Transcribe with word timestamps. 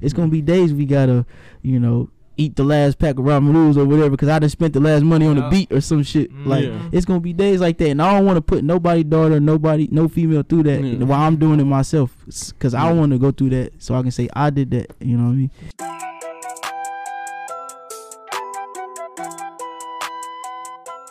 it's 0.00 0.12
gonna 0.12 0.28
be 0.28 0.42
days 0.42 0.72
we 0.72 0.84
gotta, 0.86 1.24
you 1.62 1.78
know, 1.80 2.10
eat 2.36 2.56
the 2.56 2.64
last 2.64 2.98
pack 2.98 3.18
of 3.18 3.24
ramen 3.26 3.52
noodles 3.52 3.76
or 3.76 3.84
whatever 3.84 4.10
because 4.10 4.28
I 4.28 4.38
just 4.38 4.52
spent 4.52 4.72
the 4.72 4.80
last 4.80 5.02
money 5.02 5.26
on 5.26 5.36
the 5.36 5.46
beat 5.50 5.70
or 5.70 5.80
some 5.82 6.02
shit. 6.02 6.32
Mm. 6.32 6.46
Like 6.46 6.64
Yeah. 6.64 6.88
it's 6.92 7.04
gonna 7.04 7.20
be 7.20 7.32
days 7.34 7.60
like 7.60 7.76
that, 7.78 7.90
and 7.90 8.00
I 8.00 8.14
don't 8.16 8.24
want 8.24 8.36
to 8.38 8.40
put 8.42 8.64
nobody 8.64 9.04
daughter, 9.04 9.38
nobody, 9.40 9.88
no 9.90 10.08
female 10.08 10.42
through 10.42 10.62
that 10.64 10.82
Yeah. 10.82 11.04
while 11.04 11.20
I'm 11.20 11.36
doing 11.36 11.60
it 11.60 11.64
myself 11.64 12.14
because 12.50 12.72
I 12.72 12.90
want 12.92 13.12
to 13.12 13.18
go 13.18 13.30
through 13.30 13.50
that 13.50 13.72
so 13.78 13.94
I 13.94 14.02
can 14.02 14.10
say 14.10 14.28
I 14.34 14.48
did 14.50 14.70
that. 14.70 14.90
You 15.00 15.18
know 15.18 15.24
what 15.24 15.32
I 15.32 15.34
mean? 15.34 15.50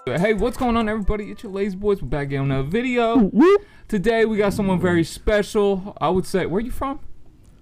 Hey, 0.06 0.34
what's 0.34 0.58
going 0.58 0.76
on, 0.76 0.90
everybody? 0.90 1.26
It's 1.30 1.44
your 1.44 1.52
Lazy 1.52 1.76
Boys. 1.76 2.02
We're 2.02 2.08
back 2.08 2.24
again 2.28 2.42
on 2.42 2.52
a 2.52 2.64
video. 2.64 3.16
Whoop. 3.20 3.62
Today, 3.88 4.26
we 4.26 4.38
got 4.38 4.54
someone 4.54 4.80
very 4.80 5.04
special. 5.04 5.96
I 6.02 6.10
would 6.10 6.26
say, 6.26 6.48
where 6.48 6.62
you 6.62 6.71
from? 6.71 7.00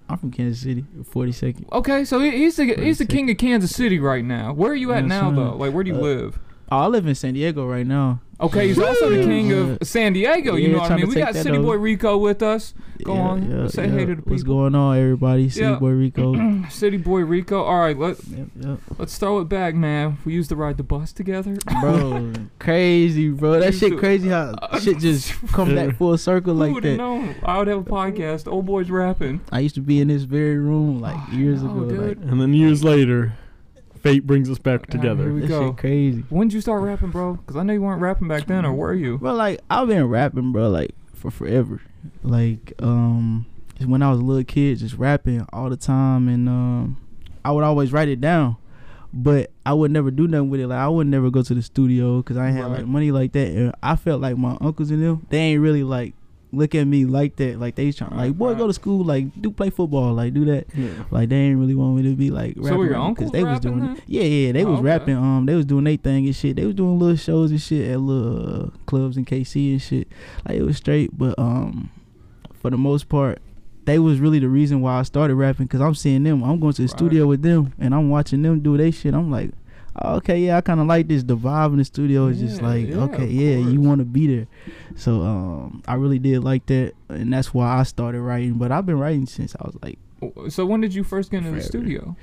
I'm 0.09 0.17
from 0.17 0.31
Kansas 0.31 0.61
City, 0.63 0.85
42nd. 1.03 1.65
Okay, 1.71 2.05
so 2.05 2.19
he- 2.19 2.31
he's 2.37 2.55
the 2.55 2.73
he's 2.75 2.97
the 2.99 3.05
king 3.05 3.29
of 3.29 3.38
Kansas 3.38 3.75
City 3.75 3.99
right 3.99 4.23
now. 4.23 4.53
Where 4.53 4.71
are 4.71 4.75
you 4.75 4.93
at 4.93 5.05
now, 5.05 5.31
though? 5.31 5.55
Like, 5.57 5.73
where 5.73 5.84
do 5.84 5.89
you 5.91 5.98
Uh, 5.98 6.02
live? 6.02 6.39
Oh, 6.71 6.77
I 6.79 6.88
live 6.88 7.05
in 7.07 7.15
San 7.15 7.34
Diego 7.34 7.65
right 7.67 7.85
now. 7.88 8.21
Okay, 8.40 8.68
he's 8.68 8.77
also 8.77 9.09
the 9.09 9.23
king 9.23 9.52
of 9.52 9.80
San 9.82 10.14
Diego. 10.14 10.55
You 10.55 10.68
Yeah, 10.68 10.73
know 10.76 10.80
what 10.82 10.91
I 10.91 10.96
mean? 10.98 11.09
We 11.09 11.16
got 11.16 11.34
City 11.34 11.50
over. 11.58 11.64
Boy 11.64 11.76
Rico 11.77 12.18
with 12.18 12.44
us. 12.44 12.76
Go 13.04 13.13
on, 13.13 13.70
say 13.70 13.88
hey 13.88 14.05
to 14.05 14.16
the 14.16 14.16
people. 14.18 14.32
What's 14.32 14.44
going 14.44 14.76
on, 14.76 14.98
everybody? 14.98 15.50
City 15.50 15.66
Yeah. 15.66 15.76
Boy 15.80 15.90
Rico. 15.90 16.63
City 16.70 16.98
Boy 16.98 17.20
Rico. 17.22 17.63
All 17.63 17.80
right, 17.80 17.98
let 17.98 18.18
yep, 18.27 18.48
yep. 18.60 18.80
let's 19.00 19.18
throw 19.18 19.40
it 19.40 19.46
back, 19.46 19.73
man. 19.76 20.18
We 20.26 20.34
used 20.34 20.50
to 20.50 20.55
ride 20.55 20.77
the 20.77 20.84
bus 20.84 21.12
together. 21.13 21.58
Bro, 21.82 22.34
crazy, 22.60 23.30
bro. 23.30 23.60
That 23.60 23.73
shit 23.73 23.94
to- 23.94 23.98
crazy 23.98 24.30
how 24.30 24.54
shit 24.82 24.99
just 24.99 25.32
come 25.48 25.74
back 25.76 25.96
full 25.98 26.18
circle 26.18 26.54
Who 26.54 26.60
like 26.60 26.74
would 26.74 26.84
have 26.84 26.94
that. 26.94 26.98
known? 26.98 27.35
I 27.44 27.58
would 27.58 27.68
have 27.68 27.80
a 27.80 27.84
podcast. 27.90 28.52
Old 28.52 28.66
boys 28.68 28.90
rapping. 28.91 29.41
I 29.52 29.60
used 29.60 29.76
to 29.76 29.82
be 29.82 29.99
in 29.99 30.10
this 30.10 30.24
very 30.24 30.58
room 30.58 30.99
like 31.02 31.16
Oh, 31.18 31.32
years 31.35 31.63
no, 31.63 31.72
ago. 31.84 31.96
Like, 31.96 32.18
And 32.18 32.40
then 32.41 32.54
years 32.54 32.84
later, 32.84 33.34
fate 34.07 34.25
brings 34.27 34.49
us 34.49 34.57
back 34.59 34.81
Ah, 34.81 34.91
here 34.93 35.02
together. 35.02 35.34
we 35.34 35.41
that 35.41 35.48
go. 35.48 35.68
shit 35.70 35.77
crazy. 35.77 36.23
When 36.29 36.48
did 36.48 36.55
you 36.55 36.62
start 36.62 36.82
rapping, 36.82 37.12
bro? 37.12 37.34
Because 37.35 37.55
I 37.55 37.63
know 37.63 37.73
you 37.73 37.82
weren't 37.82 38.01
rapping 38.01 38.27
back 38.27 38.48
then, 38.48 38.65
or 38.65 38.73
were 38.73 38.93
you? 38.93 39.18
Well, 39.18 39.35
like 39.35 39.59
I've 39.70 39.87
been 39.87 40.05
rapping, 40.07 40.51
bro, 40.51 40.70
like 40.70 40.91
for 41.13 41.32
forever. 41.32 41.82
Like, 42.23 42.73
um, 42.79 43.45
when 43.85 44.01
I 44.01 44.09
was 44.09 44.20
a 44.20 44.23
little 44.23 44.43
kid, 44.43 44.77
just 44.79 44.95
rapping 44.95 45.45
all 45.51 45.70
the 45.70 45.77
time, 45.77 46.27
and 46.27 46.48
um, 46.48 46.98
I 47.45 47.51
would 47.51 47.63
always 47.63 47.91
write 47.91 48.07
it 48.07 48.21
down, 48.21 48.57
but 49.13 49.51
I 49.65 49.73
would 49.73 49.91
never 49.91 50.10
do 50.12 50.27
nothing 50.27 50.49
with 50.49 50.60
it. 50.62 50.67
Like 50.67 50.79
I 50.79 50.87
would 50.87 51.07
never 51.07 51.29
go 51.29 51.41
to 51.43 51.54
the 51.54 51.62
studio 51.62 52.17
because 52.17 52.37
I 52.37 52.48
ain't 52.48 52.55
had 52.57 52.65
Right. 52.65 52.77
like 52.79 52.85
money 52.87 53.12
like 53.12 53.34
that, 53.34 53.48
and 53.48 53.73
I 53.84 53.95
felt 53.95 54.21
like 54.21 54.37
my 54.37 54.57
uncles 54.62 54.89
and 54.91 55.01
them, 55.04 55.26
they 55.29 55.37
ain't 55.39 55.62
really 55.62 55.84
like 55.84 56.13
look 56.53 56.73
at 56.76 56.85
me 56.85 57.05
like 57.05 57.35
that. 57.37 57.59
Like 57.59 57.76
they 57.76 57.91
trying, 57.91 58.15
like 58.15 58.37
boy, 58.37 58.49
right. 58.49 58.57
go 58.57 58.67
to 58.67 58.73
school, 58.73 59.03
like 59.03 59.41
do 59.41 59.51
play 59.51 59.70
football, 59.70 60.13
like 60.13 60.34
do 60.34 60.45
that. 60.45 60.67
Yeah. 60.76 61.04
Like 61.12 61.29
they 61.29 61.35
ain't 61.35 61.59
really 61.59 61.76
want 61.76 61.95
me 61.98 62.04
to 62.04 62.15
be 62.15 62.29
like 62.31 62.55
So 62.55 62.62
rapping 62.63 62.77
were 62.77 62.85
your 62.85 62.93
rapping, 62.99 63.15
'cause 63.15 63.31
they 63.31 63.43
was 63.43 63.54
rapping 63.55 63.71
doing 63.71 63.85
then? 63.85 63.98
it. 63.98 64.03
Yeah, 64.07 64.23
yeah, 64.23 64.51
they 64.53 64.63
Oh, 64.63 64.72
was 64.72 64.79
okay. 64.79 64.85
rapping. 64.88 65.16
Um, 65.17 65.45
they 65.45 65.56
was 65.56 65.66
doing 65.66 65.84
their 65.84 65.97
thing 65.97 66.25
and 66.25 66.35
shit. 66.35 66.56
They 66.56 66.66
was 66.66 66.75
doing 66.75 66.97
little 67.00 67.16
shows 67.17 67.51
and 67.51 67.62
shit 67.62 67.89
at 67.91 68.00
little 68.00 68.66
uh, 68.66 68.69
clubs 68.85 69.17
in 69.17 69.25
KC 69.25 69.72
and 69.73 69.81
shit. 69.81 70.07
Like 70.47 70.57
it 70.57 70.63
was 70.63 70.78
straight, 70.78 71.17
but 71.17 71.38
um, 71.38 71.89
for 72.53 72.69
the 72.69 72.78
most 72.78 73.09
part, 73.09 73.39
they 73.85 74.00
was 74.00 74.19
really 74.19 74.39
the 74.39 74.50
reason 74.50 74.81
why 74.81 75.00
I 75.00 75.03
started 75.03 75.35
rapping. 75.35 75.67
Cause 75.67 75.81
I'm 75.81 75.95
seeing 75.95 76.23
them. 76.23 76.44
I'm 76.44 76.59
going 76.59 76.73
to 76.73 76.81
the 76.81 76.88
Right. 76.88 76.97
studio 76.97 77.28
with 77.28 77.41
them, 77.41 77.73
and 77.79 77.94
I'm 77.94 78.09
watching 78.09 78.41
them 78.41 78.59
do 78.61 78.78
their 78.78 78.91
shit. 78.91 79.13
I'm 79.13 79.29
like. 79.31 79.51
Okay, 80.03 80.40
yeah, 80.41 80.57
I 80.57 80.62
kind 80.62 80.79
of 80.79 80.85
like 80.88 81.07
this. 81.07 81.23
The 81.23 81.35
vibe 81.35 81.72
in 81.72 81.78
the 81.78 81.85
studio 81.85 82.28
is 82.28 82.40
just 82.40 82.62
like, 82.62 82.88
yeah, 82.88 82.97
okay, 83.03 83.25
yeah, 83.25 83.57
you 83.57 83.81
want 83.81 84.00
to 84.00 84.06
be 84.06 84.28
there. 84.28 84.47
So, 84.95 85.22
um, 85.23 85.81
I 85.88 85.95
really 85.95 86.19
did 86.19 86.44
like 86.44 86.66
that, 86.67 86.94
and 87.09 87.34
that's 87.34 87.53
why 87.53 87.79
I 87.79 87.84
started 87.84 88.22
writing. 88.22 88.53
But 88.56 88.72
I've 88.72 88.85
been 88.85 89.00
writing 89.00 89.25
since 89.25 89.56
I 89.59 89.63
was 89.66 89.75
like, 89.81 89.97
So 90.51 90.66
when 90.66 90.81
did 90.81 90.94
you 90.94 91.03
first 91.03 91.31
get 91.31 91.38
into 91.45 91.51
the 91.51 91.62
studio 91.62 92.16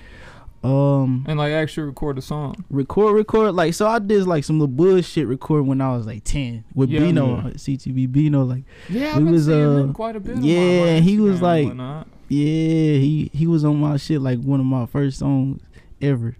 um, 0.62 1.25
and 1.28 1.39
like 1.39 1.53
actually 1.53 1.86
record 1.89 2.16
a 2.16 2.22
song? 2.22 2.64
record, 2.70 3.12
record. 3.14 3.53
Like, 3.55 3.75
so 3.75 3.86
I 3.86 3.98
did 3.98 4.25
like 4.27 4.44
some 4.44 4.59
little 4.61 4.75
bullshit 4.75 5.27
record 5.27 5.66
when 5.66 5.81
I 5.81 5.94
was 5.97 6.06
like 6.06 6.22
ten 6.25 6.64
with 6.75 6.91
Yeah. 6.91 7.00
Bino, 7.00 7.37
Yeah. 7.37 7.50
CTV 7.54 8.10
Bino. 8.10 8.44
Like, 8.44 8.65
Yeah, 8.88 9.19
We 9.19 9.25
I've 9.26 9.31
was, 9.32 9.49
uh, 9.49 9.53
him 9.53 9.93
quite 9.93 10.16
a 10.16 10.20
bit. 10.20 10.38
yeah, 10.38 11.00
he 11.00 11.19
was 11.20 11.43
like- 11.43 11.69
yeah, 12.28 12.99
he 12.99 13.31
he 13.34 13.47
was 13.47 13.65
on 13.65 13.76
my 13.76 13.97
shit 13.99 14.20
like 14.22 14.41
one 14.41 14.59
of 14.60 14.66
my 14.66 14.87
first 14.87 15.19
songs 15.19 15.60
ever. 16.00 16.37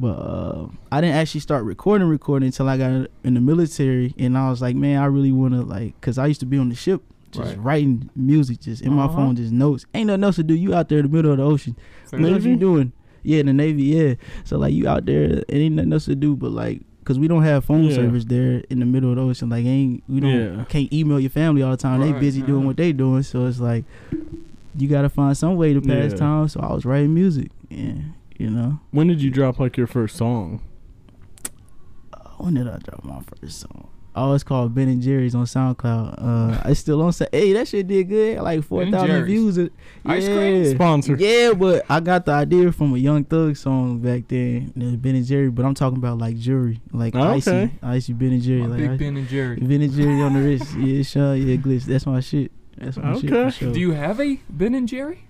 But 0.00 0.10
uh, 0.12 0.68
I 0.92 1.00
didn't 1.00 1.16
actually 1.16 1.40
start 1.40 1.64
recording, 1.64 2.06
recording 2.08 2.46
until 2.46 2.68
I 2.68 2.76
got 2.78 3.08
in 3.24 3.34
the 3.34 3.40
military, 3.40 4.14
and 4.16 4.38
I 4.38 4.48
was 4.48 4.62
like, 4.62 4.76
man, 4.76 5.02
I 5.02 5.06
really 5.06 5.32
want 5.32 5.54
to 5.54 5.62
like, 5.62 6.00
cause 6.00 6.18
I 6.18 6.26
used 6.26 6.38
to 6.40 6.46
be 6.46 6.56
on 6.56 6.68
the 6.68 6.76
ship, 6.76 7.02
just 7.32 7.56
Right. 7.56 7.64
writing 7.64 8.08
music, 8.14 8.60
just 8.60 8.80
in 8.82 8.92
my 8.92 9.06
Uh-huh. 9.06 9.16
phone, 9.16 9.34
just 9.36 9.52
notes. 9.52 9.86
Ain't 9.94 10.06
nothing 10.06 10.22
else 10.22 10.36
to 10.36 10.44
do. 10.44 10.54
You 10.54 10.72
out 10.72 10.88
there 10.88 11.00
in 11.00 11.06
the 11.06 11.12
middle 11.12 11.32
of 11.32 11.38
the 11.38 11.44
ocean. 11.44 11.74
Fair 12.06 12.20
What 12.20 12.28
enough. 12.28 12.44
you 12.44 12.56
doing? 12.56 12.92
Yeah, 13.24 13.40
in 13.40 13.46
the 13.46 13.52
Navy, 13.52 13.82
yeah. 13.82 14.14
So 14.44 14.56
like 14.56 14.72
you 14.72 14.86
out 14.88 15.04
there, 15.04 15.24
it 15.24 15.44
ain't 15.48 15.74
nothing 15.74 15.92
else 15.92 16.04
to 16.04 16.14
do 16.14 16.36
but 16.36 16.52
like, 16.52 16.80
cause 17.04 17.18
we 17.18 17.26
don't 17.26 17.42
have 17.42 17.64
phone 17.64 17.84
Yeah. 17.88 17.96
service 17.96 18.24
there 18.24 18.62
in 18.70 18.78
the 18.78 18.86
middle 18.86 19.10
of 19.10 19.16
the 19.16 19.22
ocean. 19.22 19.48
Like 19.48 19.66
ain't 19.66 20.04
we 20.08 20.20
don't 20.20 20.30
Yeah. 20.58 20.64
can't 20.68 20.92
email 20.92 21.18
your 21.18 21.30
family 21.30 21.62
all 21.64 21.72
the 21.72 21.76
time. 21.76 22.00
Right, 22.00 22.12
they 22.14 22.20
busy 22.20 22.42
doing 22.42 22.64
what 22.66 22.76
they 22.76 22.92
doing. 22.92 23.24
So 23.24 23.46
it's 23.46 23.58
like 23.58 23.84
you 24.76 24.86
gotta 24.86 25.08
find 25.08 25.36
some 25.36 25.56
way 25.56 25.74
to 25.74 25.80
pass 25.80 26.12
Yeah. 26.12 26.18
time. 26.18 26.46
So 26.48 26.60
I 26.60 26.72
was 26.72 26.84
writing 26.84 27.12
music, 27.12 27.50
and 27.68 28.14
you 28.38 28.48
know, 28.50 28.80
When 28.92 29.06
did 29.08 29.20
you 29.22 29.30
drop 29.30 29.58
like 29.58 29.76
your 29.76 29.86
first 29.86 30.16
song? 30.16 30.62
when 32.38 32.54
did 32.54 32.68
I 32.68 32.78
drop 32.78 33.04
my 33.04 33.20
first 33.40 33.60
song? 33.60 33.88
Oh, 34.14 34.32
it's 34.32 34.42
called 34.42 34.74
Ben 34.74 34.88
and 34.88 35.00
Jerry's 35.00 35.34
on 35.36 35.44
SoundCloud. 35.44 36.14
Uh, 36.18 36.62
it's 36.70 36.80
still 36.80 37.00
on. 37.02 37.12
Sa- 37.12 37.26
Hey, 37.30 37.52
that 37.52 37.68
shit 37.68 37.86
did 37.86 38.08
good. 38.08 38.40
Like 38.40 38.64
four 38.64 38.84
Ben 38.84 39.24
views. 39.24 39.58
It- 39.58 39.72
Ice 40.06 40.26
yeah. 40.26 40.34
cream? 40.34 40.74
Sponsor. 40.74 41.16
Yeah, 41.16 41.52
but 41.52 41.84
I 41.88 42.00
got 42.00 42.24
the 42.26 42.32
idea 42.32 42.72
from 42.72 42.94
a 42.94 42.98
Young 42.98 43.22
Thug 43.24 43.56
song 43.56 43.98
back 44.00 44.26
then, 44.26 44.72
Ben 45.00 45.14
and 45.14 45.24
Jerry. 45.24 45.50
But 45.50 45.64
I'm 45.66 45.74
talking 45.74 45.98
about 45.98 46.18
like 46.18 46.36
jury, 46.36 46.80
like 46.92 47.14
Oh, 47.14 47.20
icy, 47.22 47.50
okay. 47.50 47.70
icy 47.82 48.12
Ben 48.12 48.32
and 48.32 48.42
Jerry, 48.42 48.62
My 48.62 48.66
like 48.68 48.78
big 48.78 48.90
icy- 48.90 48.98
Ben 48.98 49.16
and 49.18 49.28
Jerry. 49.28 49.56
Ben 49.60 49.82
and 49.82 49.92
Jerry 49.92 50.20
on 50.22 50.32
the 50.34 50.40
wrist. 50.40 50.76
Yeah, 50.76 51.02
sure, 51.02 51.34
yeah, 51.36 51.56
glitch. 51.56 51.84
That's 51.84 52.06
my 52.06 52.18
shit. 52.20 52.50
That's 52.76 52.96
my 52.96 53.14
shit. 53.20 53.30
Okay. 53.32 53.44
For 53.44 53.50
sure. 53.50 53.72
Do 53.72 53.78
you 53.80 53.92
have 53.92 54.20
a 54.20 54.40
Ben 54.48 54.74
and 54.74 54.88
Jerry? 54.88 55.27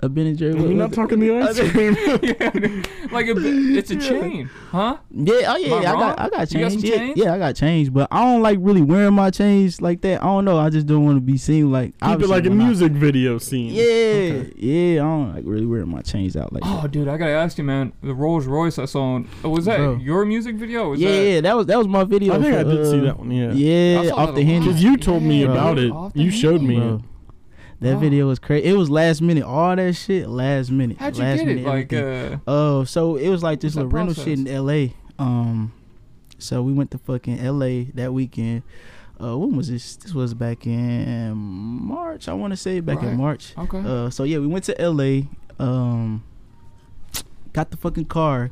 A 0.00 0.08
Ben 0.08 0.26
and 0.26 0.38
Jerry? 0.38 0.54
We're 0.54 0.62
what- 0.68 0.70
not 0.76 0.88
what- 0.90 0.92
talking 0.94 1.20
the 1.20 1.38
ice 1.38 1.58
cream. 1.70 1.96
yeah, 2.22 2.82
like 3.12 3.26
a, 3.26 3.34
it's 3.76 3.90
a 3.90 3.96
chain, 3.96 4.48
huh? 4.70 4.98
Yeah, 5.10 5.34
oh 5.48 5.56
yeah, 5.56 5.74
I 5.74 5.78
I 5.78 5.82
got, 5.82 6.20
I 6.20 6.28
got 6.28 6.52
You 6.52 6.60
got 6.60 6.68
change. 6.70 6.72
some 6.72 6.90
yeah, 6.90 6.96
change? 6.96 7.18
yeah, 7.18 7.34
I 7.34 7.38
got 7.38 7.56
change, 7.56 7.92
but 7.92 8.08
I 8.10 8.20
don't 8.24 8.42
like 8.42 8.58
really 8.60 8.82
wearing 8.82 9.14
my 9.14 9.30
chains 9.30 9.80
like 9.82 10.00
that. 10.02 10.22
I 10.22 10.24
don't 10.26 10.44
know. 10.44 10.58
I 10.58 10.70
just 10.70 10.86
don't 10.86 11.04
want 11.04 11.16
to 11.16 11.20
be 11.20 11.36
seen 11.36 11.72
like. 11.72 11.92
Keep 11.92 12.02
it 12.02 12.06
obviously 12.12 12.36
like 12.36 12.46
a 12.46 12.48
when 12.50 12.60
I- 12.60 12.64
music 12.64 12.92
video 12.92 13.38
scene. 13.38 13.72
Yeah, 13.72 13.82
Okay. 13.82 14.52
yeah. 14.56 15.00
I 15.00 15.04
don't 15.04 15.34
like 15.34 15.44
really 15.46 15.66
wearing 15.66 15.88
my 15.88 16.02
chains 16.02 16.36
out 16.36 16.52
like 16.52 16.62
Oh, 16.64 16.82
that. 16.82 16.90
dude, 16.90 17.08
I 17.08 17.16
gotta 17.16 17.32
ask 17.32 17.58
you, 17.58 17.64
man. 17.64 17.92
The 18.02 18.14
Rolls 18.14 18.46
Royce 18.46 18.78
I 18.78 18.84
saw 18.84 19.14
on 19.14 19.28
oh, 19.44 19.50
was 19.50 19.64
that 19.64 19.78
Bro. 19.78 19.96
your 19.96 20.24
music 20.24 20.56
video? 20.56 20.84
Or 20.84 20.90
was 20.90 21.00
Yeah, 21.00 21.10
that, 21.10 21.24
yeah, 21.28 21.40
that 21.40 21.56
was 21.56 21.66
that 21.66 21.78
was 21.78 21.88
my 21.88 22.04
video. 22.04 22.34
I 22.34 22.40
think 22.40 22.54
for, 22.54 22.60
I 22.60 22.62
did 22.62 22.86
see 22.86 22.98
uh, 23.00 23.02
that 23.04 23.18
one. 23.18 23.30
Yeah. 23.30 23.48
I 23.48 23.52
Yeah, 23.52 24.08
saw 24.10 24.16
off 24.16 24.34
the 24.34 24.42
a 24.42 24.44
lot. 24.44 24.44
hinges. 24.44 24.66
Because 24.68 24.82
you 24.84 24.96
told 24.96 25.22
me 25.22 25.42
Yeah, 25.42 25.50
about 25.52 25.78
it. 25.78 25.90
off 25.90 26.12
the 26.12 26.22
You 26.22 26.30
showed 26.30 26.62
me 26.62 26.76
Bro, 26.76 26.94
it. 26.96 27.00
That 27.80 27.94
Oh. 27.94 27.98
video 27.98 28.26
was 28.26 28.38
crazy. 28.38 28.66
It 28.68 28.76
was 28.76 28.90
last 28.90 29.20
minute. 29.22 29.44
All 29.44 29.74
that 29.76 29.94
shit 29.96 30.28
last 30.28 30.70
minute. 30.70 30.96
How'd 30.98 31.16
you 31.16 31.22
last 31.22 31.38
get 31.38 31.42
it? 31.48 31.54
minute 31.56 31.66
Like, 31.66 31.92
everything. 31.92 32.34
uh, 32.34 32.38
Oh, 32.46 32.84
so 32.84 33.16
it 33.16 33.28
was 33.28 33.42
like 33.42 33.60
this 33.60 33.74
little 33.76 33.90
rental 33.90 34.14
shit 34.14 34.38
in? 34.38 34.48
L.A. 34.48 34.94
Um, 35.18 35.72
so 36.38 36.62
we 36.62 36.72
went 36.72 36.90
to 36.92 36.98
fucking 36.98 37.38
L.A. 37.40 37.84
that 37.94 38.12
weekend. 38.12 38.62
Uh, 39.20 39.36
when 39.36 39.56
was 39.56 39.68
this? 39.68 39.96
This 39.96 40.14
was 40.14 40.32
back 40.34 40.64
in 40.66 41.34
March. 41.36 42.28
I 42.28 42.34
want 42.34 42.52
to 42.52 42.56
say 42.56 42.78
back 42.80 43.02
Right. 43.02 43.08
in 43.12 43.16
March. 43.16 43.52
okay. 43.58 43.78
Uh, 43.84 44.10
so 44.10 44.22
yeah, 44.24 44.38
we 44.38 44.46
went 44.46 44.64
to 44.66 44.80
L.A. 44.80 45.28
Um, 45.58 46.22
got 47.52 47.70
the 47.70 47.76
fucking 47.76 48.04
car. 48.04 48.50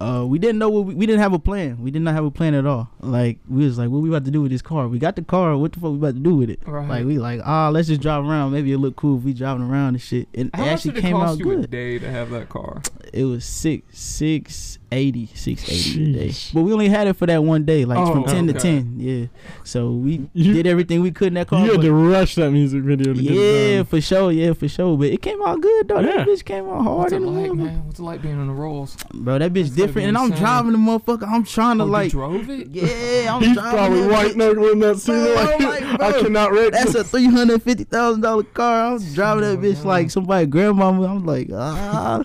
Uh, 0.00 0.24
we 0.26 0.38
didn't 0.38 0.58
know 0.58 0.68
what 0.68 0.84
we, 0.86 0.94
we 0.94 1.06
didn't 1.06 1.20
have 1.20 1.32
a 1.32 1.38
plan. 1.38 1.80
We 1.82 1.90
did 1.90 2.02
not 2.02 2.14
have 2.14 2.24
a 2.24 2.30
plan 2.30 2.54
at 2.54 2.66
all. 2.66 2.90
Like 3.00 3.38
we 3.48 3.64
was 3.64 3.78
like, 3.78 3.90
what 3.90 3.98
we 4.02 4.08
about 4.08 4.24
to 4.24 4.30
do 4.30 4.42
with 4.42 4.50
this 4.50 4.62
car? 4.62 4.88
We 4.88 4.98
got 4.98 5.16
the 5.16 5.22
car. 5.22 5.56
What 5.56 5.72
the 5.72 5.80
fuck 5.80 5.90
we 5.92 5.96
about 5.98 6.14
to 6.14 6.20
do 6.20 6.34
with 6.34 6.50
it? 6.50 6.60
right. 6.66 6.88
Like 6.88 7.04
we 7.06 7.18
like, 7.18 7.40
ah, 7.44 7.68
let's 7.70 7.88
just 7.88 8.00
drive 8.00 8.24
around. 8.24 8.52
Maybe 8.52 8.72
it 8.72 8.78
look 8.78 8.96
cool 8.96 9.18
if 9.18 9.24
we 9.24 9.32
driving 9.32 9.62
around 9.68 9.94
and 9.94 10.02
shit. 10.02 10.28
And 10.34 10.50
How 10.54 10.62
it 10.62 10.66
much 10.66 10.72
actually 10.74 10.90
did 10.92 10.98
it 10.98 11.02
came 11.02 11.12
cost 11.16 11.32
out 11.32 11.38
you 11.38 11.50
a 11.52 11.56
good. 11.56 11.70
day 11.70 11.98
to 11.98 12.10
have 12.10 12.30
that 12.30 12.48
car? 12.48 12.82
It 13.16 13.24
was 13.24 13.44
six 13.44 13.96
six 13.96 14.78
eighty 14.90 15.28
six 15.34 15.68
eighty 15.68 16.10
a 16.10 16.12
day. 16.28 16.34
But 16.52 16.62
we 16.62 16.72
only 16.72 16.88
had 16.88 17.06
it 17.06 17.14
for 17.14 17.26
that 17.26 17.44
one 17.44 17.64
day, 17.64 17.84
like 17.84 17.96
Oh, 17.98 18.12
from 18.12 18.24
ten 18.24 18.48
to 18.48 18.52
ten. 18.52 18.94
Yeah. 18.98 19.26
So 19.62 19.92
we 19.92 20.28
You- 20.32 20.52
did 20.52 20.66
everything 20.66 21.00
we 21.00 21.12
could 21.12 21.28
in 21.28 21.34
that 21.34 21.46
car. 21.46 21.64
You 21.64 21.72
had 21.72 21.80
to 21.82 21.92
rush 21.92 22.34
that 22.34 22.50
music 22.50 22.82
video 22.82 23.14
to 23.14 23.22
get 23.22 23.30
yeah, 23.32 23.40
it 23.40 23.76
done. 23.76 23.84
for 23.86 24.00
sure. 24.00 24.32
Yeah, 24.32 24.52
for 24.52 24.66
sure. 24.66 24.98
But 24.98 25.08
it 25.08 25.22
came 25.22 25.40
out 25.42 25.60
good 25.60 25.86
though. 25.88 26.00
Yeah. 26.00 26.16
That 26.24 26.26
bitch 26.28 26.44
came 26.44 26.68
out 26.68 26.82
hard 26.82 26.98
What's 26.98 27.12
it 27.12 27.20
like, 27.20 27.50
motherfucker. 27.50 27.56
man? 27.56 27.86
What's 27.86 27.98
it 28.00 28.02
like 28.02 28.22
being 28.22 28.38
on 28.40 28.48
the 28.48 28.52
rolls? 28.52 28.96
Bro, 29.14 29.38
that 29.38 29.52
bitch 29.52 29.62
That's 29.62 29.70
different. 29.76 30.08
And 30.08 30.18
I'm 30.18 30.24
insane. 30.32 30.40
driving 30.42 30.72
the 30.72 30.78
motherfucker. 30.78 31.28
I'm 31.28 31.44
trying 31.44 31.78
to 31.78 31.84
Oh, 31.84 31.86
you 31.86 31.92
like. 31.92 32.10
drove 32.10 32.50
it? 32.50 32.68
Yeah, 32.72 33.34
I'm 33.36 33.42
He's 33.42 33.54
driving. 33.54 33.72
probably 33.78 34.06
white 34.08 34.32
bitch. 34.32 34.36
knuckling 34.36 34.78
that 34.80 34.98
scene. 34.98 35.14
Bro, 35.24 35.34
like, 35.34 35.60
I'm 35.62 35.68
like, 35.88 36.00
I 36.00 36.20
cannot 36.20 36.50
wreck 36.52 36.72
That's 36.72 36.94
a 36.96 37.04
three 37.04 37.26
hundred 37.26 37.62
fifty 37.62 37.84
thousand 37.84 38.22
dollar 38.22 38.42
car. 38.42 38.94
I'm 38.94 39.12
driving 39.14 39.42
that 39.44 39.58
Oh, 39.58 39.62
bitch 39.62 39.82
no. 39.84 39.88
like 39.88 40.10
somebody 40.10 40.46
grandmama. 40.46 41.06
I'm 41.06 41.24
like, 41.24 41.48
ah. 41.54 42.24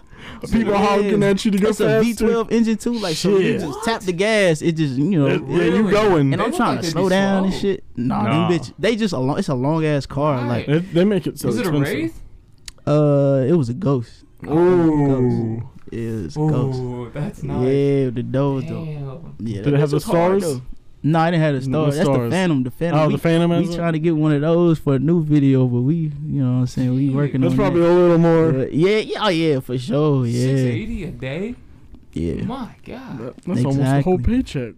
People 0.52 0.74
Yeah. 0.74 0.86
honking 0.86 1.24
at 1.24 1.44
you 1.46 1.52
to 1.52 1.58
go 1.58 1.70
It's 1.70 1.80
a 1.80 2.02
faster. 2.02 2.26
V12 2.26 2.52
engine 2.52 2.78
too. 2.78 2.94
Like 2.94 3.16
so, 3.16 3.30
you 3.38 3.40
Shit. 3.54 3.62
just 3.62 3.84
tap 3.84 4.02
the 4.02 4.14
gas. 4.14 4.62
It 4.62 4.74
just 4.74 4.96
you 4.96 5.04
know. 5.06 5.28
Yeah, 5.28 5.34
yeah, 5.34 5.64
you 5.66 5.72
Really? 5.84 5.92
going. 5.92 6.34
And 6.34 6.40
They 6.42 6.46
I'm 6.46 6.54
trying 6.54 6.76
like 6.76 6.80
to 6.82 6.86
they 6.88 6.92
slow 6.92 7.04
be 7.06 7.10
down 7.10 7.46
and 7.46 7.54
shit. 7.54 7.84
Nah, 7.96 8.24
Nah. 8.24 8.50
bitch. 8.50 8.72
They 8.80 8.96
just 8.96 9.14
a 9.14 9.20
long. 9.20 9.38
It's 9.40 9.50
a 9.50 9.56
long 9.56 9.86
ass 9.86 10.06
car. 10.06 10.36
Right. 10.38 10.48
Like 10.48 10.66
They, 10.68 10.80
they 10.80 11.06
make 11.06 11.28
it 11.28 11.38
so 11.40 11.48
was 11.48 11.58
it 11.58 11.66
a 11.66 11.70
expensive. 11.70 11.94
Wraith? 11.94 12.22
uh, 12.88 13.46
it 13.48 13.54
was 13.54 13.70
a 13.70 13.74
ghost. 13.74 14.24
Ooh. 14.48 15.62
It's 15.92 16.36
ghost. 16.38 16.80
Oh, 16.82 17.10
that's 17.14 17.42
nice. 17.44 17.62
Yeah, 17.68 18.10
the 18.12 18.24
doors 18.24 18.66
though. 18.66 18.84
Yeah, 19.40 19.62
Did 19.64 19.74
it 19.74 19.80
have 19.80 19.90
that 19.90 19.90
the 19.90 19.90
bitch 19.90 19.94
was 19.94 20.04
hard, 20.04 20.42
stars? 20.42 20.56
though. 20.58 20.62
No, 21.02 21.20
I 21.20 21.32
didn't 21.32 21.44
have 21.44 21.54
the 21.56 21.60
The 21.62 21.66
stars. 21.66 21.96
That's 21.96 22.10
the. 22.10 22.30
Phantom. 22.30 22.64
The 22.64 22.72
Phantom. 22.72 23.00
Oh, 23.00 23.08
we, 23.08 23.14
the 23.14 23.20
Phantom 23.20 23.50
we 23.52 23.56
has 23.66 23.76
trying 23.76 23.94
to 23.94 24.00
get 24.00 24.16
one 24.16 24.34
of 24.34 24.42
those 24.42 24.80
for 24.80 24.96
a 24.96 25.00
new 25.00 25.24
video, 25.24 25.66
but 25.66 25.82
we, 25.82 25.96
you 25.96 26.12
know, 26.44 26.52
what 26.54 26.58
I'm 26.60 26.68
saying 26.68 26.94
we 26.94 27.10
working 27.10 27.40
That's 27.42 27.52
on 27.54 27.58
probably 27.58 27.82
that. 27.82 27.90
a 27.90 27.94
little 27.94 28.18
more. 28.18 28.52
But 28.52 28.74
yeah, 28.74 28.98
yeah, 28.98 29.20
oh, 29.22 29.30
yeah, 29.30 29.60
for 29.62 29.78
sure. 29.78 30.26
Yeah, 30.26 30.50
eighty 30.50 31.06
a 31.06 31.12
day. 31.12 31.56
yeah, 32.14 32.44
My 32.44 32.76
God. 32.86 33.18
That- 33.20 33.38
That's 33.44 33.64
almost 33.66 33.80
a 33.80 34.02
whole 34.02 34.18
paycheck. 34.20 34.74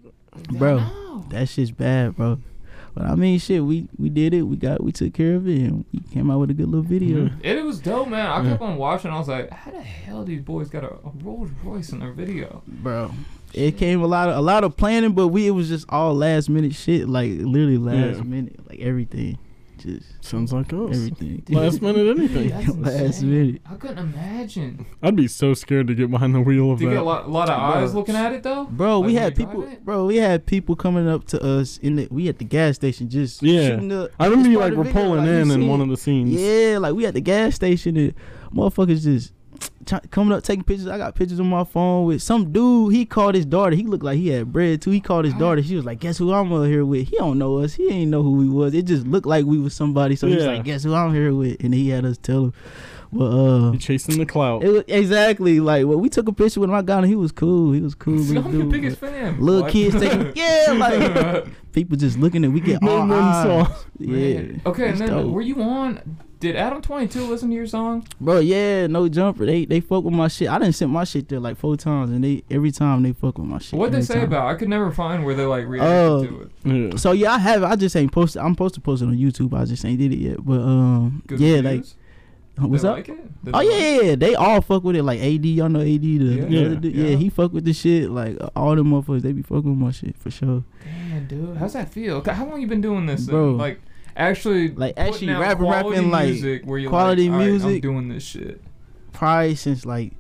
bro. 0.52 0.78
No. 0.78 1.26
that 1.30 1.50
shit's 1.50 1.72
bad, 1.72 2.16
bro. 2.16 2.38
But 2.94 3.06
I 3.06 3.16
mean, 3.16 3.40
shit, 3.40 3.64
we 3.64 3.88
we 3.98 4.10
did 4.10 4.34
it. 4.34 4.42
We 4.44 4.58
got 4.58 4.84
we 4.84 4.92
took 4.92 5.14
care 5.14 5.36
of 5.36 5.48
it, 5.48 5.62
and 5.62 5.86
we 5.94 6.02
came 6.14 6.30
out 6.30 6.40
with 6.40 6.50
a 6.52 6.54
good 6.54 6.68
little 6.68 6.84
video. 6.84 7.28
Mhm. 7.30 7.40
It 7.42 7.64
was 7.64 7.80
dope, 7.80 8.10
man. 8.10 8.26
I 8.28 8.44
Yeah. 8.44 8.50
kept 8.50 8.62
on 8.62 8.76
watching. 8.78 9.12
I 9.12 9.18
was 9.18 9.30
like, 9.30 9.50
how 9.50 9.72
the 9.72 9.82
hell 9.82 10.24
these 10.26 10.42
boys 10.42 10.68
got 10.70 10.84
a, 10.84 10.92
a 10.96 11.12
Rolls 11.24 11.50
Royce 11.64 11.94
in 11.94 12.00
their 12.00 12.12
video? 12.12 12.62
bro. 12.68 13.12
It 13.54 13.78
came 13.78 14.02
a 14.02 14.08
lot 14.08 14.30
of 14.30 14.38
a 14.38 14.42
lot 14.42 14.64
of 14.64 14.78
planning, 14.78 15.12
but 15.14 15.28
we 15.30 15.48
it 15.48 15.52
was 15.52 15.68
just 15.68 15.86
all 15.90 16.14
last 16.16 16.50
minute 16.50 16.74
shit, 16.74 17.10
like 17.10 17.32
literally 17.32 17.78
last 17.78 18.18
Yeah. 18.18 18.24
minute, 18.24 18.60
like 18.70 18.80
everything, 18.80 19.38
just 19.78 20.24
Sounds 20.24 20.54
like 20.54 20.72
us. 20.72 20.96
everything. 20.96 21.44
Last 21.50 21.82
minute 21.82 22.18
anything. 22.18 22.50
That's 22.82 23.02
Last 23.02 23.24
minute. 23.24 23.62
I 23.70 23.76
couldn't 23.76 23.98
imagine. 23.98 24.86
I'd 25.02 25.16
be 25.16 25.28
so 25.28 25.54
scared 25.54 25.88
to 25.88 25.96
get 25.96 26.10
behind 26.12 26.34
the 26.36 26.40
wheel 26.40 26.72
of 26.72 26.78
Do 26.80 26.86
you 26.86 26.90
that. 26.92 26.96
get 26.98 27.02
a 27.02 27.06
lot, 27.06 27.30
lot 27.30 27.50
of 27.50 27.58
Bro. 27.58 27.82
eyes 27.84 27.94
looking 27.96 28.16
at 28.16 28.32
it 28.32 28.44
though? 28.44 28.66
Bro, 28.66 29.00
Like 29.00 29.08
we 29.08 29.16
had 29.16 29.36
people. 29.36 29.68
Bro, 29.84 30.06
we 30.06 30.18
had 30.18 30.46
people 30.46 30.76
coming 30.78 31.08
up 31.10 31.26
to 31.28 31.44
us 31.44 31.78
in 31.80 31.96
the. 31.98 32.08
We 32.12 32.30
at 32.30 32.38
the 32.38 32.46
gas 32.46 32.76
station 32.76 33.10
just 33.10 33.42
Yeah. 33.44 33.70
shooting 33.70 33.92
up. 33.92 34.12
I 34.20 34.28
remember 34.28 34.50
you 34.50 34.60
like 34.60 34.74
we're 34.76 34.86
pulling 34.92 35.26
like, 35.26 35.28
in 35.28 35.52
in 35.52 35.68
one 35.68 35.82
of 35.82 35.90
the 35.90 35.98
scenes. 35.98 36.32
Yeah, 36.32 36.78
like 36.78 36.94
we 36.94 37.06
at 37.06 37.16
the 37.16 37.22
gas 37.22 37.56
station 37.56 37.98
and 37.98 38.14
motherfuckers 38.54 39.04
just 39.04 39.34
try, 39.86 40.00
coming 40.12 40.34
up 40.36 40.44
taking 40.44 40.64
pictures. 40.64 40.88
I 40.88 40.98
got 40.98 41.16
pictures 41.16 41.40
on 41.40 41.48
my 41.50 41.64
phone 41.64 42.06
with 42.06 42.22
some 42.22 42.52
dude. 42.52 42.94
He 42.94 43.06
called 43.06 43.36
his 43.36 43.46
daughter. 43.46 43.76
He 43.76 43.84
looked 43.84 44.04
like 44.04 44.18
he 44.18 44.30
had 44.30 44.52
bread 44.52 44.82
too. 44.82 44.92
He 44.92 45.00
called 45.02 45.26
his 45.26 45.34
daughter. 45.36 45.62
She 45.64 45.76
was 45.76 45.86
like, 45.86 46.00
"Guess 46.00 46.18
who 46.18 46.32
I'm 46.34 46.52
uh, 46.52 46.64
here 46.64 46.86
with?" 46.86 47.08
He 47.10 47.18
don't 47.18 47.38
know 47.38 47.58
us. 47.60 47.74
He 47.74 47.88
ain't 47.90 48.12
know 48.12 48.24
who 48.24 48.32
we 48.34 48.50
was. 48.50 48.74
It 48.74 48.84
just 48.86 49.06
looked 49.08 49.26
like 49.28 49.46
we 49.46 49.58
was 49.60 49.74
somebody. 49.74 50.16
So 50.16 50.28
he's 50.28 50.44
like, 50.46 50.64
"Guess 50.64 50.84
who 50.84 50.94
I'm 50.94 51.14
here 51.14 51.34
with?" 51.34 51.64
And 51.64 51.74
he 51.74 51.90
had 51.90 52.06
us 52.06 52.18
tell 52.18 52.46
him. 52.46 52.54
But 53.14 53.26
uh, 53.26 53.72
You 53.74 53.78
chasing 53.78 54.20
the 54.20 54.26
clout. 54.26 54.64
it 54.64 54.70
was 54.70 54.84
exactly 54.88 55.60
like 55.60 55.86
well, 55.86 55.98
we 55.98 56.08
took 56.08 56.30
a 56.30 56.32
picture 56.32 56.62
with 56.62 56.70
him. 56.70 56.76
I 56.78 56.82
got 56.82 57.04
him. 57.04 57.10
He 57.10 57.18
was 57.18 57.34
cool. 57.34 57.74
He 57.74 57.82
was 57.82 57.94
cool. 57.94 58.20
See, 58.24 58.36
little 58.36 58.46
I'm 58.50 58.58
your 58.58 58.68
biggest 58.68 59.00
fan. 59.02 59.38
Little 59.42 59.64
What? 59.64 59.72
kids 59.74 60.00
taking 60.00 60.32
yeah, 60.36 60.68
like 60.78 61.46
people 61.74 61.98
just 61.98 62.18
looking 62.18 62.46
at. 62.46 62.52
We 62.54 62.62
get 62.62 62.82
all 62.82 63.12
eyes. 63.12 63.68
song. 63.68 63.76
Yeah. 64.00 64.44
Okay, 64.66 64.90
and 64.92 64.98
then 64.98 65.10
dope. 65.10 65.30
were 65.34 65.42
you 65.42 65.62
on? 65.62 66.00
Did 66.42 66.56
Adam 66.56 66.82
Twenty 66.82 67.08
Two 67.08 67.22
listen 67.28 67.50
to 67.50 67.56
your 67.56 67.68
song? 67.68 68.06
Bro, 68.20 68.40
yeah, 68.40 68.88
no 68.88 69.08
jumper. 69.08 69.46
They 69.46 69.64
they 69.66 69.80
fuck 69.80 70.04
with 70.04 70.14
my 70.14 70.28
shit. 70.28 70.50
I 70.50 70.58
didn't 70.60 70.74
send 70.74 70.92
my 70.92 71.04
shit 71.04 71.30
there 71.30 71.40
like 71.40 71.56
four 71.56 71.78
times, 71.78 72.10
and 72.12 72.24
they 72.24 72.44
every 72.52 72.72
time 72.72 73.04
they 73.04 73.14
fuck 73.14 73.38
with 73.38 73.48
my 73.48 73.60
shit. 73.60 73.80
What'd 73.80 73.94
they 73.94 73.98
every 73.98 74.06
say 74.08 74.14
time. 74.16 74.24
about? 74.24 74.48
it? 74.50 74.54
I 74.56 74.56
could 74.56 74.68
never 74.70 74.92
find 74.92 75.24
where 75.24 75.36
they 75.36 75.46
like 75.46 75.66
reacted 75.68 75.92
Oh. 75.96 76.26
to 76.26 76.42
it. 76.42 76.52
Yeah. 76.92 76.98
So 76.98 77.12
yeah, 77.14 77.34
I 77.34 77.38
have. 77.38 77.62
it. 77.62 77.66
I 77.68 77.76
just 77.76 77.96
ain't 77.96 78.12
posted. 78.12 78.42
I'm 78.42 78.54
supposed 78.54 78.74
to 78.76 78.82
post 78.82 79.02
it 79.04 79.06
on 79.06 79.16
YouTube. 79.16 79.54
I 79.54 79.66
just 79.66 79.86
ain't 79.86 80.00
did 80.00 80.12
it 80.12 80.18
yet. 80.18 80.44
But 80.44 80.60
um, 80.62 81.24
Good 81.28 81.40
yeah, 81.40 81.56
reviews? 81.60 81.96
like 82.58 82.70
what's 82.70 82.84
they 82.84 82.90
up? 82.90 82.96
Like 82.98 83.10
it? 83.10 83.20
Oh 83.54 83.60
yeah, 83.62 83.78
yeah, 83.78 84.02
yeah, 84.02 84.16
they 84.16 84.34
all 84.36 84.62
fuck 84.62 84.84
with 84.84 84.96
it. 84.96 85.04
Like 85.04 85.20
AD, 85.22 85.46
y'all 85.46 85.70
know 85.70 85.82
AD, 85.82 86.02
the, 86.02 86.08
Yeah. 86.08 86.46
Yeah. 86.48 86.68
dude. 86.76 86.86
yeah, 86.96 87.06
Yeah. 87.10 87.16
he 87.18 87.30
fuck 87.30 87.54
with 87.54 87.66
the 87.66 87.74
shit. 87.74 88.10
Like 88.10 88.38
uh, 88.42 88.50
all 88.56 88.76
them 88.76 88.88
motherfuckers, 88.92 89.22
they 89.22 89.32
be 89.32 89.44
fucking 89.44 89.70
with 89.70 89.78
my 89.80 89.92
shit 89.92 90.18
for 90.18 90.32
sure. 90.32 90.64
Damn, 90.84 91.28
dude, 91.28 91.58
how's 91.58 91.74
that 91.74 91.90
feel? 91.94 92.24
How 92.24 92.48
long 92.48 92.60
you 92.62 92.68
been 92.68 92.82
doing 92.82 93.06
this? 93.06 93.28
then? 93.28 93.36
Bro. 93.36 93.52
Like 93.54 93.80
actually, 94.16 94.70
Like, 94.70 94.94
actually 94.98 95.30
out 95.32 95.42
rapping, 95.42 95.66
quality 95.66 95.90
rapping, 95.98 96.12
like, 96.12 96.26
music 96.30 96.62
where 96.66 96.80
you're 96.80 96.90
quality 96.90 97.24
like, 97.30 97.32
"All 97.34 97.38
right, 97.40 97.46
I'm 97.46 97.52
music." 97.52 97.82
doing 97.82 98.08
this 98.10 98.24
shit. 98.24 98.62
Probably 99.14 99.56
since 99.56 99.86
like 99.86 100.14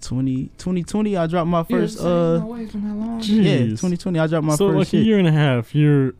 20, 0.00 0.50
2020, 0.58 1.16
I 1.16 1.26
dropped 1.26 1.48
my 1.48 1.62
first. 1.64 1.98
yeah, 2.00 2.06
uh, 2.06 2.54
it's 2.56 2.72
been 2.72 2.88
that 2.88 2.94
long. 3.06 3.20
Yeah, 3.22 3.58
2020, 3.58 4.18
I 4.18 4.26
dropped 4.26 4.44
my 4.46 4.54
so 4.56 4.68
first 4.68 4.78
like 4.78 4.88
shit. 4.88 5.00
a 5.00 5.04
year 5.04 5.18
and 5.18 5.28
a 5.28 5.32
half. 5.32 5.74
You're 5.74 6.14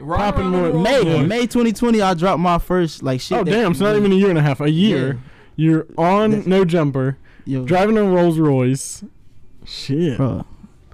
Right 0.00 0.18
Popping 0.18 0.42
around 0.46 0.50
more- 0.52 0.70
Rolls 0.70 0.84
May 0.84 1.16
Yeah. 1.20 1.22
May 1.22 1.46
2020, 1.46 2.02
I 2.02 2.14
dropped 2.14 2.40
my 2.40 2.58
first 2.58 3.02
like 3.02 3.20
shit. 3.20 3.38
oh 3.38 3.44
that- 3.44 3.50
damn, 3.50 3.72
so 3.74 3.84
not 3.84 3.96
even 3.96 4.10
a 4.12 4.16
year 4.16 4.30
and 4.30 4.38
a 4.38 4.42
half. 4.42 4.60
A 4.60 4.68
year. 4.70 5.18
You're 5.54 5.86
on 5.96 6.30
That's- 6.30 6.46
no 6.48 6.64
jumper, 6.64 7.18
Yo, 7.44 7.64
driving 7.64 7.96
a 7.98 8.02
Rolls 8.04 8.38
Royce. 8.38 9.04
Shit. 9.64 10.16
bro. 10.16 10.44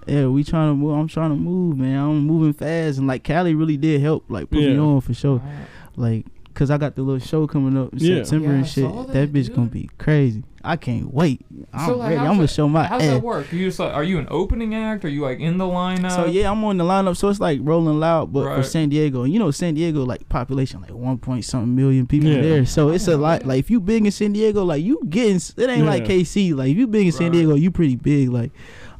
Yeah, 0.08 0.26
we 0.28 0.44
trying 0.44 0.70
to 0.70 0.75
move. 0.75 0.96
I'm 0.99 1.08
trying 1.08 1.31
to 1.31 1.37
move, 1.37 1.76
man. 1.78 1.99
I'm 1.99 2.26
moving 2.26 2.52
fast, 2.52 2.99
and 2.99 3.06
like 3.06 3.22
Cali 3.25 3.55
really 3.55 3.76
did 3.76 4.00
help, 4.00 4.25
like 4.28 4.50
put 4.50 4.58
me 4.60 4.78
on 4.78 5.00
for 5.00 5.14
sure. 5.14 5.38
Alright. 5.40 5.66
Like, 5.96 6.26
cause 6.55 6.70
I 6.70 6.78
got 6.78 6.94
the 6.96 7.02
little 7.02 7.20
show 7.20 7.46
coming 7.46 7.76
up 7.76 7.93
in 7.93 7.99
Yeah. 7.99 8.22
September 8.25 8.49
Yeah, 8.50 8.55
and 8.55 8.66
shit. 8.69 8.84
That, 8.93 9.12
that, 9.12 9.32
bitch 9.32 9.55
gonna 9.55 9.69
be 9.69 9.90
crazy. 9.99 10.43
I 10.64 10.76
can't 10.76 11.12
wait. 11.14 11.44
I'm 11.72 11.87
So, 11.88 11.96
like, 11.96 12.08
ready. 12.10 12.20
I'm 12.20 12.26
gonna 12.26 12.40
that- 12.43 12.49
show 12.50 12.69
my 12.69 12.84
How's 12.84 13.02
ass. 13.02 13.08
that 13.14 13.22
work? 13.22 13.52
You 13.52 13.66
just 13.66 13.78
like, 13.78 13.93
are 13.94 14.02
you 14.05 14.19
an 14.19 14.26
opening 14.31 14.75
act? 14.75 15.05
Are 15.05 15.08
you 15.08 15.22
like 15.22 15.38
in 15.38 15.56
the 15.56 15.64
lineup? 15.64 16.11
So 16.14 16.26
yeah, 16.26 16.50
I'm 16.50 16.62
on 16.64 16.76
the 16.76 16.84
lineup. 16.84 17.16
So 17.16 17.28
it's 17.28 17.38
like 17.40 17.61
Rolling 17.62 17.99
Loud, 18.00 18.32
but 18.32 18.54
for 18.56 18.62
San 18.64 18.88
Diego. 18.88 19.22
And 19.22 19.32
you 19.32 19.38
know, 19.38 19.50
San 19.52 19.75
Diego 19.75 20.04
like 20.04 20.28
population 20.28 20.81
like 20.81 20.90
one 20.90 21.19
point 21.19 21.44
something 21.44 21.75
million 21.75 22.06
people 22.06 22.31
Yeah. 22.31 22.43
there. 22.43 22.66
So 22.66 22.90
I 22.90 22.94
it's 22.94 23.06
a 23.08 23.16
lot. 23.16 23.40
that. 23.40 23.49
Like 23.49 23.61
if 23.61 23.70
you 23.70 23.81
big 23.81 24.04
in 24.04 24.11
San 24.11 24.32
Diego, 24.32 24.64
like 24.64 24.82
you 24.82 25.00
getting 25.08 25.37
it 25.37 25.70
ain't 25.70 25.87
like 25.87 26.04
KC. 26.04 26.54
Like 26.54 26.70
if 26.72 26.76
you 26.76 26.87
big 26.88 27.06
in 27.06 27.12
San 27.12 27.26
Right. 27.28 27.32
Diego, 27.34 27.54
you 27.54 27.70
pretty 27.70 27.96
big. 27.96 28.28
Like, 28.31 28.50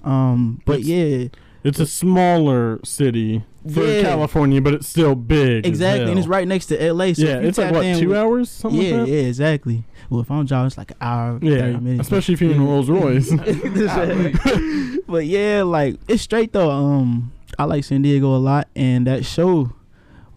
um, 0.05 0.61
but 0.65 0.81
It's- 0.81 0.87
yeah, 0.89 1.29
It's 1.65 1.81
a 1.81 1.87
smaller 1.87 2.79
city 2.85 3.43
for 3.71 3.83
Yeah. 3.85 4.03
California, 4.03 4.61
but 4.63 4.75
it's 4.75 4.89
still 4.89 5.15
big. 5.17 5.67
exactly. 5.67 6.09
And 6.09 6.19
it's 6.19 6.29
right 6.29 6.47
next 6.47 6.67
to 6.67 6.77
LA. 6.81 7.13
So 7.15 7.23
yeah, 7.27 7.39
it's 7.41 7.59
like 7.59 7.73
what 7.75 7.85
in 7.85 7.99
two 7.99 8.09
with- 8.11 8.17
hours, 8.17 8.49
something 8.49 8.81
Yeah, 8.81 8.97
like 8.99 9.07
that. 9.07 9.13
yeah, 9.13 9.21
exactly. 9.23 9.85
Well, 10.09 10.21
if 10.21 10.31
I'm 10.31 10.47
driving, 10.47 10.69
it's 10.69 10.79
like 10.79 10.93
an 10.93 10.97
hour, 11.01 11.39
Yeah, 11.43 11.59
thirty 11.59 11.81
minutes. 11.81 12.01
especially 12.03 12.35
if 12.35 12.41
you're 12.41 12.53
in 12.53 12.61
a 12.61 12.65
Rolls 12.65 12.89
Royce. 12.99 13.31
But 15.07 15.25
yeah, 15.27 15.63
like 15.65 15.97
it's 16.07 16.23
straight 16.23 16.53
though. 16.53 16.71
Um, 16.71 17.33
I 17.59 17.65
like 17.65 17.83
San 17.85 18.03
Diego 18.03 18.35
a 18.35 18.39
lot, 18.39 18.69
and 18.77 19.07
that 19.07 19.25
show, 19.25 19.73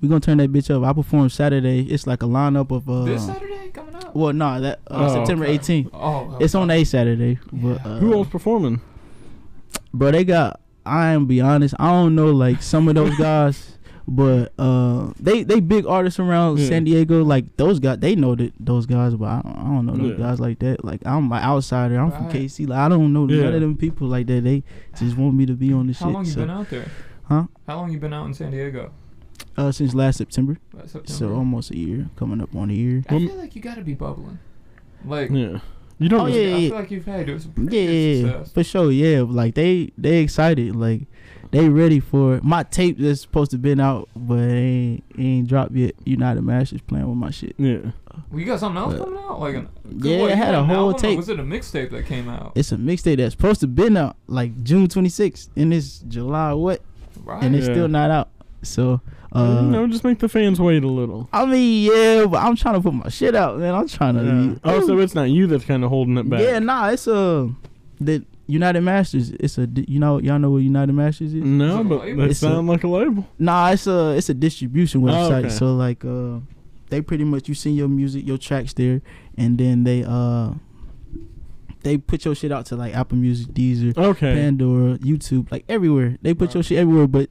we 0.02 0.08
gonna 0.08 0.20
turn 0.22 0.38
that 0.38 0.52
bitch 0.52 0.74
up. 0.76 0.84
I 0.84 0.94
perform 0.94 1.30
Saturday. 1.30 1.82
It's 1.84 2.08
like 2.08 2.24
a 2.24 2.26
lineup 2.26 2.72
of 2.72 2.90
uh. 2.90 3.04
this 3.04 3.26
Saturday 3.26 3.70
coming 3.74 3.96
up. 3.96 4.16
Well, 4.16 4.34
no, 4.34 4.60
that 4.62 4.80
uh, 4.90 5.08
Oh, 5.10 5.14
September 5.14 5.46
okay. 5.46 5.58
18th. 5.58 5.90
Oh, 5.94 6.38
It's 6.40 6.56
on 6.56 6.72
okay. 6.72 6.82
a 6.82 6.86
Saturday, 6.86 7.40
but 7.52 7.86
uh, 7.86 8.00
Who 8.00 8.14
else 8.14 8.28
performing? 8.30 8.82
Bro, 9.94 10.12
they 10.12 10.24
got. 10.24 10.60
I 10.86 11.12
am 11.12 11.26
be 11.28 11.42
honest. 11.42 11.76
I 11.80 11.92
don't 11.92 12.16
know 12.16 12.32
like 12.32 12.62
some 12.62 12.88
of 12.88 12.96
those 12.96 13.16
guys, 13.18 13.78
but 14.08 14.52
uh, 14.58 15.12
they 15.20 15.44
they 15.44 15.60
big 15.60 15.86
artists 15.86 16.20
around 16.20 16.58
Yeah. 16.58 16.68
San 16.70 16.84
Diego. 16.86 17.24
Like 17.24 17.56
those 17.58 17.80
guys, 17.80 18.00
they 18.00 18.16
know 18.16 18.34
that 18.36 18.54
those 18.60 18.86
guys, 18.88 19.14
but 19.16 19.26
I 19.28 19.42
don't, 19.44 19.58
I 19.58 19.64
don't 19.64 19.86
know 19.86 19.96
those 19.96 20.18
Yeah. 20.20 20.26
guys 20.26 20.40
like 20.40 20.58
that. 20.60 20.84
Like 20.84 21.02
I'm 21.06 21.32
an 21.32 21.38
outsider. 21.44 22.00
I'm 22.00 22.12
from 22.12 22.30
KC. 22.32 22.68
Like 22.68 22.80
I 22.80 22.90
don't 22.90 23.14
know 23.14 23.28
Yeah. 23.28 23.44
none 23.44 23.54
of 23.56 23.62
them 23.62 23.78
people 23.78 24.08
like 24.08 24.26
that. 24.28 24.44
They 24.44 24.64
just 24.98 25.18
want 25.18 25.36
me 25.36 25.46
to 25.46 25.54
be 25.54 25.72
on 25.72 25.86
the 25.88 25.94
How 25.94 26.06
shit. 26.08 26.14
long 26.14 26.26
you 26.26 26.32
so, 26.32 26.40
been 26.42 26.50
out 26.50 26.70
there? 26.72 26.88
Huh? 27.24 27.46
How 27.68 27.76
long 27.78 27.92
you 27.92 28.00
been 28.00 28.14
out 28.14 28.26
in 28.26 28.34
San 28.34 28.52
Diego? 28.52 28.92
Uh, 29.58 29.72
since 29.72 29.94
last 29.94 30.18
September, 30.18 30.58
About 30.74 30.90
September? 30.90 31.12
so 31.12 31.36
almost 31.36 31.72
a 31.72 31.78
year, 31.78 32.10
coming 32.16 32.42
up 32.42 32.56
on 32.56 32.70
a 32.70 32.74
year. 32.74 33.04
I 33.10 33.20
feel 33.20 33.36
like 33.36 33.54
you 33.56 33.62
gotta 33.62 33.82
be 33.82 33.94
bubbling. 33.94 34.40
Like, 35.06 35.30
Yeah, 35.30 35.60
you 36.02 36.10
don't. 36.10 36.22
Oh, 36.22 36.26
really- 36.26 36.50
yeah, 36.50 36.56
I 36.56 36.60
yeah. 36.60 36.70
feel 36.70 36.78
like 36.78 36.92
you've 36.92 37.06
had 37.06 37.42
some 37.42 37.52
pretty 37.52 37.78
Yeah, 37.78 37.84
yeah, 37.84 38.26
yeah, 38.40 38.44
for 38.44 38.64
sure. 38.64 38.92
Yeah, 38.92 39.22
like 39.28 39.56
they 39.56 39.92
they 39.98 40.18
excited. 40.20 40.76
Like 40.76 41.02
they 41.52 41.68
ready 41.70 42.00
for 42.00 42.36
it. 42.36 42.44
My 42.44 42.64
tape 42.64 42.98
that's 42.98 43.22
supposed 43.22 43.52
to 43.52 43.58
been 43.58 43.80
out, 43.82 44.08
but 44.16 44.40
it 44.40 44.54
ain't, 44.56 45.04
it 45.18 45.22
ain't 45.22 45.48
dropped 45.48 45.74
yet. 45.74 45.96
United 46.06 46.42
Masters 46.44 46.80
playing 46.82 47.08
with 47.10 47.18
my 47.18 47.30
shit. 47.30 47.56
Yeah, 47.58 47.92
Well, 48.30 48.40
you 48.40 48.46
got 48.46 48.62
something 48.62 48.82
else 48.82 48.94
But- 48.94 49.04
coming 49.04 49.20
out? 49.20 49.40
Like, 49.42 49.56
an, 49.56 49.68
Yeah, 49.98 50.22
what, 50.22 50.32
I 50.32 50.36
had 50.36 50.54
a 50.56 50.64
whole 50.64 50.92
album, 50.92 51.02
tape. 51.02 51.18
Was 51.18 51.28
it 51.28 51.40
a 51.42 51.44
mixtape 51.44 51.90
that 51.92 52.06
came 52.06 52.30
out? 52.30 52.54
It's 52.56 52.72
a 52.72 52.78
mixtape 52.78 53.18
that's 53.18 53.34
supposed 53.34 53.60
to 53.62 53.68
been 53.68 53.98
out 53.98 54.16
like 54.28 54.64
June 54.64 54.88
26th, 54.88 55.50
and 55.58 55.74
it's 55.74 56.00
July 56.08 56.54
what, 56.54 56.82
Right. 57.22 57.44
and 57.44 57.54
it's 57.54 57.68
Yeah. 57.68 57.74
still 57.74 57.88
not 57.90 58.12
out. 58.12 58.30
So, 58.62 59.02
uh, 59.34 59.62
you 59.64 59.70
know, 59.72 59.88
just 59.88 60.04
make 60.04 60.20
the 60.20 60.28
fans 60.30 60.60
wait 60.60 60.84
a 60.84 60.88
little. 60.88 61.30
I 61.32 61.46
mean, 61.46 61.90
yeah, 61.92 62.26
but 62.26 62.38
I'm 62.44 62.56
trying 62.56 62.76
to 62.76 62.82
put 62.82 62.94
my 62.94 63.10
shit 63.10 63.36
out, 63.36 63.60
man. 63.60 63.74
I'm 63.74 63.88
trying 63.88 64.16
to. 64.16 64.24
Yeah. 64.24 64.56
Oh, 64.64 64.86
so 64.86 64.98
it's 65.00 65.16
not 65.16 65.30
you 65.30 65.48
that's 65.48 65.64
kind 65.66 65.84
of 65.84 65.90
holding 65.90 66.18
it 66.18 66.30
back. 66.30 66.42
yeah, 66.42 66.60
nah, 66.60 66.90
it's 66.90 67.08
a 67.08 67.50
the 68.00 68.26
United 68.48 68.82
Masters. 68.82 69.30
It's 69.32 69.58
a 69.58 69.68
you 69.88 70.00
know 70.00 70.20
y'all 70.20 70.38
know 70.40 70.52
what 70.52 70.58
United 70.58 70.92
Masters 70.94 71.34
is. 71.34 71.44
No, 71.44 71.66
Is 71.66 71.74
it 71.74 71.80
a 71.80 71.84
but 71.86 72.00
label? 72.02 72.22
that 72.24 72.30
It's 72.32 72.40
a- 72.42 72.46
sound 72.48 72.68
like 72.68 72.84
a 72.84 72.88
label. 72.88 73.28
Nah, 73.40 73.72
it's 73.72 73.88
a 73.88 74.16
it's 74.18 74.28
a 74.30 74.34
distribution 74.34 75.02
Oh, 75.04 75.14
website. 75.14 75.40
okay. 75.46 75.50
So 75.50 75.76
like 75.76 76.04
uh 76.04 76.40
they 76.90 77.00
pretty 77.02 77.24
much 77.24 77.48
you 77.48 77.56
send 77.56 77.78
your 77.78 77.88
music, 77.88 78.28
your 78.28 78.38
tracks 78.38 78.74
there 78.74 79.02
and 79.38 79.58
then 79.58 79.86
they 79.86 80.04
uh 80.06 80.52
they 81.84 81.98
put 81.98 82.26
your 82.26 82.36
shit 82.36 82.52
out 82.52 82.66
to 82.68 82.76
like 82.76 82.94
Apple 82.96 83.18
Music, 83.18 83.48
Deezer, 83.48 83.98
Okay. 83.98 84.34
Pandora, 84.36 84.98
YouTube, 85.00 85.50
like 85.52 85.64
everywhere. 85.68 86.18
They 86.22 86.34
put 86.34 86.50
Right. 86.50 86.56
your 86.56 86.64
shit 86.64 86.78
everywhere, 86.78 87.08
but 87.08 87.30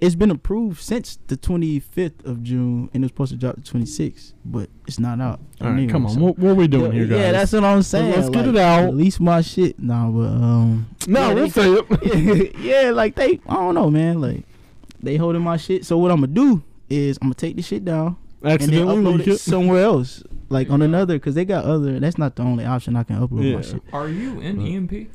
it's 0.00 0.14
been 0.14 0.30
approved 0.30 0.80
since 0.80 1.18
the 1.26 1.36
25th 1.36 2.24
of 2.24 2.42
June 2.42 2.88
and 2.94 3.04
it's 3.04 3.10
supposed 3.12 3.32
to 3.32 3.36
drop 3.38 3.56
the 3.56 3.60
26th, 3.60 4.32
but 4.44 4.70
it's 4.86 4.98
not 4.98 5.20
out. 5.20 5.40
All 5.60 5.66
right, 5.68 5.72
anyway, 5.76 5.92
come 5.92 6.06
on. 6.06 6.12
so- 6.14 6.20
What, 6.20 6.38
what 6.38 6.50
are 6.52 6.54
we 6.54 6.68
doing 6.68 6.86
yeah, 6.92 6.98
here, 6.98 7.06
guys? 7.06 7.18
Yeah, 7.18 7.32
that's 7.32 7.52
what 7.52 7.64
I'm 7.64 7.82
saying. 7.82 8.12
let's 8.12 8.30
get 8.30 8.48
it 8.48 8.56
out. 8.56 8.84
At 8.84 8.94
least 8.96 9.20
my 9.20 9.40
shit. 9.42 9.78
Nah, 9.78 10.08
but 10.10 10.26
um 10.28 10.86
no, 11.06 11.20
yeah, 11.28 11.34
we'll 11.34 11.48
they- 11.48 11.50
say 11.50 11.72
it. 11.72 12.54
yeah, 12.58 12.90
like 12.90 13.14
they, 13.14 13.40
I 13.46 13.54
don't 13.54 13.74
know, 13.74 13.90
man. 13.90 14.20
Like 14.20 14.44
they 15.02 15.16
holding 15.16 15.42
my 15.42 15.56
shit. 15.58 15.84
So 15.84 15.98
what 15.98 16.10
I'm 16.10 16.18
gonna 16.20 16.28
do 16.28 16.62
is 16.88 17.18
I'm 17.20 17.26
gonna 17.28 17.34
take 17.34 17.56
this 17.56 17.66
shit 17.66 17.84
down 17.84 18.16
and 18.42 18.58
then 18.60 18.86
upload 18.86 19.20
it 19.20 19.28
it. 19.28 19.38
somewhere 19.38 19.82
else, 19.84 20.22
like 20.48 20.70
on 20.70 20.80
Yeah. 20.80 20.86
another, 20.86 21.14
because 21.16 21.34
they 21.34 21.44
got 21.44 21.64
other. 21.66 22.00
That's 22.00 22.16
not 22.18 22.36
the 22.36 22.42
only 22.42 22.64
option 22.64 22.96
I 22.96 23.02
can 23.02 23.16
upload 23.20 23.44
Yeah. 23.50 23.56
my 23.56 23.62
shit. 23.62 23.82
Are 23.92 24.08
you 24.08 24.40
in 24.40 24.56
But- 24.56 24.64
EMP? 24.66 25.10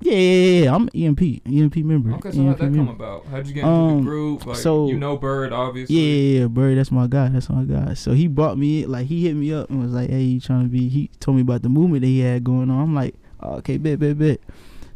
Yeah, 0.00 0.12
yeah, 0.12 0.64
yeah. 0.64 0.74
I'm 0.74 0.88
EMP, 0.94 1.22
EMP 1.46 1.76
member. 1.76 2.12
Okay, 2.16 2.30
so 2.32 2.44
how'd 2.44 2.54
that 2.58 2.64
come 2.64 2.76
member. 2.76 2.92
about? 2.92 3.26
How'd 3.26 3.46
you 3.46 3.54
get 3.54 3.60
into 3.64 3.72
Um, 3.72 3.96
the 3.98 4.02
group? 4.02 4.44
Like, 4.46 4.56
so- 4.56 4.88
you 4.88 4.98
know 4.98 5.16
Bird, 5.16 5.52
obviously. 5.52 5.96
Yeah, 5.96 6.02
yeah, 6.02 6.40
yeah, 6.42 6.46
Bird, 6.48 6.76
that's 6.78 6.90
my 6.92 7.06
guy. 7.06 7.28
That's 7.28 7.48
my 7.48 7.64
guy. 7.64 7.94
So 7.94 8.12
he 8.12 8.26
brought 8.26 8.58
me 8.58 8.84
like 8.86 9.06
he 9.06 9.22
hit 9.24 9.34
me 9.34 9.52
up 9.52 9.70
and 9.70 9.80
was 9.82 9.92
like, 9.92 10.10
"Hey, 10.10 10.22
you 10.22 10.40
trying 10.40 10.64
to 10.64 10.68
be?" 10.68 10.88
He 10.88 11.08
told 11.20 11.36
me 11.36 11.40
about 11.42 11.62
the 11.62 11.68
movement 11.70 12.02
that 12.02 12.08
he 12.08 12.20
had 12.20 12.44
going 12.44 12.70
on. 12.70 12.80
I'm 12.82 12.94
like, 12.94 13.14
oh, 13.40 13.54
"Okay, 13.56 13.78
bet, 13.78 13.98
bet, 13.98 14.18
bet." 14.18 14.40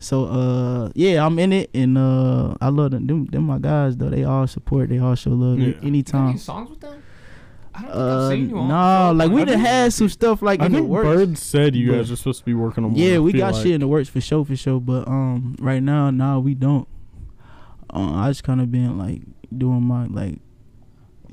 So 0.00 0.26
uh, 0.26 0.90
yeah, 0.94 1.24
I'm 1.24 1.38
in 1.38 1.52
it, 1.52 1.70
and 1.74 1.96
uh, 1.98 2.54
I 2.60 2.68
love 2.68 2.90
them. 2.92 3.06
Them, 3.06 3.24
them 3.26 3.44
my 3.44 3.58
guys 3.58 3.96
though. 3.96 4.10
They 4.10 4.24
all 4.24 4.46
support. 4.46 4.90
They 4.90 4.98
all 4.98 5.14
show 5.14 5.30
love. 5.30 5.58
Yeah. 5.58 5.74
Anytime. 5.82 6.28
any 6.30 6.38
songs 6.38 6.70
with 6.70 6.80
them? 6.80 6.92
I 6.92 6.92
don't 6.92 7.00
think 7.00 7.02
I've 7.02 7.02
Uh, 7.86 8.28
seen 8.30 8.50
you 8.50 8.58
on. 8.58 8.68
no, 8.68 9.12
like 9.24 9.30
we 9.32 9.42
I 9.42 9.44
done 9.44 9.58
had 9.60 9.92
some 9.92 10.08
stuff 10.08 10.42
like 10.42 10.60
I 10.60 10.66
in 10.66 10.72
the 10.72 10.82
works. 10.82 11.06
Bird 11.06 11.38
said 11.38 11.76
you 11.76 11.92
guys 11.92 12.10
are 12.10 12.16
supposed 12.16 12.40
to 12.40 12.44
be 12.44 12.54
working 12.54 12.84
on. 12.84 12.94
Yeah, 12.96 13.18
we 13.18 13.32
got 13.32 13.54
like. 13.54 13.62
shit 13.62 13.72
in 13.74 13.80
the 13.80 13.88
works 13.88 14.08
for 14.08 14.20
sure, 14.20 14.44
for 14.44 14.56
sure. 14.56 14.80
But 14.80 15.06
um, 15.08 15.56
right 15.60 15.82
now, 15.82 16.10
nah, 16.10 16.38
we 16.38 16.54
don't. 16.54 16.88
Uh, 17.92 18.12
I 18.14 18.28
just 18.30 18.44
kind 18.44 18.60
of 18.60 18.70
been 18.70 18.98
like 18.98 19.22
doing 19.56 19.82
my 19.82 20.06
like 20.06 20.38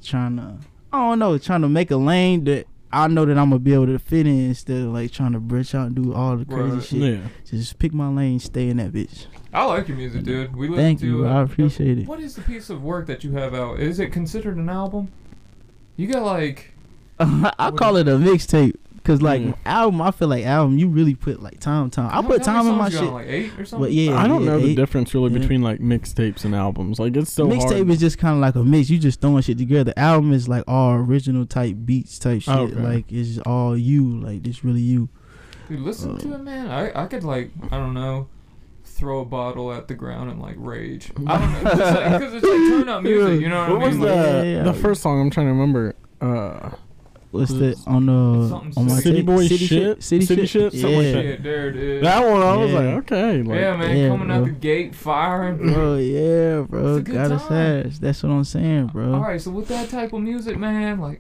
trying 0.03 0.37
to, 0.37 0.57
I 0.93 0.97
don't 0.99 1.19
know, 1.19 1.37
trying 1.37 1.61
to 1.61 1.69
make 1.69 1.91
a 1.91 1.97
lane 1.97 2.43
that 2.45 2.65
I 2.93 3.07
know 3.07 3.25
that 3.25 3.37
I'm 3.37 3.49
gonna 3.49 3.59
be 3.59 3.73
able 3.73 3.87
to 3.87 3.99
fit 3.99 4.25
in 4.25 4.45
instead 4.47 4.83
of 4.83 4.93
like 4.93 5.11
trying 5.11 5.33
to 5.33 5.39
branch 5.39 5.75
out 5.75 5.87
and 5.87 5.95
do 5.95 6.13
all 6.13 6.37
the 6.37 6.45
crazy 6.45 6.75
Right. 6.75 6.83
shit. 6.83 6.99
Yeah. 7.19 7.27
Just 7.45 7.77
pick 7.79 7.93
my 7.93 8.07
lane, 8.07 8.39
stay 8.39 8.69
in 8.69 8.77
that 8.77 8.93
bitch. 8.93 9.25
I 9.53 9.65
like 9.65 9.87
your 9.89 9.97
music, 9.97 10.23
dude. 10.23 10.55
We 10.55 10.67
listen 10.67 10.83
Thank 10.83 10.99
to 10.99 11.05
you, 11.05 11.25
it. 11.25 11.29
I 11.29 11.41
appreciate 11.41 11.97
it. 11.99 12.07
What 12.07 12.19
is 12.21 12.35
the 12.35 12.41
piece 12.41 12.69
of 12.69 12.83
work 12.83 13.07
that 13.07 13.23
you 13.23 13.31
have 13.33 13.53
out? 13.53 13.79
Is 13.79 13.99
it 13.99 14.11
considered 14.13 14.55
an 14.57 14.69
album? 14.69 15.11
You 15.97 16.07
got 16.07 16.23
like 16.23 16.71
I 17.19 17.71
call 17.75 17.95
it 17.97 18.07
a 18.07 18.11
mixtape. 18.11 18.75
Cause 19.03 19.21
like 19.21 19.39
Yeah. 19.43 19.53
album, 19.67 20.01
I 20.01 20.09
feel 20.09 20.27
like 20.29 20.43
album, 20.45 20.79
you 20.79 20.87
really 20.87 21.13
put 21.13 21.39
like 21.39 21.59
time, 21.59 21.91
time. 21.91 22.07
I 22.09 22.13
how- 22.15 22.21
put 22.23 22.43
how 22.43 22.53
time 22.63 22.67
in 22.71 22.75
my 22.75 22.89
shit. 22.89 23.01
on, 23.01 23.13
like 23.13 23.27
eight 23.27 23.51
or 23.59 23.63
something. 23.63 23.85
But 23.87 23.91
yeah, 23.93 24.17
I 24.17 24.27
don't 24.27 24.43
yeah, 24.43 24.49
know 24.49 24.59
the 24.59 24.73
difference 24.73 25.13
really 25.13 25.31
yeah. 25.31 25.37
between 25.37 25.61
like 25.61 25.79
mixtapes 25.79 26.43
and 26.43 26.55
albums. 26.55 26.97
Like 26.99 27.15
it's 27.15 27.31
so 27.31 27.45
Mixtape 27.47 27.87
is 27.91 27.99
just 27.99 28.17
kind 28.17 28.33
of 28.33 28.41
like 28.41 28.55
a 28.55 28.63
mix. 28.63 28.89
You 28.89 28.97
just 28.97 29.21
throwing 29.21 29.43
shit 29.43 29.59
together. 29.59 29.83
The 29.93 29.99
album 29.99 30.33
is 30.33 30.49
like 30.49 30.63
all 30.67 30.93
original 30.93 31.45
type 31.45 31.75
beats 31.85 32.17
type 32.17 32.41
shit. 32.41 32.55
Okay. 32.55 32.73
Like 32.73 33.11
it's 33.11 33.37
all 33.45 33.77
you. 33.77 34.19
Like 34.19 34.47
it's 34.47 34.63
really 34.65 34.81
you. 34.81 35.07
Dude, 35.69 35.81
listen 35.81 36.17
to 36.17 36.31
Uh, 36.31 36.37
it, 36.37 36.41
man. 36.43 36.71
I 36.71 37.03
I 37.03 37.05
could 37.05 37.23
like 37.23 37.51
I 37.69 37.77
don't 37.77 37.93
know, 37.93 38.27
throw 38.85 39.19
a 39.19 39.25
bottle 39.25 39.73
at 39.73 39.87
the 39.87 39.93
ground 39.95 40.29
and 40.31 40.41
like 40.41 40.55
rage. 40.57 41.11
I 41.27 41.37
don't 41.37 41.51
know, 41.53 41.59
because 41.71 41.79
it's, 41.79 41.95
like, 41.95 42.21
'cause 42.21 42.33
it's 42.33 42.45
like 42.45 42.57
turn 42.69 42.89
up 42.89 43.03
music. 43.03 43.41
You 43.41 43.49
know 43.49 43.59
what, 43.61 43.69
what 43.71 43.81
I 43.83 43.87
was 43.87 43.97
mean? 43.97 44.05
the 44.07 44.15
Like, 44.15 44.25
Yeah, 44.25 44.43
yeah, 44.43 44.63
the 44.63 44.73
yeah. 44.73 44.81
first 44.81 45.01
song 45.01 45.19
I'm 45.21 45.29
trying 45.29 45.47
to 45.47 45.51
remember? 45.53 45.95
Uh, 46.21 46.69
What's 47.31 47.51
It's 47.51 47.83
that 47.83 47.91
on 47.91 48.05
the 48.05 48.47
something 48.47 48.73
on 48.77 48.85
my 48.87 48.99
City 49.01 49.17
tape? 49.17 49.25
Boy 49.25 49.47
City 49.47 49.67
Shit? 49.67 50.01
City, 50.01 50.25
City 50.25 50.45
shit. 50.45 50.71
Shit? 50.71 50.79
Something 50.81 50.97
like 50.97 51.05
Yeah. 51.07 51.11
that. 51.11 51.21
shit, 51.23 51.43
there 51.43 51.67
it 51.69 51.75
is. 51.75 52.01
that 52.03 52.25
one 52.31 52.41
I 52.41 52.55
was 52.55 52.71
like, 52.71 52.85
okay, 52.85 53.43
like 53.43 53.59
yeah, 53.59 53.75
man, 53.75 53.97
Yeah, 53.97 54.07
coming 54.07 54.31
out 54.31 54.37
bro. 54.37 54.45
the 54.45 54.51
gate 54.59 54.95
firing. 54.95 55.57
Bro, 55.57 55.95
yeah, 55.97 56.61
bro. 56.61 56.95
It's 56.95 56.99
a 56.99 57.11
good 57.11 57.13
Gotta 57.15 57.39
sash. 57.39 57.97
That's 57.99 58.23
what 58.23 58.29
I'm 58.31 58.45
saying, 58.45 58.87
bro. 58.87 59.15
All 59.15 59.19
right, 59.19 59.41
so 59.41 59.51
with 59.51 59.67
that 59.67 59.89
type 59.89 60.13
of 60.13 60.21
music, 60.21 60.57
man, 60.57 61.01
like, 61.01 61.19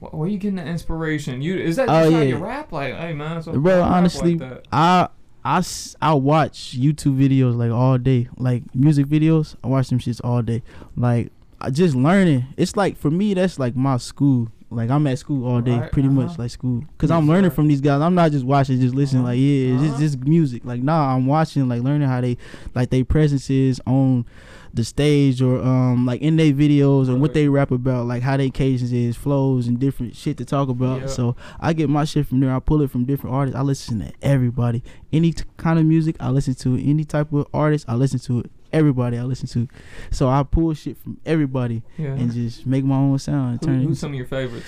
wh- 0.00 0.14
where 0.14 0.28
you 0.28 0.38
getting 0.38 0.56
the 0.56 0.64
inspiration? 0.64 1.42
You 1.42 1.56
is 1.56 1.74
that 1.74 1.88
Oh, 1.88 2.02
just 2.02 2.12
how 2.12 2.18
yeah. 2.20 2.24
you 2.28 2.36
rap? 2.36 2.70
Like, 2.70 2.94
hey, 2.94 3.12
man, 3.12 3.42
so 3.42 3.52
Bro, 3.58 3.80
I 3.80 3.98
honestly, 3.98 4.36
like 4.36 4.48
that. 4.48 4.66
I 4.70 5.08
I 5.44 5.62
I 6.02 6.14
watch 6.14 6.76
YouTube 6.78 7.18
videos 7.18 7.56
like 7.56 7.70
all 7.70 7.98
day, 7.98 8.28
like 8.36 8.62
music 8.74 9.06
videos. 9.06 9.56
I 9.64 9.68
watch 9.68 9.88
them 9.88 9.98
shits 9.98 10.20
all 10.22 10.42
day. 10.42 10.62
Like 10.96 11.32
I 11.60 11.70
just 11.70 11.94
learning. 11.94 12.46
It's 12.56 12.76
like 12.76 12.96
for 12.96 13.10
me, 13.10 13.34
that's 13.34 13.58
like 13.58 13.76
my 13.76 13.96
school. 13.96 14.48
Like 14.72 14.88
I'm 14.90 15.04
at 15.08 15.18
school 15.18 15.46
all 15.48 15.60
day, 15.60 15.76
Right, 15.76 15.90
pretty 15.90 16.08
uh-huh. 16.08 16.26
much 16.26 16.38
like 16.38 16.50
school. 16.50 16.84
Cause 16.98 17.10
Yes, 17.10 17.16
I'm 17.16 17.26
learning 17.26 17.50
from 17.50 17.66
these 17.66 17.80
guys. 17.80 18.00
I'm 18.00 18.14
not 18.14 18.30
just 18.30 18.44
watching, 18.44 18.80
just 18.80 18.94
listening. 18.94 19.22
Uh-huh. 19.22 19.32
Like 19.32 19.40
yeah, 19.40 19.74
it's 19.74 19.82
Uh-huh. 19.82 19.98
just, 19.98 20.00
just 20.00 20.18
music. 20.24 20.64
Like 20.64 20.82
nah, 20.82 21.14
I'm 21.14 21.26
watching, 21.26 21.68
like 21.68 21.82
learning 21.82 22.06
how 22.06 22.20
they, 22.20 22.36
like 22.74 22.90
their 22.90 23.04
presence 23.04 23.50
is 23.50 23.80
on 23.86 24.26
the 24.72 24.84
stage 24.84 25.42
or 25.42 25.60
um 25.62 26.06
like 26.06 26.20
in 26.20 26.36
their 26.36 26.52
videos 26.52 27.08
and 27.08 27.20
what 27.20 27.34
they 27.34 27.48
rap 27.48 27.70
about, 27.70 28.06
like 28.06 28.22
how 28.22 28.36
they 28.36 28.50
cases 28.50 28.92
is, 28.92 29.16
flows 29.16 29.66
and 29.66 29.78
different 29.78 30.14
shit 30.16 30.36
to 30.38 30.44
talk 30.44 30.68
about. 30.68 31.00
Yeah. 31.02 31.06
So 31.08 31.36
I 31.58 31.72
get 31.72 31.88
my 31.88 32.04
shit 32.04 32.26
from 32.26 32.40
there. 32.40 32.54
I 32.54 32.60
pull 32.60 32.80
it 32.82 32.90
from 32.90 33.04
different 33.04 33.34
artists. 33.34 33.58
I 33.58 33.62
listen 33.62 34.00
to 34.00 34.12
everybody. 34.22 34.82
Any 35.12 35.32
t- 35.32 35.44
kind 35.56 35.78
of 35.78 35.86
music, 35.86 36.16
I 36.20 36.30
listen 36.30 36.54
to. 36.56 36.76
Any 36.82 37.04
type 37.04 37.32
of 37.32 37.46
artist, 37.52 37.84
I 37.88 37.94
listen 37.94 38.20
to 38.20 38.40
it. 38.40 38.50
Everybody, 38.72 39.18
I 39.18 39.24
listen 39.24 39.48
to. 39.48 39.66
So 40.12 40.28
I 40.28 40.44
pull 40.44 40.72
shit 40.74 40.96
from 40.96 41.18
everybody 41.26 41.82
Yeah. 41.98 42.12
and 42.14 42.32
just 42.32 42.64
make 42.66 42.84
my 42.84 42.94
own 42.96 43.18
sound. 43.18 43.50
And 43.52 43.60
Who, 43.60 43.66
turn 43.66 43.80
it 43.82 43.84
who's 43.86 43.98
some 43.98 44.12
of 44.12 44.16
your 44.16 44.26
favorites? 44.26 44.66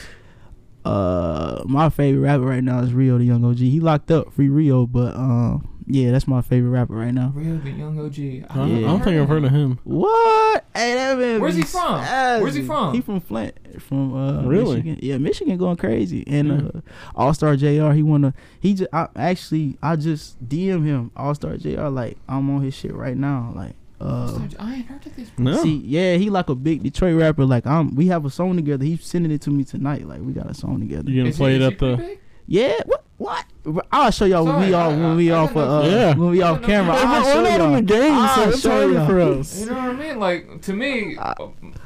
uh, 0.84 1.62
my 1.66 1.88
favorite 1.88 2.20
rapper 2.20 2.44
right 2.44 2.64
now 2.64 2.80
is 2.80 2.92
Rio, 2.92 3.18
the 3.18 3.24
Young 3.24 3.44
OG. 3.44 3.58
He 3.58 3.78
locked 3.78 4.10
up, 4.10 4.32
free 4.32 4.48
Rio, 4.48 4.86
but 4.86 5.14
um, 5.14 5.68
yeah, 5.86 6.10
that's 6.10 6.26
my 6.28 6.42
favorite 6.42 6.70
rapper 6.70 6.94
right 6.94 7.12
now. 7.12 7.32
Rio, 7.34 7.56
the 7.58 7.70
young 7.70 7.98
OG. 7.98 8.18
I, 8.18 8.18
I, 8.18 8.22
Yeah. 8.22 8.44
don't, 8.46 8.76
I 8.76 8.80
don't 8.88 9.04
think 9.04 9.20
I've 9.20 9.28
heard 9.28 9.44
of 9.44 9.50
him. 9.50 9.78
What? 9.84 10.64
Hey, 10.74 10.94
that 10.94 11.18
man. 11.18 11.40
Where's 11.40 11.56
he 11.56 11.62
from? 11.62 12.00
spazzing. 12.02 12.40
Where's 12.42 12.54
he 12.54 12.62
from? 12.62 12.94
He 12.94 13.00
from 13.00 13.20
Flint, 13.20 13.54
from 13.82 14.14
uh, 14.14 14.42
Really? 14.42 14.76
Michigan. 14.76 14.98
Yeah, 15.02 15.18
Michigan 15.18 15.56
going 15.58 15.76
crazy. 15.76 16.24
And 16.26 16.50
Mm. 16.50 16.76
uh, 16.76 16.80
All 17.14 17.34
Star 17.34 17.56
Jr. 17.56 17.90
He 17.92 18.02
wanna. 18.02 18.34
He 18.60 18.74
just 18.74 18.88
I, 18.92 19.08
actually 19.16 19.76
I 19.82 19.96
just 19.96 20.42
DM 20.48 20.84
him 20.84 21.10
All 21.16 21.34
Star 21.34 21.56
Jr. 21.56 21.88
Like 21.88 22.16
I'm 22.28 22.48
on 22.50 22.62
his 22.62 22.74
shit 22.74 22.94
right 22.94 23.16
now. 23.16 23.52
Like 23.54 23.74
uh. 24.00 24.38
I 24.58 24.74
ain't 24.76 24.86
heard 24.86 25.06
of 25.06 25.14
these. 25.14 25.30
No. 25.38 25.62
See, 25.62 25.76
yeah, 25.84 26.16
he 26.16 26.28
like 26.30 26.48
a 26.48 26.54
big 26.56 26.82
Detroit 26.82 27.14
rapper. 27.20 27.44
Like, 27.44 27.66
um, 27.68 27.94
we 27.94 28.08
have 28.08 28.24
a 28.24 28.30
song 28.30 28.56
together. 28.56 28.84
He's 28.84 29.04
sending 29.04 29.30
it 29.30 29.40
to 29.42 29.50
me 29.50 29.62
tonight. 29.62 30.08
Like, 30.08 30.20
we 30.22 30.32
got 30.32 30.50
a 30.50 30.54
song 30.54 30.80
together. 30.80 31.08
you 31.08 31.18
gonna 31.20 31.28
Is 31.28 31.36
play 31.36 31.54
it, 31.54 31.60
he 31.60 31.66
at 31.68 31.78
the? 31.78 31.96
big? 31.98 32.18
Yeah, 32.48 32.74
what? 32.86 33.04
What? 33.22 33.44
I'll 33.92 34.10
show 34.10 34.24
y'all 34.24 34.44
when 34.44 34.56
we 34.60 34.70
Sorry, 34.72 34.74
all 34.74 34.90
when 34.90 35.16
we 35.16 35.30
I- 35.30 35.36
I 35.36 35.38
off 35.44 35.56
uh, 35.56 35.82
Yeah. 35.84 36.14
when 36.16 36.30
we 36.30 36.42
off 36.42 36.62
camera. 36.62 36.94
I'll 36.96 37.22
we're 37.22 37.32
show 37.32 37.42
not 37.42 37.52
in 37.52 37.60
y'all. 37.60 37.74
the 37.76 37.82
game, 37.82 38.12
I'll 38.14 38.34
so 38.34 38.48
it's 38.50 38.60
show 38.60 38.70
harder 38.70 38.92
y'all. 38.92 39.06
for 39.06 39.20
us. 39.20 39.60
You 39.60 39.66
know 39.66 39.74
what 39.74 39.82
I 39.84 39.92
mean? 39.92 40.18
Like 40.18 40.62
to 40.62 40.72
me, 40.72 41.16
I- 41.18 41.34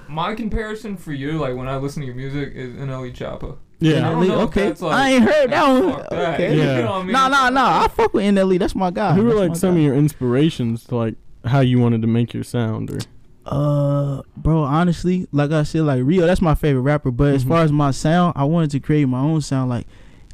my 0.08 0.34
comparison 0.34 0.96
for 0.96 1.12
you, 1.12 1.32
like 1.32 1.54
when 1.54 1.68
I 1.68 1.76
listen 1.76 2.00
to 2.00 2.06
your 2.06 2.14
music, 2.16 2.52
is 2.54 2.74
NLE 2.76 3.12
Choppa. 3.12 3.52
I 3.52 3.56
Yeah. 3.80 4.00
don't 4.00 4.26
know 4.26 4.40
okay. 4.42 4.70
like- 4.72 4.82
I 4.82 5.10
ain't 5.10 5.24
heard 5.24 5.50
that 5.50 5.68
one. 5.68 5.92
Fuck. 5.92 6.12
Okay. 6.12 6.56
Yeah. 6.56 6.76
You 6.78 6.82
know 6.84 6.90
what 6.92 7.00
I 7.00 7.02
mean? 7.02 7.12
Nah, 7.12 7.28
nah, 7.28 7.50
nah. 7.50 7.84
I 7.84 7.88
fuck 7.88 8.14
with 8.14 8.24
NLE. 8.24 8.56
That's 8.58 8.74
my 8.74 8.90
guy. 8.90 9.12
Who 9.12 9.24
were 9.24 9.34
like 9.34 9.54
some 9.56 9.74
guy. 9.74 9.80
of 9.80 9.84
your 9.84 9.94
inspirations 9.94 10.84
to 10.84 10.96
like 10.96 11.14
how 11.44 11.60
you 11.60 11.78
wanted 11.78 12.00
to 12.00 12.08
make 12.08 12.32
your 12.32 12.44
sound 12.44 12.90
or? 12.90 12.98
Uh, 13.44 14.22
bro, 14.36 14.62
honestly, 14.62 15.28
like 15.30 15.52
I 15.52 15.62
said, 15.62 15.82
like 15.82 16.00
Rio, 16.04 16.26
that's 16.26 16.40
my 16.42 16.54
favorite 16.54 16.80
rapper. 16.82 17.10
But 17.10 17.34
as 17.34 17.44
Mhm. 17.44 17.48
far 17.48 17.62
as 17.62 17.70
my 17.70 17.90
sound, 17.90 18.32
I 18.36 18.44
wanted 18.44 18.70
to 18.72 18.80
create 18.80 19.04
my 19.04 19.20
own 19.20 19.40
sound. 19.42 19.70
Like, 19.70 19.86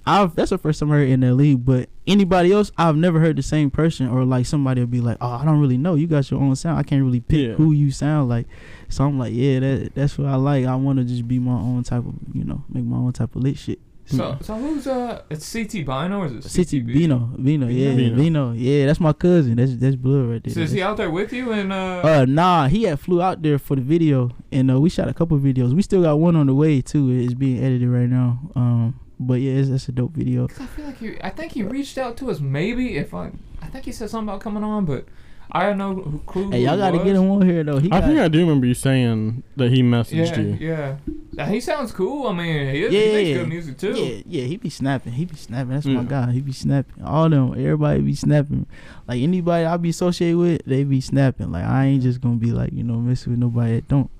I've 0.06 0.34
that's 0.34 0.50
the 0.50 0.58
first 0.58 0.80
time 0.80 0.90
I 0.90 0.96
heard 0.96 1.08
NLE. 1.08 1.64
But 1.64 1.88
anybody 2.06 2.52
else, 2.52 2.72
I've 2.76 2.96
never 2.96 3.20
heard 3.20 3.36
the 3.36 3.42
same 3.42 3.70
person 3.70 4.08
or 4.08 4.24
like 4.24 4.46
somebody 4.46 4.80
will 4.80 4.88
be 4.88 5.00
like, 5.00 5.18
oh, 5.20 5.30
I 5.32 5.44
don't 5.44 5.60
really 5.60 5.78
know. 5.78 5.94
You 5.94 6.06
got 6.06 6.30
your 6.30 6.40
own 6.40 6.56
sound. 6.56 6.78
I 6.78 6.82
can't 6.82 7.04
really 7.04 7.20
pick 7.20 7.48
Yeah. 7.48 7.54
who 7.54 7.72
you 7.72 7.90
sound 7.90 8.28
like. 8.28 8.46
So 8.88 9.04
I'm 9.04 9.18
like, 9.18 9.32
yeah, 9.34 9.60
that 9.60 9.94
that's 9.94 10.18
what 10.18 10.28
I 10.28 10.36
like. 10.36 10.66
I 10.66 10.74
want 10.76 10.98
to 10.98 11.04
just 11.04 11.26
be 11.28 11.38
my 11.38 11.52
own 11.52 11.82
type 11.84 12.04
of, 12.06 12.14
you 12.32 12.44
know, 12.44 12.64
make 12.68 12.84
my 12.84 12.96
own 12.96 13.12
type 13.12 13.34
of 13.36 13.42
lit 13.42 13.58
shit. 13.58 13.78
So, 14.04 14.36
so 14.42 14.56
who's 14.56 14.86
uh? 14.88 15.22
It's 15.30 15.50
CT 15.50 15.86
Bino 15.86 16.18
or 16.18 16.26
is 16.26 16.32
it 16.44 16.66
CTB? 16.66 16.92
Vino, 16.92 17.30
Vino, 17.38 17.68
yeah, 17.68 17.94
Vino. 17.94 18.16
Vino, 18.16 18.52
yeah, 18.52 18.86
that's 18.86 18.98
my 19.00 19.12
cousin. 19.12 19.54
That's 19.56 19.76
that's 19.76 19.94
blood 19.94 20.26
right 20.28 20.42
there. 20.44 20.52
So 20.52 20.60
is 20.60 20.72
he 20.72 20.82
out 20.82 20.96
there 20.96 21.08
with 21.10 21.32
you 21.32 21.52
and 21.52 21.72
uh? 21.72 22.00
Uh, 22.02 22.26
nah, 22.28 22.66
he 22.66 22.82
had 22.82 22.98
flew 22.98 23.22
out 23.22 23.40
there 23.42 23.58
for 23.60 23.76
the 23.76 23.80
video, 23.80 24.32
and 24.50 24.70
uh, 24.72 24.80
we 24.80 24.90
shot 24.90 25.08
a 25.08 25.14
couple 25.14 25.38
videos. 25.38 25.72
We 25.72 25.82
still 25.82 26.02
got 26.02 26.18
one 26.18 26.34
on 26.36 26.48
the 26.48 26.54
way 26.54 26.82
too. 26.82 27.10
It's 27.10 27.32
being 27.32 27.62
edited 27.62 27.88
right 27.88 28.08
now. 28.08 28.40
Um, 28.56 29.00
but 29.26 29.40
yeah, 29.40 29.52
it's, 29.52 29.68
that's 29.68 29.88
a 29.88 29.92
dope 29.92 30.12
video. 30.12 30.46
'cause 30.48 30.60
I 30.60 30.66
feel 30.66 30.86
like 30.86 30.98
he. 30.98 31.16
I 31.22 31.30
think 31.30 31.52
he 31.52 31.62
reached 31.62 31.98
out 31.98 32.16
to 32.18 32.30
us. 32.30 32.40
Maybe 32.40 32.96
if 32.96 33.14
I. 33.14 33.32
I 33.60 33.66
think 33.66 33.84
he 33.84 33.92
said 33.92 34.10
something 34.10 34.28
about 34.28 34.40
coming 34.40 34.64
on, 34.64 34.84
but 34.84 35.06
I 35.50 35.64
have 35.64 35.76
no 35.76 35.94
who- 35.94 36.18
clue. 36.26 36.50
Hey, 36.50 36.64
y'all 36.64 36.76
got 36.76 36.92
to 36.92 36.98
get 36.98 37.14
him 37.14 37.30
on 37.30 37.42
here 37.42 37.62
though. 37.62 37.78
He 37.78 37.90
I 37.92 38.00
got, 38.00 38.06
think 38.08 38.18
I 38.20 38.28
do 38.28 38.40
remember 38.40 38.66
you 38.66 38.74
saying 38.74 39.42
that 39.56 39.70
he 39.70 39.82
messaged 39.82 40.36
Yeah, 40.60 40.96
you. 41.06 41.18
yeah. 41.36 41.48
He 41.48 41.60
sounds 41.60 41.92
cool. 41.92 42.26
I 42.26 42.32
mean, 42.32 42.74
he, 42.74 42.82
is, 42.84 42.92
Yeah, 42.92 43.00
he 43.00 43.12
makes 43.12 43.28
yeah. 43.28 43.34
good 43.36 43.48
music 43.48 43.78
too. 43.78 43.92
Yeah, 43.94 44.22
yeah, 44.26 44.44
he 44.44 44.56
be 44.56 44.70
snapping. 44.70 45.12
He 45.12 45.24
be 45.26 45.36
snapping. 45.36 45.70
That's 45.70 45.86
Yeah. 45.86 45.94
my 45.96 46.04
mm. 46.04 46.08
guy. 46.08 46.32
He 46.32 46.40
be 46.40 46.52
snapping. 46.52 47.04
All 47.04 47.28
them, 47.28 47.52
everybody 47.52 48.00
be 48.00 48.14
snapping. 48.14 48.66
Like 49.06 49.20
anybody 49.22 49.64
I 49.66 49.76
be 49.76 49.90
associated 49.90 50.38
with, 50.38 50.62
they 50.64 50.84
be 50.84 51.00
snapping. 51.00 51.52
Like 51.52 51.64
I 51.64 51.86
ain't 51.86 52.02
just 52.02 52.20
gonna 52.20 52.36
be 52.36 52.50
like 52.52 52.72
you 52.72 52.82
know 52.82 52.96
messing 52.96 53.32
with 53.32 53.40
nobody 53.40 53.76
that 53.76 53.88
don't. 53.88 54.10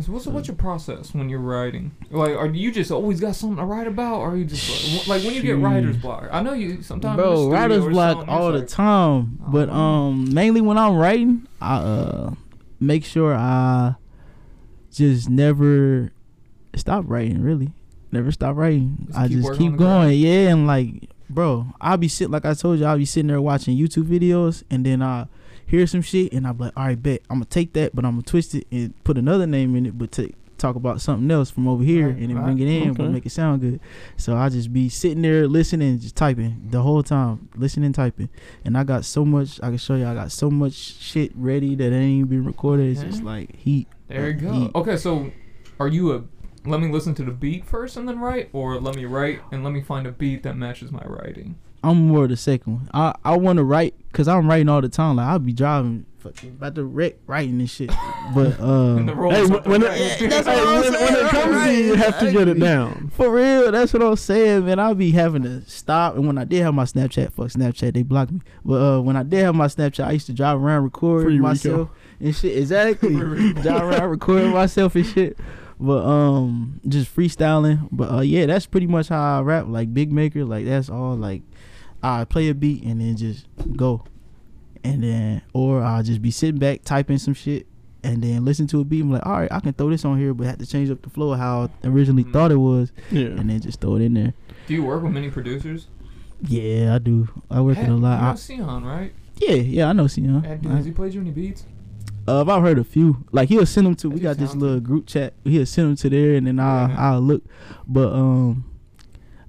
So 0.00 0.12
what's 0.12 0.26
what's 0.26 0.48
your 0.48 0.56
process 0.56 1.14
when 1.14 1.28
you're 1.28 1.38
writing? 1.38 1.92
Like, 2.10 2.32
are 2.32 2.48
you 2.48 2.72
just 2.72 2.90
always 2.90 3.20
got 3.20 3.36
something 3.36 3.58
to 3.58 3.64
write 3.64 3.86
about, 3.86 4.20
or 4.20 4.32
are 4.32 4.36
you 4.36 4.44
just 4.44 4.92
like, 4.92 5.06
like 5.06 5.24
when 5.24 5.34
you 5.34 5.42
get 5.42 5.58
writer's 5.58 5.96
block? 5.96 6.28
I 6.32 6.42
know 6.42 6.52
you 6.52 6.82
sometimes. 6.82 7.16
Bro, 7.16 7.50
writer's 7.50 7.86
block 7.86 8.26
all 8.26 8.50
the 8.50 8.58
like, 8.58 8.68
time. 8.68 9.38
But 9.48 9.68
um 9.70 10.34
mainly 10.34 10.60
when 10.60 10.78
I'm 10.78 10.96
writing, 10.96 11.46
I 11.60 11.76
uh 11.76 12.34
make 12.80 13.04
sure 13.04 13.34
I 13.34 13.94
just 14.90 15.30
never 15.30 16.12
stop 16.74 17.04
writing, 17.06 17.40
really. 17.42 17.72
Never 18.10 18.32
stop 18.32 18.56
writing. 18.56 19.04
Just 19.06 19.18
I 19.18 19.28
keep 19.28 19.42
just 19.42 19.58
keep 19.58 19.76
going. 19.76 20.18
Yeah, 20.18 20.50
and 20.50 20.66
like 20.66 21.08
bro, 21.30 21.66
I'll 21.80 21.98
be 21.98 22.08
sitting 22.08 22.32
like 22.32 22.44
I 22.44 22.54
told 22.54 22.80
you, 22.80 22.86
I'll 22.86 22.98
be 22.98 23.04
sitting 23.04 23.28
there 23.28 23.40
watching 23.40 23.78
YouTube 23.78 24.04
videos 24.04 24.64
and 24.70 24.84
then 24.84 25.02
I 25.02 25.28
hear 25.66 25.86
some 25.86 26.02
shit 26.02 26.32
and 26.32 26.46
I'm 26.46 26.58
like, 26.58 26.72
all 26.76 26.86
right, 26.86 27.00
bet. 27.00 27.22
I'm 27.30 27.36
gonna 27.36 27.46
take 27.46 27.72
that, 27.74 27.94
but 27.94 28.04
I'm 28.04 28.12
gonna 28.12 28.22
twist 28.22 28.54
it 28.54 28.66
and 28.70 29.02
put 29.04 29.18
another 29.18 29.46
name 29.46 29.76
in 29.76 29.86
it, 29.86 29.98
but 29.98 30.12
take 30.12 30.34
talk 30.56 30.76
about 30.76 31.00
something 31.00 31.30
else 31.30 31.50
from 31.50 31.68
over 31.68 31.82
here 31.82 32.08
Right, 32.08 32.16
and 32.16 32.28
then 32.30 32.36
right. 32.36 32.44
bring 32.44 32.58
it 32.58 32.68
in 32.68 32.94
but 32.94 33.10
make 33.10 33.26
it 33.26 33.30
sound 33.30 33.60
good. 33.60 33.80
So 34.16 34.36
I 34.36 34.48
just 34.48 34.72
be 34.72 34.88
sitting 34.88 35.22
there 35.22 35.46
listening, 35.46 35.98
just 35.98 36.16
typing 36.16 36.68
the 36.70 36.80
whole 36.80 37.02
time, 37.02 37.48
listening, 37.56 37.92
typing, 37.92 38.28
and 38.64 38.76
I 38.78 38.84
got 38.84 39.04
so 39.04 39.24
much. 39.24 39.60
I 39.62 39.68
can 39.68 39.78
show 39.78 39.94
you. 39.94 40.06
I 40.06 40.14
got 40.14 40.32
so 40.32 40.50
much 40.50 40.74
shit 40.74 41.32
ready 41.34 41.74
that 41.74 41.92
ain't 41.92 42.18
even 42.18 42.26
been 42.26 42.44
recorded. 42.44 42.90
It's 42.90 43.02
just 43.02 43.18
mm-hmm. 43.18 43.26
like 43.26 43.56
heat. 43.56 43.88
There 44.08 44.28
you 44.28 44.34
go. 44.34 44.52
Heat. 44.52 44.70
Okay, 44.74 44.96
so 44.96 45.30
are 45.78 45.88
you 45.88 46.12
a 46.12 46.24
let 46.66 46.80
me 46.80 46.90
listen 46.90 47.14
to 47.16 47.24
the 47.24 47.30
beat 47.30 47.66
first 47.66 47.96
and 47.96 48.08
then 48.08 48.18
write, 48.18 48.48
or 48.52 48.80
let 48.80 48.96
me 48.96 49.04
write 49.04 49.40
and 49.52 49.62
let 49.62 49.72
me 49.72 49.82
find 49.82 50.06
a 50.06 50.12
beat 50.12 50.42
that 50.44 50.56
matches 50.56 50.90
my 50.90 51.04
writing? 51.04 51.56
I'm 51.84 52.08
more 52.08 52.26
the 52.26 52.36
second 52.36 52.72
one. 52.74 52.90
I 52.94 53.14
I 53.24 53.36
want 53.36 53.58
to 53.58 53.64
write 53.64 53.94
because 54.08 54.28
I'm 54.28 54.48
writing 54.48 54.68
all 54.68 54.80
the 54.80 54.88
time. 54.88 55.16
Like 55.16 55.26
I'll 55.26 55.38
be 55.38 55.52
driving, 55.52 56.06
fucking 56.18 56.50
about 56.50 56.74
to 56.76 56.84
wreck 56.84 57.14
writing 57.26 57.60
and 57.60 57.68
shit. 57.68 57.90
But 58.34 58.58
uh, 58.60 58.64
In 58.98 59.06
the 59.06 59.14
role 59.14 59.30
Hey, 59.32 59.42
when, 59.42 59.48
something 59.48 59.70
when, 59.72 59.80
right. 59.82 60.00
it, 60.00 60.18
hey, 60.18 60.28
when, 60.28 60.92
when 60.92 61.14
it 61.16 61.30
comes 61.30 61.54
right, 61.54 61.66
to 61.66 61.72
you, 61.72 61.84
you 61.86 61.94
have 61.96 62.18
to 62.20 62.32
get 62.32 62.48
it 62.48 62.58
down. 62.58 63.10
For 63.14 63.30
real, 63.30 63.70
that's 63.72 63.92
what 63.92 64.02
I'm 64.02 64.16
saying, 64.16 64.66
man. 64.66 64.78
I'll 64.78 64.94
be 64.94 65.10
having 65.10 65.42
to 65.42 65.62
stop. 65.68 66.16
And 66.16 66.26
when 66.26 66.38
I 66.38 66.44
did 66.44 66.62
have 66.62 66.74
my 66.74 66.84
Snapchat, 66.84 67.32
fuck 67.32 67.48
Snapchat, 67.48 67.92
they 67.94 68.02
blocked 68.02 68.32
me. 68.32 68.40
But 68.64 68.74
uh, 68.80 69.00
when 69.02 69.16
I 69.16 69.22
did 69.22 69.42
have 69.44 69.54
my 69.54 69.66
Snapchat, 69.66 70.04
I 70.06 70.12
used 70.12 70.26
to 70.26 70.32
drive 70.32 70.60
around 70.62 70.84
recording 70.84 71.26
Free 71.26 71.34
Rico. 71.34 71.42
myself 71.48 71.90
and 72.20 72.34
shit. 72.34 72.56
Exactly, 72.56 73.14
Free 73.14 73.24
Rico. 73.48 73.62
drive 73.62 73.82
around 73.82 74.08
recording 74.10 74.50
myself 74.50 74.94
and 74.94 75.06
shit. 75.06 75.36
But 75.80 76.04
um, 76.04 76.80
just 76.88 77.14
freestyling. 77.14 77.88
But 77.90 78.10
uh, 78.10 78.20
yeah, 78.20 78.46
that's 78.46 78.64
pretty 78.64 78.86
much 78.86 79.08
how 79.08 79.40
I 79.40 79.42
rap. 79.42 79.66
Like 79.68 79.92
Big 79.92 80.12
Maker, 80.12 80.44
like 80.44 80.64
that's 80.64 80.88
all. 80.88 81.16
Like 81.16 81.42
I 82.04 82.24
play 82.24 82.48
a 82.48 82.54
beat 82.54 82.82
and 82.84 83.00
then 83.00 83.16
just 83.16 83.46
go, 83.76 84.04
and 84.84 85.02
then 85.02 85.42
or 85.52 85.82
I'll 85.82 86.02
just 86.02 86.20
be 86.22 86.30
sitting 86.30 86.58
back 86.58 86.82
typing 86.84 87.18
some 87.18 87.34
shit. 87.34 87.66
And 88.02 88.22
then 88.22 88.44
listen 88.44 88.66
to 88.66 88.80
a 88.80 88.84
beat. 88.84 89.00
I'm 89.00 89.10
like, 89.10 89.24
all 89.24 89.32
right, 89.40 89.50
I 89.50 89.60
can 89.60 89.72
throw 89.72 89.88
this 89.88 90.04
on 90.04 90.18
here, 90.18 90.34
but 90.34 90.46
have 90.46 90.58
to 90.58 90.66
change 90.66 90.90
up 90.90 91.00
the 91.00 91.08
flow 91.08 91.32
of 91.32 91.38
how 91.38 91.70
I 91.82 91.86
originally 91.88 92.24
Mhm. 92.24 92.32
thought 92.34 92.52
it 92.52 92.56
was 92.56 92.92
Yeah. 93.10 93.28
and 93.28 93.48
then 93.48 93.60
just 93.62 93.80
throw 93.80 93.96
it 93.96 94.02
in 94.02 94.12
there. 94.12 94.34
Do 94.66 94.74
you 94.74 94.84
work 94.84 95.02
with 95.02 95.12
many 95.12 95.30
producers? 95.30 95.86
Yeah, 96.46 96.94
I 96.94 96.98
do. 96.98 97.28
I 97.50 97.62
work 97.62 97.76
Hey, 97.78 97.84
with 97.84 97.92
a 97.92 97.96
lot. 97.96 98.16
You 98.50 98.58
know 98.58 98.64
I, 98.68 98.74
Sion, 98.74 98.84
right? 98.84 99.12
yeah, 99.40 99.54
yeah, 99.54 99.88
I 99.88 99.92
know 99.94 100.06
Sion. 100.06 100.42
Hey, 100.44 100.58
dude, 100.60 100.72
I, 100.72 100.76
has 100.76 100.84
he 100.84 100.90
played 100.90 101.14
you 101.14 101.22
any 101.22 101.30
beats? 101.30 101.64
uh, 102.28 102.42
I've 102.46 102.62
heard 102.62 102.78
a 102.78 102.84
few. 102.84 103.24
Like 103.32 103.48
he'll 103.48 103.64
send 103.64 103.86
them 103.86 103.94
to. 103.96 104.10
We 104.10 104.20
got 104.20 104.36
this 104.36 104.54
little 104.54 104.80
group 104.80 105.06
chat. 105.06 105.32
He'll 105.44 105.64
send 105.64 105.88
them 105.88 105.96
to 105.96 106.10
there, 106.10 106.34
and 106.34 106.46
then 106.46 106.60
I'll 106.60 106.88
Yeah. 106.90 106.96
I'll 107.14 107.20
look. 107.22 107.42
But 107.88 108.12
um, 108.12 108.64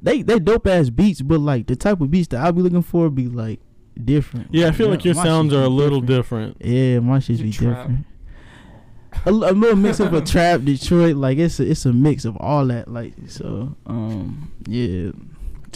they 0.05 0.21
they 0.21 0.39
dope 0.39 0.67
ass 0.67 0.89
beats. 0.89 1.21
But 1.21 1.39
like 1.39 1.67
the 1.67 1.75
type 1.75 1.99
of 1.99 2.11
beats 2.11 2.27
that 2.29 2.41
I'll 2.43 2.51
be 2.51 2.61
looking 2.61 2.81
for 2.81 3.09
be 3.09 3.27
like 3.27 3.59
different. 4.01 4.47
Yeah, 4.51 4.67
I 4.67 4.71
feel 4.71 4.89
like 4.89 5.03
your 5.03 5.15
sounds 5.15 5.53
are 5.53 5.63
a 5.63 5.67
little 5.67 6.01
different. 6.01 6.59
different. 6.59 6.75
Yeah, 6.77 6.99
my 6.99 7.19
shit 7.19 7.41
be 7.41 7.51
trap? 7.51 7.77
different. 7.77 8.05
A, 9.25 9.29
a 9.29 9.31
little 9.31 9.75
mix 9.75 9.99
of 9.99 10.13
a 10.13 10.21
trap, 10.33 10.61
Detroit. 10.63 11.15
Like 11.15 11.37
it's 11.37 11.59
a, 11.59 11.69
it's 11.69 11.85
a 11.85 11.93
mix 11.93 12.25
of 12.25 12.37
all 12.37 12.67
that. 12.67 12.87
Like 12.87 13.13
so, 13.27 13.75
um, 13.87 14.51
yeah, 14.67 15.11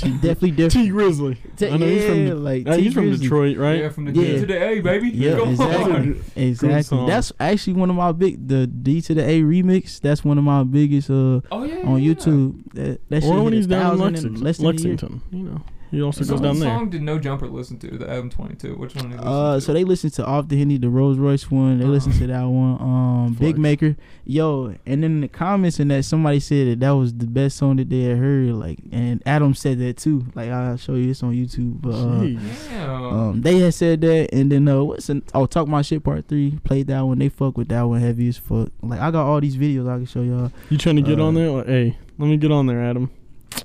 definitely 0.22 0.52
different. 0.52 0.86
Tee 0.88 0.92
Grizzley. 0.92 1.38
I 1.72 1.78
know 1.78 1.86
he's 1.86 2.06
from, 2.06 2.20
Yeah, 2.20 2.30
De- 2.30 2.36
like 2.36 2.68
uh, 2.68 2.76
T 2.76 2.82
he's 2.84 2.94
from 2.94 3.12
Detroit, 3.18 3.58
right? 3.58 3.80
Yeah, 3.80 3.90
from 3.90 4.06
the 4.06 4.12
Yeah. 4.14 4.34
D 4.34 4.40
to 4.42 4.46
the 4.46 4.64
A, 4.64 4.80
baby. 4.82 5.10
Yeah, 5.10 5.38
Come 5.38 5.50
exactly. 5.50 5.94
on. 5.94 6.22
Exactly. 6.36 7.06
That's 7.08 7.32
actually 7.40 7.74
one 7.74 7.90
of 7.90 7.96
my 7.96 8.12
big 8.12 8.48
the 8.48 8.68
D 8.68 9.02
to 9.02 9.14
the 9.14 9.24
A 9.28 9.42
remix. 9.42 10.00
That's 10.00 10.24
one 10.24 10.38
of 10.38 10.44
my 10.44 10.64
biggest 10.64 11.10
uh 11.10 11.42
Oh 11.52 11.64
yeah. 11.64 11.84
on 11.86 12.02
yeah. 12.02 12.14
YouTube. 12.14 12.74
That, 12.74 13.02
that 13.10 13.24
or 13.24 13.44
when 13.44 13.54
he's 13.54 13.68
down 13.68 13.94
in 13.96 14.00
Lexington. 14.00 14.42
less 14.44 14.58
than 14.58 14.66
a 14.66 14.70
year. 14.72 14.74
Lexington, 14.92 15.22
you 15.32 15.44
know. 15.44 15.62
He 15.92 16.02
also 16.04 16.24
So 16.24 16.34
goes 16.34 16.42
what 16.42 16.48
down 16.48 16.60
there. 16.60 16.70
song 16.70 16.90
did 16.90 17.02
No 17.02 17.18
Jumper 17.18 17.48
listen 17.48 17.80
to? 17.80 17.98
The 17.98 18.08
album 18.10 18.30
22. 18.30 18.76
Which 18.76 18.94
one 18.96 19.10
did 19.10 19.20
he 19.20 19.26
Uh, 19.26 19.56
to? 19.56 19.62
so 19.62 19.74
they 19.74 19.84
listen 19.84 20.12
to 20.12 20.26
Off 20.26 20.48
the 20.48 20.58
Henny, 20.58 20.78
the 20.78 20.90
Rolls 20.90 21.18
Royce 21.18 21.50
one. 21.50 21.80
They 21.80 21.86
Uh-huh. 21.86 21.94
listen 21.94 22.12
to 22.14 22.28
that 22.28 22.44
one. 22.44 22.80
Um, 22.80 23.36
Big 23.40 23.58
Maker, 23.58 23.96
yo, 24.26 24.76
and 24.86 25.04
then 25.04 25.12
in 25.12 25.22
the 25.22 25.28
comments 25.28 25.80
and 25.80 25.90
that 25.90 26.06
somebody 26.06 26.40
said 26.40 26.68
that 26.68 26.80
that 26.82 26.92
was 26.92 27.14
the 27.14 27.26
best 27.26 27.58
song 27.58 27.78
that 27.78 27.90
they 27.90 28.02
had 28.02 28.18
heard. 28.18 28.52
Like, 28.54 28.80
and 28.92 29.24
Adam 29.26 29.54
said 29.56 29.80
that 29.80 29.98
too. 29.98 30.26
Like, 30.36 30.50
I'll 30.52 30.78
show 30.78 30.94
you 30.94 31.08
this 31.08 31.24
on 31.24 31.34
YouTube. 31.34 31.82
But 31.82 31.94
uh, 31.96 32.26
Damn. 32.70 32.90
um, 33.06 33.42
they 33.42 33.58
had 33.60 33.74
said 33.74 34.02
that, 34.02 34.30
and 34.32 34.52
then 34.52 34.68
uh, 34.68 34.84
what's 34.84 35.10
an, 35.10 35.24
oh, 35.34 35.48
talk 35.48 35.68
my 35.68 35.82
shit 35.82 36.04
part 36.04 36.28
three. 36.28 36.60
Played 36.64 36.88
that 36.88 37.02
one. 37.02 37.18
They 37.20 37.30
fuck 37.30 37.58
with 37.58 37.70
that 37.70 37.82
one 37.84 38.00
heavy 38.00 38.28
as 38.28 38.38
fuck. 38.38 38.70
Like, 38.84 39.00
I 39.00 39.10
got 39.10 39.26
all 39.26 39.42
these 39.42 39.58
videos 39.58 39.90
I 39.90 39.96
can 39.98 40.06
show 40.06 40.22
y'all. 40.22 40.52
You 40.70 40.78
trying 40.78 40.98
to 40.98 41.02
get 41.02 41.20
Uh, 41.20 41.26
on 41.26 41.34
there? 41.34 41.50
Like, 41.50 41.66
hey, 41.66 41.98
let 42.20 42.28
me 42.28 42.38
get 42.38 42.52
on 42.52 42.68
there, 42.68 42.80
Adam. 42.84 43.10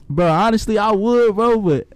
Bro, 0.09 0.27
honestly, 0.33 0.79
I 0.79 0.91
would, 0.93 1.35
bro, 1.37 1.59
but 1.61 1.87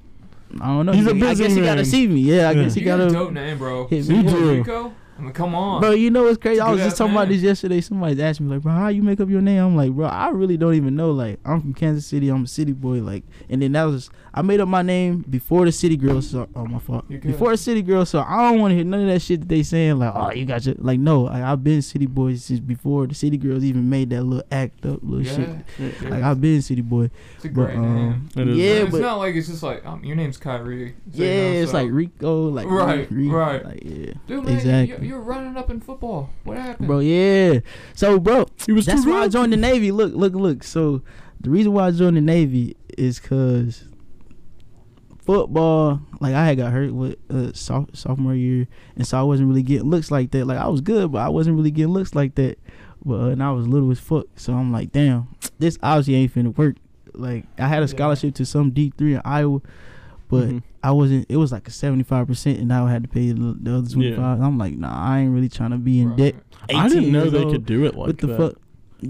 I 0.61 0.67
don't 0.69 0.87
know. 0.87 0.93
He's 0.93 1.07
a 1.07 1.11
I 1.11 1.13
busy 1.15 1.45
guess 1.45 1.55
he 1.55 1.61
gotta 1.63 1.85
see 1.85 2.07
me. 2.09 2.21
Yeah, 2.21 2.49
I 2.49 2.53
Yeah. 2.53 2.63
guess 2.65 2.75
he 2.75 2.81
you 2.81 2.87
got 2.87 3.01
a 3.01 3.05
gotta. 3.05 3.15
dope 3.15 3.33
name, 3.33 3.59
bro. 3.59 3.87
hit 3.89 4.09
me. 4.09 4.17
you 4.17 4.23
You 4.23 4.29
do. 4.29 4.51
Rico? 4.59 4.93
I 5.19 5.21
mean, 5.21 5.33
come 5.33 5.53
on. 5.55 5.81
Bro, 5.81 5.91
you 5.93 6.11
know 6.11 6.23
what's 6.23 6.39
crazy? 6.39 6.61
I 6.61 6.71
was 6.71 6.79
just 6.81 6.93
ass 6.93 6.99
talking 6.99 7.13
about 7.15 7.27
this 7.29 7.43
yesterday. 7.43 7.81
Somebody 7.81 8.23
asked 8.23 8.41
me 8.41 8.49
like, 8.51 8.63
"Bro, 8.63 8.71
how 8.73 8.87
you 8.87 9.03
make 9.03 9.19
up 9.21 9.29
your 9.29 9.41
name?" 9.41 9.61
I'm 9.65 9.77
like, 9.77 9.91
"Bro, 9.91 10.07
I 10.07 10.29
really 10.29 10.57
don't 10.57 10.75
even 10.75 10.95
know. 10.95 11.11
Like, 11.11 11.41
I'm 11.45 11.61
from 11.61 11.75
Kansas 11.75 12.07
City. 12.07 12.29
I'm 12.29 12.45
a 12.45 12.47
city 12.47 12.71
boy. 12.73 13.03
Like, 13.03 13.25
and 13.51 13.61
then 13.61 13.73
that 13.73 13.83
was 13.85 14.11
I 14.39 14.43
made 14.43 14.61
up 14.61 14.69
my 14.69 14.83
name 14.83 15.25
before 15.29 15.65
the 15.65 15.73
City 15.73 15.97
Girls. 15.97 16.31
So, 16.31 16.49
oh 16.55 16.65
my 16.65 16.79
fault. 16.79 17.09
Before 17.09 17.51
the 17.51 17.57
City 17.57 17.83
Girls. 17.83 18.11
So 18.11 18.21
I 18.21 18.49
don't 18.49 18.61
want 18.61 18.71
to 18.71 18.77
hear 18.77 18.85
none 18.85 19.01
of 19.01 19.07
that 19.09 19.21
shit 19.21 19.41
that 19.41 19.49
they 19.49 19.65
saying. 19.65 19.99
Like, 19.99 20.13
oh, 20.15 20.31
you 20.31 20.47
got 20.47 20.65
your 20.65 20.77
like. 20.79 21.01
No, 21.01 21.27
I, 21.27 21.51
I've 21.51 21.65
been 21.65 21.83
City 21.83 22.07
Boy 22.07 22.37
since 22.37 22.61
before 22.61 23.09
the 23.09 23.17
City 23.17 23.37
Girls 23.37 23.65
even 23.65 23.91
made 23.91 24.11
that 24.11 24.23
little 24.23 24.47
act 24.53 24.87
up 24.87 25.01
little 25.03 25.23
yeah. 25.23 25.35
shit. 25.35 25.49
yeah. 26.03 26.09
Like 26.09 26.23
I've 26.23 26.41
been 26.41 26.63
City 26.63 26.83
Boy. 26.83 27.11
it's 27.35 27.47
a 27.47 27.49
But 27.49 27.71
um, 27.75 27.95
name. 27.97 28.29
It 28.37 28.49
is. 28.49 28.57
yeah, 28.57 28.65
it's 28.83 28.93
but 28.93 29.01
not 29.01 29.17
like 29.19 29.35
it's 29.35 29.49
just 29.49 29.65
like 29.65 29.85
um, 29.85 30.05
your 30.05 30.15
name's 30.15 30.37
Kyrie. 30.37 30.95
So, 31.13 31.21
yeah, 31.21 31.27
you 31.27 31.33
know, 31.55 31.61
it's 31.63 31.71
so- 31.73 31.77
like 31.79 31.91
Rico. 31.91 32.49
Like 32.49 32.67
Right, 32.69 33.11
Rico, 33.11 33.35
right. 33.35 33.65
Like 33.65 33.83
yeah, 33.85 34.13
Dude, 34.29 34.45
man, 34.45 34.55
exactly. 34.55 35.05
you, 35.05 35.15
you're 35.15 35.21
running 35.21 35.57
up 35.57 35.69
in 35.69 35.81
football. 35.81 36.31
What 36.45 36.59
happened? 36.59 36.87
bro. 36.87 37.01
Yeah. 37.01 37.59
So, 37.95 38.21
bro, 38.21 38.47
He 38.67 38.71
was 38.73 38.87
That's 38.87 39.03
too 39.03 39.11
why 39.11 39.23
I 39.23 39.29
joined 39.29 39.53
the 39.53 39.57
Navy. 39.57 39.91
Look, 39.91 40.15
look, 40.15 40.35
look. 40.35 40.63
So 40.63 41.03
the 41.41 41.51
reason 41.51 41.73
why 41.73 41.89
I 41.89 41.91
joined 41.91 42.17
the 42.17 42.21
Navy 42.21 42.77
is 42.97 43.19
because 43.19 43.88
football, 45.33 46.01
like 46.21 46.35
I 46.35 46.47
had 46.47 46.57
got 46.57 46.73
hurt 46.73 46.93
with 46.93 47.17
uh, 47.31 47.53
soph- 47.53 47.95
sophomore 47.95 48.35
year, 48.35 48.67
and 48.97 49.07
so 49.07 49.19
I 49.19 49.23
wasn't 49.23 49.49
really 49.49 49.63
getting 49.63 49.91
looks 49.91 50.11
like 50.11 50.31
that. 50.31 50.47
Like 50.47 50.59
I 50.59 50.67
was 50.69 50.81
good, 50.81 51.13
but 51.13 51.19
I 51.19 51.29
wasn't 51.29 51.57
really 51.57 51.71
getting 51.71 51.93
looks 51.93 52.15
like 52.15 52.35
that. 52.37 52.59
But 53.05 53.15
uh, 53.21 53.27
and 53.29 53.43
I 53.43 53.53
was 53.53 53.69
little 53.69 53.91
as 53.91 54.01
fuck, 54.01 54.27
so 54.37 54.55
I'm 54.55 54.73
like, 54.73 54.91
damn, 54.93 55.29
this 55.59 55.79
obviously 55.83 56.15
ain't 56.17 56.35
finna 56.35 56.57
work. 56.57 56.77
Like 57.13 57.45
I 57.59 57.69
had 57.69 57.83
a 57.83 57.89
scholarship 57.89 58.35
to 58.37 58.47
some 58.47 58.71
D 58.71 58.91
three 58.97 59.15
in 59.15 59.23
Iowa, 59.25 59.61
but 60.29 60.49
Mhm. 60.49 60.63
I 60.83 60.93
wasn't. 60.93 61.27
It 61.29 61.37
was 61.37 61.53
like 61.53 61.69
a 61.69 61.73
seventy 61.73 62.05
five 62.05 62.27
percent, 62.27 62.59
and 62.59 62.73
I 62.73 62.91
had 62.91 63.03
to 63.03 63.09
pay 63.09 63.31
the, 63.33 63.57
the 63.61 63.77
other 63.77 63.89
twenty 63.91 64.17
five. 64.17 64.39
Yeah. 64.39 64.47
I'm 64.47 64.57
like, 64.57 64.77
nah, 64.79 64.91
I 64.93 65.21
ain't 65.21 65.35
really 65.35 65.49
trying 65.51 65.73
to 65.73 65.77
be 65.79 66.01
in 66.01 66.09
Right. 66.11 66.17
debt. 66.17 66.35
I 66.75 66.89
didn't 66.89 67.13
know 67.13 67.29
they 67.29 67.43
old. 67.45 67.53
could 67.53 67.67
do 67.67 67.85
it 67.85 67.95
like 67.95 68.07
what 68.09 68.19
the 68.19 68.27
that. 68.29 68.37
fuck? 68.37 68.55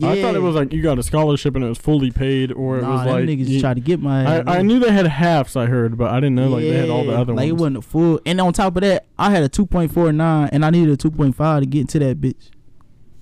I 0.03 0.21
thought 0.21 0.35
it 0.35 0.43
was 0.43 0.55
like 0.55 0.73
you 0.73 0.83
got 0.83 0.99
a 0.99 1.03
scholarship 1.03 1.55
and 1.57 1.65
it 1.65 1.69
was 1.69 1.79
fully 1.79 2.11
paid, 2.11 2.53
or 2.53 2.79
it 2.79 2.83
nah, 2.83 2.93
was 2.93 3.05
them 3.05 3.13
like 3.15 3.25
niggas 3.25 3.49
you- 3.49 3.61
try 3.61 3.73
to 3.73 3.81
get 3.81 4.01
my. 4.01 4.41
I, 4.41 4.59
I 4.59 4.63
knew 4.63 4.79
they 4.79 4.93
had 4.93 5.07
halves. 5.07 5.57
I 5.57 5.67
heard, 5.67 5.97
but 5.97 6.11
I 6.11 6.21
didn't 6.21 6.35
know 6.35 6.49
like 6.49 6.63
they 6.63 6.75
had 6.75 6.91
all 6.91 7.05
the 7.05 7.17
other 7.17 7.33
like 7.33 7.49
it 7.49 7.53
ones. 7.53 7.61
wasn't 7.61 7.77
a 7.79 7.83
full. 7.83 8.21
And 8.27 8.41
on 8.41 8.53
top 8.53 8.77
of 8.77 8.83
that, 8.83 9.07
I 9.19 9.31
had 9.31 9.43
a 9.43 9.49
two 9.49 9.65
point 9.65 9.93
four 9.93 10.13
nine, 10.13 10.51
and 10.53 10.65
I 10.65 10.71
needed 10.71 10.91
a 10.93 10.97
two 10.97 11.11
point 11.11 11.35
five 11.37 11.61
to 11.63 11.67
get 11.67 11.81
into 11.83 11.99
that 12.01 12.21
bitch. 12.21 12.51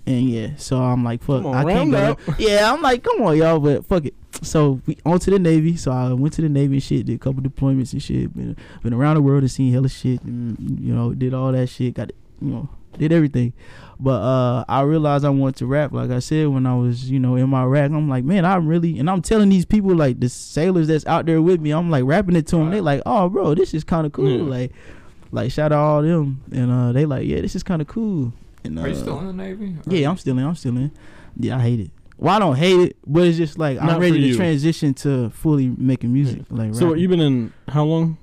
And 0.08 0.28
yeah, 0.28 0.50
so 0.56 0.80
I'm 0.80 1.02
like, 1.02 1.22
fuck, 1.22 1.44
on, 1.44 1.54
I 1.54 1.64
can't 1.64 1.90
go. 1.90 2.16
Yeah, 2.38 2.72
I'm 2.72 2.80
like, 2.80 3.02
come 3.02 3.22
on, 3.22 3.36
y'all, 3.36 3.58
but 3.58 3.84
fuck 3.86 4.04
it. 4.06 4.14
So 4.42 4.80
we 4.86 4.98
on 5.04 5.18
to 5.20 5.30
the 5.30 5.38
Navy. 5.38 5.76
So 5.76 5.90
I 5.90 6.12
went 6.12 6.34
to 6.34 6.42
the 6.42 6.48
Navy 6.48 6.74
and 6.74 6.82
shit, 6.82 7.06
did 7.06 7.16
a 7.16 7.18
couple 7.18 7.42
deployments 7.42 7.92
and 7.92 8.02
shit. 8.02 8.34
Been 8.36 8.56
been 8.82 8.92
around 8.92 9.16
the 9.16 9.22
world 9.22 9.42
and 9.42 9.50
seen 9.50 9.72
hella 9.72 9.88
shit, 9.88 10.22
and 10.22 10.58
you 10.80 10.94
know, 10.94 11.12
did 11.14 11.34
all 11.34 11.52
that 11.52 11.68
shit. 11.68 11.94
Got 11.94 12.12
you 12.46 12.52
know, 12.52 12.68
did 12.98 13.12
everything. 13.12 13.52
But 13.98 14.20
uh, 14.22 14.64
I 14.68 14.82
realized 14.82 15.24
I 15.24 15.30
wanted 15.30 15.56
to 15.56 15.66
rap. 15.66 15.90
Like 15.92 16.10
I 16.10 16.18
said, 16.18 16.48
when 16.48 16.66
I 16.66 16.74
was, 16.76 17.10
you 17.10 17.18
know, 17.18 17.36
in 17.36 17.48
my 17.48 17.64
rack, 17.64 17.90
I'm 17.90 18.08
like, 18.08 18.24
man, 18.24 18.44
I'm 18.44 18.66
really, 18.66 18.98
and 18.98 19.08
I'm 19.08 19.22
telling 19.22 19.48
these 19.48 19.64
people, 19.64 19.94
like 19.94 20.20
the 20.20 20.28
sailors 20.28 20.88
that's 20.88 21.06
out 21.06 21.24
there 21.26 21.40
with 21.40 21.60
me, 21.60 21.70
I'm 21.70 21.90
like 21.90 22.04
rapping 22.04 22.36
it 22.36 22.46
to 22.48 22.56
them. 22.56 22.70
They 22.70 22.80
like, 22.82 23.00
oh, 23.06 23.28
bro, 23.30 23.54
this 23.54 23.72
is 23.72 23.84
kind 23.84 24.06
of 24.06 24.12
cool. 24.12 24.28
Yeah. 24.30 24.42
Like, 24.42 24.72
like 25.32 25.50
shout 25.50 25.72
out 25.72 25.78
all 25.78 26.02
them, 26.02 26.42
and 26.52 26.70
uh, 26.70 26.92
they 26.92 27.04
like, 27.06 27.26
yeah, 27.26 27.40
this 27.40 27.56
is 27.56 27.62
kind 27.62 27.80
of 27.82 27.88
cool. 27.88 28.32
And, 28.64 28.78
uh, 28.78 28.82
Are 28.82 28.88
you 28.88 28.94
still 28.94 29.18
in 29.20 29.26
the 29.28 29.32
Navy? 29.32 29.76
Or- 29.86 29.94
Yeah, 29.94 30.10
I'm 30.10 30.16
still 30.18 30.38
in. 30.38 30.44
I'm 30.44 30.54
still 30.56 30.76
in. 30.76 30.90
Yeah, 31.38 31.56
I 31.56 31.60
hate 31.60 31.80
it. 31.80 31.90
Well, 32.18 32.34
I 32.34 32.38
don't 32.38 32.56
hate 32.56 32.78
it, 32.80 32.96
but 33.06 33.24
it's 33.24 33.36
just 33.36 33.58
like 33.58 33.76
Not 33.78 33.90
I'm 33.90 34.00
ready 34.00 34.20
to 34.30 34.36
transition 34.36 34.94
to 34.94 35.30
fully 35.30 35.68
making 35.68 36.12
music. 36.12 36.42
Like, 36.50 36.74
so 36.74 36.94
you've 36.94 37.10
been 37.10 37.20
in 37.20 37.52
how 37.68 37.84
long? 37.84 38.18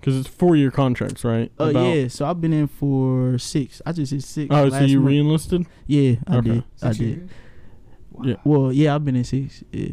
Because 0.00 0.16
it's 0.18 0.28
four 0.28 0.54
year 0.56 0.70
contracts, 0.70 1.24
right? 1.24 1.50
Uh, 1.58 1.64
About- 1.70 1.94
yeah, 1.96 2.08
so 2.08 2.26
I've 2.26 2.40
been 2.40 2.52
in 2.52 2.68
for 2.68 3.38
six. 3.38 3.82
I 3.84 3.92
just 3.92 4.12
hit 4.12 4.22
six. 4.22 4.48
Oh, 4.54 4.68
so 4.68 4.80
you 4.80 4.98
month. 5.00 5.08
re-enlisted? 5.08 5.66
Yeah, 5.86 6.16
I 6.26 6.36
Okay. 6.36 6.50
did. 6.50 6.64
I 6.82 6.86
Six 6.92 6.98
did. 6.98 7.28
Wow. 8.12 8.24
Yeah. 8.24 8.36
Well, 8.44 8.72
yeah, 8.72 8.94
I've 8.94 9.04
been 9.04 9.16
in 9.16 9.24
six. 9.24 9.64
Yeah, 9.72 9.88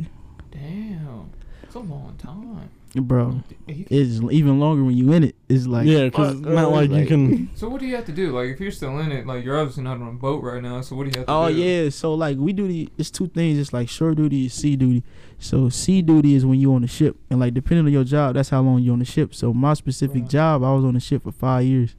Damn. 0.51 1.29
It's 1.63 1.75
a 1.75 1.79
long 1.79 2.13
time. 2.17 2.69
Bro. 2.95 3.41
It's 3.67 4.21
even 4.31 4.59
longer 4.59 4.83
when 4.83 4.95
you 4.95 5.11
in 5.13 5.23
it. 5.23 5.35
It's 5.49 5.65
like 5.65 5.87
yeah, 5.87 6.05
because 6.05 6.33
it's 6.33 6.41
not 6.41 6.65
uh, 6.65 6.69
like, 6.69 6.91
you 6.91 7.05
can. 7.05 7.49
So 7.55 7.69
what 7.69 7.79
do 7.79 7.87
you 7.87 7.95
have 7.95 8.05
to 8.05 8.11
do? 8.11 8.31
Like 8.31 8.49
if 8.49 8.59
you're 8.59 8.71
still 8.71 8.99
in 8.99 9.11
it, 9.11 9.25
like 9.25 9.43
you're 9.43 9.57
obviously 9.59 9.83
not 9.83 9.99
on 10.01 10.07
a 10.07 10.11
boat 10.11 10.43
right 10.43 10.61
now. 10.61 10.81
So 10.81 10.95
what 10.95 11.03
do 11.05 11.09
you 11.09 11.19
have 11.19 11.27
to 11.27 11.31
do? 11.31 11.37
Oh 11.37 11.49
do? 11.49 11.55
yeah, 11.55 11.89
so 11.89 12.13
like 12.13 12.37
we 12.37 12.53
do 12.53 12.67
the 12.67 12.89
it's 12.97 13.09
two 13.09 13.27
things. 13.27 13.57
It's 13.57 13.73
like 13.73 13.89
shore 13.89 14.13
duty, 14.13 14.45
is 14.45 14.53
sea 14.53 14.75
duty. 14.75 15.03
So 15.39 15.69
sea 15.69 16.01
duty 16.01 16.35
is 16.35 16.45
when 16.45 16.59
you 16.59 16.73
on 16.73 16.81
the 16.83 16.87
ship, 16.87 17.17
and 17.29 17.39
like 17.39 17.53
depending 17.53 17.85
on 17.85 17.91
your 17.91 18.03
job, 18.03 18.35
that's 18.35 18.49
how 18.49 18.61
long 18.61 18.79
you 18.79 18.93
on 18.93 18.99
the 18.99 19.05
ship. 19.05 19.33
So 19.33 19.53
my 19.53 19.73
specific 19.73 20.21
Right. 20.23 20.29
job, 20.29 20.63
I 20.63 20.73
was 20.73 20.85
on 20.85 20.93
the 20.93 20.99
ship 20.99 21.23
for 21.23 21.31
five 21.31 21.65
years. 21.65 21.95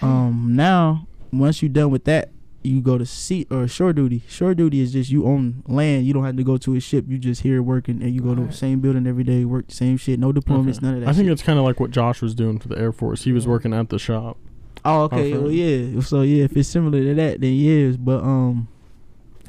Damn. 0.00 0.10
Um, 0.10 0.56
now 0.56 1.06
once 1.32 1.62
you're 1.62 1.68
done 1.68 1.90
with 1.90 2.04
that, 2.04 2.30
you 2.62 2.80
go 2.82 2.98
to 2.98 3.06
sea 3.06 3.46
or 3.50 3.66
shore 3.66 3.92
duty. 3.92 4.22
Shore 4.28 4.54
duty 4.54 4.80
is 4.80 4.92
just 4.92 5.10
you 5.10 5.24
own 5.26 5.62
land. 5.66 6.06
You 6.06 6.12
don't 6.12 6.24
have 6.24 6.36
to 6.36 6.44
go 6.44 6.56
to 6.58 6.76
a 6.76 6.80
ship. 6.80 7.06
You 7.08 7.16
just 7.18 7.40
here 7.42 7.62
working 7.62 8.02
and 8.02 8.14
you 8.14 8.20
go 8.20 8.34
to 8.34 8.42
the 8.42 8.52
same 8.52 8.80
building 8.80 9.06
every 9.06 9.24
day, 9.24 9.44
work 9.46 9.68
the 9.68 9.74
same 9.74 9.96
shit, 9.96 10.18
no 10.20 10.32
deployments, 10.32 10.76
Okay. 10.76 10.86
none 10.86 10.94
of 10.96 11.00
that. 11.00 11.08
I 11.08 11.12
think 11.12 11.24
shit. 11.26 11.32
it's 11.32 11.42
kind 11.42 11.58
of 11.58 11.64
like 11.64 11.80
what 11.80 11.90
Josh 11.90 12.20
was 12.20 12.34
doing 12.34 12.58
for 12.58 12.68
the 12.68 12.78
Air 12.78 12.92
Force. 12.92 13.22
He 13.24 13.32
was 13.32 13.46
working 13.48 13.72
at 13.72 13.88
the 13.88 13.98
shop. 13.98 14.36
Oh, 14.84 15.02
okay. 15.04 15.32
Well, 15.32 15.50
yeah. 15.50 16.00
So 16.00 16.22
yeah, 16.22 16.44
if 16.44 16.56
it's 16.56 16.68
similar 16.68 16.98
to 17.02 17.14
that, 17.14 17.40
then 17.40 17.54
yes. 17.54 17.96
But 17.96 18.22
um, 18.22 18.68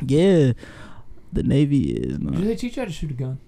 yeah, 0.06 0.54
the 1.34 1.44
Navy 1.44 1.92
is. 1.92 2.18
Do 2.18 2.24
Not. 2.26 2.42
they 2.42 2.56
teach 2.56 2.76
you 2.78 2.82
how 2.82 2.86
to 2.88 2.94
shoot 2.94 3.12
a 3.12 3.14
gun? 3.14 3.40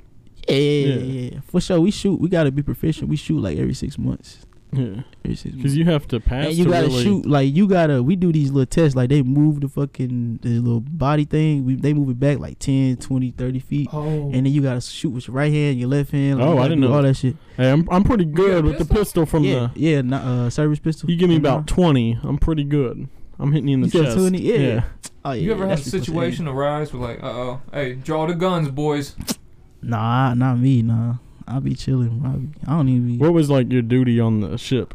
Yeah, 0.50 0.56
yeah, 0.56 0.88
Yeah. 0.88 0.96
yeah, 1.04 1.30
yeah. 1.36 1.40
For 1.48 1.62
sure, 1.62 1.80
we 1.80 1.92
shoot. 1.92 2.20
We 2.20 2.28
gotta 2.30 2.52
be 2.52 2.64
proficient. 2.64 3.10
We 3.10 3.16
shoot 3.16 3.40
like 3.40 3.58
every 3.58 3.74
six 3.74 3.98
months. 3.98 4.46
Yeah, 4.74 5.04
Every 5.24 5.36
six 5.36 5.46
months. 5.46 5.56
because 5.58 5.78
you 5.78 5.86
have 5.86 6.08
to 6.10 6.20
pass. 6.20 6.48
and 6.48 6.56
you 6.56 6.64
to 6.66 6.70
gotta 6.72 6.88
really, 6.88 7.04
shoot 7.04 7.26
like 7.26 7.54
you 7.54 7.68
gotta. 7.68 8.02
We 8.04 8.16
do 8.16 8.32
these 8.32 8.52
little 8.52 8.66
tests. 8.66 8.96
Like 8.96 9.10
they 9.10 9.22
move 9.22 9.62
the 9.62 9.70
fucking 9.70 10.40
the 10.42 10.60
little 10.60 10.80
body 10.82 11.26
thing. 11.26 11.66
We 11.66 11.76
they 11.76 11.94
move 11.94 12.10
it 12.10 12.20
back 12.20 12.40
like 12.40 12.60
10, 12.60 12.98
20, 12.98 13.32
30 13.32 13.60
feet. 13.60 13.90
Oh, 13.94 14.02
And 14.32 14.34
then 14.34 14.48
you 14.48 14.62
gotta 14.62 14.82
shoot 14.82 15.10
with 15.12 15.28
your 15.28 15.36
right 15.36 15.52
hand, 15.52 15.80
your 15.80 15.90
left 15.90 16.12
hand. 16.12 16.40
Like, 16.40 16.48
Oh, 16.48 16.58
I 16.58 16.64
didn't 16.68 16.82
know 16.82 16.94
all 16.94 17.02
that 17.04 17.16
shit. 17.16 17.36
Hey, 17.58 17.72
I'm 17.72 17.88
I'm 17.92 18.04
pretty 18.04 18.26
good 18.26 18.66
a 18.66 18.68
with 18.68 18.78
the 18.80 18.86
pistol? 18.86 18.98
pistol 18.98 19.26
from 19.26 19.44
yeah, 19.44 19.70
the. 19.74 19.80
yeah, 19.80 20.02
not, 20.02 20.24
uh, 20.24 20.50
service 20.50 20.80
pistol. 20.80 21.10
You 21.10 21.18
give 21.18 21.30
me 21.30 21.36
about 21.38 21.68
twenty. 21.68 22.18
I'm 22.24 22.38
pretty 22.38 22.64
good. 22.64 23.08
I'm 23.40 23.52
hitting 23.52 23.68
you 23.68 23.74
in 23.76 23.82
the 23.82 23.88
You 23.88 24.04
chest. 24.04 24.18
20? 24.18 24.38
Yeah. 24.40 24.84
Oh 25.26 25.32
yeah. 25.32 25.42
you 25.42 25.52
ever 25.52 25.68
had 25.68 25.80
a 25.80 25.82
that's 25.82 25.88
what 25.88 25.94
you're 25.94 26.02
saying. 26.04 26.06
situation 26.06 26.48
arise 26.48 26.94
where 26.94 27.02
like, 27.16 27.24
uh 27.24 27.28
oh, 27.28 27.62
hey, 27.74 27.94
draw 27.96 28.26
the 28.28 28.34
guns, 28.36 28.70
boys. 28.70 29.16
Nah, 29.82 30.34
not 30.34 30.60
me. 30.60 30.82
Nah, 30.82 31.16
I 31.48 31.60
be 31.60 31.76
chilling. 31.76 32.22
I, 32.26 32.30
be, 32.38 32.50
I 32.68 32.78
don't 32.78 32.90
even 32.90 33.08
be 33.08 33.18
What 33.18 33.34
was 33.34 33.50
like 33.50 33.72
your 33.72 33.82
duty 33.82 34.20
on 34.20 34.40
the 34.42 34.58
ship? 34.58 34.94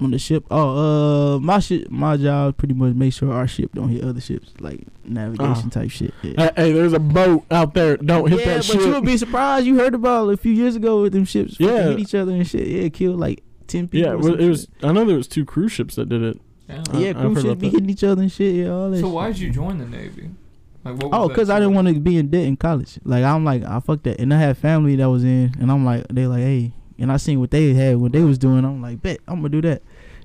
on 0.00 0.10
the 0.10 0.18
ship. 0.18 0.44
Oh, 0.50 1.36
uh, 1.36 1.38
my 1.38 1.60
shit, 1.60 1.88
my 1.88 2.16
job 2.16 2.56
pretty 2.56 2.74
much 2.74 2.94
make 2.96 3.12
sure 3.12 3.32
our 3.32 3.46
ship 3.46 3.70
don't 3.74 3.90
hit 3.90 4.02
other 4.02 4.20
ships, 4.20 4.52
like 4.58 4.80
navigation 5.04 5.66
Ah. 5.66 5.70
type 5.70 5.90
shit. 5.92 6.12
Yeah. 6.20 6.32
Hey, 6.36 6.50
hey, 6.56 6.72
there's 6.72 6.92
a 6.94 6.98
boat 6.98 7.44
out 7.50 7.74
there. 7.74 7.96
Don't 7.98 8.28
hit 8.28 8.40
yeah, 8.40 8.46
that 8.56 8.64
ship. 8.64 8.74
Yeah, 8.74 8.78
but 8.78 8.82
shit. 8.82 8.88
you 8.88 8.94
would 9.00 9.06
be 9.06 9.16
surprised. 9.16 9.66
You 9.66 9.78
heard 9.78 9.94
about 9.94 10.28
a 10.30 10.36
few 10.36 10.52
years 10.52 10.74
ago 10.74 11.00
with 11.02 11.12
them 11.12 11.24
ships 11.24 11.52
fucking 11.58 11.68
Yeah. 11.68 11.88
hit 11.90 12.00
each 12.00 12.14
other 12.14 12.32
and 12.32 12.44
shit. 12.44 12.66
Yeah, 12.66 12.88
killed 12.88 13.20
like 13.20 13.44
ten 13.68 13.86
people. 13.86 14.08
yeah, 14.10 14.14
well, 14.16 14.34
it 14.34 14.48
was. 14.48 14.62
shit. 14.62 14.70
I 14.82 14.90
know 14.90 15.04
there 15.04 15.16
was 15.16 15.28
two 15.28 15.44
cruise 15.44 15.70
ships 15.70 15.94
that 15.94 16.08
did 16.08 16.22
it. 16.22 16.40
Yeah. 16.68 16.82
I- 16.92 16.98
Yeah, 16.98 17.08
I've 17.10 17.16
cruise 17.18 17.42
ships 17.42 17.60
be 17.60 17.68
that. 17.68 17.72
hitting 17.74 17.90
each 17.90 18.02
other 18.02 18.22
and 18.22 18.32
shit. 18.32 18.54
Yeah, 18.56 18.70
all 18.70 18.90
that. 18.90 18.96
So 18.98 19.06
shit. 19.06 19.14
why 19.14 19.28
did 19.28 19.38
you 19.38 19.50
join 19.50 19.78
the 19.78 19.86
Navy? 19.86 20.30
Like, 20.84 21.02
Oh, 21.12 21.28
cause 21.28 21.48
I 21.50 21.58
didn't 21.60 21.74
want 21.74 21.88
to 21.88 21.98
be 21.98 22.18
in 22.18 22.28
debt 22.28 22.44
in 22.44 22.56
college. 22.56 22.98
Like 23.04 23.24
I'm 23.24 23.44
like, 23.44 23.64
I 23.64 23.80
fucked 23.80 24.04
that, 24.04 24.20
and 24.20 24.32
I 24.34 24.38
had 24.38 24.58
family 24.58 24.96
that 24.96 25.08
was 25.08 25.24
in, 25.24 25.54
and 25.58 25.70
I'm 25.70 25.84
like, 25.84 26.06
they 26.08 26.26
like, 26.26 26.42
hey, 26.42 26.72
and 26.98 27.10
I 27.10 27.16
seen 27.16 27.40
what 27.40 27.50
they 27.50 27.72
had, 27.74 27.96
what 27.96 28.12
they 28.12 28.22
was 28.22 28.38
doing. 28.38 28.64
I'm 28.64 28.82
like, 28.82 29.00
bet 29.02 29.20
I'm 29.26 29.36
gonna 29.36 29.48
do 29.48 29.62
that. 29.62 29.82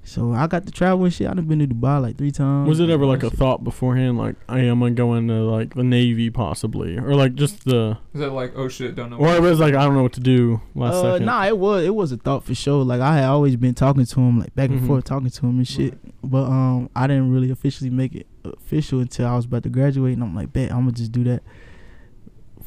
So 0.09 0.31
I 0.33 0.47
got 0.47 0.65
to 0.65 0.71
travel 0.71 1.05
and 1.05 1.13
shit. 1.13 1.27
I've 1.27 1.47
been 1.47 1.59
to 1.59 1.67
Dubai 1.67 2.01
like 2.01 2.17
three 2.17 2.31
times. 2.31 2.67
Was 2.67 2.79
it 2.79 2.89
ever 2.89 3.05
like 3.05 3.21
a 3.21 3.29
Shit. 3.29 3.37
thought 3.37 3.63
beforehand, 3.63 4.17
like 4.17 4.35
I 4.49 4.59
am 4.61 4.79
gonna 4.79 4.91
go 4.91 5.13
into 5.13 5.35
like 5.43 5.75
the 5.75 5.83
Navy 5.83 6.29
possibly, 6.31 6.97
or 6.97 7.13
like 7.15 7.35
just 7.35 7.65
the, 7.65 7.77
of- 7.77 7.97
Is 8.15 8.21
that 8.21 8.31
like, 8.31 8.53
oh 8.55 8.67
shit, 8.67 8.95
don't 8.95 9.11
know? 9.11 9.17
or 9.17 9.35
it 9.35 9.41
was 9.41 9.59
like 9.59 9.75
I 9.75 9.83
don't 9.85 9.93
know 9.93 10.01
what 10.03 10.13
to 10.13 10.19
do 10.19 10.61
last 10.73 10.95
Uh, 10.95 11.13
second. 11.13 11.25
nah, 11.27 11.45
it 11.45 11.57
was 11.57 11.83
it 11.85 11.93
was 11.93 12.11
a 12.11 12.17
thought 12.17 12.43
for 12.43 12.55
sure. 12.55 12.83
Like 12.83 13.01
I 13.01 13.17
had 13.17 13.25
always 13.25 13.55
been 13.55 13.75
talking 13.75 14.03
to 14.05 14.19
him, 14.19 14.39
like 14.39 14.55
back 14.55 14.71
and 14.71 14.81
Mhm. 14.81 14.87
forth, 14.87 15.03
talking 15.05 15.29
to 15.29 15.45
him 15.45 15.57
and 15.57 15.67
shit. 15.67 15.95
But 16.23 16.45
um, 16.45 16.89
I 16.95 17.05
didn't 17.05 17.31
really 17.31 17.51
officially 17.51 17.91
make 17.91 18.15
it 18.15 18.25
official 18.43 18.99
until 19.01 19.27
I 19.27 19.35
was 19.35 19.45
about 19.45 19.61
to 19.63 19.69
graduate, 19.69 20.13
and 20.15 20.23
I'm 20.23 20.33
like, 20.35 20.51
bet 20.51 20.71
I'm 20.71 20.79
gonna 20.79 20.91
just 20.93 21.11
do 21.11 21.23
that. 21.25 21.43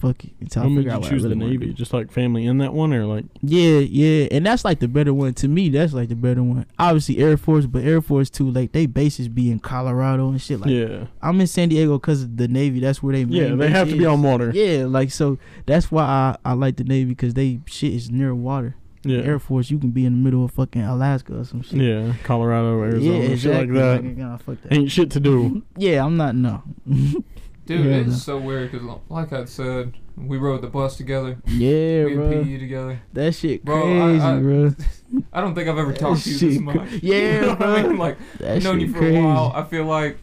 Fuck 0.02 0.24
it 0.24 0.32
until 0.40 0.62
I 0.62 0.66
When 0.66 0.74
made 0.74 0.80
figure 0.80 0.90
you 0.90 0.96
out 0.96 1.00
what 1.02 1.06
I 1.06 1.10
choose 1.10 1.22
really 1.22 1.38
the 1.38 1.44
Navy? 1.44 1.72
Just 1.72 1.92
like 1.92 2.10
family 2.10 2.44
in 2.44 2.58
that 2.58 2.74
one, 2.74 2.92
or 2.92 3.06
like 3.06 3.24
Yeah, 3.40 3.78
yeah, 3.78 4.26
and 4.32 4.44
that's 4.44 4.64
like 4.64 4.80
the 4.80 4.88
better 4.88 5.14
one 5.14 5.32
to 5.34 5.46
me. 5.46 5.68
That's 5.68 5.92
like 5.92 6.08
the 6.08 6.16
better 6.16 6.42
one. 6.42 6.66
Obviously 6.76 7.18
Air 7.18 7.36
Force, 7.36 7.66
but 7.66 7.84
Air 7.84 8.02
Force 8.02 8.28
too. 8.28 8.50
Like 8.50 8.72
they 8.72 8.86
bases 8.86 9.28
be 9.28 9.48
in 9.48 9.60
Colorado 9.60 10.28
and 10.30 10.42
shit. 10.42 10.58
Like 10.58 10.70
yeah, 10.70 11.06
I'm 11.22 11.40
in 11.40 11.46
San 11.46 11.68
Diego 11.68 12.00
because 12.00 12.24
of 12.24 12.36
the 12.36 12.48
Navy. 12.48 12.80
That's 12.80 13.00
where 13.00 13.12
they 13.12 13.22
yeah, 13.22 13.54
they 13.54 13.70
have 13.70 13.90
to 13.90 13.96
be 13.96 14.04
on 14.04 14.24
water. 14.24 14.50
Yeah, 14.52 14.86
like 14.86 15.12
so 15.12 15.38
that's 15.66 15.92
why 15.92 16.02
I, 16.02 16.36
I 16.44 16.54
like 16.54 16.78
the 16.78 16.84
Navy 16.84 17.10
because 17.10 17.34
they 17.34 17.60
shit 17.66 17.92
is 17.92 18.10
near 18.10 18.34
water. 18.34 18.74
Yeah, 19.04 19.18
Air 19.18 19.38
Force, 19.38 19.70
you 19.70 19.78
can 19.78 19.92
be 19.92 20.04
in 20.04 20.14
the 20.14 20.18
middle 20.18 20.44
of 20.44 20.50
fucking 20.50 20.82
Alaska 20.82 21.38
or 21.38 21.44
some 21.44 21.62
shit. 21.62 21.80
yeah, 21.80 22.14
Colorado, 22.24 22.80
Arizona, 22.82 23.18
yeah, 23.24 23.36
shit 23.36 23.54
like 23.54 23.72
that. 23.72 24.04
Like, 24.04 24.16
nah, 24.16 24.36
that. 24.36 24.72
Ain't 24.72 24.90
shit 24.90 25.12
to 25.12 25.20
do. 25.20 25.62
Yeah, 25.76 26.04
I'm 26.04 26.16
not 26.16 26.34
no. 26.34 26.64
Dude, 27.64 27.86
Yeah, 27.86 27.92
it's 28.12 28.22
so 28.22 28.38
weird 28.38 28.72
because, 28.72 28.86
like 29.08 29.32
I 29.32 29.44
said, 29.44 29.94
we 30.16 30.36
rode 30.36 30.62
the 30.62 30.66
bus 30.66 30.96
together. 30.96 31.38
yeah, 31.46 32.04
we 32.04 32.10
had 32.10 32.16
bro. 32.16 32.44
PE 32.44 32.58
together. 32.58 33.00
That 33.12 33.34
shit 33.34 33.64
Bro, 33.64 33.76
I- 33.78 34.04
crazy, 34.08 34.20
I- 34.24 34.38
bro. 34.40 34.70
I 35.32 35.40
don't 35.40 35.54
think 35.54 35.68
I've 35.68 35.78
ever 35.78 35.92
That 35.92 35.98
talked 36.00 36.22
to 36.24 36.30
you 36.30 36.38
this 36.38 36.58
much. 36.58 36.76
cra- 36.76 36.86
You 37.02 37.14
Yeah, 37.14 37.40
know 37.42 37.48
what 37.50 37.62
I 37.62 37.82
bro. 37.82 37.88
mean? 37.90 37.98
Like, 37.98 38.18
That 38.38 38.62
known 38.62 38.80
you 38.80 38.92
for 38.92 38.98
crazy. 38.98 39.18
a 39.18 39.22
while. 39.22 39.52
I 39.54 39.62
feel 39.64 39.84
like 39.84 40.18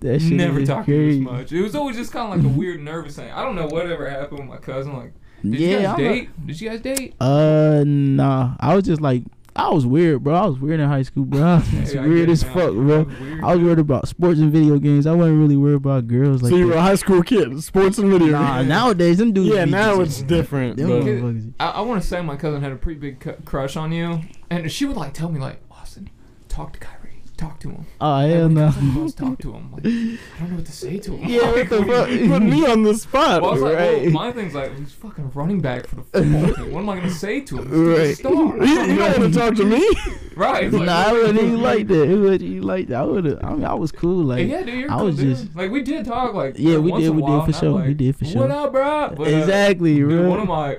That 0.00 0.20
shit 0.20 0.32
never 0.32 0.64
talked 0.66 0.86
to 0.86 0.92
you 0.94 1.12
this 1.12 1.20
much. 1.20 1.52
It 1.52 1.62
was 1.62 1.74
always 1.74 1.96
just 1.96 2.12
kind 2.12 2.32
of 2.32 2.44
like 2.44 2.52
a 2.54 2.56
weird, 2.56 2.82
nervous 2.82 3.16
thing. 3.16 3.30
I 3.30 3.42
don't 3.42 3.54
know 3.56 3.66
whatever 3.68 4.08
happened 4.10 4.40
with 4.40 4.48
my 4.48 4.58
cousin. 4.58 4.94
Like, 4.96 5.12
did 5.42 5.54
yeah, 5.60 5.68
you 5.68 5.76
guys 5.82 5.86
I'm 5.88 5.96
date? 5.96 6.46
Did 6.46 6.60
you 6.60 6.68
guys 6.70 6.80
date? 6.80 7.14
Uh, 7.20 7.84
nah. 7.86 8.56
I 8.60 8.74
was 8.74 8.84
just 8.84 9.00
like, 9.00 9.22
I 9.56 9.70
was 9.70 9.86
weird, 9.86 10.22
bro. 10.22 10.34
I 10.34 10.46
was 10.46 10.58
weird 10.58 10.80
in 10.80 10.88
high 10.88 11.02
school, 11.02 11.24
bro. 11.24 11.42
I 11.42 11.54
was 11.56 11.68
Hey, 11.92 11.98
weird 12.00 12.26
get 12.26 12.32
as 12.32 12.42
it 12.42 12.46
now. 12.48 12.52
fuck, 12.54 12.62
I 12.62 12.74
bro. 12.74 13.02
was 13.04 13.18
weird, 13.20 13.44
I 13.44 13.46
was 13.46 13.58
too. 13.58 13.64
worried 13.64 13.78
about 13.78 14.08
sports 14.08 14.38
and 14.40 14.52
video 14.52 14.78
games. 14.78 15.06
I 15.06 15.12
wasn't 15.12 15.38
really 15.40 15.56
worried 15.56 15.74
about 15.76 16.06
girls 16.06 16.42
like 16.42 16.50
so 16.50 16.56
you 16.56 16.66
were 16.66 16.72
that. 16.74 16.78
a 16.78 16.82
high 16.82 16.94
school 16.94 17.22
kid, 17.22 17.62
sports 17.62 17.98
and 17.98 18.10
video. 18.10 18.32
Nah, 18.32 18.56
games. 18.58 18.68
nowadays 18.76 19.18
them 19.18 19.32
dudes. 19.32 19.54
yeah, 19.54 19.64
be 19.64 19.70
now 19.70 19.96
just- 20.04 20.20
it's 20.20 20.22
different. 20.22 20.76
Them 20.76 20.88
but- 20.88 20.94
Okay. 20.96 21.20
motherfuckers. 21.20 21.52
I, 21.58 21.66
I 21.70 21.80
want 21.80 22.02
to 22.02 22.06
say 22.08 22.20
my 22.22 22.36
cousin 22.36 22.60
had 22.62 22.72
a 22.72 22.76
pretty 22.76 23.00
big 23.00 23.20
cu- 23.20 23.36
crush 23.44 23.76
on 23.76 23.92
you, 23.92 24.20
and 24.50 24.70
she 24.70 24.84
would 24.84 24.96
like 24.96 25.14
tell 25.14 25.30
me 25.30 25.40
like, 25.40 25.58
Austin, 25.70 26.10
talk 26.48 26.72
to 26.74 26.78
Kyrie, 26.78 27.05
talk 27.36 27.60
to 27.60 27.70
him. 27.70 27.84
Oh 28.00 28.10
Like, 28.10 28.30
hell 28.30 28.44
when 28.46 28.54
no. 28.54 29.08
talk 29.10 29.38
to 29.40 29.52
him. 29.52 29.72
Like, 29.72 29.84
I 29.86 30.38
don't 30.40 30.50
know 30.50 30.56
what 30.56 30.66
to 30.66 30.72
say 30.72 30.98
to 30.98 31.16
him. 31.16 31.28
Yeah, 31.28 31.50
what 31.52 31.68
the 31.68 31.80
do 31.80 31.86
you 31.86 31.92
fuck? 31.92 32.08
Put 32.40 32.42
me 32.42 32.66
on 32.66 32.82
the 32.82 32.94
spot. 32.94 33.42
Well, 33.42 33.50
I 33.50 33.54
was 33.54 33.62
like, 33.62 33.76
well, 33.76 34.10
my 34.10 34.32
thing's 34.32 34.54
like, 34.54 34.76
he's 34.78 34.92
fucking 34.92 35.30
running 35.32 35.60
back 35.60 35.86
for 35.86 35.96
the 35.96 36.02
football 36.02 36.54
team. 36.54 36.72
What 36.72 36.80
am 36.80 36.88
I 36.88 36.96
gonna 36.96 37.10
say 37.10 37.40
to 37.42 37.58
him? 37.58 37.70
This 37.70 38.18
dude's 38.18 38.24
a 38.24 38.32
Right. 38.32 38.56
star. 38.56 38.66
you, 38.86 38.92
you 38.92 38.96
don't 38.98 39.18
want 39.20 39.34
to 39.34 39.38
talk 39.38 39.54
to 39.56 39.64
me? 39.64 39.88
right? 40.36 40.72
Like, 40.72 40.82
nah, 40.86 40.92
I 40.92 41.12
what- 41.12 41.22
wouldn't 41.22 41.38
even 41.38 41.62
like 41.62 41.86
that. 41.88 42.10
It 42.10 42.16
wouldn't 42.16 42.42
even 42.42 42.62
like 42.62 42.86
that. 42.88 42.96
I 42.96 43.04
would 43.04 43.24
have. 43.26 43.44
I 43.44 43.50
mean, 43.54 43.64
I 43.64 43.74
was 43.74 43.92
cool. 43.92 44.24
Like, 44.24 44.46
yeah, 44.48 44.62
dude, 44.62 44.74
you're 44.74 44.90
I 44.90 44.96
cool, 44.96 45.04
was 45.06 45.16
dude. 45.16 45.36
just- 45.36 45.54
like 45.56 45.70
we 45.70 45.82
did 45.82 46.04
talk 46.06 46.34
like 46.34 46.54
Yeah, 46.58 46.78
we 46.78 46.90
once 46.90 47.04
did, 47.04 47.10
we 47.10 47.22
did 47.22 47.44
for 47.44 47.52
sure, 47.52 47.82
we 47.84 47.94
did 47.94 48.16
for 48.16 48.24
sure. 48.24 48.42
What 48.42 48.50
up, 48.50 48.72
bro? 48.72 49.14
But, 49.16 49.26
uh, 49.28 49.30
exactly, 49.30 49.94
Dude, 49.96 50.08
bro. 50.08 50.28
one 50.30 50.40
of 50.40 50.48
my 50.48 50.78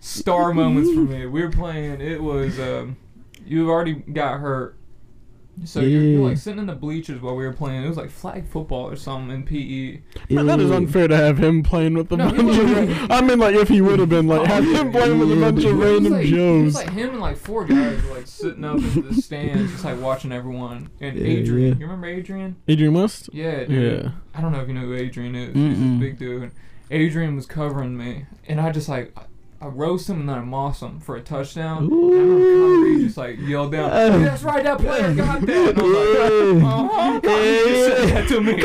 star 0.00 0.52
moments 0.54 0.90
for 0.92 1.00
me. 1.00 1.26
We 1.26 1.42
were 1.42 1.50
playing. 1.50 2.00
It 2.00 2.22
was 2.22 2.58
um, 2.58 2.96
you 3.46 3.70
already 3.70 3.94
got 3.94 4.40
hurt, 4.40 4.76
so 5.64 5.80
you're, 5.80 6.02
you're 6.02 6.28
like 6.28 6.38
sitting 6.38 6.58
in 6.60 6.66
the 6.66 6.74
bleachers 6.74 7.20
while 7.20 7.36
we 7.36 7.44
were 7.44 7.52
playing. 7.52 7.84
It 7.84 7.88
was 7.88 7.96
like 7.98 8.10
flag 8.10 8.48
football 8.48 8.88
or 8.88 8.96
something 8.96 9.34
in 9.34 9.42
PE. 9.44 10.00
Man, 10.34 10.46
that 10.46 10.60
is 10.60 10.70
unfair 10.70 11.08
to 11.08 11.16
have 11.16 11.38
him 11.38 11.62
playing 11.62 11.94
with 11.94 12.10
a 12.12 12.16
No, 12.16 12.30
bunch 12.30 12.38
of. 12.40 12.46
wasn't. 12.46 13.10
I 13.10 13.20
mean, 13.20 13.38
like 13.38 13.54
if 13.54 13.68
he 13.68 13.80
would 13.80 13.98
have 13.98 14.08
been 14.08 14.26
like, 14.26 14.40
oh, 14.40 14.44
have 14.46 14.64
him 14.64 14.90
playing 14.90 15.18
with 15.18 15.30
a 15.32 15.36
bunch 15.40 15.64
of 15.64 15.64
but- 15.64 15.68
It 15.70 15.74
was 15.74 15.84
random 15.92 16.12
like, 16.14 16.26
It 16.26 16.30
was 16.32 16.74
Joes. 16.74 16.74
like 16.74 16.90
him 16.90 17.10
and 17.10 17.20
like 17.20 17.36
four 17.36 17.64
guys 17.66 18.02
were 18.04 18.14
like 18.16 18.26
sitting 18.26 18.64
up 18.64 18.76
in 18.78 19.08
the 19.08 19.14
stands, 19.14 19.72
just 19.72 19.84
like 19.84 20.00
watching 20.00 20.32
everyone. 20.32 20.88
And 21.00 21.16
Yeah, 21.18 21.26
Adrian, 21.26 21.68
yeah. 21.68 21.74
you 21.74 21.80
remember 21.86 22.06
Adrian? 22.06 22.56
Adrian 22.68 22.94
West. 22.94 23.28
Yeah, 23.32 23.64
dude. 23.64 24.02
Yeah. 24.04 24.10
I 24.34 24.40
don't 24.40 24.52
know 24.52 24.60
if 24.60 24.68
you 24.68 24.74
know 24.74 24.80
who 24.80 24.94
Adrian 24.94 25.34
is. 25.34 25.54
He's 25.54 25.76
Mm-mm. 25.76 26.00
this 26.00 26.08
big 26.10 26.18
dude. 26.18 26.52
Adrian 26.90 27.36
was 27.36 27.46
covering 27.46 27.96
me, 27.96 28.26
and 28.48 28.60
I 28.60 28.70
just 28.70 28.88
like 28.88 29.14
I, 29.62 29.66
roast 29.68 30.08
him 30.10 30.20
and 30.20 30.28
then 30.28 30.38
I 30.38 30.40
moss 30.40 30.82
him 30.82 31.00
for 31.00 31.16
a 31.16 31.20
touchdown. 31.20 31.84
And 31.84 31.92
I 31.92 31.96
remember 31.96 33.04
just 33.04 33.16
like 33.16 33.38
yelled 33.40 33.72
down. 33.72 33.90
"Yeah, 33.92 34.18
"That's 34.18 34.42
right, 34.42 34.62
that 34.64 34.78
player 34.78 35.14
got 35.14 35.40
that." 35.40 35.68
And 35.68 35.78
I 35.78 35.82
was 35.82 35.92
like, 35.92 36.64
"Uh-huh." 36.64 37.20
Kyrie 37.20 37.68
just 37.68 37.96
said 37.96 38.08
that 38.08 38.28
to 38.28 38.40
me. 38.40 38.60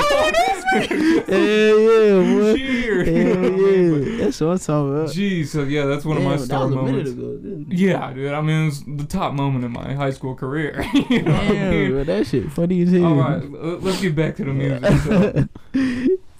Hell 1.27 1.79
yeah, 1.87 2.39
boy. 2.41 2.55
Cheers. 2.57 3.07
Hell 3.07 3.51
yeah. 3.51 4.17
That's 4.23 4.41
what 4.41 4.49
I'm 4.49 4.57
talking 4.59 4.93
about. 4.93 5.09
Jeez, 5.09 5.47
so 5.47 5.63
yeah, 5.63 5.85
that's 5.85 6.05
one 6.05 6.17
of 6.17 6.23
my 6.23 6.37
star 6.37 6.59
that 6.61 6.65
was 6.65 6.73
a 6.73 6.75
moments. 6.75 7.11
ago. 7.11 7.65
Yeah, 7.69 8.13
dude. 8.13 8.33
I 8.33 8.41
mean, 8.41 8.63
it 8.63 8.65
was 8.65 8.83
the 8.83 9.05
top 9.05 9.33
moment 9.33 9.65
in 9.65 9.71
my 9.71 9.93
high 9.93 10.11
school 10.11 10.35
career. 10.35 10.83
you 11.09 11.21
know 11.21 11.31
what 11.31 11.41
I 11.41 11.47
Damn, 11.47 11.69
mean? 11.71 11.91
bro, 11.91 12.03
that 12.03 12.27
shit 12.27 12.51
funny 12.51 12.81
as 12.81 12.91
hell. 12.91 13.05
All 13.05 13.15
right, 13.15 13.43
let's 13.81 14.01
get 14.01 14.15
back 14.15 14.35
to 14.37 14.45
the 14.45 14.53
music. 14.53 14.83
So, 15.03 15.47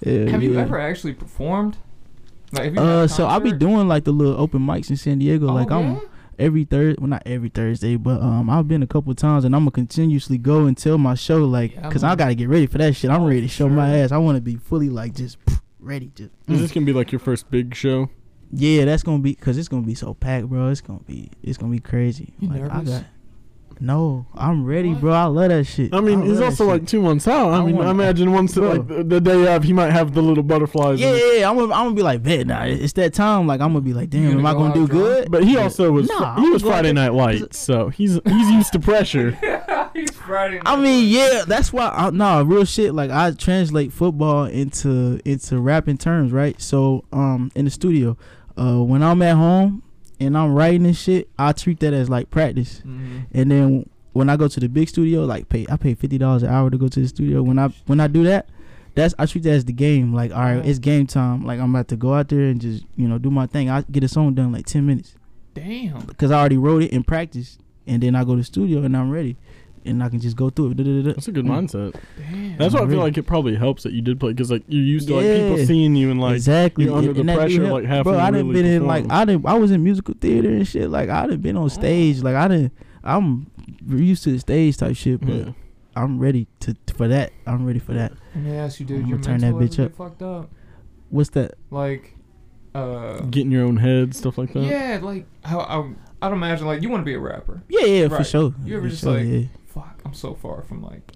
yeah, 0.00 0.30
have 0.30 0.42
you 0.42 0.58
ever 0.58 0.78
actually 0.78 1.14
performed? 1.14 1.76
Like, 2.52 2.76
Uh, 2.76 3.06
so 3.06 3.26
I'll 3.26 3.40
be 3.40 3.52
doing 3.52 3.88
like 3.88 4.04
the 4.04 4.12
little 4.12 4.40
open 4.40 4.60
mics 4.60 4.90
in 4.90 4.96
San 4.96 5.18
Diego. 5.18 5.48
Oh, 5.48 5.54
like 5.54 5.70
I'm 5.70 5.94
yeah? 5.94 6.00
every 6.38 6.64
Thursday, 6.64 6.98
well 7.00 7.08
not 7.08 7.22
every 7.26 7.48
Thursday, 7.50 7.96
but 7.96 8.22
um 8.22 8.48
I've 8.48 8.66
been 8.68 8.82
a 8.82 8.86
couple 8.86 9.14
times 9.14 9.44
and 9.44 9.54
I'm 9.54 9.62
gonna 9.62 9.70
continuously 9.72 10.38
go 10.38 10.66
until 10.66 10.96
my 10.98 11.14
show, 11.14 11.44
like, 11.44 11.74
Yeah, 11.74 11.90
cause 11.90 12.02
I 12.04 12.14
gotta 12.14 12.34
get 12.34 12.48
ready 12.48 12.66
for 12.66 12.78
that 12.78 12.94
shit. 12.96 13.10
I'm 13.10 13.22
Oh, 13.22 13.26
ready 13.28 13.42
to 13.42 13.48
show 13.48 13.66
sure. 13.66 13.70
my 13.76 13.98
ass. 13.98 14.12
I 14.12 14.18
want 14.18 14.36
to 14.36 14.40
be 14.42 14.56
fully 14.56 14.88
like 14.88 15.14
just 15.14 15.36
ready 15.80 16.08
to. 16.16 16.30
Is 16.48 16.60
this 16.60 16.72
gonna 16.72 16.86
be 16.86 16.92
like 16.92 17.12
your 17.12 17.18
first 17.18 17.50
big 17.50 17.74
show? 17.74 18.08
Yeah, 18.50 18.86
that's 18.86 19.02
gonna 19.02 19.18
be 19.18 19.34
cause 19.34 19.58
it's 19.58 19.68
gonna 19.68 19.82
be 19.86 19.94
so 19.94 20.14
packed, 20.14 20.48
bro. 20.48 20.68
It's 20.68 20.80
gonna 20.80 21.00
be 21.00 21.30
it's 21.42 21.58
gonna 21.58 21.72
be 21.72 21.80
crazy. 21.80 22.32
You 22.40 22.48
like, 22.48 22.62
I 22.62 22.68
nervous? 22.78 22.88
got, 22.90 23.04
no, 23.80 24.26
I'm 24.34 24.64
ready, 24.64 24.90
What? 24.90 25.00
bro. 25.00 25.12
I 25.12 25.24
love 25.24 25.48
that 25.50 25.64
shit. 25.64 25.94
I 25.94 26.00
mean, 26.00 26.20
I 26.20 26.24
he's 26.24 26.30
love 26.32 26.38
that 26.40 26.44
also 26.46 26.64
shit. 26.64 26.72
like 26.72 26.86
two 26.86 27.02
months 27.02 27.26
out. 27.28 27.50
I, 27.52 27.58
I 27.58 27.64
mean, 27.64 27.76
wanna- 27.76 27.88
I 27.88 27.90
imagine 27.92 28.32
once 28.32 28.54
Bro. 28.54 28.68
like 28.72 28.86
the, 28.88 29.04
the 29.04 29.20
day 29.20 29.54
of, 29.54 29.62
he 29.64 29.72
might 29.72 29.90
have 29.92 30.14
the 30.14 30.22
little 30.22 30.42
butterflies. 30.42 31.00
Yeah, 31.00 31.14
yeah, 31.14 31.32
yeah. 31.32 31.50
I'm 31.50 31.56
gonna, 31.56 31.72
I'm 31.74 31.84
gonna 31.86 31.94
be 31.94 32.02
like, 32.02 32.22
bet 32.22 32.46
nah, 32.46 32.64
it's 32.64 32.92
that 32.94 33.14
time. 33.14 33.46
Like 33.46 33.60
I'm 33.60 33.68
gonna 33.72 33.80
be 33.80 33.92
like, 33.94 34.10
damn, 34.10 34.24
gonna 34.28 34.38
am 34.40 34.46
I 34.46 34.52
gonna 34.52 34.74
do 34.74 34.86
drunk? 34.86 34.90
good? 34.90 35.30
But 35.30 35.44
he 35.44 35.54
Yeah. 35.54 35.62
also 35.62 35.90
was 35.92 36.08
Nah, 36.08 36.40
he 36.40 36.48
was 36.50 36.62
Friday 36.62 36.92
Night 36.92 37.12
Lights, 37.14 37.58
so 37.58 37.88
he's 37.88 38.18
he's 38.24 38.50
used 38.50 38.72
to 38.72 38.78
pressure. 38.80 39.38
He's 39.94 40.10
Friday. 40.12 40.60
I 40.66 40.76
mean, 40.76 41.08
yeah, 41.08 41.44
that's 41.46 41.72
why. 41.72 41.88
I, 41.88 42.10
nah, 42.10 42.44
real 42.46 42.66
shit. 42.66 42.94
Like 42.94 43.10
I 43.10 43.30
translate 43.32 43.90
football 43.92 44.44
into 44.44 45.18
into 45.24 45.58
rapping 45.60 45.96
terms, 45.96 46.30
right? 46.30 46.60
So, 46.60 47.04
um, 47.10 47.50
in 47.54 47.64
the 47.64 47.70
studio, 47.70 48.16
uh, 48.56 48.76
when 48.84 49.02
I'm 49.02 49.22
at 49.22 49.34
home 49.34 49.82
and 50.20 50.36
I'm 50.36 50.54
writing 50.54 50.86
and 50.86 50.96
shit, 50.96 51.28
I 51.38 51.52
treat 51.52 51.80
that 51.80 51.92
as 51.94 52.08
like 52.10 52.30
practice. 52.30 52.82
Mhm. 52.86 53.26
And 53.32 53.50
then 53.50 53.88
when 54.12 54.28
I 54.28 54.36
go 54.36 54.48
to 54.48 54.60
the 54.60 54.68
big 54.68 54.88
studio, 54.88 55.24
like 55.24 55.48
pay, 55.48 55.66
I 55.70 55.76
pay 55.76 55.94
fifty 55.94 56.18
dollars 56.18 56.42
an 56.42 56.50
hour 56.50 56.70
to 56.70 56.78
go 56.78 56.88
to 56.88 57.00
the 57.00 57.08
studio. 57.08 57.42
When 57.42 57.58
I 57.58 57.68
when 57.86 58.00
I 58.00 58.06
do 58.08 58.24
that, 58.24 58.48
that's 58.94 59.14
I 59.18 59.26
treat 59.26 59.44
that 59.44 59.52
as 59.52 59.64
the 59.64 59.72
game. 59.72 60.12
Like, 60.12 60.32
all 60.32 60.40
right, 60.42 60.64
it's 60.64 60.78
game 60.78 61.06
time. 61.06 61.44
Like 61.44 61.60
I'm 61.60 61.74
about 61.74 61.88
to 61.88 61.96
go 61.96 62.14
out 62.14 62.28
there 62.28 62.44
and 62.46 62.60
just 62.60 62.84
you 62.96 63.06
know 63.08 63.18
do 63.18 63.30
my 63.30 63.46
thing. 63.46 63.70
I 63.70 63.82
get 63.90 64.02
a 64.04 64.08
song 64.08 64.34
done 64.34 64.46
in, 64.46 64.52
like 64.52 64.66
ten 64.66 64.86
minutes 64.86 65.14
Damn. 65.54 66.00
because 66.06 66.30
I 66.30 66.38
already 66.40 66.56
wrote 66.56 66.82
it 66.82 66.90
in 66.92 67.04
practice, 67.04 67.58
and 67.86 68.02
then 68.02 68.14
I 68.14 68.24
go 68.24 68.32
to 68.32 68.38
the 68.38 68.44
studio 68.44 68.82
and 68.82 68.96
I'm 68.96 69.10
ready, 69.10 69.36
and 69.88 70.02
I 70.02 70.08
can 70.08 70.20
just 70.20 70.36
go 70.36 70.50
through 70.50 70.72
it. 70.76 71.04
That's 71.04 71.28
a 71.28 71.32
good 71.32 71.44
Mm. 71.46 71.68
mindset. 71.68 71.94
Damn. 72.18 72.56
That's 72.58 72.74
why 72.74 72.80
I 72.82 72.86
feel 72.88 72.98
like 72.98 73.16
it 73.18 73.24
probably 73.24 73.56
helps 73.56 73.82
that 73.82 73.92
you 73.92 74.02
did 74.02 74.20
play 74.20 74.32
because 74.32 74.50
like 74.50 74.62
you're 74.68 74.82
used 74.82 75.08
to 75.08 75.14
like 75.16 75.24
people 75.24 75.58
seeing 75.66 75.96
you 75.96 76.10
and 76.10 76.20
like 76.20 76.34
exactly. 76.36 76.84
you're 76.84 76.96
under 76.96 77.10
And- 77.10 77.16
the 77.16 77.32
and 77.32 77.38
pressure, 77.40 77.62
help. 77.66 77.72
like, 77.80 77.84
having 77.86 78.02
bro. 78.04 78.12
to 78.12 78.18
I 78.20 78.30
done 78.30 78.48
really 78.48 78.62
been 78.62 78.72
in 78.72 78.86
like. 78.86 79.10
I 79.10 79.24
didn't. 79.24 79.46
I 79.46 79.54
was 79.54 79.70
in 79.70 79.82
musical 79.82 80.14
theater 80.20 80.48
and 80.50 80.66
shit. 80.68 80.90
Like 80.90 81.08
I 81.08 81.26
done 81.26 81.40
been 81.40 81.56
on 81.56 81.70
stage. 81.70 82.22
Like 82.22 82.36
I 82.36 82.48
didn't. 82.48 82.72
I'm 83.04 83.50
used 83.86 84.24
to 84.24 84.32
the 84.32 84.38
stage 84.38 84.76
type 84.76 84.96
shit, 84.96 85.20
but 85.20 85.34
yeah. 85.34 85.52
I'm 85.96 86.18
ready 86.18 86.46
to 86.60 86.76
for 86.94 87.08
that. 87.08 87.32
I'm 87.46 87.64
ready 87.66 87.78
for 87.78 87.92
that. 87.94 88.12
Let 88.34 88.44
me 88.44 88.52
ask 88.56 88.78
you, 88.80 88.86
dude. 88.86 88.98
I'ma 89.00 89.08
Your 89.08 89.18
turn 89.18 89.38
that 89.40 89.54
bitch 89.54 89.82
up. 89.84 89.94
fucked 89.96 90.22
up? 90.22 90.50
What's 91.10 91.30
that? 91.30 91.54
Like, 91.70 92.14
uh, 92.74 93.20
get 93.22 93.42
in 93.42 93.50
your 93.50 93.64
own 93.64 93.78
head, 93.78 94.14
stuff 94.14 94.36
like 94.38 94.52
that. 94.52 94.60
yeah, 94.62 94.98
like 95.02 95.26
how 95.42 95.60
I, 95.60 95.90
I'd 96.26 96.32
imagine 96.32 96.66
like 96.66 96.82
you 96.82 96.88
want 96.90 97.00
to 97.00 97.04
be 97.04 97.14
a 97.14 97.18
rapper. 97.18 97.62
Yeah, 97.68 97.86
yeah, 97.86 98.08
for 98.08 98.22
sure. 98.24 98.54
You 98.64 98.76
ever 98.76 98.84
For 98.86 98.90
just 98.90 99.02
sure, 99.04 99.14
like- 99.18 99.26
yeah. 99.26 99.42
Fuck, 99.78 100.00
I'm 100.04 100.14
so 100.14 100.34
far 100.34 100.62
from 100.62 100.82
like 100.82 101.12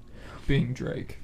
being 0.46 0.72
Drake. 0.72 1.18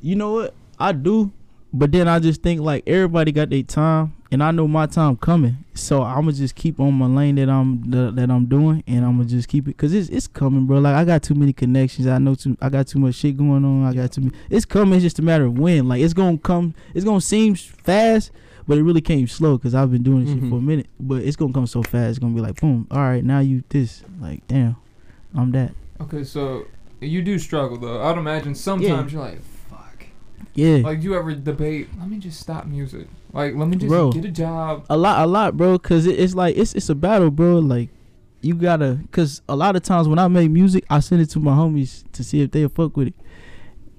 You 0.00 0.16
know 0.16 0.32
what? 0.32 0.54
I 0.78 0.92
do, 0.92 1.30
but 1.72 1.92
then 1.92 2.08
I 2.08 2.18
just 2.18 2.42
think 2.42 2.60
like 2.60 2.82
everybody 2.86 3.30
got 3.30 3.50
their 3.50 3.62
time, 3.62 4.14
and 4.30 4.42
I 4.42 4.50
know 4.52 4.66
my 4.66 4.86
time 4.86 5.16
coming. 5.16 5.58
So 5.74 6.02
I'ma 6.02 6.30
just 6.32 6.54
keep 6.54 6.80
on 6.80 6.94
my 6.94 7.06
lane 7.06 7.34
that 7.36 7.48
I'm 7.50 7.90
that, 7.90 8.16
that 8.16 8.30
I'm 8.30 8.46
doing, 8.46 8.82
and 8.86 9.04
I'ma 9.04 9.24
just 9.24 9.48
keep 9.48 9.68
it, 9.68 9.76
cause 9.76 9.92
it's 9.92 10.08
it's 10.08 10.26
coming, 10.26 10.66
bro. 10.66 10.78
Like 10.78 10.96
I 10.96 11.04
got 11.04 11.22
too 11.22 11.34
many 11.34 11.52
connections. 11.52 12.06
I 12.06 12.18
know 12.18 12.34
too. 12.34 12.56
I 12.60 12.68
got 12.68 12.86
too 12.86 12.98
much 12.98 13.16
shit 13.16 13.36
going 13.36 13.64
on. 13.64 13.84
I 13.84 13.92
got 13.94 14.12
too. 14.12 14.22
Many, 14.22 14.32
it's 14.50 14.64
coming. 14.64 14.94
It's 14.94 15.02
just 15.02 15.18
a 15.18 15.22
matter 15.22 15.44
of 15.44 15.58
when. 15.58 15.88
Like 15.88 16.00
it's 16.00 16.14
gonna 16.14 16.38
come. 16.38 16.74
It's 16.94 17.04
gonna 17.04 17.20
seem 17.20 17.54
fast, 17.54 18.30
but 18.66 18.78
it 18.78 18.82
really 18.82 19.00
came 19.02 19.26
slow, 19.28 19.58
cause 19.58 19.74
I've 19.74 19.92
been 19.92 20.02
doing 20.02 20.24
this 20.24 20.34
shit 20.34 20.42
Mhm. 20.42 20.50
for 20.50 20.56
a 20.56 20.62
minute. 20.62 20.86
But 20.98 21.22
it's 21.22 21.36
gonna 21.36 21.52
come 21.52 21.66
so 21.66 21.82
fast. 21.82 22.10
It's 22.10 22.18
gonna 22.18 22.34
be 22.34 22.40
like 22.40 22.60
boom. 22.60 22.86
All 22.90 22.98
right, 22.98 23.22
now 23.24 23.40
you 23.40 23.62
this. 23.68 24.02
Like 24.20 24.46
damn, 24.48 24.76
I'm 25.34 25.52
that. 25.52 25.72
Okay, 26.02 26.24
so 26.24 26.66
you 27.00 27.22
do 27.22 27.38
struggle 27.38 27.76
though. 27.78 28.02
I'd 28.02 28.18
imagine 28.18 28.54
sometimes 28.54 29.12
you're 29.12 29.22
like, 29.22 29.42
fuck. 29.42 30.06
Yeah. 30.54 30.78
Like 30.78 31.02
you 31.02 31.16
ever 31.16 31.34
debate? 31.34 31.88
Let 31.98 32.08
me 32.08 32.18
just 32.18 32.40
stop 32.40 32.66
music. 32.66 33.06
Like 33.32 33.54
let 33.54 33.68
me 33.68 33.76
just 33.76 33.88
Bro. 33.88 34.12
get 34.12 34.24
a 34.24 34.30
job. 34.30 34.86
a 34.90 34.96
lot, 34.96 35.24
a 35.24 35.26
lot, 35.26 35.56
bro. 35.56 35.78
Cause 35.78 36.06
it, 36.06 36.18
it's 36.18 36.34
like 36.34 36.56
it's 36.56 36.74
it's 36.74 36.88
a 36.88 36.94
battle, 36.94 37.30
bro. 37.30 37.58
Like 37.58 37.88
you 38.42 38.54
gotta, 38.54 38.98
cause 39.12 39.40
a 39.48 39.54
lot 39.54 39.76
of 39.76 39.82
times 39.82 40.08
when 40.08 40.18
I 40.18 40.28
make 40.28 40.50
music, 40.50 40.84
I 40.90 41.00
send 41.00 41.22
it 41.22 41.30
to 41.30 41.40
my 41.40 41.52
homies 41.52 42.04
to 42.12 42.24
see 42.24 42.42
if 42.42 42.50
they 42.50 42.66
fuck 42.68 42.96
with 42.96 43.08
it, 43.08 43.14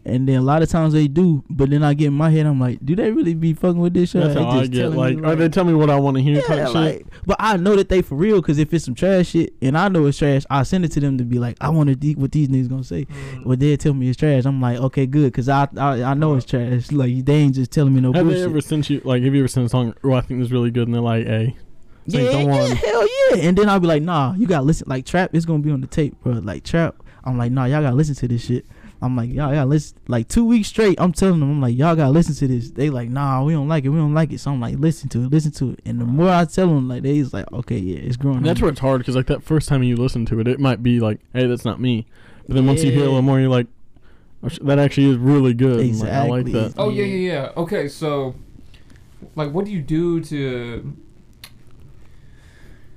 and 0.06 0.28
then 0.28 0.36
a 0.38 0.42
lot 0.42 0.62
of 0.62 0.70
times 0.70 0.94
they 0.94 1.08
do. 1.08 1.44
But 1.50 1.70
then 1.70 1.84
I 1.84 1.94
get 1.94 2.08
in 2.08 2.14
my 2.14 2.30
head, 2.30 2.46
I'm 2.46 2.60
like, 2.60 2.80
do 2.86 2.96
they 2.96 3.12
really 3.12 3.34
be 3.34 3.54
fucking 3.54 3.80
with 3.80 3.94
this 3.94 4.12
shit? 4.12 4.22
That's 4.24 4.36
how 4.40 4.50
I 4.50 4.60
just 4.60 4.72
get. 4.72 4.82
telling 4.82 4.98
Like, 4.98 5.18
me, 5.18 5.28
or 5.30 5.36
they 5.36 5.50
tell 5.50 5.64
me 5.64 5.74
what 5.74 5.90
I 5.90 5.96
want 5.98 6.18
to 6.18 6.24
hear 6.24 6.36
yeah, 6.36 6.42
type 6.42 6.66
shit. 6.68 6.76
like, 6.76 7.06
but 7.26 7.38
I 7.40 7.58
know 7.58 7.76
that 7.76 7.90
they 7.90 8.02
for 8.02 8.16
real. 8.16 8.42
Cause 8.42 8.58
if 8.58 8.74
it's 8.74 8.86
some 8.86 8.96
trash 8.96 9.30
shit, 9.30 9.54
and 9.62 9.78
I 9.78 9.88
know 9.88 10.06
it's 10.06 10.18
trash, 10.18 10.44
I 10.50 10.64
send 10.64 10.86
it 10.86 10.92
to 10.94 11.00
them 11.00 11.18
to 11.18 11.24
be 11.24 11.40
like, 11.40 11.58
I 11.62 11.70
want 11.70 11.90
to 11.90 11.96
de- 11.96 12.16
what 12.16 12.32
these 12.32 12.48
niggas 12.50 12.70
gonna 12.70 12.84
say. 12.84 13.06
Mm. 13.06 13.46
Well, 13.46 13.58
they 13.58 13.78
tell 13.78 13.94
me 13.94 14.10
it's 14.10 14.18
trash. 14.18 14.46
I'm 14.46 14.60
like, 14.62 14.78
okay, 14.80 15.06
good, 15.06 15.34
cause 15.34 15.48
I 15.50 15.68
I, 15.78 16.04
I 16.04 16.14
know 16.14 16.36
it's 16.36 16.46
trash. 16.46 16.92
Like 16.92 17.24
they 17.26 17.34
ain't 17.36 17.56
just 17.56 17.72
telling 17.72 17.94
me 17.94 18.02
no 18.02 18.12
Have 18.14 18.24
bullshit. 18.26 18.40
they 18.40 18.46
ever 18.46 18.62
sent 18.62 18.90
you 18.90 19.02
like? 19.06 19.24
Have 19.24 19.34
you 19.34 19.42
ever 19.42 19.48
sent 19.48 19.66
a 19.66 19.70
song? 19.70 19.94
Oh, 20.04 20.14
I 20.14 20.22
think 20.22 20.40
this 20.40 20.48
is 20.48 20.52
really 20.52 20.72
good, 20.72 20.88
and 20.88 20.94
they're 20.96 21.02
like, 21.02 21.26
"Hey, 21.26 21.56
Yeah, 22.06 22.22
yeah, 22.22 22.74
hell 22.76 23.08
yeah. 23.32 23.38
And 23.48 23.58
then 23.58 23.70
I'll 23.70 23.80
be 23.80 23.88
like, 23.88 24.04
nah, 24.04 24.34
you 24.36 24.46
gotta 24.48 24.66
listen. 24.66 24.86
Like 24.90 25.06
trap, 25.06 25.30
it's 25.34 25.46
gonna 25.46 25.60
be 25.64 25.72
on 25.72 25.80
the 25.82 25.88
tape, 25.88 26.20
bro. 26.22 26.34
Like 26.34 26.64
trap, 26.66 26.96
I'm 27.24 27.38
like, 27.38 27.52
nah, 27.54 27.64
y'all 27.66 27.82
gotta 27.82 27.96
listen 27.96 28.16
to 28.16 28.28
this 28.28 28.44
shit. 28.46 28.66
I'm 29.04 29.18
like, 29.18 29.30
y'all 29.30 29.52
gotta 29.52 29.66
listen. 29.66 29.98
Like 30.08 30.30
two 30.30 30.46
weeks 30.46 30.70
straight, 30.70 31.00
I'm 31.00 31.12
telling 31.12 31.42
them, 31.42 31.52
I'm 31.52 31.62
like, 31.62 31.78
y'all 31.78 31.96
gotta 31.96 32.12
listen 32.12 32.36
to 32.36 32.48
this. 32.48 32.72
They 32.72 32.90
like, 32.90 33.10
nah, 33.10 33.44
we 33.44 33.52
don't 33.52 33.68
like 33.68 33.84
it, 33.84 33.90
we 33.90 33.98
don't 33.98 34.14
like 34.14 34.32
it. 34.32 34.40
So 34.40 34.52
I'm 34.52 34.62
like, 34.62 34.78
listen 34.80 35.10
to 35.10 35.24
it, 35.24 35.32
listen 35.32 35.52
to 35.54 35.72
it. 35.72 35.82
And 35.86 36.00
the 36.00 36.06
more 36.06 36.30
I 36.30 36.46
tell 36.46 36.68
them, 36.68 36.88
like, 36.88 37.04
they's 37.04 37.34
like, 37.34 37.52
okay, 37.52 37.78
yeah, 37.78 37.98
it's 37.98 38.16
growing. 38.16 38.38
And 38.38 38.46
that's 38.46 38.62
where 38.62 38.72
it's 38.72 38.80
hard 38.80 39.02
because 39.02 39.16
like 39.16 39.28
that 39.28 39.44
first 39.44 39.68
time 39.68 39.84
you 39.84 39.98
listen 39.98 40.26
to 40.28 40.40
it, 40.40 40.48
it 40.48 40.60
might 40.60 40.82
be 40.82 41.02
like, 41.02 41.20
"Hey, 41.34 41.48
that's 41.48 41.66
not 41.66 41.82
me," 41.82 42.06
but 42.48 42.56
then 42.56 42.66
once 42.66 42.82
you 42.84 42.92
hear 42.92 43.02
a 43.02 43.08
little 43.08 43.22
more, 43.22 43.40
you're 43.40 43.50
like, 43.50 43.68
oh, 44.42 44.50
"That 44.62 44.80
actually 44.80 45.10
is 45.10 45.18
really 45.18 45.54
good." 45.54 45.82
and, 45.82 46.00
like, 46.00 46.10
I 46.10 46.28
like 46.30 46.48
Exactly. 46.48 46.54
that. 46.54 46.74
Oh 46.78 46.90
yeah, 46.90 47.06
yeah, 47.06 47.32
yeah. 47.34 47.52
Okay, 47.58 47.88
so 47.90 48.36
like, 49.36 49.52
what 49.52 49.66
do 49.66 49.72
you 49.72 49.82
do 49.82 50.22
to? 50.22 50.96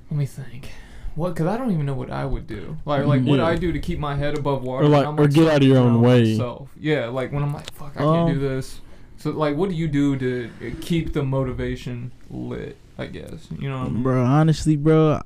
Let 0.09 0.17
me 0.17 0.25
think. 0.25 0.69
What? 1.17 1.33
Because 1.33 1.47
I 1.47 1.57
don't 1.57 1.71
even 1.71 1.85
know 1.85 1.95
what 1.95 2.11
I 2.11 2.23
would 2.25 2.45
do. 2.47 2.77
Like, 2.85 3.05
like 3.05 3.23
what 3.23 3.39
I 3.39 3.55
do 3.55 3.71
to 3.71 3.79
keep 3.79 3.97
my 3.99 4.15
head 4.15 4.37
above 4.37 4.61
water. 4.63 4.85
Or, 4.85 4.89
like- 4.89 5.07
or 5.19 5.27
get 5.27 5.47
out 5.51 5.61
of 5.63 5.67
your 5.67 5.79
own 5.79 5.99
way. 6.01 6.21
Myself. 6.37 6.69
Yeah, 6.79 7.07
like 7.07 7.31
when 7.33 7.41
I'm 7.43 7.53
like, 7.53 7.73
fuck, 7.73 7.93
I 7.95 7.99
can't 8.03 8.29
do 8.29 8.35
Um, 8.35 8.41
this. 8.55 8.79
So 9.17 9.31
like, 9.31 9.57
what 9.57 9.69
do 9.69 9.75
you 9.75 9.87
do 9.87 10.15
to 10.17 10.49
uh, 10.61 10.69
keep 10.79 11.13
the 11.13 11.23
motivation 11.23 12.11
lit? 12.29 12.77
I 12.99 13.07
guess 13.07 13.47
you 13.59 13.67
know. 13.69 13.79
What 13.79 13.87
I 13.87 13.89
mean? 13.89 14.03
bro. 14.03 14.23
Honestly, 14.23 14.75
bro, 14.75 15.21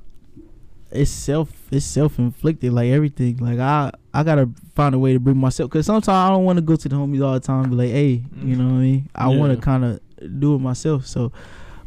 it's 0.90 1.10
self, 1.10 1.50
it's 1.70 1.84
self 1.86 2.18
inflicted. 2.18 2.72
Like 2.72 2.90
everything. 2.90 3.36
Like 3.36 3.58
I, 3.58 3.90
I 4.14 4.22
gotta 4.22 4.48
find 4.74 4.94
a 4.94 4.98
way 4.98 5.12
to 5.12 5.20
bring 5.20 5.36
myself. 5.36 5.70
Cause 5.70 5.86
sometimes 5.86 6.08
I 6.08 6.30
don't 6.30 6.44
want 6.44 6.56
to 6.56 6.62
go 6.62 6.76
to 6.76 6.88
the 6.88 6.96
homies 6.96 7.22
all 7.24 7.34
the 7.34 7.40
time. 7.40 7.64
And 7.64 7.70
be 7.70 7.76
like, 7.76 7.90
hey, 7.90 8.22
you 8.42 8.56
know 8.56 8.64
what 8.64 8.74
I 8.78 8.80
mean? 8.80 9.08
I 9.14 9.28
want 9.28 9.54
to 9.54 9.60
kind 9.60 9.84
of 9.84 10.00
do 10.40 10.54
it 10.54 10.58
myself. 10.58 11.06
So, 11.06 11.32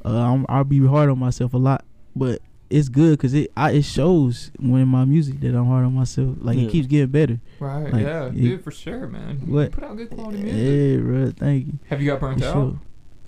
uh, 0.03 0.09
I'm, 0.09 0.45
I'll 0.49 0.63
be 0.63 0.85
hard 0.85 1.09
on 1.09 1.17
myself 1.17 1.53
a 1.55 1.57
lot, 1.57 1.83
but 2.15 2.39
it's 2.69 2.89
good 2.89 3.11
because 3.11 3.33
it, 3.33 3.51
I, 3.55 3.71
it 3.71 3.83
shows 3.83 4.51
when 4.59 4.87
my 4.87 5.05
music 5.05 5.39
that 5.41 5.55
I'm 5.55 5.65
hard 5.65 5.85
on 5.85 5.93
myself. 5.93 6.35
Like 6.41 6.57
Yeah. 6.57 6.63
it 6.65 6.71
keeps 6.71 6.87
getting 6.87 7.07
better. 7.11 7.39
Right. 7.59 7.91
Like, 7.93 8.01
yeah, 8.03 8.25
it- 8.25 8.35
dude, 8.35 8.63
for 8.63 8.71
sure, 8.71 9.07
man. 9.07 9.41
You 9.45 9.69
Put 9.69 9.83
out 9.83 9.97
good 9.97 10.09
quality 10.09 10.39
music. 10.43 10.61
Yeah, 10.61 10.97
bro. 11.03 11.31
Thank 11.31 11.67
you. 11.67 11.79
Have 11.89 12.01
you 12.01 12.07
got 12.11 12.19
burnt 12.19 12.39
For 12.41 12.45
out? 12.47 12.53
sure. 12.53 12.79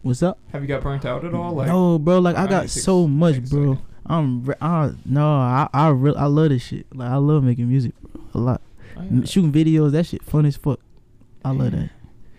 What's 0.03 0.23
up? 0.23 0.37
Have 0.53 0.61
you 0.61 0.67
got 0.67 0.81
burnt 0.83 1.05
out 1.05 1.25
at 1.25 1.33
all? 1.33 1.53
Like, 1.53 1.67
no, 1.67 1.99
bro. 1.99 2.19
Like 2.19 2.35
I 2.35 2.47
got 2.47 2.69
so 2.69 3.07
much, 3.07 3.43
bro. 3.49 3.73
second. 3.73 3.79
I'm, 4.09 4.45
re- 4.45 4.55
I, 4.61 4.91
no, 5.05 5.25
I, 5.35 5.67
I, 5.73 5.89
re- 5.89 6.13
I 6.15 6.25
love 6.27 6.49
this 6.49 6.63
shit. 6.63 6.85
Like 6.95 7.09
I 7.09 7.17
love 7.17 7.43
making 7.43 7.67
music, 7.67 7.93
bro, 8.01 8.21
a 8.33 8.39
lot. 8.39 8.61
Shooting 9.25 9.51
videos, 9.51 9.91
that 9.91 10.05
shit 10.05 10.23
fun 10.23 10.45
as 10.45 10.55
fuck. 10.57 10.79
I 11.43 11.51
love 11.51 11.71
that. 11.71 11.89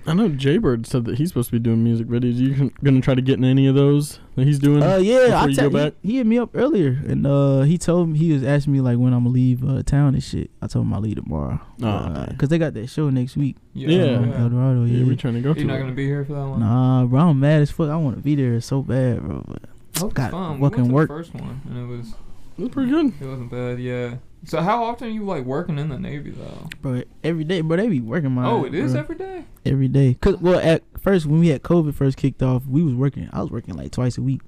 I 0.09 0.15
know 0.15 0.29
Jaybird 0.29 0.87
said 0.87 1.05
that 1.05 1.19
he's 1.19 1.29
supposed 1.29 1.49
to 1.49 1.53
be 1.53 1.59
doing 1.59 1.85
music 1.85 2.07
videos. 2.07 2.35
You 2.37 2.55
can- 2.55 2.73
gonna 2.83 3.01
try 3.01 3.15
to 3.15 3.21
get 3.23 3.39
in 3.39 3.45
any 3.45 3.67
of 3.67 3.75
those 3.75 4.19
that 4.37 4.47
he's 4.47 4.59
doing? 4.59 4.83
Uh, 4.83 4.97
yeah, 4.97 5.25
before 5.27 5.37
I 5.37 5.47
you 5.47 5.55
tell 5.55 5.71
go 5.71 5.79
he, 5.79 5.85
back? 5.85 5.95
he 6.03 6.17
hit 6.17 6.27
me 6.27 6.39
up 6.39 6.51
earlier, 6.55 7.01
and 7.07 7.27
uh, 7.27 7.61
he 7.63 7.77
told 7.79 8.09
me 8.09 8.19
he 8.19 8.33
was 8.33 8.43
asking 8.43 8.73
me 8.73 8.81
like 8.81 8.99
when 8.99 9.13
I'm 9.13 9.21
gonna 9.25 9.35
leave 9.35 9.63
uh, 9.69 9.83
town 9.83 10.15
and 10.15 10.23
shit. 10.23 10.51
I 10.63 10.67
told 10.67 10.87
him 10.87 10.95
I 10.95 10.99
leave 10.99 11.17
tomorrow. 11.17 11.61
Aw, 11.83 11.87
uh, 11.87 12.09
man. 12.11 12.37
cause 12.39 12.49
they 12.49 12.59
got 12.59 12.75
that 12.75 12.89
show 12.89 13.11
next 13.11 13.37
week. 13.37 13.57
Yeah. 13.75 13.89
Yeah. 13.89 14.17
um, 14.19 14.33
El 14.33 14.49
Dorado. 14.49 14.85
yeah, 14.85 14.99
Yeah, 15.01 15.07
we're 15.07 15.17
trying 15.17 15.35
to 15.35 15.41
go 15.41 15.53
to. 15.55 15.61
You're 15.61 15.69
not 15.69 15.77
it. 15.77 15.81
gonna 15.81 15.93
be 15.93 16.07
here 16.07 16.25
for 16.25 16.33
that 16.33 16.47
one. 16.47 16.61
Nah, 16.61 17.05
bro, 17.07 17.21
I'm 17.29 17.41
mad 17.41 17.63
as 17.63 17.71
fuck. 17.71 17.91
I 17.91 17.97
want 17.97 18.17
to 18.17 18.23
be 18.23 18.35
there 18.35 18.61
so 18.61 18.83
bad, 18.83 19.21
bro. 19.23 19.45
But 19.47 19.63
I 19.97 19.99
hope 20.01 20.11
it's 20.11 20.15
got 20.17 20.31
fun. 20.31 20.55
We 20.55 20.61
went 20.63 20.75
fucking 20.75 20.89
to 20.89 20.95
work. 20.95 21.09
The 21.09 21.15
first 21.15 21.35
one, 21.35 21.61
and 21.69 21.79
it 21.79 21.87
was 21.87 22.09
It 22.57 22.63
was 22.63 22.69
pretty 22.71 22.91
good. 22.91 23.13
it 23.21 23.27
wasn't 23.27 23.51
bad. 23.51 23.79
Yeah. 23.79 24.15
So 24.45 24.61
how 24.61 24.85
often 24.85 25.09
are 25.09 25.11
you 25.11 25.25
like 25.25 25.45
working 25.45 25.79
in 25.79 25.89
the 25.89 25.99
Navy 25.99 26.31
though? 26.31 26.69
bro, 26.81 27.03
every 27.25 27.45
day, 27.45 27.61
bro, 27.61 27.77
they 27.77 27.89
be 27.89 28.01
working 28.01 28.31
my. 28.33 28.47
oh, 28.47 28.65
it 28.65 28.75
is 28.75 28.93
bro. 28.93 29.01
every 29.01 29.17
day. 29.17 29.45
every 29.67 29.89
day. 29.89 30.15
Cause 30.21 30.37
well, 30.39 30.59
at 30.61 30.83
first 31.01 31.27
when 31.27 31.41
we 31.41 31.49
had 31.49 31.63
COVID 31.63 31.95
first 31.95 32.17
kicked 32.17 32.43
off, 32.43 32.65
we 32.67 32.83
was 32.83 32.95
working. 32.95 33.29
I 33.33 33.43
was 33.43 33.51
working 33.51 33.75
like 33.77 33.91
twice 33.91 34.17
a 34.17 34.23
week, 34.23 34.41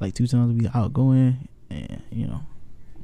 like 0.00 0.14
two 0.14 0.26
times 0.26 0.50
a 0.50 0.54
week. 0.62 0.70
I 0.74 0.82
would 0.82 0.92
go 0.92 1.10
in 1.12 1.48
and 1.70 2.02
you 2.10 2.26
know, 2.26 2.40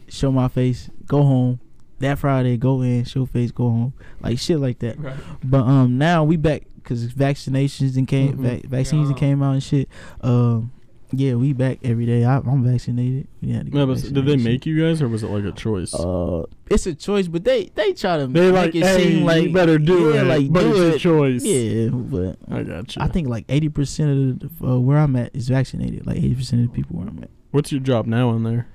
show 0.08 0.30
my 0.32 0.48
face, 0.48 0.88
go 1.06 1.22
home. 1.22 1.60
That 2.00 2.20
Friday, 2.20 2.56
go 2.56 2.80
in, 2.82 3.04
show 3.04 3.26
face, 3.26 3.50
go 3.50 3.64
home, 3.70 3.92
like 4.20 4.38
shit 4.38 4.60
like 4.60 4.78
that. 4.78 5.00
Right. 5.00 5.16
But 5.42 5.62
um, 5.62 5.98
now 5.98 6.22
we 6.22 6.36
back 6.36 6.62
because 6.76 7.12
vaccinations 7.12 7.96
and 7.96 8.06
came 8.06 8.34
Mhm. 8.34 8.40
vac- 8.40 8.62
vaccines 8.66 9.08
and 9.08 9.16
Yeah. 9.16 9.20
came 9.20 9.42
out 9.42 9.54
and 9.54 9.62
shit. 9.62 9.88
Um, 10.20 10.70
yeah, 11.12 11.34
we 11.34 11.52
back 11.52 11.78
every 11.82 12.04
day. 12.06 12.24
I, 12.24 12.36
I'm 12.38 12.62
vaccinated. 12.64 13.26
To 13.40 13.46
Yeah, 13.46 13.62
but 13.86 14.02
did 14.02 14.26
they 14.26 14.36
make 14.36 14.66
you 14.66 14.80
guys, 14.84 15.00
or 15.00 15.08
was 15.08 15.22
it 15.22 15.30
like 15.30 15.44
a 15.44 15.52
choice? 15.52 15.94
Uh, 15.94 16.44
it's 16.70 16.86
a 16.86 16.94
choice, 16.94 17.28
but 17.28 17.44
they 17.44 17.66
they 17.74 17.92
try 17.94 18.18
to 18.18 18.26
they 18.26 18.50
make 18.50 18.54
like, 18.54 18.74
it 18.74 18.82
hey, 18.84 18.96
seem 19.14 19.24
like 19.24 19.44
you 19.44 19.52
better 19.52 19.78
do 19.78 20.12
yeah, 20.12 20.22
it. 20.22 20.24
like 20.24 20.52
but 20.52 20.60
do 20.62 20.68
it's 20.70 20.94
it. 20.94 20.96
a 20.96 20.98
choice. 20.98 21.44
Yeah, 21.44 21.88
but 21.90 22.36
I 22.50 22.62
got 22.62 22.94
you. 22.96 23.02
I 23.02 23.08
think 23.08 23.28
like 23.28 23.44
eighty 23.48 23.68
percent 23.68 24.10
of 24.42 24.50
the, 24.60 24.66
uh, 24.66 24.78
where 24.78 24.98
I'm 24.98 25.16
at 25.16 25.34
is 25.34 25.48
vaccinated. 25.48 26.06
Like 26.06 26.16
eighty 26.18 26.34
percent 26.34 26.62
of 26.62 26.68
the 26.68 26.74
people 26.74 26.98
where 26.98 27.08
I'm 27.08 27.18
at. 27.22 27.30
What's 27.50 27.72
your 27.72 27.80
job 27.80 28.06
now 28.06 28.30
in 28.32 28.42
there? 28.42 28.66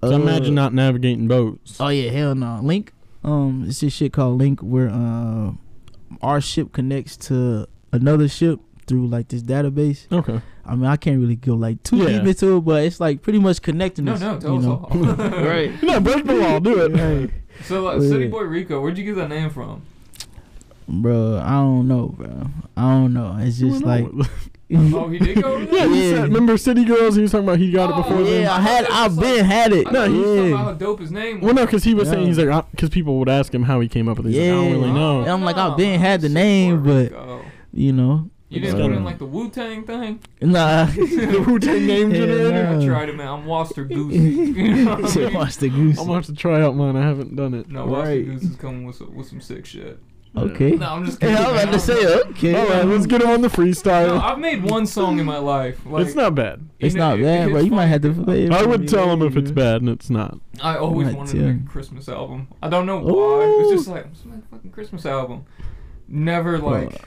'Cause 0.00 0.12
I 0.12 0.14
Uh, 0.14 0.18
imagine 0.20 0.54
not 0.54 0.72
navigating 0.74 1.26
boats. 1.26 1.80
Oh 1.80 1.88
yeah, 1.88 2.10
hell 2.10 2.34
no. 2.34 2.60
Link, 2.62 2.92
um, 3.24 3.64
it's 3.66 3.80
this 3.80 3.92
shit 3.92 4.12
called 4.12 4.38
Link 4.38 4.60
where 4.60 4.88
uh, 4.90 5.52
our 6.22 6.40
ship 6.40 6.72
connects 6.72 7.16
to 7.16 7.66
another 7.92 8.28
ship 8.28 8.60
through 8.88 9.06
like 9.06 9.28
this 9.28 9.42
database. 9.42 10.10
Okay. 10.10 10.40
I 10.66 10.74
mean, 10.74 10.86
I 10.86 10.96
can't 10.96 11.20
really 11.20 11.36
go 11.36 11.54
like 11.54 11.82
too 11.82 11.96
Yeah. 11.98 12.18
deep 12.18 12.26
into 12.26 12.56
it, 12.56 12.60
but 12.60 12.82
it's 12.82 12.98
like 13.00 13.22
pretty 13.22 13.38
much 13.38 13.62
connecting 13.62 14.06
No, 14.06 14.14
us. 14.14 14.20
no, 14.20 14.38
tell 14.40 14.52
you 14.52 14.58
us 14.58 14.64
know? 14.64 14.88
all. 14.90 14.98
right. 15.44 15.82
No, 15.82 16.00
break 16.00 16.24
the 16.24 16.34
law. 16.34 16.58
Do 16.58 16.82
it. 16.84 16.92
Right. 16.92 17.30
So, 17.64 17.82
like, 17.82 18.00
City 18.02 18.28
Boy 18.28 18.42
Rico, 18.42 18.80
where'd 18.80 18.96
you 18.98 19.04
get 19.04 19.16
that 19.16 19.28
name 19.28 19.50
from? 19.50 19.82
bro. 20.88 21.38
I 21.44 21.50
don't 21.52 21.86
know, 21.88 22.08
bro. 22.08 22.46
I 22.76 22.82
don't 22.92 23.12
know. 23.12 23.36
It's 23.40 23.58
just 23.58 23.82
like 23.82 24.06
Oh, 24.70 25.08
he 25.08 25.18
did 25.18 25.40
go 25.42 25.56
yeah, 25.56 25.64
there? 25.66 25.88
he 25.88 26.10
Yeah. 26.10 26.14
said, 26.16 26.22
remember 26.24 26.56
City 26.58 26.84
Girls? 26.84 27.16
He 27.16 27.22
was 27.22 27.32
talking 27.32 27.46
about 27.48 27.58
he 27.58 27.70
got 27.70 27.90
Oh, 27.90 27.94
it 28.00 28.02
before 28.02 28.20
yeah, 28.22 28.30
then. 28.40 28.48
I 28.48 28.60
had. 28.60 28.86
I 28.86 29.04
I've 29.06 29.16
been 29.18 29.36
was 29.38 29.46
had 29.46 29.72
it. 29.72 29.86
No, 29.86 29.92
thought 29.92 30.10
he 30.10 30.18
was 30.18 30.26
talking 30.36 30.52
about 30.52 30.64
how 30.64 30.72
dope 30.74 31.00
his 31.00 31.10
name 31.10 31.40
Well, 31.40 31.54
no, 31.54 31.64
because 31.64 31.84
he 31.84 31.94
was 31.94 32.08
saying 32.10 32.26
he's 32.26 32.38
like 32.38 32.70
because 32.72 32.90
people 32.90 33.18
would 33.18 33.28
ask 33.30 33.52
him 33.54 33.62
how 33.62 33.80
he 33.80 33.88
came 33.88 34.08
up 34.10 34.18
with 34.18 34.26
it. 34.26 34.30
He's 34.32 34.38
like, 34.40 34.48
I 34.50 34.54
don't 34.54 34.72
really 34.72 34.92
know. 34.92 35.20
And 35.20 35.30
I'm 35.30 35.42
like, 35.42 35.56
I've 35.56 35.72
Oh, 35.72 35.76
been 35.76 35.98
had 35.98 36.20
the 36.20 36.28
oh, 36.28 36.32
name, 36.32 36.82
but- 36.82 37.10
Rico. 37.12 37.44
You 37.72 37.92
know, 37.92 38.30
You 38.50 38.60
didn't 38.60 38.80
put 38.80 38.92
in 38.92 39.04
like 39.04 39.18
the 39.18 39.26
Wu 39.26 39.50
Tang 39.50 39.84
thing? 39.84 40.20
nah. 40.40 40.84
the 40.86 41.44
Wu-Tang 41.46 41.86
name 41.86 42.10
Yeah, 42.10 42.16
generator. 42.26 42.70
nah. 42.70 42.80
I 42.82 42.86
tried 42.86 43.08
it, 43.10 43.16
man. 43.16 43.28
I'm 43.28 43.44
Waster 43.46 43.84
Goose. 43.84 44.14
you 44.14 44.84
know 44.84 44.94
what 44.96 45.04
I 45.04 45.08
Shit, 45.10 45.26
mean? 45.26 45.34
watch 45.34 45.56
the 45.58 45.68
goose. 45.68 45.98
I'm 45.98 46.06
gonna 46.06 46.18
have 46.18 46.26
to 46.26 46.34
try 46.34 46.62
out 46.62 46.74
mine. 46.74 46.96
I 46.96 47.02
haven't 47.02 47.36
done 47.36 47.52
it. 47.52 47.68
No, 47.68 47.84
Waster 47.86 48.08
Right. 48.08 48.24
Goose 48.24 48.42
is 48.44 48.56
coming 48.56 48.84
with 48.86 48.96
some, 48.96 49.14
with 49.14 49.26
some 49.28 49.40
sick 49.42 49.66
shit. 49.66 49.98
Okay. 50.36 50.72
No, 50.72 50.86
I'm 50.86 51.04
just 51.04 51.20
kidding. 51.20 51.34
Yeah, 51.36 51.46
I 51.46 51.52
was 51.52 51.62
about 51.62 51.72
to 51.72 51.80
say 51.80 52.20
okay. 52.30 52.54
All 52.54 52.68
right, 52.68 52.84
let's 52.86 53.06
get 53.06 53.22
on 53.24 53.40
the 53.42 53.48
freestyle. 53.48 54.06
No, 54.08 54.18
freestyle. 54.18 54.20
I've 54.22 54.38
made 54.38 54.62
one 54.62 54.86
song 54.86 55.18
in 55.18 55.26
my 55.26 55.38
life. 55.38 55.84
Like, 55.84 56.06
it's 56.06 56.14
not 56.14 56.34
bad. 56.34 56.66
It's 56.78 56.94
know, 56.94 57.10
not 57.10 57.18
it- 57.18 57.22
bad, 57.24 57.48
bro. 57.50 57.56
it's 57.58 57.64
You 57.66 57.70
might 57.72 57.86
have 57.86 58.02
to 58.02 58.14
fine. 58.14 58.24
play 58.24 58.44
it. 58.44 58.52
I 58.52 58.64
would 58.64 58.88
tell 58.88 59.10
him 59.10 59.22
if 59.22 59.36
it's 59.36 59.50
bad, 59.50 59.80
and 59.82 59.88
it's 59.90 60.10
not. 60.10 60.38
I 60.62 60.76
always 60.76 61.08
Might 61.08 61.16
wanted 61.16 61.32
too. 61.32 61.38
to 61.40 61.52
make 61.54 61.66
a 61.66 61.68
Christmas 61.68 62.08
album. 62.08 62.48
I 62.62 62.68
don't 62.68 62.86
know 62.86 62.98
why. 63.00 63.44
It's 63.62 63.70
just 63.72 63.88
like 63.88 64.04
let's 64.06 64.24
make 64.24 64.38
a 64.38 64.46
fucking 64.54 64.70
Christmas 64.70 65.04
album. 65.06 65.44
Never 66.08 66.58
like 66.58 67.02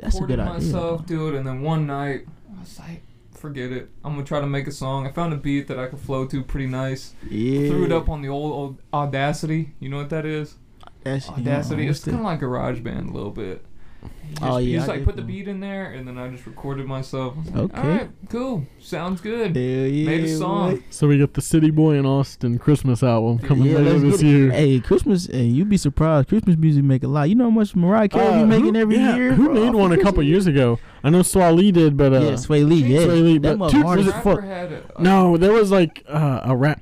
that's 0.00 0.18
a 0.18 0.22
good 0.22 0.40
idea, 0.40 0.54
myself 0.54 1.06
do 1.06 1.28
it, 1.28 1.34
and 1.34 1.46
then 1.46 1.62
one 1.62 1.86
night 1.86 2.26
I 2.56 2.60
was 2.60 2.78
like, 2.78 3.02
forget 3.32 3.72
it. 3.72 3.90
I'm 4.04 4.14
gonna 4.14 4.24
try 4.24 4.40
to 4.40 4.46
make 4.46 4.66
a 4.66 4.72
song. 4.72 5.06
I 5.06 5.10
found 5.12 5.32
a 5.32 5.36
beat 5.36 5.66
that 5.68 5.78
I 5.78 5.86
could 5.88 5.98
flow 6.00 6.26
to 6.26 6.42
pretty 6.44 6.66
nice. 6.68 7.14
Yeah. 7.28 7.68
Threw 7.68 7.84
it 7.84 7.92
up 7.92 8.08
on 8.08 8.22
the 8.22 8.28
old 8.28 8.52
old 8.52 8.78
Audacity. 8.94 9.74
You 9.80 9.88
know 9.88 9.98
what 9.98 10.10
that 10.10 10.24
is? 10.24 10.56
Audacity. 11.04 11.42
yeah, 11.82 11.90
It's 11.90 12.04
kind 12.04 12.18
of 12.18 12.22
like 12.24 12.40
GarageBand 12.40 13.10
a 13.10 13.12
little 13.12 13.30
bit. 13.32 13.64
You 14.02 14.08
just, 14.38 14.42
Oh, 14.42 14.56
yeah, 14.58 14.76
just 14.78 14.88
I 14.88 14.94
like 14.94 15.04
put 15.04 15.16
the 15.16 15.22
beat 15.22 15.46
in 15.46 15.60
there, 15.60 15.92
and 15.92 16.08
then 16.08 16.16
I 16.18 16.28
just 16.28 16.46
recorded 16.46 16.86
myself. 16.86 17.34
Like, 17.46 17.56
Okay. 17.56 17.80
All 17.80 17.88
right, 17.88 18.10
cool. 18.30 18.66
Sounds 18.80 19.20
good. 19.20 19.54
Hell 19.54 19.62
yeah, 19.64 20.06
Made 20.06 20.24
a 20.24 20.36
song. 20.36 20.76
boy. 20.76 20.82
So 20.90 21.06
we 21.06 21.18
got 21.18 21.34
the 21.34 21.42
City 21.42 21.70
Boy 21.70 21.96
in 21.96 22.06
Austin 22.06 22.58
Christmas 22.58 23.02
album 23.02 23.38
coming 23.46 23.66
Yeah, 23.70 23.78
later 23.78 23.98
this 24.00 24.22
year. 24.22 24.50
Hey, 24.50 24.80
Christmas, 24.80 25.26
hey, 25.26 25.44
you'd 25.44 25.68
be 25.68 25.76
surprised. 25.76 26.28
Christmas 26.28 26.56
music 26.56 26.82
make 26.82 27.02
a 27.04 27.08
lot. 27.08 27.28
You 27.28 27.34
know 27.34 27.44
how 27.44 27.50
much 27.50 27.76
Mariah 27.76 28.08
Carey 28.08 28.26
Uh, 28.26 28.40
be 28.42 28.48
making 28.48 28.74
who, 28.74 28.80
every 28.80 28.96
yeah, 28.96 29.16
year? 29.16 29.32
Who 29.34 29.52
made 29.52 29.74
one 29.74 29.92
a 29.92 29.98
couple 30.02 30.22
years 30.22 30.46
ago? 30.46 30.78
I 31.04 31.10
know 31.10 31.20
Swae 31.20 31.54
Lee 31.54 31.70
did, 31.70 31.96
but 31.96 32.12
uh, 32.14 32.20
yeah, 32.20 32.30
Swae 32.32 32.66
Lee. 32.66 32.82
Yeah, 32.82 33.00
Swae 33.00 33.22
Lee, 33.22 33.38
but 33.38 33.70
two- 33.70 33.82
was 33.82 34.06
it- 34.06 34.12
fuck. 34.22 34.42
Had 34.42 34.72
a- 34.72 34.82
no, 35.02 35.36
there 35.36 35.52
was 35.52 35.70
like 35.70 36.04
uh, 36.08 36.40
a 36.44 36.56
rap, 36.56 36.80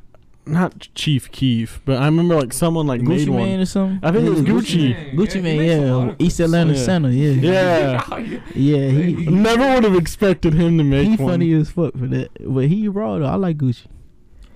not 0.50 0.88
Chief 0.94 1.30
Keef, 1.32 1.80
but 1.84 2.00
I 2.00 2.04
remember 2.06 2.34
like 2.34 2.52
someone 2.52 2.86
like 2.86 3.00
made 3.00 3.26
Gucci 3.26 3.30
one. 3.30 3.42
Mane 3.44 3.60
or 3.60 3.64
something. 3.66 4.00
I 4.02 4.12
think 4.12 4.26
it 4.26 4.30
was 4.30 4.40
Yeah, 4.42 4.48
Gucci. 4.48 5.14
Gucci 5.14 5.32
he 5.34 5.40
Mane, 5.40 5.58
makes 5.58 5.72
a 5.72 5.76
yeah, 5.86 6.14
East 6.26 6.36
good 6.38 6.44
Atlanta 6.44 6.72
Yeah. 6.74 6.84
Center. 6.84 7.08
Yeah, 7.10 7.30
Yeah. 7.30 8.02
songs. 8.04 8.28
yeah. 8.54 8.88
He 8.88 9.12
He- 9.14 9.26
Never 9.30 9.74
would 9.74 9.84
have 9.84 9.94
expected 9.96 10.54
him 10.54 10.78
to 10.78 10.84
make 10.84 11.08
he 11.08 11.16
one. 11.16 11.32
funny 11.34 11.52
as 11.54 11.70
fuck 11.70 11.92
for 11.96 12.06
that, 12.08 12.30
but 12.46 12.66
he 12.66 12.88
raw 12.88 13.18
though. 13.18 13.24
I 13.26 13.36
like 13.36 13.56
Gucci. 13.58 13.86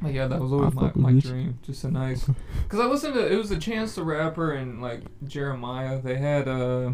But 0.02 0.12
yeah, 0.12 0.26
that 0.26 0.38
was 0.40 0.52
I 0.52 0.57
always 0.57 0.74
my, 0.74 0.92
my 0.94 1.12
Gucci. 1.12 1.22
dream. 1.22 1.59
Just 1.62 1.85
a 1.85 1.90
nice, 1.90 2.24
because 2.64 2.78
I 2.80 2.85
listened 2.87 3.14
to 3.14 3.33
it 3.33 3.37
was 3.37 3.50
a 3.50 3.59
Chance 3.59 3.94
the 3.94 4.02
Rapper 4.04 4.52
and 4.52 4.83
like 4.83 5.00
Jeremih. 5.24 6.02
They 6.02 6.16
had 6.16 6.46
uh, 6.48 6.92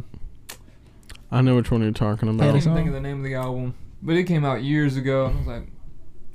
I 1.32 1.40
know 1.40 1.56
which 1.56 1.70
one 1.70 1.82
you're 1.82 1.92
talking 1.92 2.28
about. 2.28 2.44
I 2.44 2.48
about. 2.50 2.52
can't 2.62 2.66
even 2.66 2.74
think 2.76 2.88
of 2.88 2.94
the 2.94 3.00
name 3.00 3.18
of 3.18 3.24
the 3.24 3.34
album, 3.34 3.74
but 4.02 4.16
it 4.16 4.24
came 4.24 4.44
out 4.44 4.62
years 4.62 4.96
ago, 4.96 5.26
and 5.26 5.34
I 5.34 5.38
was 5.38 5.46
like, 5.46 5.66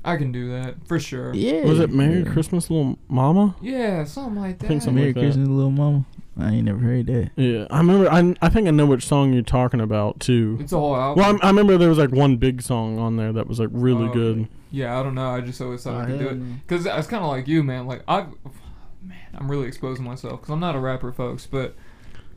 I 0.06 0.18
can 0.18 0.32
do 0.32 0.52
that 0.52 0.76
for 0.88 1.00
sure. 1.00 1.34
Yeah. 1.34 1.66
Was 1.66 1.80
it 1.80 1.90
Merry 1.92 2.20
yeah. 2.24 2.32
Christmas, 2.32 2.70
Little 2.70 2.98
Mama? 3.08 3.56
Yeah, 3.62 4.04
something 4.04 4.36
like 4.42 4.60
that. 4.60 4.68
think 4.68 4.82
something 4.82 4.96
Merry 4.96 5.08
like 5.08 5.16
that. 5.16 5.22
Christmas, 5.22 5.48
little 5.48 5.72
mama. 5.72 6.06
I 6.38 6.52
ain't 6.52 6.66
never 6.66 6.80
heard 6.80 7.08
that. 7.08 7.32
Yeah, 7.38 7.66
I 7.72 7.78
remember. 7.78 8.12
I, 8.12 8.36
I 8.42 8.50
think 8.50 8.68
I 8.68 8.72
know 8.72 8.86
which 8.86 9.06
song 9.06 9.32
you're 9.34 9.42
talking 9.42 9.80
about 9.80 10.20
too. 10.20 10.58
It's 10.60 10.74
a 10.74 10.78
whole 10.78 10.96
album. 10.96 11.24
Well, 11.24 11.40
I, 11.42 11.46
I 11.46 11.50
remember 11.50 11.78
there 11.78 11.88
was 11.90 11.98
like 11.98 12.12
one 12.12 12.36
big 12.38 12.62
song 12.62 13.00
on 13.00 13.16
there 13.16 13.32
that 13.32 13.48
was 13.48 13.60
like 13.60 13.70
really 13.72 14.08
Oh, 14.10 14.14
good. 14.14 14.48
Yeah, 14.70 15.00
I 15.00 15.04
don't 15.04 15.16
know. 15.16 15.30
I 15.30 15.40
just 15.40 15.62
always 15.62 15.82
thought 15.84 15.96
I 15.96 16.04
Oh, 16.04 16.06
could 16.08 16.20
do 16.20 16.28
it. 16.28 16.68
Cause 16.68 16.86
it's 16.86 17.08
kind 17.08 17.24
of 17.24 17.30
like 17.30 17.48
you, 17.48 17.64
man. 17.64 17.88
Like 17.88 18.04
I, 18.08 18.28
man, 19.02 19.18
I'm 19.34 19.50
really 19.50 19.68
exposing 19.68 20.04
myself 20.04 20.42
because 20.42 20.52
I'm 20.52 20.60
not 20.60 20.76
a 20.76 20.80
rapper, 20.80 21.14
folks. 21.14 21.48
But 21.48 21.74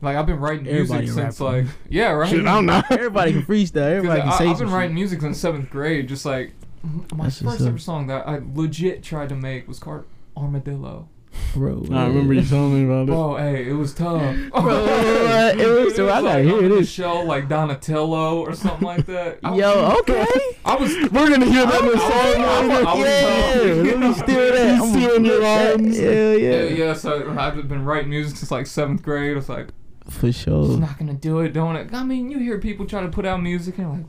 like 0.01 0.15
I've 0.15 0.25
been 0.25 0.39
writing 0.39 0.63
music 0.63 0.79
Everybody 0.95 1.07
a 1.07 1.11
since 1.11 1.41
rapper. 1.41 1.57
like 1.63 1.67
yeah, 1.89 2.11
right. 2.11 2.29
Shit, 2.29 2.39
I 2.47 2.53
don't 2.55 2.65
know. 2.67 2.81
Everybody 2.89 3.33
can 3.33 3.43
freestyle. 3.43 3.73
'Cause 3.73 3.77
Everybody 3.97 4.21
can 4.21 4.29
I, 4.29 4.37
say 4.37 4.47
I've 4.47 4.57
some 4.57 4.67
been 4.67 4.73
writing 4.75 4.91
shit. 4.91 4.95
music 4.95 5.19
since 5.21 5.37
seventh 5.37 5.69
grade. 5.69 6.07
Just 6.07 6.25
like 6.25 6.53
Mm-hmm. 6.85 7.17
my 7.17 7.23
That's 7.25 7.41
first 7.41 7.61
ever 7.61 7.77
song 7.77 8.07
that 8.07 8.27
I 8.27 8.39
legit 8.53 9.03
tried 9.03 9.29
to 9.29 9.35
make 9.35 9.67
was 9.67 9.79
called 9.79 10.05
Armadillo. 10.37 11.09
Bro, 11.53 11.85
I 11.91 12.07
remember 12.07 12.33
you 12.33 12.41
telling 12.43 12.73
me 12.73 12.85
about 12.85 13.03
it. 13.03 13.05
Bro, 13.07 13.37
hey, 13.37 13.69
it 13.69 13.73
was 13.73 13.93
tough. 13.93 14.35
Bro, 14.51 14.85
it 14.87 15.83
was- 15.85 15.93
Dude, 15.93 16.09
I 16.09 16.21
gotta 16.21 16.43
like, 16.43 16.43
hear 16.43 16.69
this. 16.69 16.87
a 16.89 16.91
show 16.91 17.21
like 17.21 17.47
Donatello 17.47 18.39
or 18.41 18.53
something 18.55 18.85
like 18.87 19.05
that. 19.05 19.39
I 19.43 19.51
was- 19.51 19.59
Yo, 19.59 19.95
okay. 19.99 20.25
I 20.65 20.75
was. 20.75 20.91
We're 21.11 21.29
gonna 21.29 21.45
hear 21.45 21.65
that 21.67 21.81
in 21.81 21.87
the 21.87 21.97
song. 21.97 22.11
I- 22.11 22.67
later. 22.67 22.87
I 22.87 22.95
yeah, 22.95 23.91
let 23.91 23.99
me 23.99 24.13
steal 24.13 24.25
that. 24.53 24.71
He's 24.71 24.81
I'm 24.81 24.89
stealing 24.89 25.25
your 25.25 25.39
that. 25.41 25.77
lines. 25.79 25.99
Yeah, 25.99 26.09
yeah, 26.09 26.33
Yeah, 26.33 26.63
yeah. 26.63 26.93
So 26.93 27.35
I've 27.37 27.67
been 27.67 27.85
writing 27.85 28.09
music 28.09 28.37
since 28.37 28.49
like 28.51 28.65
seventh 28.65 29.03
grade. 29.03 29.33
I 29.33 29.35
was 29.35 29.49
like, 29.49 29.67
For 30.09 30.27
just 30.27 30.39
sure, 30.45 30.77
not 30.79 30.97
gonna 30.97 31.13
do 31.13 31.39
it, 31.41 31.49
don't 31.53 31.75
it? 31.75 31.93
I 31.93 32.03
mean, 32.03 32.31
you 32.31 32.39
hear 32.39 32.57
people 32.57 32.85
try 32.87 33.01
to 33.01 33.09
put 33.09 33.25
out 33.25 33.41
music 33.41 33.77
and 33.77 33.87
you're 33.87 33.97
like, 33.97 34.05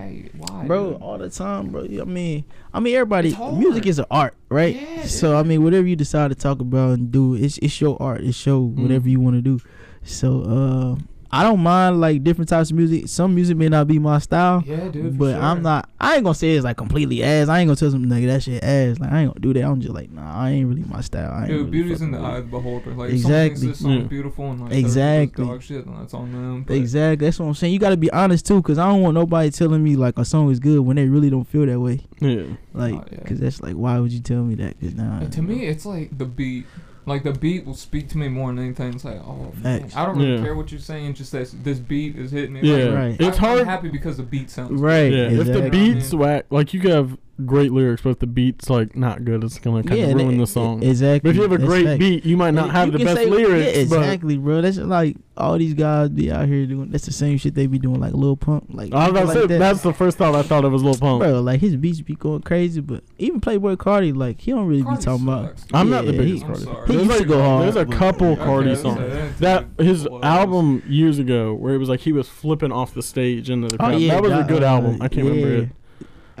why, 0.00 0.30
why, 0.38 0.66
bro. 0.66 0.92
dude? 0.92 1.02
All 1.02 1.18
the 1.18 1.30
time, 1.30 1.68
bro. 1.70 1.82
I 1.84 2.04
mean, 2.04 2.44
I 2.72 2.80
mean, 2.80 2.94
everybody. 2.94 3.36
Music 3.52 3.86
is 3.86 3.98
an 3.98 4.06
art, 4.10 4.34
right? 4.48 4.74
Yeah, 4.74 5.04
so 5.04 5.36
I 5.36 5.42
mean, 5.42 5.62
whatever 5.62 5.86
you 5.86 5.96
decide 5.96 6.28
to 6.28 6.34
talk 6.34 6.60
about 6.60 6.98
and 6.98 7.10
do, 7.10 7.34
it's 7.34 7.58
it's 7.58 7.80
your 7.80 7.96
art. 8.00 8.22
It's 8.22 8.44
your 8.46 8.60
Mm. 8.60 8.82
whatever 8.82 9.08
you 9.08 9.20
want 9.20 9.36
to 9.36 9.42
do. 9.42 9.60
So 10.02 10.42
uh, 10.42 11.02
I 11.32 11.44
don't 11.44 11.60
mind 11.60 12.00
like 12.00 12.24
different 12.24 12.48
types 12.48 12.70
of 12.70 12.76
music. 12.76 13.06
Some 13.06 13.36
music 13.36 13.56
may 13.56 13.68
not 13.68 13.86
be 13.86 14.00
my 14.00 14.18
style. 14.18 14.64
Yeah, 14.66 14.88
dude. 14.88 15.16
But 15.16 15.34
sure. 15.34 15.40
I'm 15.40 15.62
not. 15.62 15.88
I 16.00 16.14
ain't 16.16 16.24
gonna 16.24 16.34
say 16.34 16.50
it's 16.56 16.64
like 16.64 16.76
completely 16.76 17.22
ass. 17.22 17.48
I 17.48 17.60
ain't 17.60 17.68
gonna 17.68 17.76
tell 17.76 17.90
some 17.90 18.04
nigga 18.06 18.26
that 18.26 18.42
shit 18.42 18.64
ass. 18.64 18.98
Like 18.98 19.12
I 19.12 19.20
ain't 19.20 19.30
gonna 19.34 19.40
do 19.40 19.52
that. 19.54 19.62
I'm 19.64 19.80
just 19.80 19.94
like, 19.94 20.10
nah, 20.10 20.42
I 20.42 20.50
ain't 20.50 20.68
really 20.68 20.82
my 20.88 21.00
style. 21.02 21.30
I 21.32 21.42
ain't 21.42 21.48
Dude, 21.48 21.58
really 21.58 21.70
beauty's 21.70 22.00
in 22.02 22.10
fucking 22.10 22.12
the 22.12 22.18
with 22.18 22.26
eye 22.34 22.38
of 22.38 22.44
the 22.46 22.50
beholder. 22.50 22.94
Like, 22.94 23.10
Exactly. 23.10 23.68
if 23.70 23.76
someone 23.76 23.98
song's 23.98 24.02
Yeah. 24.02 24.08
beautiful 24.08 24.50
and 24.50 24.60
like 24.62 24.72
Exactly. 24.72 25.44
dog 25.46 25.62
shit, 25.62 25.84
then 25.86 25.94
that's 26.00 26.14
on 26.14 26.32
them. 26.32 26.64
But 26.64 26.76
Exactly. 26.76 27.26
That's 27.26 27.38
what 27.38 27.46
I'm 27.46 27.54
saying. 27.54 27.72
You 27.74 27.78
gotta 27.78 27.96
be 27.96 28.10
honest 28.10 28.44
too, 28.46 28.60
cause 28.62 28.78
I 28.78 28.88
don't 28.88 29.00
want 29.02 29.14
nobody 29.14 29.50
telling 29.50 29.84
me 29.84 29.94
like 29.94 30.18
a 30.18 30.24
song 30.24 30.50
is 30.50 30.58
good 30.58 30.80
when 30.80 30.96
they 30.96 31.06
really 31.06 31.30
don't 31.30 31.44
feel 31.46 31.64
that 31.66 31.78
way. 31.78 32.00
Yeah. 32.20 32.42
Like, 32.74 32.94
Oh, 32.94 33.04
yeah. 33.12 33.20
cause 33.28 33.38
that's 33.38 33.60
like, 33.62 33.74
why 33.74 34.00
would 34.00 34.10
you 34.12 34.20
tell 34.20 34.42
me 34.42 34.56
that? 34.56 34.80
Cause 34.80 34.94
nah. 34.94 35.20
And 35.20 35.32
to 35.34 35.42
me, 35.42 35.66
it's 35.66 35.86
like 35.86 36.16
the 36.18 36.24
beat. 36.24 36.66
Like 37.06 37.22
the 37.22 37.32
beat 37.32 37.64
will 37.64 37.74
speak 37.74 38.08
to 38.10 38.18
me 38.18 38.28
more 38.28 38.48
than 38.48 38.58
anything. 38.58 38.94
It's 38.94 39.04
like, 39.04 39.20
oh 39.20 39.52
man, 39.62 39.90
I 39.96 40.04
don't 40.06 40.18
really 40.18 40.34
Yeah. 40.36 40.42
care 40.42 40.54
what 40.54 40.70
you're 40.70 40.80
saying. 40.80 41.14
Just 41.14 41.32
that 41.32 41.50
this 41.64 41.78
beat 41.78 42.16
is 42.16 42.30
hitting 42.30 42.52
me. 42.52 42.60
Yeah. 42.62 42.84
Like, 42.84 42.94
Right. 42.94 43.16
It's 43.20 43.38
I'm, 43.38 43.44
I'm 43.44 43.56
hard. 43.56 43.66
happy 43.66 43.88
because 43.88 44.18
the 44.18 44.22
beat 44.22 44.50
sounds. 44.50 44.70
good. 44.70 44.80
right. 44.80 45.10
Yeah. 45.12 45.22
If 45.30 45.46
the 45.46 45.58
exactly. 45.58 45.70
beats 45.70 46.14
whack, 46.14 46.46
like 46.50 46.74
you 46.74 46.80
could 46.80 46.90
have 46.92 47.16
great 47.46 47.72
lyrics, 47.72 48.02
but 48.02 48.10
if 48.10 48.18
the 48.20 48.26
beat's 48.26 48.68
like 48.70 48.94
not 48.96 49.24
good, 49.24 49.42
it's 49.44 49.58
gonna 49.58 49.82
kind 49.82 49.98
yeah, 50.00 50.06
of 50.06 50.14
ruin 50.14 50.36
that- 50.36 50.44
the 50.44 50.46
song. 50.46 50.82
Exactly. 50.82 51.20
But 51.20 51.30
if 51.30 51.36
you 51.36 51.42
have 51.42 51.52
a 51.52 51.58
great 51.58 51.84
facts. 51.86 51.98
beat, 51.98 52.24
you 52.24 52.36
might 52.36 52.52
not 52.54 52.66
You 52.66 52.72
have 52.72 52.92
the 52.92 52.98
best 53.04 53.16
say- 53.16 53.26
lyrics. 53.30 53.74
Yeah, 53.76 53.82
exactly, 53.82 54.36
bro. 54.38 54.60
That's 54.60 54.78
like 54.78 55.16
all 55.36 55.56
these 55.56 55.72
guys 55.74 56.10
be 56.10 56.30
out 56.30 56.46
here 56.48 56.66
doing. 56.66 56.90
That's 56.90 57.06
the 57.06 57.12
same 57.12 57.38
shit 57.38 57.54
they 57.54 57.66
be 57.66 57.78
doing, 57.78 57.98
like 58.00 58.12
Lil 58.12 58.36
Pump, 58.36 58.66
like. 58.70 58.92
I 58.92 59.08
was 59.08 59.10
about 59.10 59.20
people 59.20 59.32
say 59.32 59.40
like 59.40 59.48
that. 59.48 59.58
that's 59.58 59.80
the 59.82 59.92
first 59.94 60.18
thought 60.18 60.34
I 60.34 60.42
thought 60.42 60.64
of 60.64 60.72
was 60.72 60.82
Lil 60.82 60.94
Pump. 60.96 61.22
Bro, 61.22 61.40
like 61.42 61.60
his 61.60 61.76
beats 61.76 62.00
be 62.02 62.14
going 62.14 62.42
crazy, 62.42 62.80
but 62.80 63.02
even 63.18 63.40
Playboi 63.40 63.76
Carti, 63.76 64.14
like 64.14 64.40
he 64.40 64.50
don't 64.50 64.66
really 64.66 64.82
Carti 64.82 64.98
be 64.98 65.02
talking 65.04 65.28
about. 65.28 65.54
I'm 65.72 65.88
not 65.90 66.04
the 66.04 66.12
Yeah, 66.12 66.18
biggest 66.20 66.42
he- 66.44 66.48
I'm 66.48 66.54
Carti. 66.54 66.86
He 66.86 66.92
There's 66.96 67.06
used 67.06 67.10
to 67.12 67.18
like, 67.20 67.28
go 67.28 67.42
hard, 67.42 67.62
There's 67.64 67.76
a 67.76 67.86
couple 67.86 68.26
Okay, 68.32 68.42
Carti 68.42 68.64
that's 68.66 68.82
songs. 68.82 69.38
That 69.38 69.66
his 69.78 70.08
Well, 70.08 70.24
album 70.24 70.82
years 70.86 71.18
ago, 71.18 71.54
where 71.54 71.74
it 71.74 71.78
was 71.78 71.88
like 71.88 72.00
he 72.00 72.12
was 72.12 72.28
flipping 72.28 72.72
off 72.72 72.92
the 72.94 73.02
stage 73.02 73.48
into 73.50 73.68
the 73.68 73.76
Oh 73.76 73.86
crowd. 73.88 74.00
yeah, 74.00 74.14
that 74.14 74.22
was 74.22 74.32
a 74.32 74.44
good 74.44 74.62
album. 74.62 74.98
I 75.00 75.08
can't 75.08 75.26
remember 75.26 75.54
it. 75.64 75.68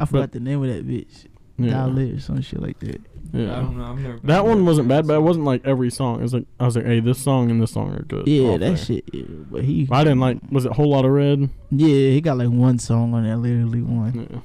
I 0.00 0.04
forgot 0.06 0.32
the 0.32 0.40
name 0.40 0.62
of 0.62 0.68
that 0.68 0.86
bitch. 0.88 1.26
Yeah. 1.58 1.72
Die 1.72 1.84
Lit 1.86 2.14
or 2.14 2.20
some 2.20 2.40
shit 2.40 2.60
like 2.60 2.78
that. 2.80 3.00
Yeah, 3.32 3.42
I 3.42 3.44
yeah. 3.44 3.54
don't 3.56 3.76
know. 3.78 3.84
I've 3.84 3.98
never. 3.98 4.18
That 4.24 4.44
one 4.46 4.64
wasn't 4.64 4.88
bad, 4.88 5.06
but 5.06 5.14
it 5.14 5.20
wasn't 5.22 5.44
like 5.44 5.64
every 5.66 5.90
song. 5.90 6.18
It 6.18 6.22
was 6.22 6.34
like 6.34 6.46
I 6.58 6.64
was 6.64 6.74
like, 6.74 6.86
hey, 6.86 7.00
this 7.00 7.18
song 7.22 7.50
and 7.50 7.62
this 7.62 7.70
song 7.72 7.92
are 7.94 8.02
good. 8.02 8.26
Yeah, 8.26 8.52
that 8.52 8.58
there. 8.58 8.76
shit. 8.76 9.04
Yeah, 9.12 9.24
but 9.50 9.62
he. 9.64 9.86
I 9.92 10.02
didn't 10.02 10.20
like. 10.20 10.38
Was 10.50 10.64
it 10.64 10.72
Whole 10.72 10.90
Lotta 10.90 11.10
Red? 11.10 11.50
Yeah, 11.70 12.10
he 12.10 12.20
got 12.20 12.38
like 12.38 12.48
one 12.48 12.78
song 12.78 13.12
on 13.14 13.24
there, 13.24 13.36
literally 13.36 13.82
one. 13.82 14.28
Yeah. 14.32 14.40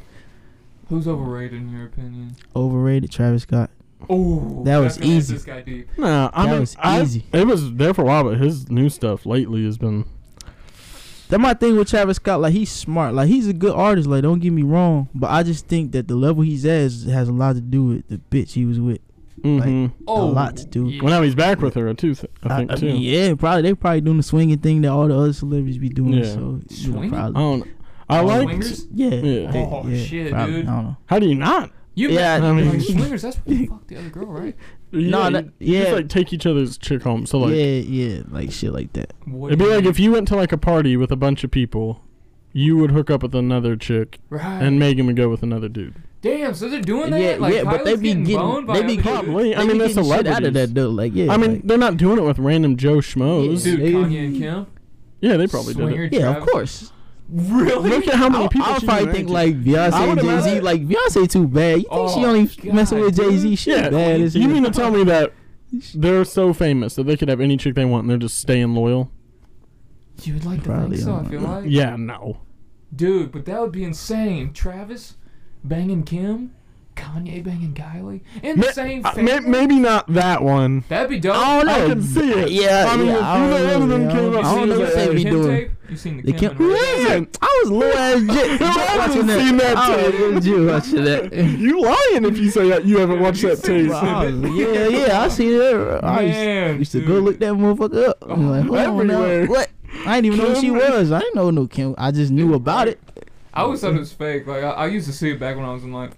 Who's 0.89 1.07
overrated 1.07 1.61
in 1.61 1.71
your 1.71 1.85
opinion? 1.85 2.35
Overrated, 2.55 3.09
Travis 3.11 3.43
Scott. 3.43 3.71
Oh, 4.07 4.61
That 4.65 4.77
was 4.77 5.01
easy. 5.01 5.33
This 5.33 5.43
guy 5.43 5.61
deep. 5.61 5.87
Nah, 5.97 6.29
I 6.31 6.43
That 6.45 6.51
mean, 6.51 6.59
was 6.59 6.75
I- 6.77 7.01
easy. 7.01 7.25
it 7.33 7.47
was 7.47 7.73
there 7.73 7.91
for 7.93 8.03
a 8.03 8.05
while, 8.05 8.23
but 8.25 8.37
his 8.37 8.69
new 8.69 8.89
stuff 8.89 9.25
lately 9.25 9.65
has 9.65 9.79
been. 9.79 10.05
That 11.29 11.39
my 11.39 11.53
thing 11.55 11.75
with 11.77 11.89
Travis 11.89 12.17
Scott. 12.17 12.41
Like 12.41 12.53
he's 12.53 12.71
smart. 12.71 13.13
Like 13.15 13.27
he's 13.27 13.47
a 13.47 13.53
good 13.53 13.73
artist. 13.73 14.07
Like 14.07 14.21
don't 14.23 14.39
get 14.39 14.51
me 14.51 14.61
wrong, 14.63 15.09
but 15.15 15.31
I 15.31 15.43
just 15.43 15.67
think 15.67 15.91
that 15.93 16.07
the 16.07 16.15
level 16.15 16.43
he's 16.43 16.65
at 16.65 16.81
is, 16.81 17.05
has 17.05 17.29
a 17.29 17.33
lot 17.33 17.55
to 17.55 17.61
do 17.61 17.83
with 17.85 18.07
the 18.07 18.17
bitch 18.17 18.51
he 18.53 18.65
was 18.65 18.79
with. 18.79 18.99
Mm-hmm. 19.43 20.07
a 20.07 20.11
lot 20.25 20.57
to 20.57 20.65
do. 20.65 20.87
yeah. 20.89 21.03
Well, 21.03 21.11
now 21.13 21.21
he's 21.21 21.35
back 21.35 21.59
with 21.61 21.75
her 21.75 21.93
too. 21.93 22.15
I 22.43 22.57
think 22.57 22.71
I 22.71 22.75
too. 22.75 22.85
mean, 22.87 23.01
yeah, 23.01 23.35
probably 23.35 23.61
they 23.61 23.73
probably 23.75 24.01
doing 24.01 24.17
the 24.17 24.23
swinging 24.23 24.57
thing 24.57 24.81
that 24.81 24.89
all 24.89 25.07
the 25.07 25.15
other 25.15 25.33
celebrities 25.33 25.77
be 25.77 25.89
doing. 25.89 26.13
Yeah. 26.13 26.23
So 26.25 26.39
you 26.39 26.43
know, 26.45 26.61
Swinging? 26.69 27.13
I 27.13 27.17
probably, 27.17 27.33
don't. 27.33 27.67
I 28.09 28.19
Oh, 28.19 28.25
like. 28.25 28.41
Swingers? 28.43 28.87
yeah. 28.93 29.09
Yeah. 29.09 29.51
they- 29.51 29.59
Oh, 29.63 29.87
yeah, 29.87 30.03
shit, 30.03 30.31
probably, 30.31 30.53
dude. 30.55 30.65
I 30.67 30.71
don't 30.71 30.83
know. 30.85 30.97
How 31.05 31.19
do 31.19 31.27
you 31.27 31.35
not? 31.35 31.71
You 31.93 32.09
Yeah, 32.09 32.39
met, 32.39 32.43
I 32.43 32.53
mean- 32.53 32.69
like, 32.71 32.81
swingers. 32.81 33.21
That's 33.21 33.37
what 33.45 33.67
fuck 33.69 33.87
the 33.87 33.97
other 33.97 34.09
girl, 34.09 34.25
right? 34.27 34.55
Yeah, 34.95 35.09
No, 35.09 35.25
you- 35.25 35.31
that- 35.33 35.45
you 35.59 35.77
just 35.77 35.89
yeah. 35.89 35.95
like 35.95 36.09
take 36.09 36.33
each 36.33 36.45
other's 36.45 36.77
chick 36.77 37.03
home. 37.03 37.25
So 37.25 37.39
like, 37.39 37.53
yeah, 37.55 37.65
yeah, 37.79 38.21
like 38.29 38.51
shit 38.51 38.71
like 38.73 38.93
that. 38.93 39.13
What 39.25 39.47
it'd 39.47 39.59
be 39.59 39.65
like 39.65 39.83
mean? 39.83 39.89
if 39.89 39.99
you 39.99 40.11
went 40.11 40.27
to 40.29 40.35
like 40.35 40.51
a 40.51 40.57
party 40.57 40.97
with 40.97 41.11
a 41.11 41.15
bunch 41.15 41.43
of 41.43 41.51
people, 41.51 42.01
you 42.53 42.77
would 42.77 42.91
hook 42.91 43.09
up 43.09 43.21
with 43.23 43.35
another 43.35 43.75
chick, 43.75 44.19
right. 44.29 44.61
and 44.61 44.79
Megan 44.79 45.05
would 45.07 45.15
go 45.17 45.27
with 45.29 45.43
another 45.43 45.67
dude. 45.69 45.95
Damn, 46.21 46.53
so 46.55 46.69
they're 46.69 46.81
doing 46.81 47.11
that? 47.11 47.21
Yeah, 47.21 47.35
like, 47.37 47.53
yeah, 47.53 47.63
but 47.65 47.83
they 47.85 47.91
Kylie's 47.93 48.01
be 48.01 48.07
getting, 48.13 48.35
boned 48.37 48.65
by 48.67 48.73
they 48.75 48.79
be 48.81 48.93
other 48.93 49.01
getting. 49.03 49.11
Probably. 49.25 49.55
I 49.55 49.63
mean, 49.65 49.77
that's 49.77 49.93
they're 49.95 50.03
getting 50.03 50.17
shit 50.25 50.27
out 50.27 50.43
of 50.43 50.53
that 50.55 50.73
though. 50.73 50.89
Like, 50.89 51.13
yeah, 51.13 51.31
I 51.31 51.37
mean, 51.37 51.51
like, 51.55 51.63
they're 51.63 51.77
not 51.77 51.97
doing 51.97 52.17
it 52.17 52.23
with 52.23 52.39
random 52.39 52.77
Joe 52.77 52.95
schmoes. 52.97 53.63
Dude, 53.63 53.79
They- 53.81 53.91
Kanye 53.91 54.25
and 54.25 54.37
Kim. 54.37 54.67
Yeah, 55.21 55.37
they 55.37 55.47
probably 55.47 55.73
did 55.73 56.13
it. 56.13 56.13
yeah, 56.13 56.35
of 56.35 56.43
course. 56.45 56.91
Really? 57.27 57.89
Look 57.89 58.07
at 58.07 58.13
how 58.15 58.29
many 58.29 58.45
I, 58.45 58.47
people. 58.47 58.67
I 58.67 58.71
would 58.73 58.81
she's 58.81 58.87
probably 58.89 59.11
think 59.13 59.29
like 59.29 59.55
I 59.55 59.57
Beyonce, 59.57 60.09
would 60.09 60.19
Jay 60.19 60.41
Z. 60.41 60.59
Like 60.61 60.87
Beyonce 60.87 61.29
too 61.29 61.47
bad. 61.47 61.69
You 61.77 61.83
think 61.83 61.87
Oh, 61.91 62.13
she 62.19 62.25
only 62.25 62.45
God, 62.45 62.73
messing 62.75 62.99
with 63.01 63.15
Jay 63.15 63.37
Z? 63.37 63.49
dude. 63.49 63.59
Shit 63.59 63.77
Yeah, 63.83 63.89
bad 63.89 64.21
as 64.21 64.35
You 64.35 64.47
mean 64.47 64.63
to 64.63 64.71
tell 64.71 64.91
me 64.91 65.03
that 65.05 65.33
they're 65.95 66.23
so 66.23 66.53
famous 66.53 66.95
that 66.95 67.05
they 67.05 67.17
could 67.17 67.27
have 67.29 67.41
any 67.41 67.57
chick 67.57 67.75
they 67.75 67.85
want 67.85 68.03
and 68.03 68.11
they're 68.11 68.17
just 68.17 68.37
staying 68.39 68.75
loyal? 68.75 69.11
You 70.23 70.35
would 70.35 70.45
like 70.45 70.59
to 70.63 70.69
Probably 70.69 70.97
think 70.97 71.07
so, 71.09 71.15
I 71.15 71.23
feel 71.29 71.41
like. 71.41 71.65
Yeah, 71.67 71.95
no. 71.95 72.37
Dude, 72.95 73.31
but 73.31 73.45
that 73.45 73.59
would 73.59 73.71
be 73.71 73.83
insane. 73.83 74.53
Travis 74.53 75.15
banging 75.63 76.03
Kim, 76.03 76.53
Kanye 76.95 77.43
banging 77.43 77.73
Kylie, 77.73 78.21
in 78.41 78.57
the 78.59 78.67
Ma- 78.67 78.71
same 78.71 79.05
uh, 79.05 79.11
family. 79.11 79.41
may- 79.41 79.49
maybe 79.49 79.75
not 79.79 80.07
that 80.13 80.41
one. 80.41 80.85
That'd 80.87 81.09
be 81.09 81.19
dope. 81.19 81.35
I 81.35 81.59
don't. 81.63 81.69
I 81.69 81.87
can 81.87 82.01
see 82.01 82.31
it. 82.31 82.51
Yeah, 82.51 82.85
I 82.87 82.95
mean, 82.95 83.07
yeah, 83.07 83.17
if 83.17 83.23
I 83.23 83.37
don't 83.39 83.53
either 83.53 83.67
know, 83.67 83.73
one 83.73 83.81
of 83.81 83.89
them 83.89 84.07
man. 84.07 84.15
came 84.15 84.35
I 84.35 84.39
up- 84.39 84.45
I 84.45 84.55
don't 84.55 84.59
seen 84.61 84.69
know 84.69 84.79
what 84.79 84.95
they'd 84.95 85.15
be 85.15 85.23
doing. 85.25 85.47
tape? 85.49 85.71
You 85.89 85.97
seen 85.97 86.17
the 86.17 86.23
The 86.23 86.33
Kim? 86.33 86.55
Kim, 86.57 86.61
and 86.71 87.27
yeah, 87.31 87.39
I 87.41 87.61
was 87.63 87.71
little 87.71 87.97
ass 87.97 88.35
jit 88.35 88.59
Who 88.59 88.65
hasn't 88.65 88.97
watching 88.97 89.27
that. 89.27 89.39
seen 89.39 89.57
that 89.57 89.77
I 89.77 89.95
tape? 89.95 90.19
was 90.19 90.33
legit 90.45 90.67
watching 90.67 91.03
that. 91.05 91.33
you 91.59 91.81
lying 91.81 92.25
if 92.25 92.37
you 92.37 92.49
say 92.49 92.69
that 92.69 92.85
you 92.85 92.97
haven't 92.97 93.19
watched 93.19 93.41
that 93.43 93.63
tape. 93.63 93.89
Was- 93.89 94.55
yeah, 94.57 94.87
yeah, 94.87 95.21
I 95.21 95.27
seen 95.27 95.53
it. 95.53 96.03
I 96.03 96.21
used, 96.21 96.35
Man, 96.37 96.77
used 96.79 96.91
to 96.93 96.99
dude. 96.99 97.07
go 97.07 97.19
look 97.19 97.39
that 97.39 97.53
motherfucker 97.53 98.09
up. 98.09 98.17
Oh, 98.23 98.31
I'm 98.33 98.49
like, 98.49 98.87
hold 98.87 99.01
on 99.01 99.07
now. 99.07 99.23
everywhere. 99.23 99.47
What? 99.47 99.69
I 100.07 100.19
didn't 100.21 100.33
even 100.35 100.39
know 100.47 100.53
who 100.55 100.61
she 100.61 100.71
was. 100.71 101.11
I 101.11 101.19
didn't 101.19 101.35
know 101.35 101.51
no 101.51 101.67
Kim. 101.67 101.93
I 101.97 102.11
just 102.11 102.31
knew 102.31 102.53
about 102.55 102.87
it. 102.87 102.99
I 103.53 103.61
always 103.61 103.79
thought 103.81 103.93
it 103.95 103.99
was 103.99 104.11
fake. 104.11 104.45
Like 104.47 104.63
I, 104.63 104.71
I 104.71 104.85
used 104.87 105.07
to 105.07 105.13
see 105.13 105.31
it 105.31 105.39
back 105.39 105.55
when 105.55 105.65
I 105.65 105.71
was 105.73 105.83
in 105.83 105.91
like 105.93 106.11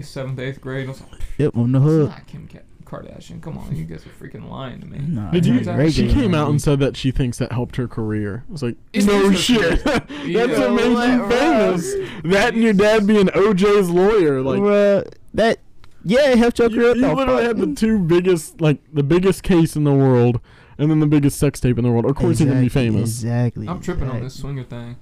seventh, 0.00 0.38
eighth 0.38 0.60
grade. 0.60 0.86
I 0.86 0.90
was 0.90 1.00
like, 1.00 1.20
Yep, 1.38 1.56
on 1.56 1.72
the 1.72 1.78
it's 1.78 1.84
hood. 1.84 2.08
not 2.10 2.26
Kim 2.26 2.48
Ka- 2.48 2.58
Kardashian. 2.88 3.42
Come 3.42 3.58
on, 3.58 3.76
you 3.76 3.84
guys 3.84 4.04
are 4.06 4.10
freaking 4.10 4.48
lying 4.50 4.80
to 4.80 4.86
me. 4.86 4.98
Nah, 4.98 5.30
Did 5.30 5.44
you? 5.46 5.54
regular. 5.60 5.90
She 5.90 6.08
came 6.08 6.34
out 6.34 6.48
and 6.50 6.60
said 6.60 6.80
that 6.80 6.96
she 6.96 7.10
thinks 7.10 7.38
that 7.38 7.52
helped 7.52 7.76
her 7.76 7.86
career. 7.86 8.44
I 8.48 8.52
was 8.52 8.62
like, 8.62 8.76
It 8.92 9.04
no 9.04 9.30
shit. 9.32 9.84
That's 9.84 10.10
Yeah. 10.26 10.46
what 10.46 10.72
made 10.72 10.92
you 10.92 11.28
famous. 11.28 11.94
That 12.24 12.54
and 12.54 12.62
your 12.62 12.72
dad 12.72 13.06
being 13.06 13.26
OJ's 13.26 13.90
lawyer. 13.90 14.40
Like, 14.42 14.60
Bruh, 14.60 15.12
that 15.34 15.58
yeah, 16.04 16.30
it 16.30 16.38
helped 16.38 16.58
your 16.58 16.70
you, 16.70 16.76
career. 16.76 16.94
you 16.96 17.00
though. 17.02 17.14
literally 17.14 17.44
Fuck. 17.46 17.56
had 17.58 17.68
the 17.68 17.74
two 17.74 17.98
biggest, 17.98 18.60
like, 18.60 18.78
the 18.92 19.02
biggest 19.02 19.42
case 19.42 19.76
in 19.76 19.84
the 19.84 19.92
world, 19.92 20.40
and 20.78 20.90
then 20.90 21.00
the 21.00 21.06
biggest 21.06 21.38
sex 21.38 21.60
tape 21.60 21.76
in 21.76 21.84
the 21.84 21.90
world. 21.90 22.06
Of 22.06 22.16
course, 22.16 22.40
you're 22.40 22.48
gonna 22.48 22.60
be 22.60 22.68
famous. 22.68 23.10
Exactly. 23.10 23.68
I'm 23.68 23.80
tripping 23.80 24.08
on 24.08 24.22
this 24.22 24.34
swinger 24.34 24.64
thing. 24.64 24.96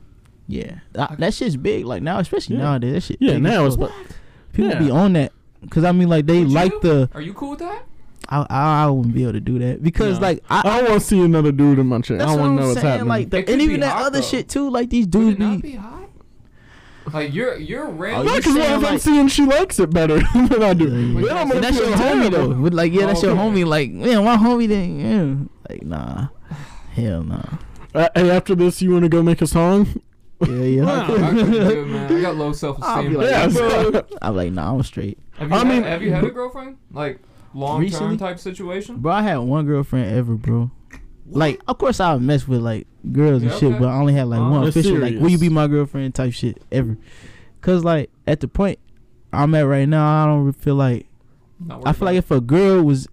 Yeah, 0.49 0.79
that, 0.93 1.19
that 1.19 1.35
shit's 1.35 1.57
big. 1.57 1.85
Like 1.85 2.03
now, 2.03 2.19
especially 2.19 2.57
Yeah. 2.57 2.63
nowadays, 2.63 2.93
that 2.95 3.01
shit. 3.03 3.17
Yeah, 3.21 3.37
now 3.39 3.67
it's 3.67 3.77
fuck. 3.77 3.93
people 4.53 4.71
yeah. 4.71 4.79
be 4.79 4.91
on 4.91 5.13
that. 5.15 5.33
Cause 5.71 5.85
I 5.85 5.93
mean, 5.93 6.09
like 6.09 6.27
they 6.27 6.41
Would 6.41 6.53
like 6.53 6.73
you? 6.73 6.81
the. 6.81 7.11
Are 7.15 7.21
you 7.21 7.35
cool 7.35 7.51
with 7.51 7.59
that? 7.61 7.83
I, 8.29 8.45
I 8.51 8.85
I 8.85 8.87
wouldn't 8.89 9.15
be 9.15 9.23
able 9.23 9.35
to 9.35 9.41
do 9.41 9.59
that 9.61 9.83
because 9.83 10.19
No. 10.21 10.27
like 10.27 10.43
I. 10.51 10.61
I 10.65 10.81
don't 10.81 10.91
want 10.91 11.01
to 11.03 11.07
see 11.07 11.21
another 11.21 11.53
dude 11.53 11.79
in 11.79 11.87
my 11.87 12.01
chair. 12.01 12.17
I 12.17 12.19
that's 12.19 12.31
don't 12.33 12.41
what 12.41 12.43
want 12.49 12.51
I'm 12.53 12.57
to 12.57 12.63
know 12.63 12.69
what's 12.69 12.81
saying. 12.81 12.93
happening. 12.93 13.09
Like 13.09 13.31
the, 13.31 13.39
It 13.39 13.49
and 13.51 13.63
even 13.63 13.81
that 13.81 13.93
hot, 13.93 14.03
other 14.07 14.21
though. 14.21 14.27
shit 14.27 14.49
too. 14.49 14.69
Like 14.71 14.91
these 14.91 15.07
dudes 15.07 15.37
it 15.37 15.39
not 15.39 15.63
be. 15.63 15.71
be 15.73 15.77
hot? 15.77 15.93
Like 17.13 17.33
you're 17.33 17.57
you're 17.57 17.87
Oh, 17.87 17.93
random. 17.93 18.27
you 18.27 18.33
Look, 18.33 18.37
because 18.43 18.55
what 18.57 18.65
saying, 18.67 18.83
if 18.83 18.91
I'm 18.91 18.99
seeing 18.99 19.29
she 19.29 19.45
likes 19.47 19.79
it 19.79 19.91
better 19.91 20.17
than 20.35 20.61
I 20.63 20.75
do? 20.75 20.87
Yeah, 20.89 21.23
Then 21.45 21.55
I'm 21.55 21.61
that's 21.61 21.79
feel 21.79 21.89
your 21.89 21.97
homie 21.99 22.31
though. 22.31 22.37
terrible. 22.49 22.55
But 22.65 22.75
like, 22.75 22.93
yeah, 22.93 23.07
that's 23.07 23.23
your 23.23 23.31
Okay. 23.33 23.41
homie. 23.41 23.65
Like, 23.65 23.93
man, 23.93 24.25
my 24.25 24.37
homie 24.37 24.67
then, 24.69 24.99
yeah. 24.99 25.71
Like, 25.71 25.83
nah, 25.85 26.29
hell 26.95 27.23
nah. 27.23 27.43
Uh, 27.95 28.09
hey, 28.17 28.29
after 28.31 28.57
this, 28.57 28.83
you 28.83 28.91
want 28.91 29.05
to 29.05 29.09
go 29.09 29.23
make 29.23 29.41
a 29.41 29.47
song? 29.47 30.03
Yeah, 30.41 30.49
yeah. 30.65 31.03
I 31.03 31.07
couldn't 31.07 31.51
do 31.51 31.81
it, 31.83 31.87
man. 31.87 32.13
I 32.17 32.21
got 32.21 32.37
low 32.37 32.53
self 32.53 32.79
I'll 32.83 32.99
esteem. 32.99 33.13
be 33.13 33.17
like, 33.19 33.29
Yes. 33.31 33.55
bro. 33.57 34.03
I'm 34.23 34.37
like, 34.37 34.53
nah, 34.53 34.75
I'm 34.75 34.83
straight. 34.83 35.19
Have 35.39 35.49
you, 35.51 35.55
I 35.55 35.59
had, 35.59 35.67
mean- 35.69 35.83
have 35.85 36.03
you 36.03 36.13
had 36.13 36.25
a 36.25 36.31
girlfriend? 36.31 36.77
Like 36.93 37.21
long 37.55 37.81
Recently? 37.81 38.09
term 38.09 38.19
type 38.19 38.39
situation? 38.39 38.99
Bro, 38.99 39.13
I 39.13 39.23
had 39.23 39.37
one 39.39 39.65
girlfriend 39.67 40.15
ever, 40.15 40.35
bro. 40.35 40.71
Like, 41.29 41.61
of 41.67 41.79
course, 41.79 41.99
I 42.01 42.13
would 42.15 42.23
mess 42.23 42.47
with 42.47 42.61
like 42.61 42.87
girls 43.13 43.43
and 43.43 43.51
Yeah, 43.51 43.59
shit, 43.59 43.71
okay. 43.73 43.79
but 43.81 43.89
I 43.89 43.97
only 43.99 44.13
had 44.15 44.29
like 44.29 44.41
Uh, 44.41 44.49
one 44.51 44.65
That's 44.65 44.77
official. 44.77 44.99
Like, 44.99 45.15
will 45.19 45.31
you 45.31 45.39
be 45.39 45.49
my 45.49 45.67
girlfriend 45.67 46.15
type 46.15 46.33
shit 46.33 46.63
ever? 46.71 46.97
Cause 47.63 47.83
like 47.83 48.11
at 48.27 48.41
the 48.41 48.47
point 48.49 48.79
I'm 49.33 49.55
at 49.55 49.63
right 49.67 49.89
now, 49.89 50.23
I 50.23 50.27
don't 50.27 50.53
feel 50.53 50.77
like 50.77 51.07
Not 51.59 51.75
I 51.75 51.77
worried 51.79 51.97
feel 51.97 52.05
like 52.07 52.13
about 52.19 52.19
if 52.19 52.31
a 52.31 52.41
girl 52.41 52.83
was 52.83 53.09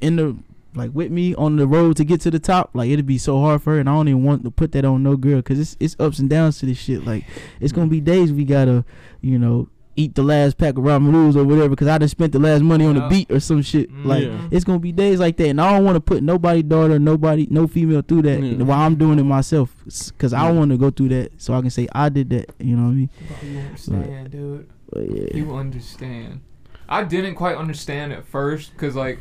in 0.00 0.16
the 0.16 0.36
like 0.74 0.90
with 0.94 1.10
me 1.10 1.34
on 1.34 1.56
the 1.56 1.66
road 1.66 1.96
to 1.98 2.04
get 2.04 2.20
to 2.22 2.30
the 2.30 2.38
top, 2.38 2.70
like 2.74 2.90
it'd 2.90 3.06
be 3.06 3.18
so 3.18 3.40
hard 3.40 3.62
for 3.62 3.74
her, 3.74 3.80
and 3.80 3.88
I 3.88 3.92
don't 3.94 4.08
even 4.08 4.24
want 4.24 4.44
to 4.44 4.50
put 4.50 4.72
that 4.72 4.84
on 4.84 5.02
no 5.02 5.16
girl 5.16 5.36
because 5.36 5.58
it's 5.60 5.76
it's 5.80 5.96
ups 6.00 6.18
and 6.18 6.30
downs 6.30 6.58
to 6.60 6.66
this 6.66 6.78
shit. 6.78 7.04
Like 7.04 7.24
it's 7.60 7.72
gonna 7.72 7.88
be 7.88 8.00
days 8.00 8.32
we 8.32 8.44
gotta, 8.44 8.84
you 9.20 9.38
know, 9.38 9.68
eat 9.94 10.14
the 10.14 10.22
last 10.22 10.56
pack 10.56 10.78
of 10.78 10.84
ramen 10.84 11.10
noodles 11.10 11.36
or 11.36 11.44
whatever 11.44 11.68
because 11.68 11.86
I 11.88 11.98
just 11.98 12.12
spent 12.12 12.32
the 12.32 12.38
last 12.38 12.62
money 12.62 12.86
on 12.86 12.94
the 12.94 13.06
beat 13.08 13.30
or 13.30 13.38
some 13.40 13.60
shit. 13.60 13.92
Mm. 13.92 14.04
Like 14.06 14.24
Yeah. 14.24 14.48
it's 14.50 14.64
gonna 14.64 14.78
be 14.78 14.92
days 14.92 15.20
like 15.20 15.36
that, 15.36 15.48
and 15.48 15.60
I 15.60 15.72
don't 15.76 15.84
want 15.84 15.96
to 15.96 16.00
put 16.00 16.22
nobody 16.22 16.62
daughter, 16.62 16.98
nobody, 16.98 17.46
no 17.50 17.66
female 17.66 18.00
through 18.00 18.22
that 18.22 18.42
Yeah. 18.42 18.64
while 18.64 18.80
I'm 18.80 18.94
doing 18.94 19.18
it 19.18 19.24
myself 19.24 19.74
because 20.08 20.32
I 20.32 20.46
Yeah. 20.48 20.52
want 20.52 20.70
to 20.70 20.78
go 20.78 20.88
through 20.90 21.10
that 21.10 21.32
so 21.36 21.52
I 21.52 21.60
can 21.60 21.68
say 21.70 21.86
I 21.92 22.08
did 22.08 22.30
that. 22.30 22.50
You 22.58 22.76
know 22.76 22.84
what 22.84 22.88
I 22.88 22.94
mean? 22.94 23.10
Bro, 23.28 23.50
you 23.50 23.58
understand, 23.58 24.30
dude. 24.30 24.66
But 24.90 25.10
yeah. 25.10 25.36
You 25.36 25.54
understand. 25.54 26.40
I 26.88 27.04
didn't 27.04 27.34
quite 27.34 27.56
understand 27.56 28.12
at 28.14 28.24
first 28.26 28.72
because 28.72 28.96
like 28.96 29.18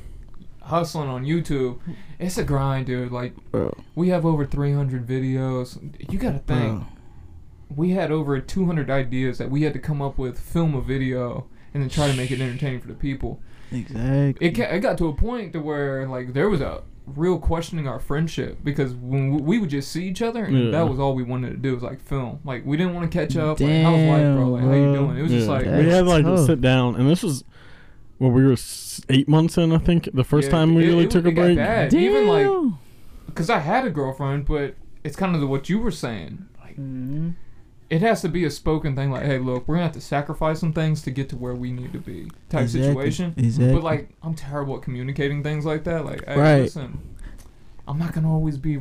hustling 0.62 1.10
on 1.10 1.26
YouTube, 1.26 1.80
it's 2.20 2.38
a 2.38 2.44
grind, 2.44 2.86
dude. 2.88 3.12
Like 3.12 3.34
Bro, 3.52 3.76
we 3.96 4.10
have 4.10 4.26
over 4.26 4.46
300 4.46 5.06
videos. 5.08 5.78
You 6.12 6.18
gotta 6.20 6.40
think. 6.40 6.80
bro. 6.80 6.88
we 7.76 7.92
had 7.92 8.12
over 8.12 8.40
200 8.40 8.90
ideas 8.90 9.38
that 9.38 9.50
we 9.50 9.64
had 9.64 9.74
to 9.74 9.80
come 9.80 10.02
up 10.02 10.18
with, 10.18 10.40
film 10.40 10.76
a 10.76 10.82
video, 10.82 11.48
and 11.74 11.82
then 11.82 11.90
try 11.90 12.10
to 12.10 12.16
make 12.18 12.32
it 12.32 12.42
entertaining 12.42 12.80
for 12.82 12.88
the 12.88 12.94
people. 12.94 13.40
Exactly. 13.72 14.48
It, 14.48 14.52
ca- 14.56 14.64
it 14.76 14.80
got 14.82 14.98
to 14.98 15.08
a 15.08 15.14
point 15.14 15.54
to 15.54 15.60
where 15.62 16.08
like 16.08 16.34
there 16.34 16.50
was 16.50 16.62
a 16.62 16.84
real 17.08 17.40
questioning 17.40 17.88
our 17.88 18.00
friendship 18.00 18.60
because 18.64 18.94
when 18.94 19.32
we, 19.34 19.42
we 19.42 19.60
would 19.60 19.70
just 19.70 19.92
see 19.92 20.06
each 20.08 20.22
other 20.22 20.44
and 20.46 20.66
Yeah. 20.66 20.72
that 20.72 20.88
was 20.90 21.00
all 21.00 21.16
we 21.16 21.24
wanted 21.24 21.50
to 21.52 21.58
do 21.58 21.74
was 21.74 21.82
like 21.84 22.00
film. 22.02 22.40
Like 22.44 22.66
we 22.66 22.78
didn't 22.78 22.94
want 22.94 23.10
to 23.12 23.18
catch 23.18 23.36
up. 23.38 23.60
like 23.60 23.82
how's 23.84 24.00
life, 24.08 24.36
bro? 24.36 24.48
Like 24.50 24.64
how 24.64 24.74
you 24.74 24.94
doing? 24.94 25.18
It 25.18 25.22
was 25.24 25.32
just 25.32 25.48
like 25.48 25.66
we 25.66 25.88
had 25.90 26.06
like 26.06 26.26
to 26.26 26.46
sit 26.46 26.62
down, 26.62 26.96
and 26.98 27.10
this 27.10 27.24
was 27.24 27.44
well, 28.22 28.32
we 28.32 28.46
were 28.46 28.56
eight 29.10 29.28
months 29.28 29.58
in, 29.58 29.72
I 29.74 29.80
think, 29.80 30.08
the 30.14 30.24
first 30.24 30.46
Yeah, 30.48 30.52
time 30.58 30.76
we 30.76 30.84
it- 30.84 30.88
really 30.88 31.04
it- 31.06 31.12
took 31.12 31.26
it 31.26 31.30
a 31.30 31.32
break. 31.32 31.58
bad. 31.58 31.94
Even 31.94 32.28
like 32.28 32.48
because 33.26 33.50
I 33.50 33.60
had 33.60 33.86
a 33.86 33.90
girlfriend, 33.90 34.46
but 34.46 34.76
it's 35.04 35.16
kind 35.16 35.34
of 35.34 35.42
the, 35.42 35.48
what 35.48 35.70
you 35.70 35.80
were 35.80 35.90
saying. 35.92 36.46
Like 36.62 36.78
Mhm. 36.80 37.34
it 37.90 38.02
has 38.02 38.22
to 38.22 38.30
be 38.30 38.46
a 38.46 38.52
spoken 38.52 38.96
thing. 38.96 39.10
Like 39.12 39.24
hey, 39.26 39.40
look, 39.40 39.68
we're 39.68 39.76
gonna 39.76 39.86
have 39.88 39.94
to 39.94 40.02
sacrifice 40.02 40.60
some 40.60 40.72
things 40.74 41.02
to 41.04 41.12
get 41.12 41.30
to 41.30 41.36
where 41.36 41.56
we 41.56 41.72
need 41.72 41.94
to 41.94 42.00
be. 42.00 42.30
Type 42.50 42.62
Exactly. 42.64 42.88
situation. 42.90 43.34
Exactly. 43.38 43.74
But 43.74 43.84
like, 43.84 44.10
I'm 44.22 44.36
terrible 44.36 44.76
at 44.76 44.82
communicating 44.84 45.42
things 45.44 45.66
like 45.66 45.84
that. 45.86 46.06
Like, 46.06 46.24
hey, 46.28 46.38
Right. 46.40 46.62
listen, 46.62 47.00
I'm 47.88 47.98
not 47.98 48.14
gonna 48.14 48.32
always 48.32 48.58
be 48.58 48.74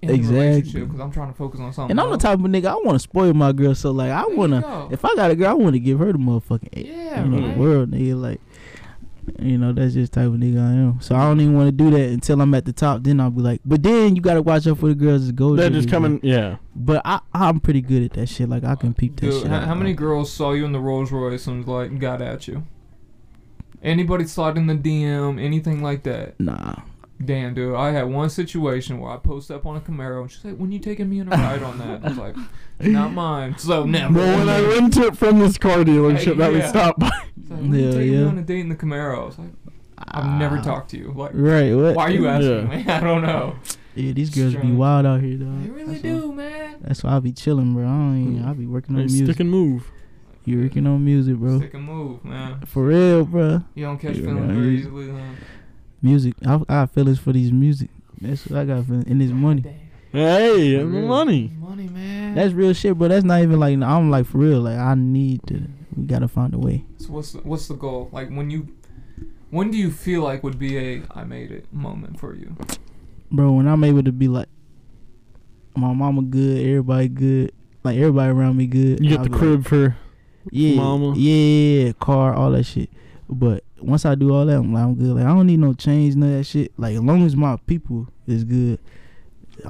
in 0.00 0.10
Exactly. 0.10 0.38
relationship 0.38 0.86
because 0.88 1.00
I'm 1.00 1.10
trying 1.10 1.28
to 1.28 1.34
focus 1.36 1.60
on 1.60 1.72
something. 1.72 1.90
and 1.92 2.00
I'm 2.00 2.10
the 2.10 2.18
type 2.18 2.38
of 2.38 2.44
nigga 2.46 2.66
I 2.66 2.74
want 2.76 2.94
to 2.94 2.98
spoil 3.00 3.32
my 3.34 3.52
girl. 3.52 3.74
So 3.74 3.90
like 3.90 4.10
I 4.10 4.24
wanna, 4.26 4.88
if 4.90 5.04
I 5.04 5.14
got 5.16 5.30
a 5.30 5.36
girl, 5.36 5.48
I 5.50 5.54
want 5.54 5.74
to 5.74 5.80
give 5.80 5.98
her 5.98 6.12
the 6.12 6.18
motherfucking, 6.18 6.68
Yeah, 6.72 7.24
you 7.24 7.30
know, 7.30 7.38
right. 7.46 7.54
the 7.54 7.60
world, 7.60 7.90
nigga. 7.90 8.20
Like, 8.20 8.40
you 9.40 9.58
know, 9.58 9.72
that's 9.72 9.94
just 9.94 10.12
the 10.12 10.20
type 10.20 10.28
of 10.28 10.34
nigga 10.34 10.58
I 10.58 10.72
am. 10.72 11.00
So 11.00 11.14
I 11.16 11.24
don't 11.24 11.40
even 11.40 11.54
want 11.54 11.68
to 11.68 11.72
do 11.72 11.90
that 11.90 12.10
until 12.10 12.40
I'm 12.40 12.52
at 12.54 12.64
the 12.64 12.72
top. 12.72 13.02
Then 13.02 13.20
I'll 13.20 13.30
be 13.30 13.42
like, 13.42 13.60
but 13.64 13.82
then 13.82 14.14
you 14.16 14.22
gotta 14.22 14.42
watch 14.42 14.66
out 14.66 14.78
for 14.78 14.88
the 14.88 14.94
girls 14.94 15.26
that 15.26 15.36
go. 15.36 15.56
They're 15.56 15.70
just 15.70 15.88
coming, 15.90 16.20
yeah. 16.22 16.56
But 16.74 17.02
I, 17.04 17.20
I'm 17.32 17.60
pretty 17.60 17.80
good 17.80 18.02
at 18.02 18.12
that 18.14 18.28
shit. 18.28 18.48
Like 18.48 18.64
I 18.64 18.74
can 18.74 18.94
peep 18.94 19.16
that 19.16 19.30
Dude, 19.30 19.42
shit. 19.42 19.46
how, 19.50 19.56
out. 19.58 19.64
how 19.68 19.74
many 19.74 19.90
Like, 19.90 19.98
girls 19.98 20.32
saw 20.32 20.52
you 20.52 20.64
in 20.64 20.72
the 20.72 20.80
Rolls 20.80 21.10
Royce 21.12 21.46
and 21.46 21.66
like, 21.66 21.98
got 21.98 22.20
at 22.22 22.46
you? 22.48 22.64
Anybody 23.82 24.24
slide 24.26 24.56
in 24.56 24.66
the 24.66 24.74
DM, 24.74 25.40
anything 25.40 25.82
like 25.82 26.02
that? 26.02 26.38
Nah. 26.40 26.74
Damn, 27.24 27.54
dude. 27.54 27.74
I 27.74 27.90
had 27.90 28.04
one 28.04 28.30
situation 28.30 29.00
where 29.00 29.10
I 29.10 29.16
posted 29.16 29.56
up 29.56 29.66
on 29.66 29.76
a 29.76 29.80
Camaro 29.80 30.22
and 30.22 30.30
she's 30.30 30.44
like, 30.44 30.56
when 30.56 30.70
you 30.70 30.78
taking 30.78 31.08
me 31.10 31.20
on 31.20 31.26
a 31.28 31.30
ride 31.32 31.62
on 31.64 31.78
that? 31.78 32.04
I 32.04 32.08
was 32.10 32.18
like, 32.18 32.36
it's 32.78 32.88
not 32.90 33.12
mine. 33.12 33.58
So 33.58 33.84
never. 33.84 34.14
Well, 34.14 34.38
when 34.38 34.48
I 34.48 34.60
went 34.62 34.94
to 34.94 35.06
it 35.08 35.16
from 35.16 35.40
this 35.40 35.58
car 35.58 35.78
dealership 35.78 36.36
that 36.36 36.52
we 36.52 36.62
stopped 36.62 37.00
by, 37.00 37.10
It's 37.40 37.50
like, 37.50 37.60
when 37.60 37.74
you 37.74 37.84
Yeah, 37.86 37.90
taking 37.92 38.10
me 38.12 38.18
yeah. 38.20 38.26
on 38.26 38.38
a 38.38 38.42
date 38.42 38.60
in 38.60 38.68
the 38.68 38.76
Camaro? 38.76 39.22
I 39.22 39.26
was 39.26 39.38
like, 39.38 39.50
I've 39.98 40.38
never 40.38 40.58
Ah. 40.58 40.62
talked 40.62 40.90
to 40.92 40.96
you. 40.98 41.12
Like, 41.16 41.32
Right. 41.34 41.74
What? 41.74 41.96
why 41.96 42.04
are 42.04 42.10
you 42.10 42.28
asking 42.28 42.70
Yeah. 42.70 42.76
me? 42.76 42.84
I 42.88 43.00
don't 43.00 43.22
know. 43.22 43.56
Yeah, 43.96 44.12
these 44.12 44.30
girls 44.30 44.54
be 44.54 44.70
wild 44.70 45.04
out 45.06 45.20
here, 45.20 45.38
though. 45.38 45.46
They 45.60 45.70
really 45.70 45.94
that's 45.94 46.04
Why, 46.04 46.10
do, 46.20 46.32
man. 46.32 46.76
that's 46.82 47.02
why 47.02 47.16
I 47.16 47.18
be 47.18 47.32
chilling, 47.32 47.74
bro. 47.74 47.84
I 47.84 47.88
don't 47.90 48.32
even. 48.36 48.44
I 48.44 48.52
be 48.52 48.66
working 48.66 48.94
on 48.94 49.02
music. 49.06 49.26
stick 49.26 49.40
and 49.40 49.50
move. 49.50 49.90
You 50.44 50.62
working 50.62 50.86
on 50.86 51.04
music, 51.04 51.34
bro? 51.36 51.58
Stick 51.58 51.74
and 51.74 51.82
move, 51.84 52.24
man. 52.24 52.60
For 52.64 52.84
real, 52.84 53.24
bro. 53.24 53.64
You 53.74 53.84
don't 53.86 53.98
catch 53.98 54.16
Yeah, 54.16 54.26
feelings 54.26 54.52
very 54.52 54.78
easily, 54.78 55.10
huh? 55.10 55.18
Music. 56.02 56.34
I, 56.46 56.54
I 56.54 56.58
got 56.58 56.90
feelings 56.90 57.18
for 57.18 57.32
these 57.32 57.52
music. 57.52 57.90
That's 58.20 58.46
what 58.46 58.60
I 58.60 58.64
got 58.64 58.86
feelings. 58.86 59.06
And 59.06 59.20
this 59.20 59.30
money. 59.30 59.64
Hey, 60.12 60.78
For 60.78 60.86
money. 60.86 61.52
Money, 61.58 61.88
man. 61.88 62.34
That's 62.34 62.52
real 62.54 62.72
shit, 62.72 62.96
bro. 62.96 63.08
That's 63.08 63.24
not 63.24 63.42
even 63.42 63.58
like 63.60 63.78
I'm 63.80 64.10
like 64.10 64.26
for 64.26 64.38
real. 64.38 64.60
Like 64.60 64.78
I 64.78 64.94
need 64.94 65.40
to. 65.48 65.62
We 65.96 66.04
gotta 66.04 66.28
find 66.28 66.54
a 66.54 66.58
way. 66.58 66.84
so 66.98 67.12
what's 67.12 67.32
the, 67.32 67.38
what's 67.40 67.68
the 67.68 67.74
goal? 67.74 68.08
Like 68.12 68.28
when 68.30 68.50
you 68.50 68.68
When 69.50 69.70
do 69.70 69.76
you 69.78 69.90
feel 69.90 70.22
like 70.22 70.42
would 70.44 70.58
be 70.58 70.76
a 70.78 71.02
I 71.14 71.24
made 71.24 71.50
it 71.50 71.72
moment 71.72 72.18
for 72.18 72.34
you? 72.34 72.54
bro. 73.30 73.52
When 73.52 73.66
I'm 73.68 73.82
able 73.84 74.02
to 74.04 74.12
be 74.12 74.28
like, 74.28 74.48
my 75.76 75.92
mama 75.92 76.22
good, 76.22 76.58
everybody 76.64 77.08
good, 77.08 77.52
like 77.84 77.96
everybody 77.98 78.30
around 78.30 78.56
me 78.56 78.66
good. 78.66 79.00
You 79.00 79.10
get 79.10 79.18
I'll 79.18 79.24
the 79.24 79.30
be 79.30 79.34
like, 79.36 79.40
crib 79.42 79.66
for 79.66 79.96
yeah, 80.50 80.76
mama. 80.76 81.14
yeah, 81.16 81.92
car, 82.00 82.32
all 82.34 82.52
that 82.52 82.64
shit. 82.64 82.88
But 83.28 83.64
once 83.80 84.04
I 84.04 84.14
do 84.14 84.34
all 84.34 84.46
that, 84.46 84.56
I'm 84.56 84.72
like, 84.72 84.82
I'm 84.84 84.94
good. 84.94 85.16
Like 85.16 85.24
I 85.24 85.28
don't 85.28 85.46
need 85.46 85.58
no 85.58 85.72
change, 85.74 86.16
none 86.16 86.30
of 86.30 86.38
that 86.38 86.44
shit. 86.44 86.72
Like 86.78 86.94
as 86.94 87.00
long 87.02 87.24
as 87.24 87.36
my 87.36 87.56
people 87.66 88.08
is 88.26 88.44
good, 88.44 88.78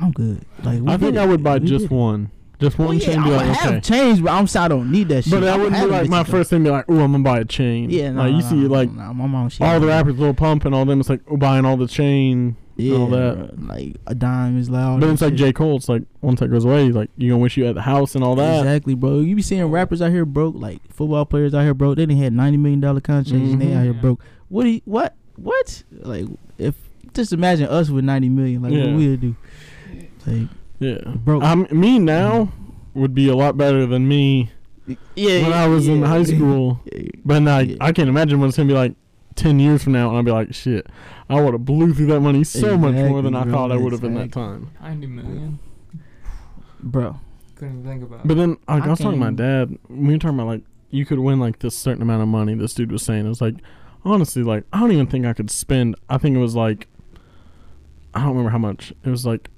I'm 0.01 0.13
good. 0.13 0.45
Like 0.63 0.81
we 0.81 0.89
I 0.93 0.97
think 0.97 1.15
did 1.15 1.19
I 1.19 1.27
would 1.27 1.43
buy 1.43 1.59
We 1.59 1.67
just 1.67 1.87
it. 1.87 1.91
one, 1.91 2.31
just 2.61 2.79
Well, 2.79 2.89
one 2.89 2.99
yeah, 2.99 3.07
chain. 3.07 3.23
Be 3.23 3.31
I'ma 3.31 3.37
like, 3.37 3.47
have 3.59 3.71
okay. 3.73 3.81
change, 3.81 4.23
but 4.23 4.31
I'm 4.33 4.47
saying 4.47 4.65
I 4.65 4.69
don't 4.69 4.91
need 4.91 5.09
that 5.09 5.25
shit. 5.25 5.33
But 5.33 5.41
that 5.41 5.59
wouldn't 5.59 5.81
be 5.81 5.87
like 5.87 6.09
my 6.09 6.25
first 6.25 6.51
thing. 6.51 6.63
Be 6.65 6.71
like, 6.71 6.85
oh, 6.89 7.01
I'm 7.01 7.13
gonna 7.13 7.25
buy 7.25 7.41
a 7.41 7.45
chain. 7.45 7.91
Yeah, 7.91 8.11
no, 8.11 8.23
like 8.23 8.31
you 8.33 8.39
no, 8.43 8.49
see, 8.49 8.55
no, 8.57 8.69
like 8.69 8.91
no, 8.93 9.15
my 9.15 9.27
mom. 9.27 9.49
She 9.49 9.63
all 9.63 9.81
the 9.81 9.87
rappers, 9.87 10.19
Lil 10.19 10.35
Pump 10.35 10.65
and 10.65 10.75
all 10.75 10.85
them. 10.85 11.01
It's 11.01 11.09
like 11.09 11.21
oh, 11.29 11.37
buying 11.37 11.65
all 11.65 11.77
the 11.77 11.89
chain. 11.89 12.57
Yeah, 12.79 12.97
all 12.97 13.07
that. 13.09 13.57
bro, 13.57 13.74
like 13.74 13.97
a 14.07 14.14
dime 14.14 14.57
is 14.59 14.70
loud. 14.70 15.01
but 15.01 15.11
it's 15.11 15.20
like 15.20 15.33
shit. 15.33 15.39
J 15.39 15.53
Cole. 15.53 15.76
It's 15.76 15.89
like 15.89 16.03
once 16.22 16.41
that 16.41 16.49
goes 16.49 16.64
away, 16.64 16.91
like 16.91 17.11
you 17.16 17.29
gonna 17.31 17.43
wish 17.43 17.57
you 17.57 17.64
had 17.64 17.76
the 17.76 17.83
house 17.83 18.14
and 18.14 18.24
all 18.24 18.35
that. 18.37 18.61
Exactly, 18.61 18.95
bro. 18.95 19.18
You 19.20 19.37
be 19.37 19.43
seeing 19.43 19.64
rappers 19.66 20.01
out 20.01 20.11
here 20.12 20.24
broke, 20.24 20.55
like 20.57 20.81
football 20.93 21.26
players 21.26 21.55
out 21.55 21.62
here 21.62 21.74
broke. 21.74 21.97
They 21.97 22.07
didn't 22.07 22.22
had 22.22 22.33
ninety 22.33 22.57
million 22.57 22.81
dollar 22.81 23.01
contracts, 23.01 23.31
and 23.53 23.61
they 23.61 23.74
out 23.74 23.83
here 23.83 23.93
Yeah. 23.93 24.01
broke. 24.01 24.20
What? 24.49 24.62
Do 24.64 24.70
you, 24.70 24.81
what? 24.85 25.14
What? 25.37 25.83
Like 25.93 26.26
if 26.57 26.74
just 27.14 27.33
imagine 27.33 27.66
us 27.68 27.91
with 27.91 28.05
ninety 28.05 28.29
million, 28.29 28.62
like 28.62 28.72
Yeah. 28.72 28.87
what 28.87 28.95
we'd 28.97 29.20
do. 29.20 29.37
Like 30.26 30.49
Yeah, 30.79 30.99
Broke. 31.24 31.43
Um, 31.43 31.66
me 31.72 31.99
now 31.99 32.53
would 32.95 33.14
be 33.14 33.29
a 33.29 33.35
lot 33.37 33.57
better 33.57 33.87
than 33.87 34.07
me 34.09 34.51
yeah, 35.16 35.43
when 35.43 35.53
I 35.53 35.66
was 35.66 35.89
in 35.89 36.03
high 36.03 36.22
school. 36.22 36.81
But 37.24 37.43
like, 37.43 37.68
Yeah. 37.70 37.76
I 37.81 37.93
can't 37.93 38.09
imagine 38.09 38.41
when 38.41 38.49
it's 38.49 38.57
gonna 38.57 38.68
be 38.68 38.74
like 38.74 38.95
ten 39.35 39.59
years 39.61 39.83
from 39.83 39.93
now, 39.93 40.09
and 40.09 40.16
I'll 40.16 40.22
be 40.22 40.31
like, 40.33 40.55
shit, 40.55 40.87
I 41.29 41.41
would 41.41 41.53
have 41.55 41.64
blew 41.64 41.93
through 41.95 42.07
that 42.07 42.20
money 42.20 42.43
so 42.45 42.79
much 42.79 42.95
more 42.95 43.20
than 43.22 43.35
I 43.35 43.41
Exactly, 43.43 43.53
thought 43.53 43.72
I 43.72 43.76
would 43.76 43.93
have 43.93 44.05
in 44.05 44.14
that 44.14 44.33
time. 44.33 44.70
Ninety 44.81 45.07
million. 45.07 45.59
bro. 46.81 47.20
Couldn't 47.57 47.81
even 47.81 47.85
think 47.91 48.03
about. 48.05 48.26
But 48.26 48.37
then 48.37 48.51
like, 48.51 48.83
I, 48.83 48.87
I 48.87 48.89
was 48.89 48.99
talking 48.99 49.12
to 49.20 49.24
my 49.24 49.33
dad. 49.33 49.76
We 49.89 50.12
were 50.12 50.18
talking 50.18 50.39
about 50.39 50.47
like 50.47 50.62
you 50.91 51.05
could 51.05 51.18
win 51.18 51.39
like 51.41 51.59
this 51.59 51.76
certain 51.76 52.03
amount 52.03 52.22
of 52.22 52.29
money. 52.29 52.55
This 52.55 52.72
dude 52.74 52.93
was 52.93 53.03
saying 53.03 53.26
it 53.26 53.29
was 53.29 53.41
like 53.41 53.57
honestly 54.05 54.43
like 54.43 54.64
I 54.72 54.81
don't 54.81 54.93
even 54.93 55.07
think 55.07 55.26
I 55.26 55.33
could 55.33 55.51
spend. 55.51 55.97
I 56.09 56.18
think 56.18 56.37
it 56.37 56.41
was 56.41 56.55
like 56.55 56.89
I 58.14 58.20
don't 58.20 58.31
remember 58.31 58.51
how 58.51 58.59
much. 58.59 58.93
It 59.05 59.11
was 59.11 59.26
like 59.26 59.51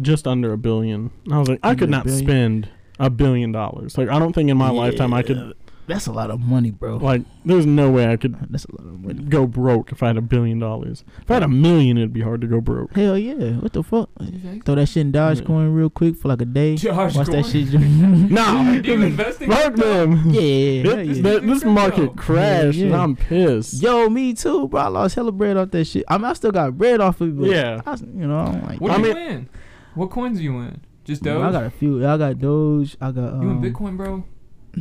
just 0.00 0.26
under 0.26 0.52
a 0.52 0.58
billion. 0.58 1.10
And 1.24 1.34
I 1.34 1.38
was 1.38 1.48
like 1.48 1.60
I 1.62 1.74
could 1.74 1.90
not 1.90 2.04
billion? 2.04 2.24
spend 2.24 2.68
a 2.98 3.10
billion 3.10 3.52
dollars. 3.52 3.98
Like 3.98 4.08
I 4.08 4.18
don't 4.18 4.32
think 4.32 4.48
in 4.50 4.56
my 4.56 4.70
lifetime 4.70 5.12
I 5.12 5.22
could 5.22 5.36
Yeah, 5.36 5.52
That's 5.88 6.06
a 6.06 6.12
lot 6.12 6.30
of 6.30 6.38
money, 6.40 6.70
bro. 6.70 6.98
like. 6.98 7.22
There's 7.44 7.64
no 7.64 7.90
way 7.90 8.06
I 8.12 8.16
could 8.16 8.36
That's 8.50 8.66
a 8.66 8.72
lot 8.72 8.86
of 8.86 9.00
money. 9.00 9.22
go 9.24 9.46
broke 9.46 9.90
if 9.90 10.02
I 10.02 10.08
had 10.08 10.18
a 10.18 10.20
billion 10.20 10.58
dollars. 10.58 11.02
If 11.22 11.30
I 11.30 11.34
had 11.34 11.42
a 11.42 11.48
million, 11.48 11.96
it'd 11.96 12.12
be 12.12 12.20
hard 12.20 12.42
to 12.42 12.46
go 12.46 12.60
broke. 12.60 12.92
Hell 12.94 13.16
yeah! 13.16 13.52
What 13.54 13.72
the 13.72 13.82
fuck? 13.82 14.10
Exactly. 14.20 14.60
Throw 14.60 14.74
that 14.74 14.86
shit 14.86 15.00
in 15.06 15.12
Yeah. 15.14 15.32
Dogecoin 15.32 15.74
real 15.74 15.88
quick 15.88 16.16
for 16.16 16.28
like 16.28 16.42
a 16.42 16.44
day. 16.44 16.76
Josh 16.76 17.14
Watch 17.16 17.26
that 17.28 17.42
Gordon? 17.42 17.50
shit. 17.50 17.80
No, 18.30 18.80
Do 18.82 18.92
you 18.92 19.02
invest 19.02 19.40
in 19.40 19.50
fuck 19.50 19.62
crypto? 19.74 19.82
them. 20.06 20.30
yeah, 20.30 20.40
This, 20.82 20.92
hell 20.92 21.02
yeah. 21.06 21.22
that- 21.22 21.46
this 21.46 21.64
market 21.64 22.16
crashed, 22.16 22.76
Yeah, 22.78 22.86
and. 22.86 22.94
I'm 22.96 23.16
pissed. 23.16 23.82
Yo, 23.82 24.08
me 24.10 24.34
too, 24.34 24.68
bro. 24.68 24.80
I 24.82 24.88
lost 24.88 25.14
hella 25.14 25.32
bread 25.32 25.56
off 25.56 25.70
that 25.70 25.86
shit. 25.86 26.04
I 26.06 26.18
mean, 26.18 26.26
I 26.26 26.32
still 26.34 26.52
got 26.52 26.76
bread 26.76 27.00
off 27.00 27.20
of 27.22 27.28
it. 27.28 27.38
But 27.40 27.48
Yeah. 27.48 27.80
I, 27.86 27.94
you 27.96 28.26
know, 28.26 28.38
I'm 28.38 28.62
like, 28.66 28.80
What 28.80 28.90
I 28.90 28.96
do 29.00 29.08
you 29.08 29.14
mean- 29.14 29.26
win? 29.26 29.48
What 29.94 30.10
coins 30.10 30.36
do 30.38 30.44
you 30.44 30.54
win? 30.54 30.82
Just 31.04 31.24
you 31.24 31.32
know, 31.32 31.38
Doge? 31.38 31.48
I 31.48 31.52
got 31.52 31.64
a 31.64 31.70
few. 31.70 32.06
I 32.06 32.16
got 32.18 32.38
Doge. 32.38 32.96
I 33.00 33.10
got. 33.10 33.32
Um, 33.32 33.42
you 33.42 33.50
in 33.50 33.60
Bitcoin, 33.72 33.96
bro? 33.96 34.24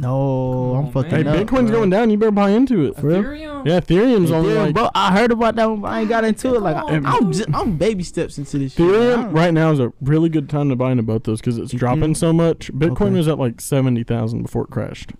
No, 0.02 0.74
Come 0.76 0.86
I'm 0.86 0.92
fucking 0.92 1.12
Hey, 1.12 1.28
up. 1.30 1.36
Bitcoin's 1.48 1.70
bro. 1.70 1.80
going 1.80 1.90
down. 1.90 2.10
You 2.10 2.18
better 2.18 2.32
buy 2.32 2.52
into 2.52 2.86
it. 2.86 2.96
For 2.96 3.08
real? 3.08 3.24
Ethereum? 3.24 3.66
Yeah, 3.66 3.80
Ethereum's 3.80 4.32
only 4.32 4.54
Ethereum, 4.54 4.66
like 4.66 4.76
bro, 4.76 4.90
I 4.96 5.12
heard 5.18 5.32
about 5.32 5.56
that 5.56 5.70
one, 5.70 5.82
but 5.82 5.88
I 5.90 6.00
ain't 6.02 6.10
got 6.10 6.24
into 6.24 6.56
it. 6.56 6.62
Like, 6.62 6.76
I, 6.76 6.82
Come 6.82 7.06
on, 7.06 7.24
I'm 7.26 7.32
just, 7.32 7.50
I'm 7.54 7.78
baby 7.78 8.04
steps 8.04 8.38
into 8.38 8.58
this 8.60 8.74
shit. 8.74 8.86
Ethereum 8.86 9.16
don't- 9.24 9.32
right 9.34 9.54
now 9.54 9.72
is 9.72 9.80
a 9.80 9.92
really 10.02 10.30
good 10.30 10.50
time 10.50 10.70
to 10.70 10.76
buy 10.76 10.92
into 10.92 11.04
both 11.04 11.24
those 11.24 11.40
because 11.42 11.58
it's 11.58 11.70
mm-hmm. 11.70 11.78
dropping 11.78 12.14
Ethereum? 12.14 12.18
so 12.18 12.34
much. 12.34 12.72
Bitcoin 12.74 13.02
Okay. 13.08 13.18
was 13.18 13.28
at 13.28 13.40
like 13.40 13.60
seventy 13.62 14.04
thousand 14.04 14.44
before 14.44 14.64
it 14.64 14.70
crashed. 14.70 15.12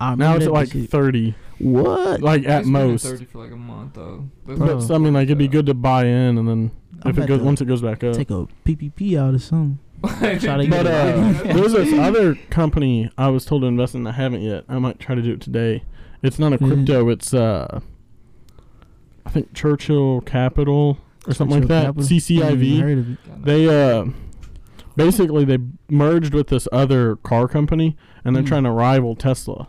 I 0.00 0.14
Now 0.14 0.36
it's 0.36 0.46
at 0.46 0.52
like 0.52 0.72
shit. 0.72 0.88
thirty, 0.90 1.34
what? 1.58 2.22
like 2.22 2.46
at 2.46 2.60
It's 2.60 2.68
been 2.68 2.76
at 2.76 2.86
most. 2.88 3.04
30 3.04 3.24
for 3.26 3.38
like 3.38 3.52
a 3.52 3.56
month 3.56 3.94
though. 3.94 4.30
That's 4.46 4.58
But 4.58 4.90
oh. 4.90 4.94
I 4.94 4.98
mean, 4.98 5.12
like 5.12 5.24
it'd 5.24 5.36
be 5.38 5.48
good 5.48 5.66
to 5.66 5.74
buy 5.74 6.06
in, 6.06 6.38
and 6.38 6.48
then 6.48 6.70
I'm 7.02 7.10
if 7.10 7.18
it 7.18 7.26
goes 7.26 7.40
once 7.40 7.60
it 7.60 7.66
goes 7.66 7.82
back 7.82 8.02
up. 8.04 8.14
take 8.16 8.30
a 8.30 8.46
PPP 8.64 9.18
out 9.18 9.34
or 9.34 9.38
something. 9.38 9.78
Try 10.06 10.36
to 10.64 10.66
But 10.68 10.86
uh, 10.86 11.32
there's 11.44 11.72
this 11.72 11.92
other 11.98 12.34
company 12.50 13.10
I 13.18 13.28
was 13.28 13.44
told 13.44 13.62
to 13.62 13.66
invest 13.68 13.94
in. 13.94 14.06
I 14.06 14.12
haven't 14.12 14.42
yet. 14.42 14.64
I 14.68 14.78
might 14.78 14.98
try 14.98 15.14
to 15.14 15.20
do 15.22 15.32
it 15.32 15.40
today. 15.40 15.84
It's 16.22 16.38
not 16.38 16.52
a 16.52 16.58
crypto. 16.58 17.08
It's 17.10 17.34
uh, 17.34 17.80
I 19.26 19.30
think 19.30 19.52
Churchill 19.54 20.20
Capital 20.22 20.98
or 21.26 21.34
something 21.34 21.60
like 21.60 21.68
that. 21.68 21.84
Capital? 21.94 22.02
I 22.02 22.14
ain't 22.14 22.30
even 22.30 22.58
CCIV. 22.58 22.80
heard 22.80 22.98
of 22.98 23.10
it. 23.10 23.44
They 23.44 23.90
uh, 23.90 24.04
basically 24.96 25.44
they 25.44 25.58
merged 25.88 26.34
with 26.34 26.48
this 26.48 26.66
other 26.72 27.16
car 27.16 27.46
company, 27.48 27.96
and 28.24 28.34
they're 28.34 28.42
Mm. 28.42 28.48
trying 28.48 28.64
to 28.64 28.70
rival 28.70 29.14
Tesla. 29.16 29.68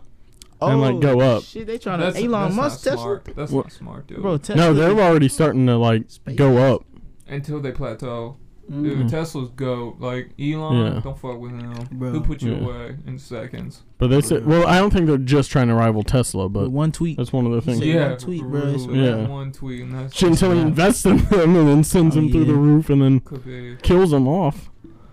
And, 0.60 0.80
like, 0.80 1.00
go 1.00 1.18
up. 1.20 1.38
Oh, 1.38 1.40
Shit, 1.40 1.66
they 1.66 1.76
trying 1.76 1.98
That's, 1.98 2.16
to 2.16 2.22
Elon 2.24 2.42
that's 2.50 2.54
Musk 2.54 2.86
not 2.86 2.90
Tesla. 2.92 3.02
smart. 3.02 3.24
That's 3.34 3.50
What- 3.52 3.64
not 3.64 3.72
smart, 3.72 4.06
dude. 4.06 4.22
Bro, 4.22 4.36
Tesla. 4.38 4.56
No, 4.56 4.72
they're 4.72 4.90
already 5.00 5.28
starting 5.28 5.66
to 5.66 5.76
like 5.76 6.04
Space. 6.08 6.36
go 6.36 6.56
up. 6.58 6.84
Until 7.32 7.60
they 7.60 7.72
plateau. 7.72 8.36
Mm. 8.70 8.82
Dude, 8.84 9.08
Tesla's 9.08 9.48
go. 9.56 9.96
Like 9.98 10.30
Elon, 10.38 10.76
Yeah. 10.94 11.00
don't 11.02 11.18
fuck 11.18 11.38
with 11.40 11.50
him. 11.50 11.72
Bro. 11.92 12.12
He'll 12.12 12.20
put 12.20 12.42
you 12.42 12.52
Yeah. 12.52 12.58
away 12.60 12.96
in 13.06 13.18
seconds. 13.18 13.82
But 13.98 14.08
they 14.08 14.20
said, 14.20 14.46
well, 14.46 14.66
I 14.68 14.78
don't 14.78 14.92
think 14.92 15.06
they're 15.06 15.18
just 15.18 15.50
trying 15.50 15.66
to 15.68 15.74
rival 15.74 16.04
Tesla, 16.04 16.44
With 16.44 16.52
but 16.52 16.70
one 16.70 16.92
tweet. 16.92 17.16
that's 17.16 17.32
one 17.32 17.44
of 17.44 17.50
the 17.52 17.60
things. 17.60 17.80
Yeah, 17.80 18.10
one 18.10 18.18
tweet, 18.18 18.42
bro, 18.44 18.76
Yeah. 18.92 19.26
One 19.28 19.50
tweet, 19.50 19.82
and 19.82 19.92
that's 19.92 20.22
until 20.22 20.52
he 20.52 20.60
invests 20.60 21.04
in 21.04 21.16
them 21.24 21.56
and 21.56 21.68
then 21.68 21.82
sends 21.84 22.16
Oh, 22.16 22.20
them 22.20 22.30
through 22.30 22.44
the 22.44 22.54
roof 22.54 22.88
and 22.88 23.02
then 23.02 23.76
kills 23.82 24.12
them 24.12 24.28
off. 24.28 24.70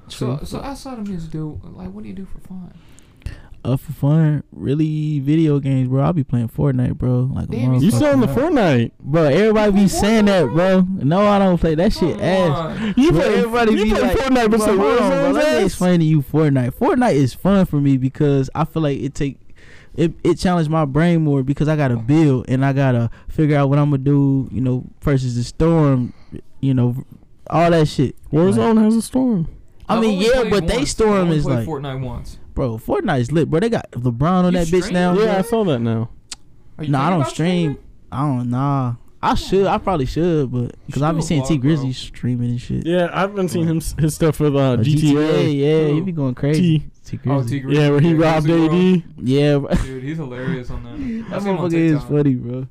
So, 0.10 0.38
True. 0.38 0.46
so 0.46 0.60
outside 0.62 1.00
of 1.00 1.08
music, 1.08 1.32
dude, 1.32 1.60
like, 1.74 1.92
what 1.92 2.04
do 2.04 2.10
you 2.10 2.16
do 2.16 2.26
for 2.26 2.40
fun? 2.40 2.72
Uh, 3.64 3.76
for 3.76 3.92
fun, 3.92 4.44
really, 4.52 5.20
video 5.20 5.60
games, 5.60 5.90
bro. 5.90 6.02
I'll 6.04 6.14
be 6.14 6.24
playing 6.24 6.48
Fortnite, 6.50 6.98
bro. 6.98 7.30
Like 7.34 7.50
Damn, 7.50 7.74
you 7.76 7.82
You 7.82 7.92
still 7.92 8.14
in 8.14 8.22
the. 8.22 8.28
Fortnite? 8.28 8.92
bro. 9.02 9.24
Everybody 9.24 9.72
be 9.74 9.88
saying 9.90 10.26
that, 10.26 10.46
bro. 10.50 10.82
No, 10.82 11.28
I 11.28 11.40
don't 11.40 11.58
play 11.60 11.76
that 11.76 11.92
shit 11.92 12.16
Come 12.16 12.22
ass. 12.24 12.58
on. 12.58 12.94
You 12.96 13.12
Bro, 13.12 13.20
play 13.22 13.36
everybody 13.38 13.72
you 13.74 13.84
be 13.84 13.90
play 13.92 14.02
like, 14.02 14.18
Fortnite, 14.18 14.50
but 14.52 14.58
bro, 14.58 14.60
say 14.60 14.78
hold 14.78 15.00
on, 15.00 15.10
bro, 15.10 15.32
let 15.32 15.58
me 15.60 15.66
explain 15.66 16.00
to 16.00 16.06
you 16.06 16.22
Fortnite. 16.22 16.72
Fortnite 16.76 17.14
is 17.16 17.34
fun 17.34 17.66
for 17.66 17.82
me 17.82 17.98
because 17.98 18.50
I 18.56 18.64
feel 18.66 18.82
like 18.82 18.98
it 19.00 19.14
take 19.14 19.38
it 19.96 20.14
it 20.24 20.36
challenged 20.36 20.72
my 20.72 20.86
brain 20.86 21.22
more 21.24 21.44
because 21.44 21.68
I 21.68 21.76
gotta 21.76 21.98
build 21.98 22.46
and 22.50 22.64
I 22.66 22.72
gotta 22.72 23.10
figure 23.28 23.58
out 23.58 23.70
what 23.70 23.78
I'm 23.78 23.90
gonna 23.90 24.04
do. 24.04 24.48
You 24.52 24.62
know, 24.62 24.86
versus 25.02 25.36
the 25.36 25.44
storm. 25.44 26.14
You 26.62 26.74
know, 26.74 26.96
all 27.50 27.72
that 27.72 27.88
shit. 27.90 28.16
Warzone 28.32 28.82
has 28.82 28.96
a 28.96 29.02
storm. 29.02 29.48
I 29.90 29.96
I've 29.96 30.02
mean, 30.02 30.22
yeah, 30.22 30.42
played 30.42 30.50
but 30.52 30.68
they 30.68 30.86
storm 30.86 31.14
I 31.14 31.20
only 31.22 31.38
is 31.38 31.46
like, 31.46 31.68
Fortnite 31.68 32.02
once. 32.02 32.38
Bro, 32.60 32.78
Fortnite's 32.80 33.32
lit, 33.32 33.50
bro. 33.50 33.62
They 33.62 33.70
got 33.70 33.90
LeBron 33.92 34.44
on 34.44 34.54
You 34.54 34.60
that 34.60 34.68
bitch 34.68 34.92
now. 34.92 35.14
Yeah, 35.18 35.38
I 35.38 35.42
saw 35.44 35.64
that 35.64 35.80
now. 35.80 36.10
Are 36.78 36.84
you 36.84 36.92
Nah, 36.92 37.08
I 37.08 37.10
don't 37.12 37.26
stream. 37.26 37.72
streaming? 37.72 37.78
I 38.12 38.22
don't 38.22 38.50
nah. 38.50 38.96
I 39.22 39.36
should. 39.36 39.66
I 39.66 39.78
probably 39.78 40.06
should, 40.06 40.52
but 40.52 40.76
because 40.86 41.02
I've 41.02 41.14
been 41.16 41.22
seeing 41.22 41.44
Tee 41.46 41.58
Grizzley 41.58 41.94
streaming 41.96 42.50
and 42.50 42.60
shit. 42.60 42.86
Yeah, 42.86 43.10
I've 43.14 43.34
been 43.34 43.48
seeing 43.48 43.66
him 43.66 43.80
his 43.98 44.16
stuff 44.16 44.42
with 44.42 44.56
uh, 44.58 44.60
Uh, 44.74 44.78
GTA. 44.78 45.58
yeah, 45.58 45.88
Who? 45.88 45.96
he 45.96 46.02
be 46.02 46.12
going 46.12 46.36
crazy. 46.36 46.80
T. 47.06 47.18
T 47.18 47.20
Oh, 47.30 47.40
Grizzly. 47.40 47.62
Tee 47.62 47.66
Grizzley. 47.66 47.76
Yeah, 47.76 47.90
where 47.92 48.00
he 48.02 48.10
yeah, 48.14 48.26
robbed 48.34 48.46
Grizzly 48.46 48.68
World. 48.68 49.04
AD. 49.20 49.28
yeah, 49.30 49.58
bro. 49.58 49.70
Dude, 49.76 50.04
he's 50.04 50.18
hilarious 50.18 50.70
on 50.70 50.84
that. 50.86 50.98
that 51.30 51.36
I've 51.38 51.44
seen 51.44 51.56
him 51.56 51.64
motherfucker 51.64 51.74
is 51.96 52.04
funny, 52.04 52.36
bro. 52.36 52.68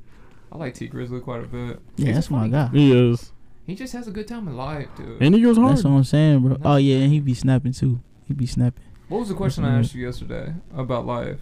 I 0.52 0.56
like 0.58 0.74
Tee 0.74 0.88
Grizzley 0.90 1.22
quite 1.22 1.44
a 1.44 1.46
bit. 1.46 1.80
Yeah, 1.96 2.06
He's 2.08 2.14
that's 2.14 2.28
a 2.28 2.32
my 2.34 2.38
funny 2.40 2.50
guy. 2.52 2.68
He 2.72 3.10
is, 3.10 3.32
He 3.66 3.74
just 3.74 3.94
has 3.94 4.06
a 4.06 4.10
good 4.10 4.28
time 4.28 4.48
in 4.48 4.56
life, 4.56 4.88
dude. 4.98 5.22
and 5.22 5.34
he 5.34 5.40
goes 5.40 5.56
hard. 5.56 5.72
That's 5.72 5.84
what 5.84 5.92
I'm 5.92 6.04
saying, 6.04 6.40
bro. 6.40 6.50
That's 6.50 6.60
Oh 6.66 6.76
yeah, 6.76 6.96
and 6.98 7.10
he 7.10 7.20
be 7.20 7.32
snapping 7.32 7.72
too. 7.72 8.00
He 8.26 8.34
be 8.34 8.44
snapping. 8.46 8.84
What 9.08 9.20
was 9.20 9.28
the 9.28 9.34
question 9.34 9.64
I 9.64 9.78
asked 9.78 9.94
you 9.94 10.04
yesterday 10.04 10.52
about 10.76 11.06
life? 11.06 11.40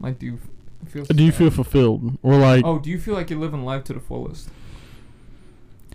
Like, 0.00 0.18
do 0.18 0.26
you 0.26 0.38
feel? 0.88 1.04
Do 1.04 1.22
you 1.24 1.32
feel 1.32 1.50
fulfilled, 1.50 2.18
or 2.22 2.36
like? 2.36 2.64
Oh, 2.64 2.78
do 2.78 2.90
you 2.90 2.98
feel 2.98 3.14
like 3.14 3.30
you're 3.30 3.38
living 3.38 3.64
life 3.64 3.84
to 3.84 3.92
the 3.92 4.00
fullest? 4.00 4.48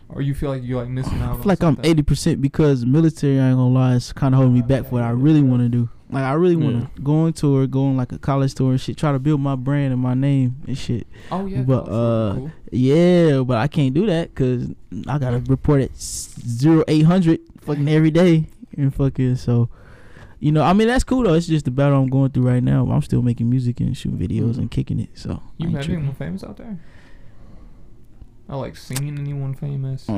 Or 0.07 0.22
you 0.22 0.34
feel 0.34 0.49
like 0.49 0.62
you're 0.64 0.80
like 0.80 0.89
missing 0.89 1.20
out? 1.22 1.34
I 1.34 1.36
feel 1.36 1.45
like 1.45 1.64
I'm 1.64 1.78
eighty 1.84 2.01
percent 2.01 2.41
because 2.41 2.86
military. 2.86 3.39
I 3.39 3.49
ain't 3.49 3.57
gonna 3.57 3.70
lie, 3.74 3.95
it's 3.95 4.14
kind 4.14 4.34
of 4.34 4.38
holding 4.39 4.55
me 4.55 4.62
back 4.62 4.86
for 4.86 4.91
what 4.91 5.03
I 5.03 5.09
really 5.09 5.41
want 5.41 5.62
to 5.64 5.70
do. 5.70 5.89
Like 6.09 6.24
I 6.24 6.34
really 6.34 6.57
want 6.57 6.93
to 6.95 7.01
go 7.01 7.14
on 7.22 7.34
tour, 7.34 7.68
go 7.68 7.86
on 7.86 7.95
like 7.95 8.12
a 8.12 8.18
college 8.18 8.53
tour 8.53 8.72
and 8.72 8.82
shit. 8.82 8.97
Try 8.97 9.14
to 9.14 9.20
build 9.20 9.39
my 9.39 9.55
brand 9.55 9.93
and 9.93 10.01
my 10.01 10.14
name 10.14 10.57
and 10.68 10.78
shit. 10.78 11.07
Oh 11.32 11.45
yeah, 11.45 11.62
but, 11.62 11.84
uh, 11.88 12.36
cool. 12.36 12.51
Yeah, 12.72 13.41
but 13.43 13.57
I 13.57 13.68
can't 13.68 13.93
do 13.93 14.05
that 14.07 14.34
because 14.34 14.70
I 15.07 15.18
gotta 15.20 15.39
report 15.47 15.82
at 15.82 15.95
zero 15.97 16.84
eight 16.89 17.03
hundred 17.03 17.39
fucking 17.62 17.88
every 17.88 18.12
day 18.12 18.47
and 18.78 18.93
fucking 18.95 19.36
so. 19.36 19.70
You 20.41 20.51
know, 20.51 20.63
I 20.63 20.73
mean 20.73 20.87
that's 20.87 21.03
cool 21.03 21.23
though. 21.23 21.35
It's 21.35 21.45
just 21.45 21.65
the 21.65 21.71
battle 21.71 22.01
I'm 22.01 22.09
going 22.09 22.31
through 22.31 22.47
right 22.47 22.63
now. 22.63 22.89
I'm 22.89 23.03
still 23.03 23.21
making 23.21 23.47
music 23.49 23.79
and 23.79 23.95
shooting 23.95 24.17
videos 24.17 24.57
and 24.57 24.71
kicking 24.71 24.99
it. 24.99 25.09
So 25.13 25.33
I 25.33 25.35
you 25.57 25.65
ain't 25.67 25.73
met 25.73 25.83
tripping. 25.83 25.99
anyone 25.99 26.15
famous 26.15 26.43
out 26.43 26.57
there? 26.57 26.79
I 28.49 28.55
like 28.55 28.75
singing 28.75 29.19
anyone 29.19 29.53
famous. 29.53 30.09
Um, 30.09 30.17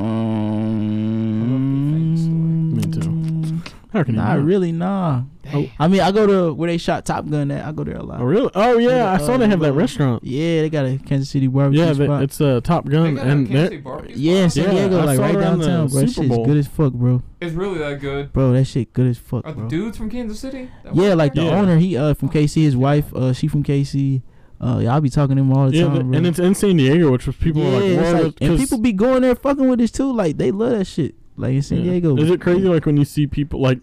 Me 2.74 2.84
too. 2.84 3.61
How 3.94 4.04
can 4.04 4.16
you 4.16 4.22
Not 4.22 4.38
not? 4.38 4.46
really, 4.46 4.72
nah. 4.72 5.22
Damn. 5.44 5.70
I 5.80 5.88
mean, 5.88 6.02
I 6.02 6.12
go 6.12 6.26
to 6.26 6.54
where 6.54 6.68
they 6.70 6.78
shot 6.78 7.06
Top 7.06 7.30
Gun 7.30 7.52
at. 7.52 7.64
I 7.66 7.72
go 7.72 7.84
there 7.84 7.96
a 7.98 8.02
lot. 8.04 8.20
Oh 8.22 8.24
really? 8.24 8.50
Oh 8.56 8.78
yeah, 8.80 9.12
I 9.14 9.18
the, 9.18 9.26
saw 9.26 9.34
uh, 9.34 9.38
they 9.38 9.48
have 9.48 9.60
that 9.60 9.74
restaurant. 9.74 10.24
Yeah, 10.24 10.62
they 10.62 10.70
got 10.70 10.86
a 10.86 10.98
Kansas 10.98 11.30
City 11.30 11.46
barbecue 11.48 11.80
Yeah, 11.86 11.94
they, 11.94 12.06
spot. 12.06 12.24
it's 12.24 12.41
uh, 12.41 12.60
Top 12.64 12.86
They 12.86 12.91
Gun, 12.94 13.16
got 13.16 13.28
and 13.28 13.48
Kansas 13.48 13.54
they're- 13.54 13.66
City 13.68 13.78
barbecue 13.82 14.16
yeah, 14.18 14.44
in? 14.46 14.50
San 14.50 14.64
Yeah, 14.64 14.72
Diego, 14.72 15.00
I 15.00 15.04
like 15.04 15.16
saw 15.18 15.22
right 15.24 15.36
it 15.36 15.38
around 15.38 15.60
the 15.60 15.66
downtown, 15.68 15.88
bro. 15.89 16.00
That 16.02 16.08
Super 16.10 16.22
shit's 16.24 16.36
Bowl. 16.36 16.46
good 16.46 16.58
as 16.58 16.68
fuck, 16.68 16.94
bro. 16.94 17.24
It's 17.39 17.54
really 17.54 17.78
that 17.80 18.00
good. 18.02 18.34
Bro, 18.34 18.54
that 18.54 18.66
shit 18.66 18.94
good 18.94 19.08
as 19.08 19.18
fuck, 19.20 19.46
Are 19.46 19.52
the 19.54 19.60
bro. 19.62 19.70
dudes 19.70 19.98
from 19.98 20.10
Kansas 20.10 20.39
City? 20.39 20.70
that 20.84 20.96
Yeah, 20.96 21.10
work 21.10 21.18
like 21.18 21.34
the 21.36 21.41
there? 21.41 21.52
Yeah. 21.52 21.60
owner, 21.60 21.78
he 21.78 21.96
uh 21.98 22.14
from 22.16 22.30
KC, 22.30 22.64
his 22.64 22.76
wife, 22.76 23.14
uh, 23.14 23.32
she 23.34 23.48
from 23.48 23.64
KC. 23.64 24.22
Uh, 24.62 24.80
yeah, 24.82 24.96
I 24.96 25.00
be 25.02 25.10
talking 25.10 25.36
to 25.36 25.41
him 25.41 25.52
all 25.52 25.70
the 25.70 25.76
yeah, 25.76 25.84
time, 25.86 25.94
the- 25.98 26.04
bro. 26.06 26.18
and 26.18 26.26
it's 26.26 26.39
in 26.39 26.56
San 26.56 26.78
Diego, 26.78 27.12
which 27.12 27.28
was 27.28 27.36
people 27.36 27.62
yeah, 27.62 27.70
were 27.70 27.76
like, 27.76 27.84
it's 27.84 28.02
"Whoa," 28.02 28.12
like- 28.24 28.38
and 28.41 28.50
'cause- 28.52 28.60
people 28.60 28.78
be 28.80 28.94
going 28.94 29.22
there 29.22 29.36
fucking 29.36 29.68
with 29.68 29.80
this 29.80 29.91
too. 29.91 30.12
Like 30.12 30.38
they 30.38 30.52
love 30.52 30.72
that 30.80 30.86
shit. 30.86 31.16
Like 31.38 31.53
in 31.53 31.61
San 31.61 31.79
Yeah. 31.79 31.91
Diego. 31.91 32.17
Is 32.17 32.29
it 32.29 32.41
crazy 32.41 32.67
like 32.67 32.86
when 32.86 32.97
you 32.97 33.05
see 33.05 33.27
people 33.27 33.59
like 33.61 33.79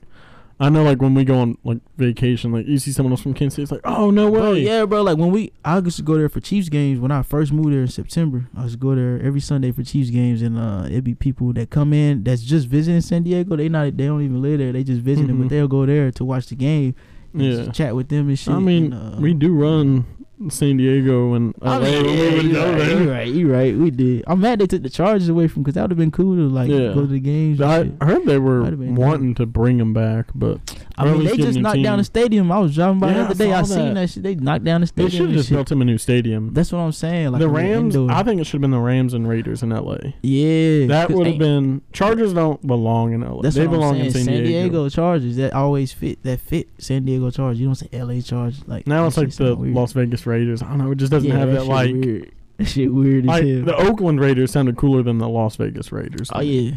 I 0.62 0.68
know 0.68 0.82
like 0.82 1.00
when 1.00 1.14
we 1.14 1.24
go 1.24 1.38
on 1.38 1.56
like 1.64 1.78
vacation, 1.96 2.52
like 2.52 2.66
you 2.66 2.78
see 2.78 2.92
someone 2.92 3.12
else 3.14 3.22
from 3.22 3.32
Kansas 3.32 3.54
City, 3.56 3.62
it's 3.62 3.72
like, 3.72 3.80
oh 3.84 4.10
no 4.10 4.30
way. 4.30 4.38
Bro, 4.40 4.52
yeah, 4.52 4.84
bro. 4.84 5.00
Like 5.02 5.16
when 5.16 5.30
we, 5.30 5.52
I 5.64 5.78
used 5.78 5.96
to 5.96 6.02
go 6.02 6.18
there 6.18 6.28
for 6.28 6.40
Chiefs 6.40 6.68
games 6.68 7.00
when 7.00 7.10
I 7.10 7.22
first 7.22 7.50
moved 7.50 7.72
there 7.72 7.80
in 7.80 7.88
September. 7.88 8.46
I 8.54 8.64
used 8.64 8.74
to 8.74 8.78
go 8.78 8.94
there 8.94 9.18
every 9.22 9.40
Sunday 9.40 9.72
for 9.72 9.82
Chiefs 9.82 10.10
games, 10.10 10.42
and 10.42 10.58
uh, 10.58 10.82
it'd 10.84 11.02
be 11.04 11.14
people 11.14 11.54
that 11.54 11.70
come 11.70 11.94
in 11.94 12.24
that's 12.24 12.42
just 12.42 12.68
visiting 12.68 13.00
San 13.00 13.22
Diego. 13.22 13.56
They 13.56 13.70
not, 13.70 13.96
they 13.96 14.04
don't 14.04 14.20
even 14.22 14.42
live 14.42 14.58
there. 14.58 14.70
They 14.70 14.84
just 14.84 15.00
visiting, 15.00 15.34
Mhm. 15.36 15.40
but 15.40 15.48
they'll 15.48 15.66
go 15.66 15.86
there 15.86 16.10
to 16.10 16.24
watch 16.26 16.48
the 16.48 16.56
game. 16.56 16.94
and 17.32 17.42
Yeah. 17.42 17.70
chat 17.70 17.94
with 17.96 18.08
them 18.08 18.28
and 18.28 18.38
shit. 18.38 18.52
I 18.52 18.58
mean, 18.58 18.92
and, 18.92 19.14
uh, 19.14 19.16
we 19.20 19.32
do 19.32 19.54
run 19.54 20.04
San 20.48 20.78
Diego 20.78 21.34
and 21.34 21.54
LA 21.60 21.72
I 21.72 21.78
mean, 21.80 22.06
when 22.06 22.16
yeah, 22.16 22.22
we 22.30 22.34
would 22.36 22.44
you 22.44 22.58
right, 22.58 22.78
there. 22.78 23.00
you 23.02 23.10
right, 23.12 23.28
you 23.28 23.52
right. 23.52 23.76
We 23.76 23.90
did. 23.90 24.24
I'm 24.26 24.40
mad 24.40 24.58
they 24.58 24.66
took 24.66 24.82
the 24.82 24.88
Chargers 24.88 25.28
away 25.28 25.48
from 25.48 25.62
because 25.62 25.74
that 25.74 25.82
would 25.82 25.90
have 25.90 25.98
been 25.98 26.10
cool 26.10 26.34
to 26.36 26.48
like 26.48 26.70
Yeah. 26.70 26.94
go 26.94 27.02
to 27.02 27.06
the 27.06 27.20
games. 27.20 27.60
I 27.60 27.90
heard 28.00 28.24
they 28.24 28.38
were 28.38 28.62
wanting 28.74 29.34
to 29.34 29.44
bring 29.46 29.76
them 29.78 29.92
back, 29.92 30.28
but 30.34 30.58
I 30.96 31.04
mean, 31.12 31.24
they 31.24 31.36
just 31.36 31.58
knocked 31.58 31.82
down 31.82 31.98
the 31.98 32.04
stadium. 32.04 32.50
I 32.52 32.58
was 32.58 32.74
driving 32.74 33.00
by 33.00 33.08
Yeah, 33.08 33.14
the 33.14 33.20
I 33.20 33.24
other 33.26 33.34
day. 33.34 33.52
I, 33.52 33.62
saw 33.62 33.74
seen 33.74 33.84
that. 33.88 33.94
that 33.94 34.10
shit. 34.10 34.22
They 34.22 34.34
knocked 34.34 34.64
down 34.64 34.80
the 34.80 34.86
stadium. 34.86 35.10
they 35.10 35.16
should 35.16 35.26
have 35.28 35.36
just 35.36 35.48
shit. 35.50 35.56
built 35.56 35.72
him 35.72 35.82
a 35.82 35.84
new 35.84 35.98
stadium. 35.98 36.52
That's 36.54 36.72
what 36.72 36.78
I'm 36.78 36.92
saying. 36.92 37.32
Like 37.32 37.40
the 37.40 37.48
Rams. 37.48 37.96
I 37.96 38.22
think 38.22 38.40
it 38.40 38.44
should 38.44 38.54
have 38.54 38.60
been 38.62 38.70
the 38.70 38.78
Rams 38.78 39.12
and 39.14 39.28
Raiders 39.28 39.62
in 39.62 39.70
LA. 39.70 39.96
yeah, 40.22 40.86
that 40.86 41.10
would 41.10 41.26
have 41.26 41.38
been 41.38 41.82
Chargers 41.92 42.32
don't 42.32 42.66
belong 42.66 43.12
in 43.12 43.20
LA. 43.20 43.42
That's 43.42 43.56
they 43.56 43.66
what 43.66 43.72
belong 43.76 44.00
I'm 44.00 44.10
saying. 44.10 44.28
in 44.28 44.34
San, 44.34 44.44
Diego. 44.44 44.88
Chargers 44.88 45.36
that 45.36 45.52
always 45.52 45.92
fit 45.92 46.22
that 46.22 46.40
fit 46.40 46.68
San 46.78 47.04
Diego 47.04 47.30
Chargers. 47.30 47.60
You 47.60 47.66
don't 47.66 47.74
say 47.74 47.88
LA 47.92 48.20
Chargers 48.20 48.62
like 48.66 48.86
Now 48.86 49.06
it's 49.06 49.16
like 49.18 49.30
the. 49.34 49.50
Las 49.54 49.92
Vegas 49.92 50.26
Raiders. 50.30 50.62
I 50.62 50.68
don't 50.68 50.78
know. 50.78 50.90
It 50.92 50.98
just 50.98 51.12
doesn't 51.12 51.28
Yeah, 51.28 51.38
have 51.38 51.50
that, 51.52 51.60
shit 51.62 51.68
like. 51.68 51.92
weird. 51.94 52.32
That 52.58 52.64
shit 52.66 52.92
weird 52.92 53.24
as 53.24 53.28
Like 53.28 53.44
hell. 53.46 53.62
the 53.64 53.76
Oakland 53.76 54.20
Raiders 54.20 54.50
sounded 54.52 54.76
cooler 54.76 55.02
than 55.02 55.18
the 55.18 55.28
Las 55.28 55.56
Vegas 55.56 55.92
Raiders. 55.92 56.28
oh 56.32 56.40
yeah, 56.40 56.72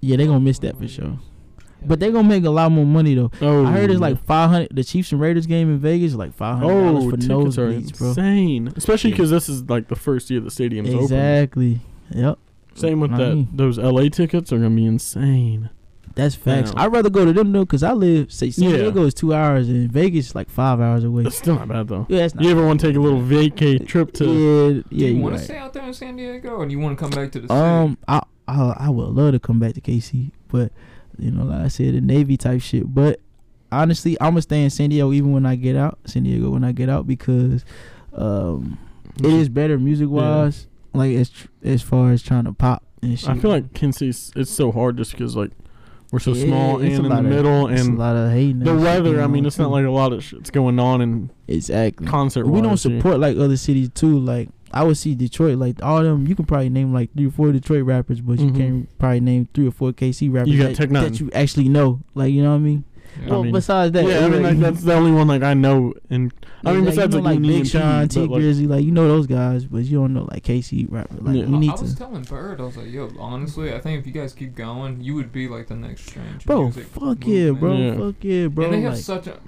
yeah, 0.00 0.16
they 0.16 0.26
gonna 0.26 0.40
miss 0.40 0.58
that 0.60 0.78
for 0.78 0.86
sure. 0.88 1.18
But 1.86 2.00
they 2.00 2.10
gonna 2.10 2.26
make 2.28 2.44
a 2.44 2.50
lot 2.50 2.72
more 2.72 2.86
money 2.86 3.14
though. 3.14 3.30
Oh, 3.42 3.66
I 3.66 3.72
heard 3.72 3.90
it's 3.90 4.00
like 4.00 4.22
five 4.24 4.48
hundred. 4.50 4.68
The 4.74 4.82
Chiefs 4.84 5.12
and 5.12 5.20
Raiders 5.20 5.46
game 5.46 5.70
in 5.70 5.78
Vegas 5.78 6.12
is 6.12 6.16
like 6.16 6.32
five 6.34 6.58
hundred 6.58 6.72
dollars 6.82 7.04
oh, 7.04 7.10
for 7.10 7.16
tickets 7.16 7.58
are 7.58 7.68
nosebleeds, 7.68 7.98
bro. 7.98 8.08
insane. 8.08 8.72
Especially 8.76 9.10
Yeah. 9.10 9.16
because 9.16 9.30
this 9.30 9.48
is 9.50 9.62
like 9.68 9.88
the 9.88 9.96
first 9.96 10.30
year 10.30 10.40
the 10.40 10.50
stadium's 10.50 10.88
open. 10.90 11.02
Exactly. 11.04 11.80
Yep. 12.14 12.38
Same 12.74 13.00
with 13.00 13.12
I 13.12 13.16
that. 13.18 13.34
mean, 13.34 13.48
Those 13.52 13.78
LA 13.78 14.08
tickets 14.08 14.52
are 14.52 14.56
gonna 14.58 14.70
be 14.74 14.84
insane. 14.86 15.70
That's 16.14 16.34
facts. 16.36 16.70
Damn. 16.70 16.80
I'd 16.80 16.92
rather 16.92 17.10
go 17.10 17.24
to 17.24 17.32
them 17.32 17.50
though, 17.52 17.66
cause 17.66 17.82
I 17.82 17.92
live. 17.92 18.32
Say 18.32 18.50
San 18.50 18.70
Yeah. 18.70 18.76
Diego 18.76 19.04
is 19.04 19.14
two 19.14 19.34
hours, 19.34 19.68
and 19.68 19.90
Vegas 19.90 20.26
is 20.28 20.34
like 20.34 20.48
five 20.48 20.80
hours 20.80 21.02
away. 21.04 21.24
That's 21.24 21.36
still 21.36 21.56
not 21.56 21.66
bad 21.68 21.88
though. 21.88 22.06
Yeah, 22.08 22.18
that's 22.18 22.34
not. 22.36 22.44
You 22.44 22.50
ever 22.50 22.64
want 22.64 22.80
to 22.80 22.86
take 22.86 22.96
a 22.96 23.00
little 23.00 23.20
vacay 23.20 23.84
trip 23.86 24.12
to? 24.14 24.24
yeah, 24.24 24.30
Do 24.32 24.84
yeah. 24.90 25.08
you 25.08 25.14
you 25.16 25.20
want 25.22 25.32
right. 25.34 25.38
to 25.40 25.44
stay 25.44 25.56
out 25.56 25.72
there 25.72 25.82
in 25.84 25.92
San 25.92 26.16
Diego, 26.16 26.50
or 26.50 26.66
do 26.66 26.72
you 26.72 26.78
want 26.78 26.96
to 26.96 27.02
come 27.02 27.10
back 27.10 27.32
to 27.32 27.40
the 27.40 27.48
city? 27.48 27.60
Um, 27.60 27.98
I, 28.06 28.22
I 28.46 28.74
I 28.78 28.90
would 28.90 29.08
love 29.08 29.32
to 29.32 29.40
come 29.40 29.58
back 29.58 29.74
to 29.74 29.80
KC, 29.80 30.30
but 30.48 30.70
you 31.18 31.30
know, 31.32 31.44
like 31.44 31.62
I 31.62 31.68
said, 31.68 31.94
the 31.94 32.00
Navy 32.00 32.36
type 32.36 32.60
shit. 32.62 32.94
But 32.94 33.18
honestly, 33.72 34.16
I'm 34.20 34.30
gonna 34.34 34.42
stay 34.42 34.62
in 34.62 34.70
San 34.70 34.90
Diego 34.90 35.12
even 35.12 35.32
when 35.32 35.46
I 35.46 35.56
get 35.56 35.74
out, 35.74 35.98
San 36.04 36.22
Diego 36.22 36.50
when 36.50 36.62
I 36.62 36.70
get 36.72 36.88
out 36.88 37.06
because 37.08 37.64
um, 38.12 38.78
it 39.18 39.26
is 39.26 39.48
better 39.48 39.78
music 39.78 40.08
wise. 40.08 40.68
Like 40.92 41.16
as 41.16 41.30
tr- 41.30 41.48
as 41.64 41.82
far 41.82 42.12
as 42.12 42.22
trying 42.22 42.44
to 42.44 42.52
pop 42.52 42.84
and 43.02 43.18
shit. 43.18 43.28
I 43.28 43.36
feel 43.38 43.50
like 43.50 43.72
Kansas. 43.74 44.30
It's 44.36 44.50
so 44.50 44.70
hard 44.70 44.96
just 44.96 45.10
because 45.10 45.34
like 45.34 45.50
we're 46.14 46.20
so 46.20 46.32
Yeah, 46.32 46.46
small 46.46 46.78
and 46.78 46.92
in 46.92 47.02
the 47.02 47.12
of- 47.18 47.24
middle, 47.24 47.66
It's 47.66 47.82
a 47.82 47.84
and 47.86 47.98
lot 47.98 48.14
of 48.16 48.30
hating. 48.30 48.60
the 48.60 48.74
weather. 48.76 49.20
I 49.20 49.26
mean, 49.26 49.44
it's 49.46 49.58
not 49.58 49.72
like 49.72 49.84
a 49.84 49.90
lot 49.90 50.12
of 50.12 50.22
shit's 50.22 50.48
going 50.50 50.78
on 50.78 51.00
in 51.00 51.30
exactly. 51.48 52.06
concert. 52.06 52.46
we 52.46 52.60
don't 52.60 52.76
support 52.76 53.18
like 53.18 53.36
other 53.36 53.56
cities 53.56 53.90
too. 53.92 54.18
Like 54.20 54.48
I 54.72 54.84
would 54.84 54.96
see 54.96 55.14
Detroit, 55.16 55.58
like 55.58 55.82
all 55.82 56.02
them. 56.04 56.26
You 56.28 56.36
can 56.36 56.44
probably 56.46 56.68
name 56.68 56.92
like 56.94 57.12
three 57.14 57.26
or 57.26 57.30
four 57.32 57.50
Detroit 57.52 57.84
rappers, 57.84 58.20
but 58.20 58.38
you 58.38 58.50
Mhm. 58.52 58.56
can't 58.56 58.98
probably 58.98 59.20
name 59.20 59.48
three 59.54 59.66
or 59.66 59.72
four 59.72 59.92
KC 59.92 60.28
rappers 60.28 60.52
You 60.52 60.58
got 60.62 60.76
that, 60.76 60.90
that 60.90 61.20
you 61.20 61.30
actually 61.34 61.68
know. 61.68 62.00
Like 62.14 62.32
you 62.32 62.42
know 62.42 62.50
what 62.50 62.56
I 62.56 62.60
mean? 62.60 62.84
Yeah. 63.22 63.30
well, 63.30 63.42
mean- 63.44 63.52
besides 63.52 63.92
that, 63.92 64.04
yeah, 64.06 64.24
I 64.24 64.28
mean 64.28 64.42
like, 64.42 64.58
that's 64.58 64.82
the 64.82 64.94
only 64.94 65.12
one 65.12 65.28
like 65.28 65.42
I 65.42 65.54
know. 65.54 65.94
And 66.10 66.32
I 66.64 66.72
mean, 66.72 66.84
like, 66.84 66.94
besides 66.94 67.14
you 67.14 67.20
know, 67.20 67.24
like, 67.24 67.34
like 67.36 67.44
Union 67.44 67.62
Big 67.62 67.70
Sean, 67.70 68.02
P, 68.02 68.08
T 68.14 68.20
but, 68.20 68.30
like, 68.30 68.40
Grizzly, 68.40 68.66
like 68.66 68.84
you 68.84 68.90
know 68.92 69.06
those 69.08 69.26
guys, 69.26 69.64
but 69.66 69.84
you 69.84 69.98
don't 69.98 70.14
know 70.14 70.26
like 70.30 70.42
KC 70.42 70.86
rapper. 70.90 71.14
Like 71.20 71.36
Yeah. 71.36 71.44
you 71.46 71.56
I, 71.56 71.58
need 71.58 71.70
I 71.70 71.80
was 71.80 71.92
to, 71.92 71.98
telling 71.98 72.22
Bird, 72.22 72.60
I 72.60 72.64
was 72.64 72.76
like, 72.76 72.90
yo, 72.90 73.10
honestly, 73.18 73.72
I 73.72 73.80
think 73.80 74.00
if 74.00 74.06
you 74.06 74.12
guys 74.12 74.32
keep 74.32 74.54
going, 74.54 75.00
you 75.00 75.14
would 75.14 75.30
be 75.32 75.46
like 75.48 75.68
the 75.68 75.76
next 75.76 76.06
strange 76.06 76.44
bro. 76.44 76.64
music 76.64 76.86
Fuck 76.86 77.26
yeah, 77.26 77.50
movement. 77.52 77.60
bro. 77.60 77.74
Yeah. 77.76 77.96
Fuck 77.98 78.14
yeah, 78.20 78.46
bro. 78.48 78.64
and 78.64 78.74
they 78.74 78.80
have 78.82 78.92
like, 78.94 79.02
such 79.02 79.26
a 79.26 79.38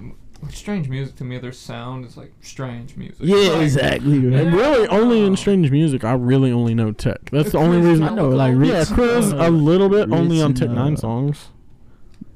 like, 0.43 0.51
strange 0.53 0.87
music 0.87 1.15
to 1.15 1.23
me. 1.23 1.39
Their 1.39 1.51
sound 1.51 2.05
is 2.05 2.15
like 2.15 2.31
strange 2.41 2.95
music. 2.95 3.17
yeah, 3.21 3.35
Like, 3.53 3.63
exactly. 3.63 4.19
Right. 4.19 4.39
And 4.45 4.53
really, 4.55 4.87
only 4.89 5.25
in 5.25 5.35
strange 5.35 5.71
music, 5.71 6.03
I 6.03 6.13
really 6.13 6.51
only 6.51 6.75
know 6.75 6.91
Tech. 6.91 7.31
That's 7.31 7.51
the 7.51 7.57
only 7.57 7.79
reason 7.81 8.03
I 8.05 8.13
know, 8.13 8.29
like, 8.29 8.53
Malachi. 8.53 8.71
Yeah, 8.71 8.83
Rittz, 8.83 8.93
Chris 8.93 9.33
uh, 9.33 9.37
a 9.39 9.49
little 9.49 9.89
bit, 9.89 10.11
only 10.11 10.37
Rittz 10.37 10.43
on 10.43 10.51
and, 10.51 10.57
Tech 10.57 10.69
N9ne 10.69 10.93
uh, 10.93 10.97
songs. 10.97 11.49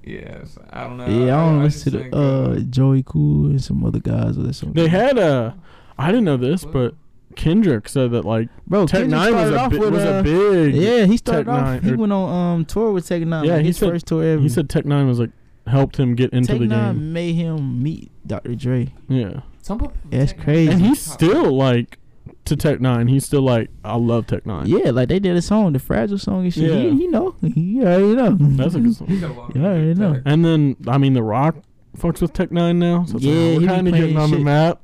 Yes, 0.04 0.58
I 0.72 0.84
don't 0.86 0.97
know. 0.97 1.06
Yeah, 1.08 1.38
I 1.38 1.45
don't 1.52 1.64
just 1.70 1.86
listen 1.86 2.04
to 2.04 2.10
the, 2.10 2.18
uh 2.18 2.60
Joey 2.62 3.04
Cool 3.04 3.47
and 3.52 3.64
some 3.64 3.86
other 3.86 3.99
guys 3.99 4.38
or 4.38 4.52
something. 4.54 4.74
They 4.74 4.88
had 4.89 5.18
a, 5.18 5.56
I 5.97 6.08
didn't 6.08 6.26
know 6.26 6.38
this, 6.38 6.66
but 6.66 6.95
Kendrick 7.36 7.88
said 7.88 8.12
that 8.12 8.26
like 8.26 8.49
bro. 8.68 8.86
Tech 8.88 9.02
Kendrick 9.02 9.12
Nine 9.12 9.34
was 9.36 9.52
a, 9.52 9.58
off 9.60 9.72
bi- 9.72 9.78
with 9.78 9.93
was 9.93 10.04
uh, 10.04 10.10
a 10.20 10.24
big. 10.24 10.76
Yeah, 10.76 11.06
he 11.06 11.18
started 11.18 11.45
Tech 11.45 11.54
off. 11.54 11.62
Nine, 11.64 11.82
he 11.84 11.91
or- 11.91 11.97
went 11.97 12.12
on 12.14 12.56
um 12.56 12.66
tour 12.66 12.91
with 12.91 13.08
Tech 13.08 13.22
N9ne. 13.22 13.45
Yeah, 13.45 13.54
like, 13.54 13.62
he 13.62 13.68
his 13.68 13.78
said- 13.78 13.89
first 13.89 14.06
tour 14.08 14.24
ever. 14.24 14.41
He 14.41 14.49
said 14.49 14.70
Tech 14.70 14.86
N9ne 14.86 15.08
was 15.08 15.20
like 15.20 15.32
helped 15.68 15.97
him 15.97 16.16
get 16.16 16.32
into 16.34 16.47
Tech 16.54 16.60
the 16.60 16.66
Nine 16.68 16.95
game. 16.95 17.14
made 17.14 17.36
him 17.36 17.82
meet 17.84 18.12
Dr. 18.26 18.56
Dre. 18.56 18.91
Yeah, 19.08 19.41
Some 19.62 19.78
people 19.80 19.93
That's 20.10 20.34
crazy. 20.34 20.72
and 20.72 20.82
he's 20.82 20.99
still 20.99 21.56
like 21.56 21.99
to 22.46 22.56
Tech 22.56 22.80
N9ne. 22.80 23.10
He's 23.10 23.26
still 23.26 23.42
like 23.42 23.70
I 23.84 23.96
love 23.98 24.28
Tech 24.28 24.44
N9ne. 24.46 24.68
Yeah, 24.84 24.92
like 24.92 25.10
they 25.10 25.20
did 25.20 25.36
a 25.36 25.42
song, 25.42 25.74
the 25.74 25.80
Fragile 25.80 26.18
song 26.18 26.44
and 26.46 26.54
shit. 26.54 26.72
Yeah. 26.72 26.89
He, 26.92 26.98
he 26.98 27.08
know. 27.08 27.36
He 27.42 27.80
already 27.82 28.16
know. 28.16 28.38
that's 28.39 28.76
a 28.76 28.80
good 28.80 28.96
song. 28.96 29.08
He's 29.08 29.22
got 29.22 29.32
a 29.32 29.34
lot 29.34 29.50
of 29.50 29.56
Yeah, 29.62 29.70
I 29.72 29.78
music 29.78 29.98
know. 29.98 30.22
And 30.26 30.44
then 30.46 30.76
I 30.88 30.98
mean, 30.98 31.14
The 31.14 31.24
Rock 31.24 31.56
fucks 31.98 32.22
with 32.22 32.34
Tech 32.34 32.50
N9ne 32.50 32.76
now. 32.76 33.06
So 33.06 33.16
it's 33.18 33.26
Yeah, 33.26 33.34
like, 33.34 33.44
he 33.52 33.58
we're 33.60 33.68
kind 33.68 33.88
of 33.88 33.94
getting 33.94 34.18
on 34.18 34.32
the 34.32 34.39
map. 34.39 34.80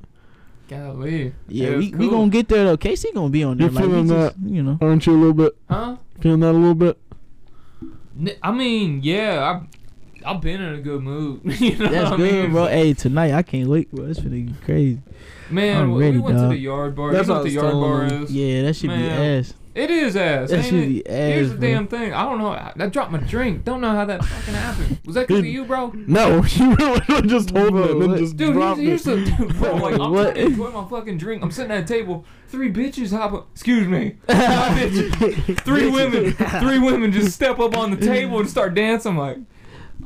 Golly. 0.68 1.32
Yeah, 1.48 1.70
we, 1.70 1.76
was 1.76 1.90
we 1.92 2.10
gonna 2.10 2.28
get 2.30 2.48
there 2.48 2.64
though. 2.64 2.76
KC 2.76 3.14
gonna 3.14 3.30
be 3.30 3.42
on 3.42 3.56
there. 3.56 3.68
You're 3.68 3.72
like, 3.74 3.84
we 3.84 3.90
feeling 3.90 4.08
just, 4.08 4.36
you 4.44 4.62
know. 4.62 4.78
Aren't 4.82 5.06
you 5.06 5.14
a 5.14 5.16
little 5.16 5.32
bit 5.32 5.56
Huh? 5.68 5.96
feeling 6.20 6.40
that 6.40 6.50
a 6.50 6.52
little 6.52 6.74
bit? 6.74 6.98
I 8.42 8.50
mean, 8.52 9.00
yeah, 9.02 9.60
I've 10.28 10.36
I've 10.36 10.40
been 10.42 10.60
in 10.60 10.74
a 10.74 10.80
good 10.80 11.02
mood. 11.02 11.40
you 11.60 11.76
know 11.76 11.88
That's 11.88 12.10
what 12.10 12.12
I 12.14 12.16
good, 12.16 12.42
mean? 12.44 12.50
bro. 12.52 12.66
Hey, 12.66 12.92
tonight 12.94 13.32
I 13.32 13.42
can't 13.42 13.68
wait, 13.68 13.90
bro. 13.90 14.04
It's 14.06 14.20
gonna 14.20 14.38
get 14.40 14.62
crazy. 14.62 15.00
Man, 15.50 15.82
I'm 15.82 15.94
we, 15.94 16.04
ready, 16.04 16.16
we 16.18 16.22
went 16.22 16.36
dog. 16.36 16.50
to 16.50 16.56
the 16.56 16.60
yard 16.60 16.94
bar. 16.94 17.12
That's 17.12 17.26
you 17.26 17.34
know 17.34 17.34
what 17.34 17.44
what 17.44 17.48
the 17.48 17.54
yard 17.54 17.72
bar 17.72 18.08
telling 18.08 18.22
is? 18.24 18.32
Yeah, 18.32 18.62
that 18.62 18.76
should 18.76 18.88
Man. 18.88 19.00
be 19.00 19.38
ass. 19.38 19.54
It 19.74 19.90
is 19.90 20.16
ass. 20.16 20.50
That 20.50 20.56
ain't 20.56 20.66
should 20.66 20.74
it? 20.74 20.86
be 20.88 21.06
ass. 21.06 21.14
Here's 21.14 21.50
the 21.50 21.56
bro. 21.56 21.68
damn 21.68 21.86
thing. 21.88 22.12
I 22.12 22.22
don't 22.24 22.38
know. 22.38 22.48
I, 22.48 22.72
I 22.78 22.86
dropped 22.86 23.12
my 23.12 23.18
drink. 23.18 23.64
Don't 23.64 23.80
know 23.80 23.92
how 23.92 24.04
that 24.04 24.24
fucking 24.24 24.54
happened. 24.54 24.98
Was 25.06 25.14
that 25.14 25.28
because 25.28 25.38
of 25.38 25.44
Dude. 25.44 25.54
you, 25.54 25.64
bro? 25.64 25.92
No, 25.94 26.42
you 26.48 26.74
really 26.74 27.28
just 27.28 27.50
holding 27.50 27.70
Bro, 27.74 27.84
it 27.84 27.90
and 27.92 28.02
then 28.02 28.18
just 28.18 28.36
Dude, 28.36 28.52
dropped 28.54 28.80
here's, 28.80 29.06
it. 29.06 29.18
here's 29.18 29.30
the 29.30 29.36
dude, 29.46 29.56
bro. 29.56 29.76
Like, 29.76 29.98
I'm 30.00 30.10
What? 30.12 30.22
trying 30.22 30.34
to 30.34 30.40
enjoy 30.52 30.70
my 30.70 30.88
fucking 30.88 31.16
drink. 31.18 31.42
I'm 31.42 31.50
sitting 31.50 31.70
at 31.72 31.84
a 31.84 31.86
table. 31.86 32.24
Three 32.48 32.72
bitches 32.72 33.16
hop 33.16 33.32
up. 33.32 33.48
Excuse 33.52 33.86
me. 33.88 34.16
Three 35.60 35.90
women. 35.90 36.32
Three 36.32 36.78
women 36.78 37.12
just 37.12 37.32
step 37.32 37.58
up 37.60 37.76
on 37.76 37.90
the 37.92 37.96
table 38.04 38.40
and 38.40 38.48
start 38.50 38.74
dancing. 38.74 39.12
I'm 39.12 39.18
like, 39.18 39.38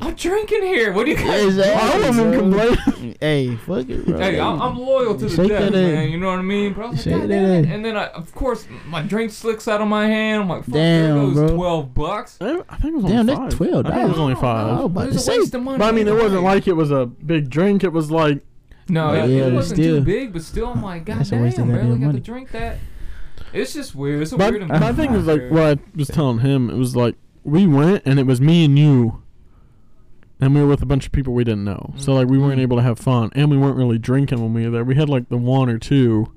I'm 0.00 0.14
drinking 0.14 0.62
here. 0.62 0.92
What 0.92 1.04
do 1.04 1.12
you 1.12 1.16
guys? 1.16 1.44
Exactly, 1.44 1.74
I 2.02 2.06
wasn't 2.08 2.32
bro. 2.32 2.40
complaining. 2.74 3.16
Hey, 3.20 3.56
fuck 3.56 3.88
it, 3.88 4.04
bro. 4.06 4.18
Hey, 4.18 4.40
I'm, 4.40 4.60
I'm 4.60 4.78
loyal 4.78 5.16
to 5.16 5.26
the 5.26 5.36
Shake 5.36 5.48
death, 5.48 5.60
that 5.60 5.66
ass. 5.68 5.72
man. 5.72 6.10
You 6.10 6.18
know 6.18 6.28
what 6.28 6.38
I 6.38 6.42
mean? 6.42 6.72
But 6.72 6.82
I 6.82 6.88
was 6.88 6.94
like, 6.96 7.04
Shake 7.04 7.12
God 7.14 7.22
that 7.22 7.28
damn 7.28 7.44
it. 7.44 7.66
ass. 7.68 7.74
And 7.74 7.84
then, 7.84 7.96
I, 7.96 8.06
of 8.08 8.34
course, 8.34 8.66
my 8.86 9.02
drink 9.02 9.30
slicks 9.32 9.68
out 9.68 9.80
of 9.80 9.88
my 9.88 10.06
hand. 10.06 10.42
I'm 10.42 10.48
like, 10.48 10.64
fuck, 10.64 10.72
Damn, 10.74 11.14
there 11.14 11.14
goes 11.14 11.34
bro. 11.34 11.56
12 11.56 11.94
bucks. 11.94 12.38
I 12.40 12.62
I 12.68 12.76
think 12.78 12.94
it 12.94 12.96
was 12.96 13.04
Damn, 13.04 13.20
only 13.20 13.34
that's 13.34 13.54
five. 13.54 13.68
12, 13.68 13.86
I 13.86 13.90
think 13.90 14.02
it 14.04 14.08
was 14.08 14.18
only 14.18 14.34
five. 14.34 14.76
was 14.78 14.84
about 14.86 15.06
It 15.06 15.12
was 15.12 15.28
a 15.28 15.30
waste 15.30 15.54
of 15.54 15.62
money. 15.62 15.78
But 15.78 15.84
I 15.84 15.92
mean, 15.92 16.08
it 16.08 16.14
wasn't 16.14 16.42
like 16.42 16.66
it 16.66 16.72
was 16.72 16.90
a 16.90 17.06
big 17.06 17.48
drink. 17.50 17.84
It 17.84 17.92
was 17.92 18.10
like 18.10 18.42
No, 18.88 19.12
Yeah, 19.12 19.24
it, 19.24 19.30
it 19.30 19.52
wasn't 19.52 19.78
still. 19.78 19.98
too 19.98 20.04
big, 20.04 20.32
but 20.32 20.42
still, 20.42 20.66
I'm 20.68 20.82
like, 20.82 21.04
God 21.04 21.18
That's 21.18 21.32
a 21.32 21.36
waste 21.36 21.58
of 21.58 21.66
damn, 21.66 21.74
barely 21.74 21.88
goddamn 21.90 22.00
got 22.00 22.06
to 22.06 22.12
money. 22.14 22.20
drink 22.20 22.50
that. 22.52 22.78
It's 23.52 23.74
just 23.74 23.94
weird. 23.94 24.22
It's 24.22 24.32
a 24.32 24.36
But 24.38 24.52
weird 24.52 24.68
my 24.68 24.92
thing 24.94 25.12
was 25.12 25.26
like 25.26 25.42
atmosphere. 25.42 25.50
what 25.50 25.78
I 25.78 25.96
was 25.96 26.08
telling 26.08 26.38
him. 26.38 26.70
It 26.70 26.76
was 26.76 26.96
like 26.96 27.14
we 27.44 27.66
went 27.66 28.02
and 28.06 28.18
it 28.18 28.26
was 28.26 28.40
me 28.40 28.64
and 28.64 28.78
you, 28.78 29.21
and 30.42 30.54
we 30.54 30.60
were 30.60 30.66
with 30.66 30.82
a 30.82 30.86
bunch 30.86 31.06
of 31.06 31.12
people 31.12 31.32
we 31.32 31.44
didn't 31.44 31.64
know. 31.64 31.94
So 31.96 32.12
like 32.14 32.28
we 32.28 32.38
weren't 32.38 32.58
Mm. 32.58 32.62
able 32.62 32.76
to 32.76 32.82
have 32.82 32.98
fun, 32.98 33.30
and 33.34 33.50
we 33.50 33.56
weren't 33.56 33.76
really 33.76 33.98
drinking 33.98 34.42
when 34.42 34.52
we 34.52 34.64
were 34.64 34.70
there. 34.70 34.84
We 34.84 34.94
had 34.96 35.08
like 35.08 35.28
the 35.30 35.38
one 35.38 35.70
or 35.70 35.78
two, 35.78 36.30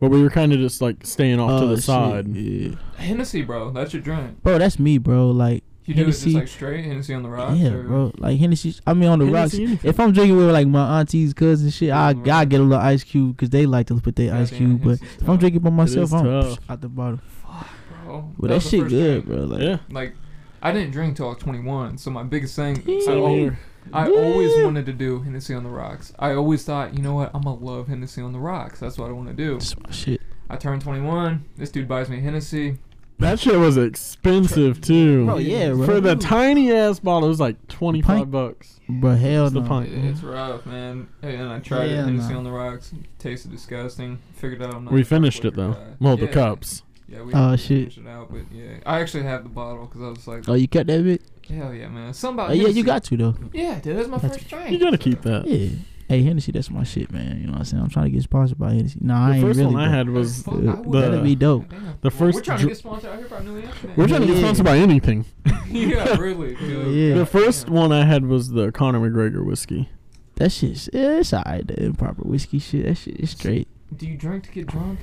but 0.00 0.10
we 0.10 0.22
were 0.22 0.30
kind 0.30 0.52
of 0.52 0.58
just 0.58 0.82
like 0.82 1.06
staying 1.06 1.40
off 1.40 1.60
to 1.60 1.66
Oh, 1.66 1.68
the 1.68 1.76
shit, 1.76 1.84
side. 1.84 2.28
Yeah. 2.36 2.74
Hennessy, 2.96 3.42
bro. 3.42 3.70
That's 3.70 3.92
your 3.94 4.02
drink. 4.02 4.42
Bro, 4.42 4.58
that's 4.58 4.78
me, 4.78 4.98
bro. 4.98 5.30
Like 5.30 5.62
You 5.86 5.94
do 5.94 6.00
it 6.02 6.04
Hennessy. 6.04 6.24
just 6.32 6.36
like 6.36 6.48
straight 6.48 6.84
Hennessy 6.84 7.14
on 7.14 7.22
the 7.22 7.28
rocks. 7.30 7.58
yeah, 7.58 7.70
or? 7.70 7.82
bro. 7.84 8.12
Like 8.18 8.38
Hennessy. 8.38 8.74
I 8.86 8.94
mean, 8.94 9.08
on 9.08 9.18
the 9.18 9.26
rocks. 9.26 9.54
Anything. 9.54 9.88
If 9.88 9.98
I'm 10.00 10.12
drinking 10.12 10.36
with 10.36 10.50
like 10.50 10.66
my 10.68 11.00
aunties, 11.00 11.32
cousins, 11.34 11.74
shit, 11.74 11.90
I 11.90 12.14
Mm, 12.14 12.24
gotta 12.24 12.46
get 12.46 12.60
a 12.60 12.64
little 12.64 12.82
ice 12.84 13.02
cube 13.04 13.36
because 13.36 13.50
they 13.50 13.66
like 13.66 13.86
to 13.88 14.00
put 14.00 14.16
their 14.16 14.34
ice 14.34 14.50
Goddamn, 14.50 14.78
cube. 14.78 14.80
But 14.84 14.98
Hennessy's 15.00 15.22
if 15.22 15.28
I'm 15.28 15.36
drinking 15.38 15.60
by 15.62 15.70
myself, 15.70 16.12
I'm 16.12 16.24
tough. 16.24 16.58
out 16.68 16.80
the 16.80 16.88
bottle. 16.88 17.20
Fuck, 17.42 17.68
bro. 18.04 18.32
But 18.38 18.48
that, 18.48 18.54
was 18.54 18.64
the 18.64 18.70
shit 18.70 18.80
first 18.82 18.90
good, 18.94 19.24
drink. 19.24 19.26
bro. 19.26 19.44
Like, 19.56 19.62
yeah. 19.62 19.78
Like, 19.90 20.14
I 20.62 20.72
didn't 20.72 20.90
drink 20.92 21.16
till 21.16 21.26
I 21.26 21.30
was 21.30 21.38
21, 21.38 21.98
so 21.98 22.10
my 22.10 22.22
biggest 22.22 22.54
thing. 22.56 22.78
I, 22.86 23.00
Same 23.00 23.18
al- 23.48 23.56
I 23.92 24.10
always 24.10 24.62
wanted 24.62 24.86
to 24.86 24.92
do 24.92 25.20
Hennessy 25.22 25.54
on 25.54 25.62
the 25.64 25.70
rocks. 25.70 26.12
I 26.18 26.34
always 26.34 26.64
thought, 26.64 26.94
you 26.94 27.02
know 27.02 27.14
what, 27.14 27.30
I'm 27.34 27.42
gonna 27.42 27.56
love 27.58 27.88
Hennessy 27.88 28.20
on 28.20 28.32
the 28.32 28.38
rocks. 28.38 28.78
That's 28.80 28.98
what 28.98 29.08
I 29.08 29.12
want 29.12 29.28
to 29.28 29.34
do. 29.34 29.54
That's 29.54 29.78
my 29.78 29.90
shit. 29.90 30.20
I 30.50 30.56
turned 30.56 30.82
21. 30.82 31.44
This 31.56 31.70
dude 31.70 31.88
buys 31.88 32.08
me 32.10 32.20
Hennessy. 32.20 32.78
That 33.20 33.38
shit 33.38 33.58
was 33.58 33.76
expensive 33.76 34.80
too. 34.80 35.26
Bro, 35.26 35.38
yeah, 35.38 35.72
bro. 35.72 35.84
For 35.86 36.00
the 36.00 36.16
tiny 36.16 36.72
ass 36.72 37.00
bottle, 37.00 37.26
it 37.26 37.28
was 37.28 37.40
like 37.40 37.68
twenty 37.68 38.00
five 38.00 38.30
bucks. 38.30 38.80
But 38.88 39.16
hell 39.16 39.44
It's 39.44 39.52
the 39.54 39.60
no. 39.60 39.68
pint. 39.68 39.90
It's 39.92 40.22
rough, 40.22 40.64
man. 40.64 41.06
And 41.20 41.48
I 41.52 41.58
tried 41.58 41.90
it, 41.90 41.96
Hennessy 41.96 42.32
no. 42.32 42.38
on 42.38 42.44
the 42.44 42.50
rocks. 42.50 42.92
Tasted 43.18 43.50
disgusting. 43.50 44.18
Figured 44.36 44.62
out 44.62 44.74
I'm 44.74 44.84
not. 44.86 44.94
We 44.94 45.02
finished 45.02 45.44
it 45.44 45.54
though. 45.54 45.72
guy. 45.72 45.86
Well, 46.00 46.16
the 46.16 46.28
cups. 46.28 46.82
Yeah, 47.10 47.22
we, 47.22 47.32
Oh, 47.34 47.50
we 47.52 47.56
shit. 47.56 47.68
finished 47.92 47.98
it 47.98 48.06
out, 48.06 48.30
but 48.30 48.42
yeah, 48.52 48.74
I 48.86 49.00
actually 49.00 49.24
have 49.24 49.42
the 49.42 49.48
bottle 49.48 49.86
because 49.86 50.00
I 50.02 50.08
was 50.10 50.26
like, 50.28 50.48
Oh, 50.48 50.54
you 50.54 50.68
kept 50.68 50.86
that 50.86 51.02
bit? 51.02 51.22
hell 51.48 51.74
yeah, 51.74 51.88
man. 51.88 52.14
Somebody. 52.14 52.60
Oh, 52.60 52.62
yeah, 52.66 52.68
you 52.68 52.84
got 52.84 53.02
to 53.04 53.16
though. 53.16 53.34
Yeah, 53.52 53.80
dude, 53.80 53.96
that's 53.96 54.08
my 54.08 54.18
That's- 54.18 54.38
first 54.38 54.48
drink. 54.50 54.70
You 54.70 54.78
gotta 54.78 54.98
keep 54.98 55.22
that. 55.22 55.46
Yeah. 55.48 55.70
Hey, 56.08 56.22
Hennessy, 56.24 56.50
that's 56.50 56.70
my 56.70 56.82
shit, 56.82 57.10
man. 57.12 57.38
You 57.40 57.46
know 57.46 57.52
what 57.52 57.58
I'm 57.60 57.64
saying? 57.64 57.82
I'm 57.84 57.88
trying 57.88 58.06
to 58.06 58.10
get 58.10 58.22
sponsored 58.24 58.58
by 58.58 58.72
Hennessy. 58.74 58.98
Nah, 59.00 59.26
I 59.26 59.28
The 59.30 59.34
ain't 59.36 59.44
first 59.46 59.58
really. 59.60 59.74
one 59.74 59.82
I 59.84 59.88
had 59.96 60.08
was 60.08 60.42
Fuck, 60.42 60.54
I 60.54 60.56
Uh, 60.58 60.76
would. 60.82 61.02
that'd 61.04 61.22
be 61.22 61.34
dope. 61.36 61.68
Damn. 61.68 61.78
The 61.78 61.84
Well, 61.84 61.94
we're 62.02 62.10
first 62.10 62.44
trying 62.44 62.58
to 62.58 62.62
dr- 62.64 62.68
get 62.70 62.78
sponsored 62.78 63.10
out 63.10 63.18
here 63.18 63.28
by 63.28 63.40
New 63.44 63.58
Amsterdam. 63.60 63.92
We're 63.96 64.08
trying 64.08 64.20
to 64.22 64.26
get 64.26 64.38
sponsored 64.38 64.64
by 64.66 64.78
anything. 64.78 65.24
yeah, 65.70 66.16
really. 66.16 66.56
Dude. 66.56 66.94
Yeah. 66.96 67.14
The 67.14 67.26
first 67.26 67.68
Yeah. 67.68 67.74
one 67.74 67.92
I 67.92 68.04
had 68.06 68.26
was 68.26 68.50
the 68.50 68.72
Conor 68.72 68.98
McGregor 69.00 69.44
whiskey. 69.44 69.88
That 70.36 70.50
shit's 70.50 70.88
yeah, 70.92 71.18
it's 71.18 71.32
alright. 71.32 71.66
The 71.66 71.80
improper 71.84 72.22
whiskey 72.22 72.58
shit. 72.58 72.86
That 72.86 72.96
shit 72.96 73.20
is 73.20 73.30
straight. 73.30 73.68
Do 73.96 74.06
you 74.08 74.16
drink 74.16 74.44
to 74.44 74.50
get 74.50 74.66
drunk? 74.66 74.98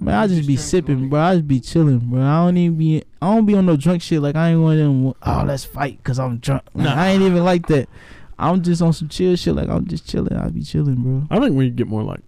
Man, 0.00 0.14
I 0.14 0.22
You 0.22 0.28
just 0.28 0.36
just 0.38 0.48
be 0.48 0.56
sipping, 0.56 1.08
bro. 1.08 1.20
I 1.20 1.34
just 1.36 1.48
be 1.48 1.58
chilling, 1.60 1.98
bro. 1.98 2.22
I 2.22 2.44
don't 2.44 2.56
even 2.56 2.78
be. 2.78 3.02
I 3.20 3.34
don't 3.34 3.46
be 3.46 3.54
on 3.54 3.66
no 3.66 3.76
drunk 3.76 4.00
shit. 4.02 4.22
Like 4.22 4.36
I 4.36 4.50
ain't 4.50 4.60
one 4.60 4.78
of 4.78 4.78
them. 4.78 5.06
Oh, 5.22 5.44
let's 5.46 5.64
fight 5.64 5.96
because 5.98 6.18
I'm 6.20 6.38
drunk. 6.38 6.62
Like, 6.74 6.84
Nah. 6.84 6.94
I 6.94 7.08
ain't 7.08 7.22
even 7.22 7.44
like 7.44 7.66
that. 7.66 7.88
I'm 8.38 8.62
just 8.62 8.80
on 8.80 8.92
some 8.92 9.08
chill 9.08 9.34
shit. 9.34 9.56
Like 9.56 9.68
I'm 9.68 9.86
just 9.86 10.08
chilling. 10.08 10.36
I 10.36 10.48
be 10.50 10.62
chilling, 10.62 10.96
bro. 11.02 11.26
I 11.30 11.40
think 11.40 11.56
we 11.56 11.70
get 11.70 11.88
more 11.88 12.04
like 12.04 12.20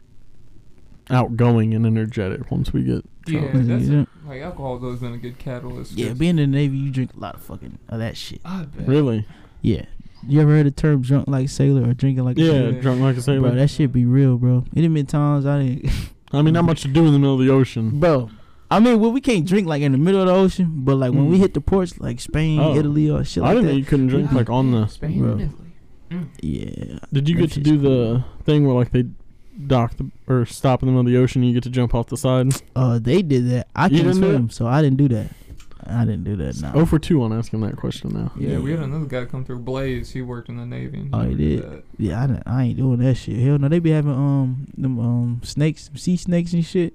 outgoing 1.10 1.74
and 1.74 1.86
energetic 1.86 2.50
once 2.50 2.72
we 2.72 2.82
get 2.82 3.04
Yeah, 3.26 3.40
drunk. 3.50 3.66
that's 3.66 3.84
Yeah. 3.84 4.04
like 4.26 4.42
alcohol's 4.42 4.82
always 4.82 5.00
been 5.00 5.12
a 5.14 5.18
good 5.18 5.38
catalyst. 5.38 5.92
Yeah, 5.92 6.08
'cause- 6.08 6.18
being 6.18 6.38
in 6.38 6.50
the 6.50 6.56
Navy, 6.56 6.76
you 6.76 6.90
drink 6.90 7.12
a 7.16 7.20
lot 7.20 7.34
of 7.36 7.42
fucking 7.42 7.78
of 7.88 7.98
that 7.98 8.16
shit. 8.16 8.40
I 8.44 8.64
bet. 8.64 8.86
Really? 8.88 9.26
Yeah. 9.62 9.84
You 10.26 10.40
ever 10.40 10.50
heard 10.50 10.66
the 10.66 10.70
term 10.70 11.02
drunk 11.02 11.26
like 11.28 11.48
sailor 11.48 11.88
or 11.88 11.94
drinking 11.94 12.24
like 12.24 12.36
a 12.38 12.40
Yeah, 12.40 12.50
sailor? 12.52 12.70
Yeah. 12.72 12.80
drunk 12.80 13.00
like 13.00 13.16
a 13.16 13.22
sailor. 13.22 13.40
Bro, 13.48 13.54
that 13.56 13.70
shit 13.70 13.92
be 13.92 14.04
real, 14.04 14.36
bro. 14.38 14.64
It 14.74 14.82
done 14.82 14.94
been 14.94 15.06
times 15.06 15.46
I 15.46 15.62
didn't. 15.62 15.90
I 16.32 16.42
mean, 16.42 16.54
not 16.54 16.64
much 16.64 16.82
to 16.82 16.88
do 16.88 17.06
in 17.06 17.12
the 17.12 17.18
middle 17.18 17.34
of 17.40 17.44
the 17.46 17.50
ocean. 17.52 17.98
bro. 18.00 18.30
I 18.72 18.78
mean, 18.78 19.00
well, 19.00 19.10
we 19.10 19.20
can't 19.20 19.44
drink 19.46 19.66
like 19.66 19.82
in 19.82 19.90
the 19.92 19.98
middle 19.98 20.20
of 20.20 20.28
the 20.28 20.32
ocean, 20.32 20.70
but 20.84 20.94
like 20.96 21.12
when 21.12 21.26
we 21.28 21.36
Mm. 21.38 21.40
hit 21.40 21.54
the 21.54 21.60
ports, 21.60 21.98
like 21.98 22.20
Spain, 22.20 22.60
Oh. 22.60 22.76
Italy, 22.76 23.10
or 23.10 23.24
shit 23.24 23.42
I 23.42 23.46
like 23.46 23.54
didn't 23.56 23.66
that. 23.66 23.72
know 23.72 23.78
you 23.78 23.84
couldn't 23.84 24.06
drink 24.08 24.30
Yeah. 24.30 24.36
like 24.36 24.48
on 24.50 24.70
the. 24.70 24.86
Spain 24.86 25.18
Bro. 25.18 25.32
Italy. 25.32 25.72
Mm. 26.12 26.26
Yeah. 26.40 26.98
Did 27.12 27.28
you 27.28 27.36
get 27.36 27.50
to 27.52 27.60
do 27.60 27.76
the 27.78 28.24
thing 28.44 28.64
where 28.66 28.76
like 28.76 28.92
they 28.92 29.06
dock 29.66 29.96
the 29.96 30.08
or 30.28 30.46
stop 30.46 30.82
in 30.82 30.86
the 30.86 30.92
middle 30.92 31.00
of 31.06 31.12
the 31.12 31.16
ocean? 31.18 31.42
and 31.42 31.48
You 31.50 31.54
get 31.54 31.64
to 31.64 31.70
jump 31.70 31.94
off 31.96 32.06
the 32.06 32.16
side. 32.16 32.52
Uh, 32.76 33.00
they 33.00 33.22
did 33.22 33.48
that. 33.50 33.66
I 33.74 33.86
You 33.86 33.96
can't 33.96 34.06
didn't 34.14 34.14
swim, 34.18 34.50
so 34.50 34.66
I 34.68 34.82
didn't 34.82 34.98
do 34.98 35.08
that. 35.08 35.26
I 35.86 36.04
didn't 36.04 36.24
do 36.24 36.36
that. 36.36 36.60
No. 36.60 36.72
Oh 36.74 36.86
for 36.86 36.98
two 36.98 37.22
on 37.22 37.32
asking 37.32 37.60
that 37.60 37.76
question 37.76 38.10
now. 38.10 38.32
Yeah, 38.38 38.58
we 38.58 38.70
had 38.70 38.80
another 38.80 39.06
guy 39.06 39.24
come 39.24 39.44
through. 39.44 39.60
Blaze, 39.60 40.10
he 40.10 40.22
worked 40.22 40.48
in 40.48 40.56
the 40.56 40.66
Navy. 40.66 40.98
And 41.00 41.14
Oh, 41.14 41.20
he 41.20 41.26
never 41.28 41.36
did? 41.36 41.62
that. 41.62 41.84
Yeah, 41.98 42.22
I, 42.22 42.26
didn't- 42.26 42.42
I 42.46 42.62
ain't 42.64 42.76
doing 42.76 42.98
that 43.00 43.14
shit. 43.16 43.38
Hell 43.38 43.58
no, 43.58 43.68
they 43.68 43.78
be 43.78 43.90
having 43.90 44.12
um 44.12 44.66
them 44.76 44.98
um 44.98 45.40
snakes, 45.44 45.90
sea 45.94 46.16
snakes 46.16 46.52
and 46.52 46.64
shit, 46.64 46.94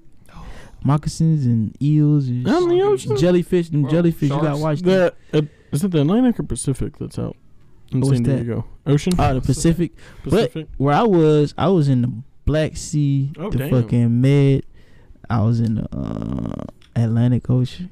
moccasins 0.84 1.46
and 1.46 1.76
eels 1.82 2.28
and 2.28 2.46
Out 2.48 2.62
in 2.64 2.68
the 2.70 2.82
ocean. 2.82 3.16
jellyfish. 3.16 3.70
And 3.70 3.82
Bro, 3.82 3.90
jellyfish, 3.90 4.22
you 4.30 4.36
gotta 4.36 4.46
sharks. 4.48 4.60
watch 4.60 4.80
that. 4.82 5.14
The 5.32 5.38
uh, 5.38 5.42
is 5.72 5.84
it 5.84 5.90
the 5.90 6.00
Atlantic 6.02 6.38
or 6.40 6.44
Pacific 6.44 6.96
that's 6.98 7.18
out 7.18 7.36
in 7.92 8.00
What's 8.00 8.14
San 8.14 8.22
that? 8.24 8.36
Diego? 8.36 8.64
Ocean. 8.86 9.12
Oh, 9.18 9.34
the 9.34 9.40
Pacific. 9.40 9.92
Pacific. 10.22 10.52
But 10.68 10.78
Where 10.78 10.94
I 10.94 11.02
was, 11.02 11.54
I 11.58 11.68
was 11.68 11.88
in 11.88 12.02
the 12.02 12.12
Black 12.44 12.76
Sea, 12.76 13.32
Oh, 13.38 13.50
the 13.50 13.58
damn. 13.58 13.70
fucking 13.70 14.20
Med. 14.20 14.64
I 15.28 15.42
was 15.42 15.58
in 15.60 15.74
the 15.74 15.88
uh, 15.96 16.64
Atlantic 16.94 17.50
Ocean. 17.50 17.90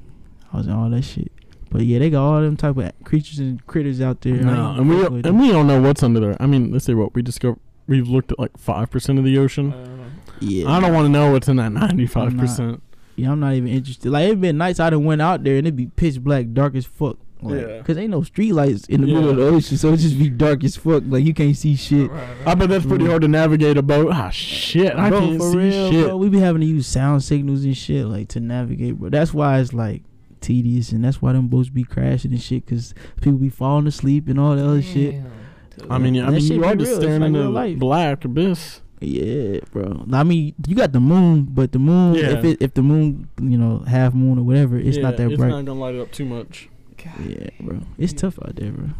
I 0.54 0.58
was 0.58 0.66
in 0.66 0.72
all 0.72 0.88
that 0.90 1.02
shit. 1.02 1.30
But 1.70 1.82
yeah, 1.82 1.98
they 1.98 2.08
got 2.10 2.24
all 2.24 2.40
them 2.40 2.56
type 2.56 2.76
of 2.76 2.92
creatures 3.04 3.40
and 3.40 3.64
critters 3.66 4.00
out 4.00 4.20
there. 4.20 4.34
No, 4.34 4.70
ain't 4.70 4.78
and 4.80 4.88
we 4.88 5.02
fuck 5.02 5.10
with 5.10 5.26
and 5.26 5.40
we 5.40 5.50
don't 5.50 5.66
know 5.66 5.80
what's 5.82 6.02
under 6.04 6.20
there. 6.20 6.36
I 6.40 6.46
mean, 6.46 6.70
let's 6.70 6.84
say 6.84 6.94
what 6.94 7.14
we 7.14 7.22
discovered. 7.22 7.58
We've 7.88 8.08
looked 8.08 8.30
at 8.32 8.38
like 8.38 8.56
five 8.56 8.90
percent 8.90 9.18
of 9.18 9.24
the 9.24 9.36
ocean. 9.38 9.72
I 9.72 9.76
don't 9.84 10.12
yeah, 10.40 10.70
I 10.70 10.80
don't 10.80 10.92
want 10.94 11.06
to 11.06 11.08
know 11.10 11.32
what's 11.32 11.48
in 11.48 11.56
that 11.56 11.72
ninety-five 11.72 12.36
percent. 12.38 12.80
Yeah, 13.16 13.32
I'm 13.32 13.40
not 13.40 13.54
even 13.54 13.68
interested. 13.68 14.10
Like 14.10 14.30
it 14.30 14.40
been 14.40 14.56
nights 14.56 14.78
I 14.80 14.90
done 14.90 15.04
went 15.04 15.20
out 15.20 15.42
there 15.44 15.56
and 15.56 15.66
it'd 15.66 15.76
be 15.76 15.86
pitch 15.86 16.20
black, 16.22 16.46
dark 16.52 16.74
as 16.76 16.86
fuck. 16.86 17.16
Like, 17.42 17.60
Yeah. 17.66 17.82
Cause 17.82 17.98
ain't 17.98 18.10
no 18.10 18.22
street 18.22 18.52
lights 18.52 18.86
in 18.86 19.00
the 19.02 19.06
middle 19.08 19.28
of 19.30 19.36
the 19.36 19.42
ocean, 19.46 19.76
so 19.76 19.92
it 19.92 19.98
just 19.98 20.18
be 20.18 20.30
dark 20.30 20.64
as 20.64 20.76
fuck. 20.76 21.02
Like 21.06 21.24
you 21.24 21.34
can't 21.34 21.56
see 21.56 21.74
shit. 21.76 22.10
Right, 22.10 22.20
right. 22.20 22.46
I 22.48 22.54
bet 22.54 22.68
that's 22.70 22.86
pretty 22.86 23.04
Mm. 23.04 23.08
hard 23.10 23.22
to 23.22 23.28
navigate 23.28 23.76
a 23.76 23.82
boat. 23.82 24.10
Ah, 24.12 24.30
shit! 24.30 24.94
I 24.94 25.10
bro, 25.10 25.20
can't 25.20 25.38
for 25.38 25.50
see 25.50 25.58
real, 25.58 25.90
shit. 25.90 26.04
bro. 26.06 26.16
We 26.16 26.28
be 26.30 26.38
having 26.40 26.60
to 26.60 26.66
use 26.66 26.86
sound 26.86 27.22
signals 27.24 27.64
and 27.64 27.76
shit 27.76 28.06
like 28.06 28.28
to 28.28 28.40
navigate, 28.40 28.96
bro. 28.98 29.10
That's 29.10 29.34
why 29.34 29.58
it's 29.58 29.72
like 29.74 30.02
tedious, 30.44 30.92
and 30.92 31.04
that's 31.04 31.20
why 31.22 31.32
them 31.32 31.48
boats 31.48 31.68
be 31.70 31.82
crashing 31.84 32.30
and 32.32 32.40
shit. 32.42 32.66
Cause 32.66 32.94
people 33.20 33.38
be 33.38 33.48
falling 33.48 33.86
asleep 33.86 34.28
and 34.28 34.38
all 34.38 34.54
that 34.54 34.64
other 34.64 34.82
shit. 34.82 35.12
Damn, 35.12 35.30
dude. 35.78 35.90
I 35.90 35.98
mean, 35.98 36.14
yeah, 36.14 36.26
I 36.26 36.30
mean, 36.30 36.42
you 36.42 36.64
are 36.64 36.74
just 36.76 36.88
real. 36.90 36.96
It's 36.96 37.02
staring 37.04 37.20
like 37.22 37.28
into 37.28 37.42
the 37.42 37.48
life. 37.50 37.78
black 37.78 38.24
abyss. 38.24 38.80
Yeah, 39.00 39.58
bro. 39.72 40.06
I 40.12 40.22
mean, 40.22 40.54
you 40.66 40.74
got 40.74 40.92
the 40.92 41.00
moon, 41.00 41.42
but 41.50 41.72
the 41.72 41.78
moon, 41.78 42.14
Yeah. 42.14 42.38
if 42.38 42.44
it 42.44 42.62
if 42.62 42.74
the 42.74 42.82
moon, 42.82 43.28
you 43.42 43.58
know, 43.58 43.78
half 43.80 44.14
moon 44.14 44.38
or 44.38 44.42
whatever, 44.44 44.78
it's 44.78 44.96
Yeah, 44.96 45.02
not 45.02 45.16
that 45.18 45.30
it's 45.30 45.36
bright. 45.36 45.48
not 45.50 45.64
gonna 45.64 45.78
light 45.80 45.94
it 45.96 46.00
up 46.00 46.12
too 46.12 46.24
much. 46.24 46.68
God. 46.96 47.12
yeah, 47.26 47.48
bro. 47.60 47.80
It's 47.98 48.12
tough 48.14 48.38
out 48.42 48.56
there, 48.56 48.70
bro. 48.70 48.90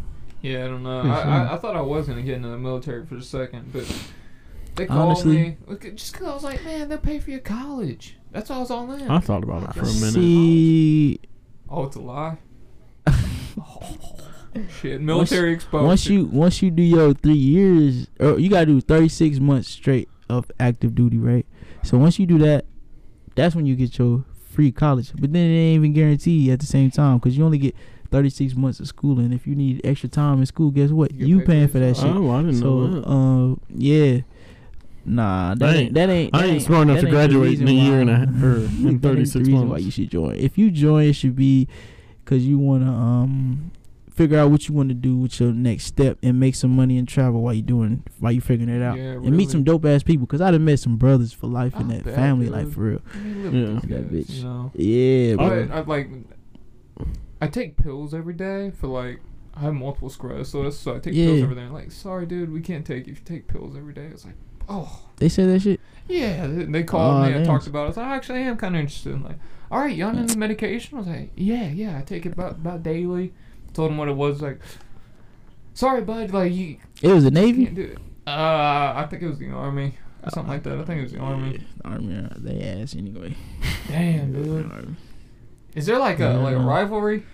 Yeah, 0.42 0.64
I 0.66 0.68
don't 0.68 0.82
know. 0.82 0.99
I, 1.01 1.03
sure. 1.05 1.12
I, 1.30 1.55
I 1.55 1.57
thought 1.59 1.74
I 1.76 1.80
was 1.80 2.07
gonna 2.09 2.20
get 2.22 2.34
into 2.34 2.49
the 2.49 2.59
military 2.59 3.07
for 3.07 3.16
a 3.16 3.22
second, 3.22 3.72
but 3.72 3.86
they 4.74 4.84
called 4.84 5.01
Honestly- 5.12 5.36
me 5.38 5.57
look, 5.68 5.82
just 5.95 6.12
because 6.12 6.26
I 6.28 6.34
was 6.34 6.45
like, 6.45 6.62
man, 6.64 6.88
they'll 6.90 6.99
pay 6.99 7.18
for 7.18 7.30
your 7.30 7.40
college. 7.40 8.16
That's 8.30 8.51
all 8.51 8.59
I 8.59 8.61
was 8.61 8.70
on 8.72 8.99
there. 8.99 9.11
I 9.11 9.20
thought 9.20 9.42
about 9.45 9.62
it 9.62 9.72
for 9.74 9.80
a 9.80 9.84
minute. 9.84 10.12
See, 10.12 11.20
Oh, 11.69 11.85
it's 11.85 11.97
a 11.97 12.01
lie. 12.01 12.39
Shit, 14.81 15.01
military 15.01 15.53
exposure. 15.53 15.85
once 15.87 16.07
you 16.07 16.27
once 16.27 16.62
you 16.62 16.71
do 16.71 16.83
your 16.83 17.12
three 17.12 17.33
years, 17.35 18.07
or 18.21 18.39
you 18.39 18.49
gotta 18.49 18.67
do 18.67 18.81
thirty 18.81 19.09
six 19.09 19.41
months 19.41 19.69
straight 19.69 20.09
of 20.29 20.51
active 20.61 20.95
duty, 20.95 21.19
right? 21.19 21.45
So 21.83 21.99
once 21.99 22.19
you 22.21 22.27
do 22.27 22.39
that, 22.39 22.65
that's 23.35 23.57
when 23.57 23.67
you 23.67 23.75
get 23.75 23.99
your 23.99 24.25
free 24.53 24.71
college. 24.71 25.11
But 25.19 25.33
then 25.33 25.51
it 25.51 25.55
ain't 25.57 25.77
even 25.77 25.93
guaranteed 25.93 26.51
at 26.51 26.61
the 26.61 26.67
same 26.67 26.91
time 26.93 27.19
because 27.19 27.37
you 27.37 27.45
only 27.45 27.59
get 27.59 27.75
thirty 28.12 28.31
six 28.31 28.55
months 28.55 28.79
of 28.79 28.87
schooling. 28.87 29.33
If 29.33 29.45
you 29.45 29.57
need 29.57 29.81
extra 29.85 30.09
time 30.09 30.39
in 30.39 30.47
school, 30.47 30.71
guess 30.71 30.91
what? 30.91 31.12
You 31.12 31.27
You, 31.27 31.41
paying 31.41 31.67
for 31.67 31.73
for 31.75 31.79
that 31.81 31.97
shit. 31.97 32.07
Oh, 32.07 32.31
I 32.31 32.43
didn't 32.43 32.59
so, 32.61 32.87
know 32.87 33.01
that. 33.01 33.09
uh, 33.09 33.57
yeah. 33.71 34.21
Nah, 35.07 35.55
that 35.57 35.69
I 35.69 35.73
ain't, 35.73 35.79
ain't- 35.87 35.95
that 35.95 36.09
ain't. 36.11 36.35
I 36.35 36.41
that 36.43 36.51
ain't 36.51 36.63
smart 36.63 36.89
enough 36.89 37.01
to 37.03 37.11
graduate 37.11 37.61
in 37.61 37.69
a 37.69 37.71
year 37.73 38.01
and 38.01 38.11
a 38.11 38.17
half- 38.17 38.29
or 38.43 38.57
in 38.65 38.83
that 38.85 38.89
ain't 38.91 39.03
the 39.03 39.09
36 39.09 39.49
reason 39.49 39.69
Why 39.69 39.79
you 39.79 39.91
should 39.91 40.11
join? 40.11 40.35
If 40.37 40.57
you 40.59 40.71
join, 40.71 41.05
it 41.05 41.13
should 41.15 41.37
be 41.37 41.69
because 42.25 42.47
you 42.47 42.59
wanna 42.59 42.91
um 42.93 43.71
figure 44.11 44.39
out 44.39 44.49
what 44.51 44.69
you 44.69 44.75
want 44.75 44.89
to 44.89 44.95
do 44.95 45.17
with 45.17 45.41
your 45.41 45.53
next 45.53 45.87
step 45.87 46.17
and 46.23 46.39
make 46.39 46.55
some 46.55 46.71
money 46.71 46.97
and 46.99 47.09
travel 47.09 47.43
while 47.43 47.53
you 47.53 47.63
doing 47.63 48.03
while 48.21 48.31
you 48.31 48.41
figuring 48.41 48.73
it 48.75 48.81
out 48.81 48.97
Yeah, 48.97 49.15
and 49.15 49.37
meet 49.37 49.51
some 49.51 49.65
dope 49.65 49.85
ass 49.85 50.03
people. 50.05 50.27
Cause 50.27 50.41
I 50.41 50.51
done 50.53 50.65
met 50.65 50.79
some 50.79 50.97
brothers 50.97 51.33
for 51.33 51.49
life 51.49 51.75
in 51.81 51.89
that 51.89 52.05
bet, 52.05 52.15
family 52.15 52.47
dude. 52.47 52.55
life 52.55 52.73
for 52.75 52.81
real. 52.81 53.03
I 53.13 53.19
mean, 53.19 53.45
Yeah. 53.75 53.81
That 53.81 53.89
guys, 53.89 54.25
bitch. 54.27 54.31
You 54.31 54.45
know. 54.45 54.71
Yeah, 54.75 55.35
bro. 55.37 55.67
But 55.67 55.75
I 55.75 55.81
like. 55.81 56.11
I 57.41 57.49
take 57.49 57.77
pills 57.77 58.15
every 58.15 58.35
day 58.35 58.71
for 58.71 58.87
like. 58.87 59.21
I 59.57 59.61
have 59.61 59.75
multiple 59.75 60.11
sclerosis, 60.11 60.79
so 60.79 60.93
I 60.97 60.99
take 60.99 61.15
pills 61.15 61.39
Yeah. 61.39 61.45
every 61.45 61.55
day. 61.55 61.67
Like, 61.69 61.93
sorry, 61.93 62.27
dude, 62.27 62.53
we 62.53 62.61
can't 62.61 62.85
take 62.85 63.03
if 63.07 63.19
you 63.19 63.25
take 63.25 63.47
pills 63.47 63.77
every 63.77 63.95
day. 63.95 64.07
It's 64.07 64.25
like, 64.25 64.35
oh, 64.69 65.01
they 65.17 65.29
said 65.29 65.49
that 65.49 65.61
shit. 65.61 65.81
yeah. 66.09 66.47
They, 66.47 66.65
they 66.65 66.83
called 66.85 67.25
Oh, 67.25 67.29
me. 67.31 67.41
I 67.41 67.45
talked 67.45 67.67
about 67.67 67.81
it. 67.81 67.85
I 67.85 67.89
was 67.89 67.97
like, 67.97 68.07
I 68.07 68.17
actually 68.17 68.43
am 68.43 68.57
kind 68.57 68.75
of 68.77 68.81
interested. 68.81 69.12
in 69.15 69.23
like, 69.23 69.39
all 69.71 69.81
right, 69.81 69.95
you 69.97 70.05
on 70.05 70.19
any 70.19 70.37
medication? 70.37 70.97
I 70.97 71.01
was 71.01 71.09
like, 71.09 71.31
yeah, 71.37 71.69
yeah. 71.69 71.99
I 71.99 72.03
take 72.03 72.27
it 72.27 72.33
about 72.33 72.53
about 72.53 72.83
daily. 72.83 73.33
Told 73.73 73.91
him 73.91 73.99
what 73.99 74.09
it 74.09 74.17
was. 74.17 74.41
Like, 74.43 74.61
sorry, 75.75 76.03
bud. 76.03 76.31
Like 76.33 76.53
you 76.53 76.77
It 77.03 77.09
was 77.12 77.25
the 77.25 77.31
can't 77.31 77.47
Navy. 77.47 77.67
do 77.67 77.83
it. 77.83 77.99
Uh, 78.27 78.93
I 78.97 79.07
think 79.11 79.23
it 79.23 79.29
was 79.29 79.39
the 79.39 79.51
army. 79.51 79.99
Or 80.23 80.31
something 80.31 80.53
like 80.53 80.62
that. 80.62 80.79
I 80.79 80.85
think 80.85 81.01
it 81.01 81.03
was 81.03 81.12
the 81.12 81.19
army. 81.19 81.53
Yeah, 81.53 81.91
Army, 81.91 82.17
uh, 82.17 82.29
they 82.39 82.62
ass 82.62 82.95
anyway. 82.97 83.37
Damn, 83.89 84.33
dude. 84.43 84.97
Is 85.75 85.85
there 85.87 85.99
like 85.99 86.19
a 86.21 86.29
like 86.29 86.55
a 86.55 86.59
rivalry? 86.61 87.25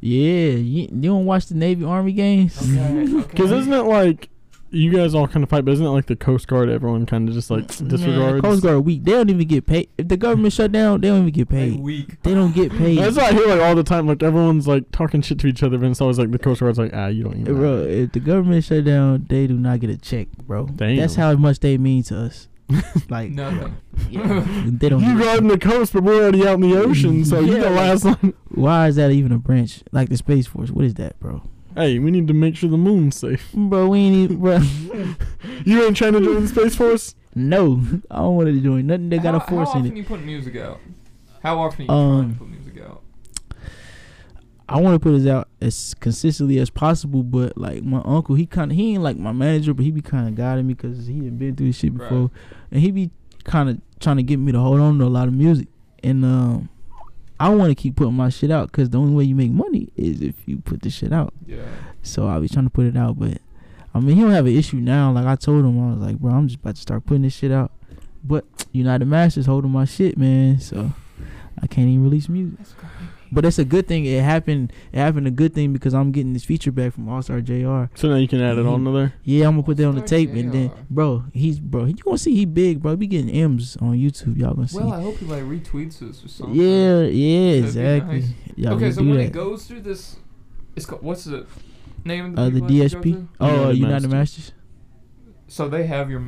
Yeah, 0.00 0.50
you, 0.50 0.82
you 0.82 0.88
don't 0.88 1.24
watch 1.24 1.46
the 1.46 1.54
Navy 1.56 1.84
Army 1.84 2.12
games? 2.12 2.56
Okay, 2.60 3.14
okay. 3.18 3.28
Because 3.28 3.50
isn't 3.52 3.72
it 3.72 3.82
like 3.82 4.28
you 4.72 4.90
guys 4.90 5.14
all 5.14 5.28
kind 5.28 5.42
of 5.44 5.50
fight, 5.50 5.64
but 5.64 5.72
isn't 5.72 5.84
it 5.84 5.90
like 5.90 6.06
the 6.06 6.16
Coast 6.16 6.48
Guard? 6.48 6.68
Everyone 6.68 7.06
kind 7.06 7.28
of 7.28 7.34
just 7.34 7.50
like 7.50 7.68
Man, 7.80 7.88
disregards. 7.88 8.40
Coast 8.40 8.62
Guard 8.62 8.84
weak. 8.84 9.04
They 9.04 9.12
don't 9.12 9.30
even 9.30 9.46
get 9.46 9.66
paid. 9.66 9.88
If 9.98 10.08
the 10.08 10.16
government 10.16 10.52
shut 10.52 10.72
down, 10.72 11.00
they 11.00 11.08
don't 11.08 11.20
even 11.28 11.32
get 11.32 11.50
Hey, 11.50 11.70
paid. 11.72 11.80
weak. 11.80 12.22
They 12.22 12.34
don't 12.34 12.54
get 12.54 12.72
paid. 12.72 12.98
That's 12.98 13.16
what 13.16 13.32
I 13.32 13.36
hear 13.36 13.46
like 13.48 13.60
all 13.60 13.74
the 13.74 13.84
time. 13.84 14.06
Like 14.06 14.22
everyone's 14.22 14.66
like 14.66 14.90
talking 14.90 15.22
shit 15.22 15.38
to 15.40 15.46
each 15.46 15.62
other, 15.62 15.78
but 15.78 15.90
it's 15.90 16.00
always 16.00 16.18
like 16.18 16.30
the 16.30 16.38
Coast 16.38 16.60
Guard's 16.60 16.78
like, 16.78 16.92
ah, 16.94 17.06
you 17.08 17.24
don't 17.24 17.40
even. 17.40 17.54
bro, 17.56 17.78
have 17.82 17.90
if 17.90 18.12
the 18.12 18.20
government 18.20 18.64
shut 18.64 18.84
down, 18.84 19.26
they 19.28 19.46
do 19.46 19.54
not 19.54 19.80
get 19.80 19.90
a 19.90 19.96
check, 19.96 20.28
bro. 20.46 20.66
Damn. 20.66 20.96
That's 20.96 21.14
how 21.16 21.32
much 21.34 21.60
they 21.60 21.76
mean 21.78 22.02
to 22.04 22.18
us. 22.18 22.48
like 23.10 23.30
Nothing. 23.32 23.76
yeah, 24.08 24.44
they 24.66 24.88
don't. 24.88 25.02
You 25.02 25.18
get- 25.18 25.26
riding 25.26 25.48
the 25.48 25.58
coast, 25.58 25.92
but 25.92 26.02
we're 26.04 26.22
already 26.22 26.46
out 26.48 26.54
in 26.54 26.60
the 26.62 26.78
ocean, 26.78 27.22
so 27.24 27.40
you 27.40 27.54
Yeah, 27.54 27.64
the 27.64 27.70
last 27.70 28.04
one. 28.04 28.32
Why 28.48 28.88
is 28.88 28.96
that 28.96 29.10
even 29.10 29.30
a 29.32 29.38
branch? 29.38 29.82
Like 29.92 30.08
the 30.08 30.16
Space 30.16 30.46
Force. 30.46 30.70
What 30.70 30.84
is 30.86 30.94
that, 30.94 31.18
bro? 31.20 31.42
Hey, 31.74 31.98
we 31.98 32.10
need 32.10 32.28
to 32.28 32.34
make 32.34 32.56
sure 32.56 32.68
the 32.68 32.76
moon's 32.76 33.16
safe. 33.16 33.50
Bro, 33.54 33.88
we 33.88 33.98
ain't 34.00 34.14
even, 34.16 34.36
bro. 34.38 34.58
You 35.64 35.84
ain't 35.86 35.96
trying 35.96 36.12
to 36.14 36.20
join 36.20 36.42
the 36.42 36.48
Space 36.48 36.74
Force? 36.74 37.14
no, 37.34 37.80
I 38.10 38.16
don't 38.18 38.36
want 38.36 38.48
to 38.48 38.60
join 38.60 38.86
nothing 38.86 39.08
They 39.08 39.18
got 39.18 39.32
how, 39.34 39.38
a 39.38 39.40
force 39.40 39.72
how 39.72 39.78
often 39.78 39.86
it. 39.92 39.96
you 39.96 40.04
put 40.04 40.22
music 40.22 40.56
out? 40.56 40.80
How 41.42 41.58
often 41.60 41.82
are 41.88 41.92
you 41.94 41.94
Um, 41.94 42.20
trying 42.20 42.32
to 42.34 42.38
put 42.38 42.48
music 42.50 42.82
out? 42.84 43.02
I 44.68 44.80
want 44.80 44.94
to 44.94 44.98
put 45.00 45.20
it 45.20 45.28
out 45.28 45.48
as 45.60 45.94
consistently 46.00 46.58
as 46.58 46.70
possible, 46.70 47.22
but 47.22 47.56
like 47.58 47.82
my 47.84 48.00
uncle, 48.04 48.34
he 48.36 48.46
kind 48.46 48.70
of 48.70 48.76
he 48.76 48.94
ain't 48.94 49.02
like 49.02 49.16
my 49.18 49.32
manager, 49.32 49.74
but 49.74 49.84
he 49.84 49.90
be 49.90 50.00
kind 50.00 50.28
of 50.28 50.34
guiding 50.34 50.66
me 50.66 50.74
because 50.74 51.06
he 51.06 51.24
had 51.24 51.38
been 51.38 51.54
through 51.56 51.66
this 51.68 51.76
shit 51.76 51.92
Right. 51.92 52.08
before, 52.08 52.30
and 52.70 52.80
he 52.80 52.90
be 52.90 53.10
kind 53.44 53.68
of 53.68 53.80
trying 54.00 54.16
to 54.16 54.22
get 54.22 54.38
me 54.38 54.52
to 54.52 54.58
hold 54.58 54.80
on 54.80 54.98
to 54.98 55.04
a 55.04 55.06
lot 55.06 55.28
of 55.28 55.34
music, 55.34 55.68
and 56.02 56.24
um, 56.24 56.68
I 57.42 57.48
want 57.48 57.70
to 57.70 57.74
keep 57.74 57.96
putting 57.96 58.14
my 58.14 58.28
shit 58.28 58.52
out 58.52 58.70
because 58.70 58.90
the 58.90 59.00
only 59.00 59.14
way 59.14 59.24
you 59.24 59.34
make 59.34 59.50
money 59.50 59.90
is 59.96 60.22
if 60.22 60.36
you 60.46 60.58
put 60.58 60.82
the 60.82 60.90
shit 60.90 61.12
out. 61.12 61.34
Yeah. 61.44 61.64
So 62.00 62.28
I 62.28 62.38
be 62.38 62.48
trying 62.48 62.66
to 62.66 62.70
put 62.70 62.86
it 62.86 62.96
out, 62.96 63.18
but 63.18 63.38
I 63.92 63.98
mean 63.98 64.14
he 64.14 64.22
don't 64.22 64.30
have 64.30 64.46
an 64.46 64.56
issue 64.56 64.76
now. 64.76 65.10
Like 65.10 65.26
I 65.26 65.34
told 65.34 65.64
him, 65.64 65.76
I 65.84 65.94
was 65.94 66.00
like, 66.00 66.18
bro, 66.20 66.32
I'm 66.32 66.46
just 66.46 66.60
about 66.60 66.76
to 66.76 66.80
start 66.80 67.04
putting 67.04 67.22
this 67.22 67.34
shit 67.34 67.50
out, 67.50 67.72
but 68.22 68.44
United 68.70 69.06
Masters 69.06 69.46
holding 69.46 69.72
my 69.72 69.86
shit, 69.86 70.16
man. 70.16 70.60
So 70.60 70.92
I 71.60 71.66
can't 71.66 71.88
even 71.88 72.04
release 72.04 72.28
music. 72.28 72.60
That's 73.32 73.34
great. 73.34 73.34
But 73.34 73.44
it's 73.46 73.58
a 73.58 73.64
good 73.64 73.86
thing. 73.88 74.04
It 74.04 74.22
happened. 74.22 74.72
It 74.92 74.98
happened 74.98 75.26
a 75.26 75.30
good 75.30 75.54
thing 75.54 75.72
because 75.72 75.94
I'm 75.94 76.12
getting 76.12 76.32
this 76.32 76.44
feature 76.44 76.72
back 76.72 76.92
from 76.92 77.08
All 77.08 77.22
Star 77.22 77.40
Jr. 77.40 77.84
So 77.94 78.08
now 78.08 78.16
you 78.16 78.28
can 78.28 78.40
add 78.40 78.58
it 78.58 78.66
on 78.66 78.84
to 78.84 78.90
there. 78.92 79.14
Yeah, 79.24 79.46
I'm 79.46 79.52
gonna 79.54 79.62
put 79.62 79.76
that 79.78 79.86
on 79.86 79.94
the 79.94 80.00
All-Star 80.02 80.18
tape, 80.18 80.30
and 80.34 80.52
then, 80.52 80.70
bro, 80.90 81.24
he's 81.32 81.58
bro. 81.60 81.84
You 81.84 81.94
gonna 81.94 82.18
see 82.18 82.34
he 82.34 82.44
big, 82.44 82.82
bro. 82.82 82.96
Be 82.96 83.06
getting 83.06 83.30
M's 83.30 83.76
on 83.78 83.96
YouTube. 83.96 84.36
Y'all 84.38 84.54
gonna 84.54 84.68
see. 84.68 84.78
Well, 84.78 84.92
I 84.92 85.00
hope 85.00 85.16
he 85.16 85.26
like 85.26 85.42
retweets 85.44 85.98
this 85.98 86.24
or 86.24 86.28
something. 86.28 86.54
yeah, 86.54 87.02
yeah, 87.02 87.50
That'd 87.60 87.64
exactly. 87.64 88.20
nice. 88.20 88.28
Y'all 88.56 88.74
okay, 88.74 88.84
can 88.84 88.92
so 88.92 89.00
do 89.02 89.08
when 89.08 89.18
that. 89.18 89.24
it 89.24 89.32
goes 89.32 89.66
through 89.66 89.80
this, 89.80 90.16
it's 90.76 90.86
called 90.86 91.02
what's 91.02 91.24
the 91.24 91.46
name 92.04 92.26
of 92.26 92.36
the 92.36 92.42
uh, 92.42 92.44
the 92.46 92.52
people 92.60 92.70
it 92.76 92.82
has 92.82 92.90
to 92.92 92.96
go 92.98 93.02
DSP. 93.02 93.28
Oh, 93.40 93.46
uh, 93.46 93.50
United 93.70 93.78
United 93.78 94.08
Masters. 94.10 94.38
Masters. 94.38 94.52
So 95.48 95.68
they 95.68 95.86
have 95.86 96.10
your 96.10 96.22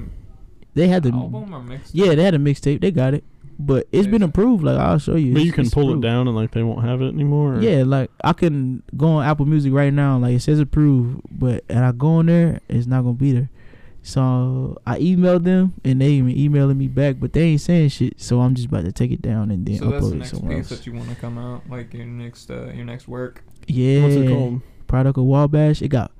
They 0.74 0.88
had 0.88 1.02
the. 1.02 1.10
album 1.12 1.54
or 1.54 1.60
mixtape? 1.60 1.90
Yeah, 1.92 2.14
they 2.14 2.22
had 2.24 2.34
a 2.34 2.38
mixtape. 2.38 2.80
They 2.80 2.90
got 2.90 3.14
it, 3.14 3.24
but 3.58 3.86
it's 3.92 4.06
been 4.06 4.22
approved. 4.22 4.62
Like 4.64 4.78
I'll 4.78 4.98
show 4.98 5.14
you. 5.16 5.32
But 5.32 5.38
It's- 5.40 5.46
you 5.46 5.52
can 5.52 5.64
it's 5.66 5.74
pull 5.74 5.94
it 5.94 6.00
down 6.00 6.26
and 6.28 6.36
like 6.36 6.50
they 6.52 6.62
won't 6.62 6.84
have 6.84 7.00
it 7.02 7.08
anymore. 7.14 7.56
or- 7.56 7.60
Yeah, 7.62 7.82
like 7.84 8.10
I 8.22 8.32
can 8.32 8.82
go 8.96 9.08
on 9.08 9.24
Apple 9.24 9.46
Music 9.46 9.72
right 9.72 9.92
now, 9.92 10.18
like 10.18 10.34
it 10.34 10.40
says 10.40 10.58
approved, 10.60 11.20
but 11.30 11.64
and 11.68 11.84
I 11.84 11.92
go 11.92 12.08
on 12.16 12.26
there, 12.26 12.60
it's 12.68 12.86
not 12.86 13.02
gonna 13.02 13.14
be 13.14 13.32
there. 13.32 13.50
So 14.02 14.76
I 14.86 14.98
emailed 14.98 15.44
them 15.44 15.72
and 15.82 16.00
they 16.00 16.10
even 16.12 16.36
emailing 16.36 16.76
me 16.76 16.88
back, 16.88 17.16
but 17.18 17.32
they 17.32 17.42
ain't 17.42 17.60
saying 17.62 17.88
shit. 17.88 18.20
So 18.20 18.40
I'm 18.40 18.54
just 18.54 18.68
about 18.68 18.84
to 18.84 18.92
take 18.92 19.10
it 19.10 19.22
down 19.22 19.50
and 19.50 19.64
then 19.64 19.78
So 19.78 19.86
that's 19.90 20.04
the 20.04 20.10
upload 20.10 20.12
it 20.12 20.18
next 20.18 20.30
somewhere 20.32 20.56
piece 20.58 20.70
else. 20.70 20.80
that 20.80 20.86
you 20.86 20.92
want 20.92 21.08
to 21.08 21.14
come 21.16 21.38
out, 21.38 21.62
like 21.70 21.94
your 21.94 22.04
next 22.04 22.50
uh, 22.50 22.70
your 22.74 22.84
next 22.84 23.08
work. 23.08 23.42
Yeah, 23.66 24.02
What's 24.02 24.14
it 24.16 24.28
called? 24.28 24.60
Product 24.88 25.16
of 25.18 25.24
Wabash. 25.24 25.80
It 25.80 25.88
got. 25.88 26.10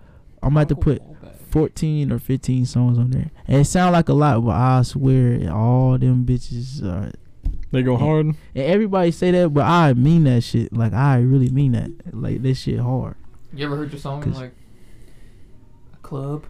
I'm 0.42 0.56
about 0.56 0.68
to 0.70 0.76
put 0.76 1.02
14 1.50 2.10
or 2.12 2.18
15 2.18 2.64
songs 2.66 2.98
on 2.98 3.10
there, 3.10 3.30
and 3.46 3.60
it 3.60 3.64
sound 3.66 3.92
like 3.92 4.08
a 4.08 4.12
lot, 4.14 4.42
but 4.44 4.50
I 4.52 4.80
swear 4.82 5.50
all 5.52 5.98
them 5.98 6.24
bitches 6.24 6.82
are. 6.82 7.12
They 7.74 7.82
go 7.82 7.96
hard. 7.96 8.26
And 8.26 8.36
everybody 8.56 9.10
say 9.10 9.30
that, 9.32 9.50
but 9.52 9.64
I 9.64 9.92
mean 9.94 10.24
that 10.24 10.42
shit. 10.42 10.72
Like 10.72 10.92
I 10.92 11.18
really 11.18 11.50
mean 11.50 11.72
that. 11.72 11.90
Like 12.14 12.42
this 12.42 12.58
shit 12.60 12.78
hard. 12.80 13.16
You 13.52 13.66
ever 13.66 13.76
heard 13.76 13.92
your 13.92 14.00
song 14.00 14.22
in 14.22 14.30
'Cause- 14.32 14.40
like 14.40 14.54
a 15.92 15.96
club? 15.98 16.44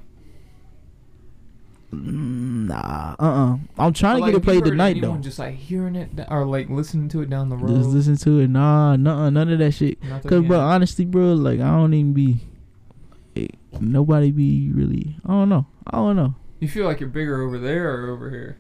Mm, 1.93 2.67
Nah, 2.69 3.15
uh, 3.21 3.23
uh 3.25 3.57
I'm 3.79 3.93
trying 3.93 4.17
Or, 4.17 4.19
to 4.19 4.23
like, 4.23 4.27
get 4.27 4.29
it 4.29 4.35
have 4.35 4.43
played 4.43 4.65
tonight 4.65 5.01
though. 5.01 5.17
Just 5.19 5.39
like 5.39 5.55
hearing 5.55 5.95
it 5.97 6.11
or 6.29 6.45
like 6.45 6.69
listening 6.69 7.09
to 7.11 7.21
it 7.21 7.31
down 7.31 7.49
the 7.51 7.57
road. 7.57 7.69
Just 7.77 7.91
listen 7.91 8.17
to 8.17 8.41
it. 8.41 8.49
Nah, 8.51 8.97
nah, 8.97 9.31
none 9.31 9.49
of 9.53 9.59
that 9.61 9.73
shit. 9.73 10.03
Nothing 10.03 10.29
Cause, 10.29 10.45
bro, 10.47 10.57
yet? 10.59 10.65
honestly, 10.65 11.05
bro, 11.05 11.35
like 11.35 11.61
I 11.61 11.71
don't 11.71 11.95
even 11.95 12.13
be. 12.13 12.39
eh, 13.37 13.47
nobody 13.81 14.31
be 14.33 14.71
really. 14.73 15.17
I 15.25 15.29
don't 15.33 15.49
know. 15.49 15.67
I 15.87 15.99
don't 15.99 16.17
know. 16.17 16.35
you 16.61 16.69
feel 16.69 16.87
like 16.87 16.99
you're 17.01 17.09
bigger 17.11 17.43
over 17.43 17.59
there 17.59 17.95
or 17.95 18.11
over 18.11 18.31
here? 18.31 18.57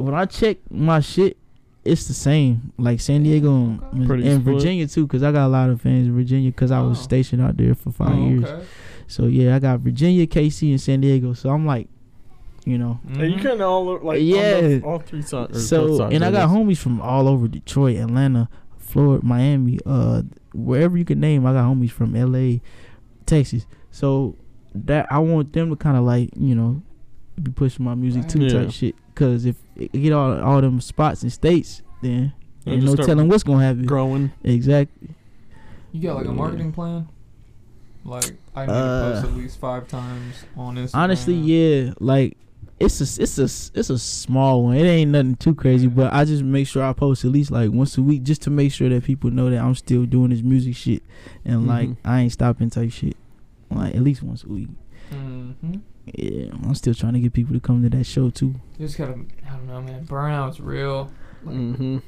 When 0.00 0.14
I 0.14 0.24
check 0.26 0.58
my 0.70 1.00
shit, 1.00 1.36
it's 1.84 2.06
the 2.06 2.14
same. 2.14 2.72
Like 2.78 3.00
San 3.00 3.22
Diego 3.22 3.54
and, 3.54 3.82
Okay. 3.94 4.06
Pretty 4.06 4.28
and 4.28 4.40
split. 4.42 4.54
Virginia 4.56 4.86
too, 4.86 5.06
cause 5.06 5.22
I 5.22 5.32
got 5.32 5.46
a 5.46 5.48
lot 5.48 5.70
of 5.70 5.80
fans 5.80 6.06
in 6.08 6.14
Virginia, 6.14 6.50
cause 6.52 6.70
I 6.70 6.80
was 6.82 6.98
Oh. 6.98 7.02
stationed 7.02 7.40
out 7.42 7.56
there 7.56 7.74
for 7.74 7.90
five 7.90 8.16
oh, 8.18 8.26
years. 8.28 8.44
okay. 8.44 8.64
So 9.06 9.26
yeah, 9.26 9.56
I 9.56 9.58
got 9.58 9.80
Virginia, 9.80 10.26
KC, 10.26 10.70
and 10.70 10.80
San 10.80 11.00
Diego. 11.00 11.32
So 11.32 11.50
I'm 11.50 11.66
like, 11.66 11.88
you 12.64 12.76
know. 12.78 13.00
Hey, 13.16 13.28
you 13.28 13.36
kind 13.36 13.60
of 13.60 13.62
all 13.62 13.86
look 13.86 14.02
like 14.02 14.20
on 14.20 14.24
Yeah. 14.26 14.60
both- 14.60 14.84
all 14.84 14.98
three 14.98 15.22
sides. 15.22 15.66
So 15.66 15.96
sides, 15.98 16.14
and 16.14 16.24
I 16.24 16.30
got 16.30 16.48
homies 16.50 16.76
from 16.78 17.00
all 17.00 17.26
over 17.26 17.48
Detroit, 17.48 17.96
Atlanta, 17.96 18.48
Florida, 18.78 19.24
Miami, 19.24 19.78
uh, 19.86 20.22
wherever 20.52 20.96
you 20.98 21.04
can 21.04 21.18
name. 21.20 21.46
I 21.46 21.52
got 21.54 21.64
homies 21.64 21.90
from 21.90 22.14
L.A., 22.14 22.60
Texas. 23.26 23.66
So 23.90 24.36
that 24.74 25.06
I 25.10 25.18
want 25.18 25.52
them 25.52 25.70
to 25.70 25.76
kind 25.76 25.96
of 25.96 26.04
like 26.04 26.30
you 26.36 26.54
know 26.54 26.82
be 27.42 27.50
pushing 27.50 27.84
my 27.84 27.94
music 27.94 28.28
too 28.28 28.40
Right. 28.42 28.52
Yeah. 28.52 28.62
type 28.64 28.70
shit. 28.72 28.94
Cause 29.14 29.44
if 29.44 29.56
it 29.76 29.92
get 29.92 30.12
all 30.12 30.40
all 30.40 30.60
them 30.60 30.80
spots 30.80 31.22
and 31.22 31.32
states, 31.32 31.82
then 32.02 32.32
It'll 32.64 32.74
ain't 32.74 32.82
just 32.84 32.98
no 32.98 33.04
telling 33.04 33.28
what's 33.28 33.42
gonna 33.42 33.64
happen. 33.64 33.84
growing. 33.86 34.32
Exactly. 34.44 35.10
You 35.92 36.02
got 36.02 36.16
like 36.16 36.26
a 36.26 36.32
marketing 36.32 36.72
plan? 36.72 37.08
Like 38.04 38.32
I 38.54 38.66
need 38.66 38.72
Uh, 38.72 39.08
to 39.14 39.20
post 39.20 39.32
at 39.32 39.36
least 39.38 39.58
five 39.60 39.88
times 39.88 40.34
on 40.56 40.76
Instagram. 40.76 40.94
Honestly, 40.94 41.34
yeah. 41.34 41.92
Like 42.00 42.36
it's 42.78 43.00
a 43.00 43.22
it's 43.22 43.38
a 43.38 43.78
it's 43.78 43.90
a 43.90 43.98
small 43.98 44.64
one. 44.64 44.76
It 44.76 44.84
ain't 44.84 45.10
nothing 45.10 45.34
too 45.36 45.54
crazy, 45.54 45.86
Yeah. 45.86 45.92
but 45.94 46.12
I 46.14 46.24
just 46.24 46.42
make 46.42 46.66
sure 46.66 46.82
I 46.82 46.92
post 46.94 47.24
at 47.26 47.30
least 47.30 47.50
like 47.50 47.70
once 47.72 47.98
a 47.98 48.02
week, 48.02 48.22
just 48.22 48.40
to 48.42 48.50
make 48.50 48.72
sure 48.72 48.88
that 48.88 49.04
people 49.04 49.30
know 49.30 49.50
that 49.50 49.58
I'm 49.62 49.74
still 49.74 50.06
doing 50.06 50.30
this 50.30 50.42
music 50.42 50.76
shit 50.76 51.02
and 51.44 51.66
like 51.66 51.90
Mhm. 51.90 51.96
I 52.04 52.20
ain't 52.20 52.32
stopping 52.32 52.70
type 52.70 52.90
shit. 52.92 53.16
Like 53.70 53.94
at 53.94 54.02
least 54.02 54.22
once 54.22 54.44
a 54.44 54.48
week. 54.48 54.68
Mm-hmm. 55.12 55.74
Yeah, 56.14 56.50
I'm 56.52 56.74
still 56.74 56.94
trying 56.94 57.14
to 57.14 57.20
get 57.20 57.32
people 57.32 57.54
to 57.54 57.60
come 57.60 57.82
to 57.82 57.88
that 57.96 58.04
show 58.04 58.30
too. 58.30 58.54
You 58.78 58.86
just 58.86 58.98
gotta, 58.98 59.12
I 59.46 59.50
don't 59.50 59.66
know, 59.66 59.80
man. 59.80 60.06
Burnout's 60.06 60.60
real. 60.60 61.10
Like, 61.44 61.54
Mm-hmm. 61.56 61.98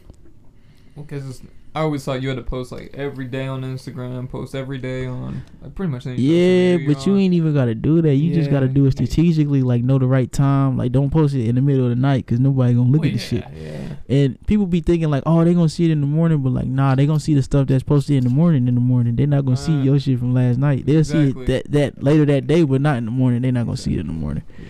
Because 0.96 1.42
I 1.74 1.80
always 1.80 2.04
thought 2.04 2.20
you 2.20 2.28
had 2.28 2.36
to 2.36 2.42
post 2.42 2.70
like 2.70 2.90
every 2.92 3.24
day 3.24 3.46
on 3.46 3.62
Instagram, 3.62 4.28
post 4.28 4.54
every 4.54 4.76
day 4.76 5.06
on 5.06 5.42
like 5.62 5.74
pretty 5.74 5.90
much. 5.90 6.04
Yeah, 6.04 6.76
but 6.86 7.06
you 7.06 7.16
ain't 7.16 7.32
even 7.32 7.54
gotta 7.54 7.74
do 7.74 8.02
that. 8.02 8.14
You 8.14 8.34
just 8.34 8.50
gotta 8.50 8.68
do 8.68 8.84
it 8.84 8.92
strategically. 8.92 9.62
Like 9.62 9.82
know 9.82 9.98
the 9.98 10.06
right 10.06 10.30
time. 10.30 10.76
Like 10.76 10.92
don't 10.92 11.08
post 11.08 11.34
it 11.34 11.48
in 11.48 11.54
the 11.54 11.62
middle 11.62 11.84
of 11.84 11.90
the 11.90 11.96
night 11.96 12.26
because 12.26 12.40
nobody 12.40 12.74
gonna 12.74 12.90
look 12.90 13.06
at 13.06 13.12
the 13.12 13.18
shit. 13.18 13.44
yeah, 13.56 13.70
Yeah. 13.70 13.96
And 14.06 14.46
people 14.46 14.66
be 14.66 14.80
thinking 14.82 15.08
like, 15.10 15.22
oh, 15.24 15.42
they 15.44 15.54
gonna 15.54 15.70
see 15.70 15.86
it 15.86 15.90
in 15.92 16.02
the 16.02 16.06
morning, 16.06 16.42
but 16.42 16.50
like, 16.50 16.66
nah, 16.66 16.94
they 16.94 17.06
gonna 17.06 17.18
see 17.20 17.32
the 17.32 17.42
stuff 17.42 17.68
that's 17.68 17.82
posted 17.82 18.16
in 18.16 18.24
the 18.24 18.30
morning. 18.30 18.68
In 18.68 18.74
the 18.74 18.80
morning, 18.82 19.16
they're 19.16 19.26
not 19.26 19.46
gonna 19.46 19.56
see 19.56 19.80
your 19.80 19.98
shit 19.98 20.18
from 20.18 20.34
last 20.34 20.58
night. 20.58 20.84
They'll 20.84 20.98
Exactly. 20.98 21.32
see 21.32 21.40
it 21.40 21.46
that 21.46 21.72
that 21.72 22.02
later 22.02 22.26
that 22.26 22.46
day, 22.46 22.64
but 22.64 22.82
not 22.82 22.98
in 22.98 23.06
the 23.06 23.10
morning. 23.10 23.40
They're 23.40 23.50
not 23.52 23.64
gonna 23.64 23.78
see 23.78 23.94
it 23.94 24.00
in 24.00 24.08
the 24.08 24.12
morning. 24.12 24.42
yeah. 24.58 24.66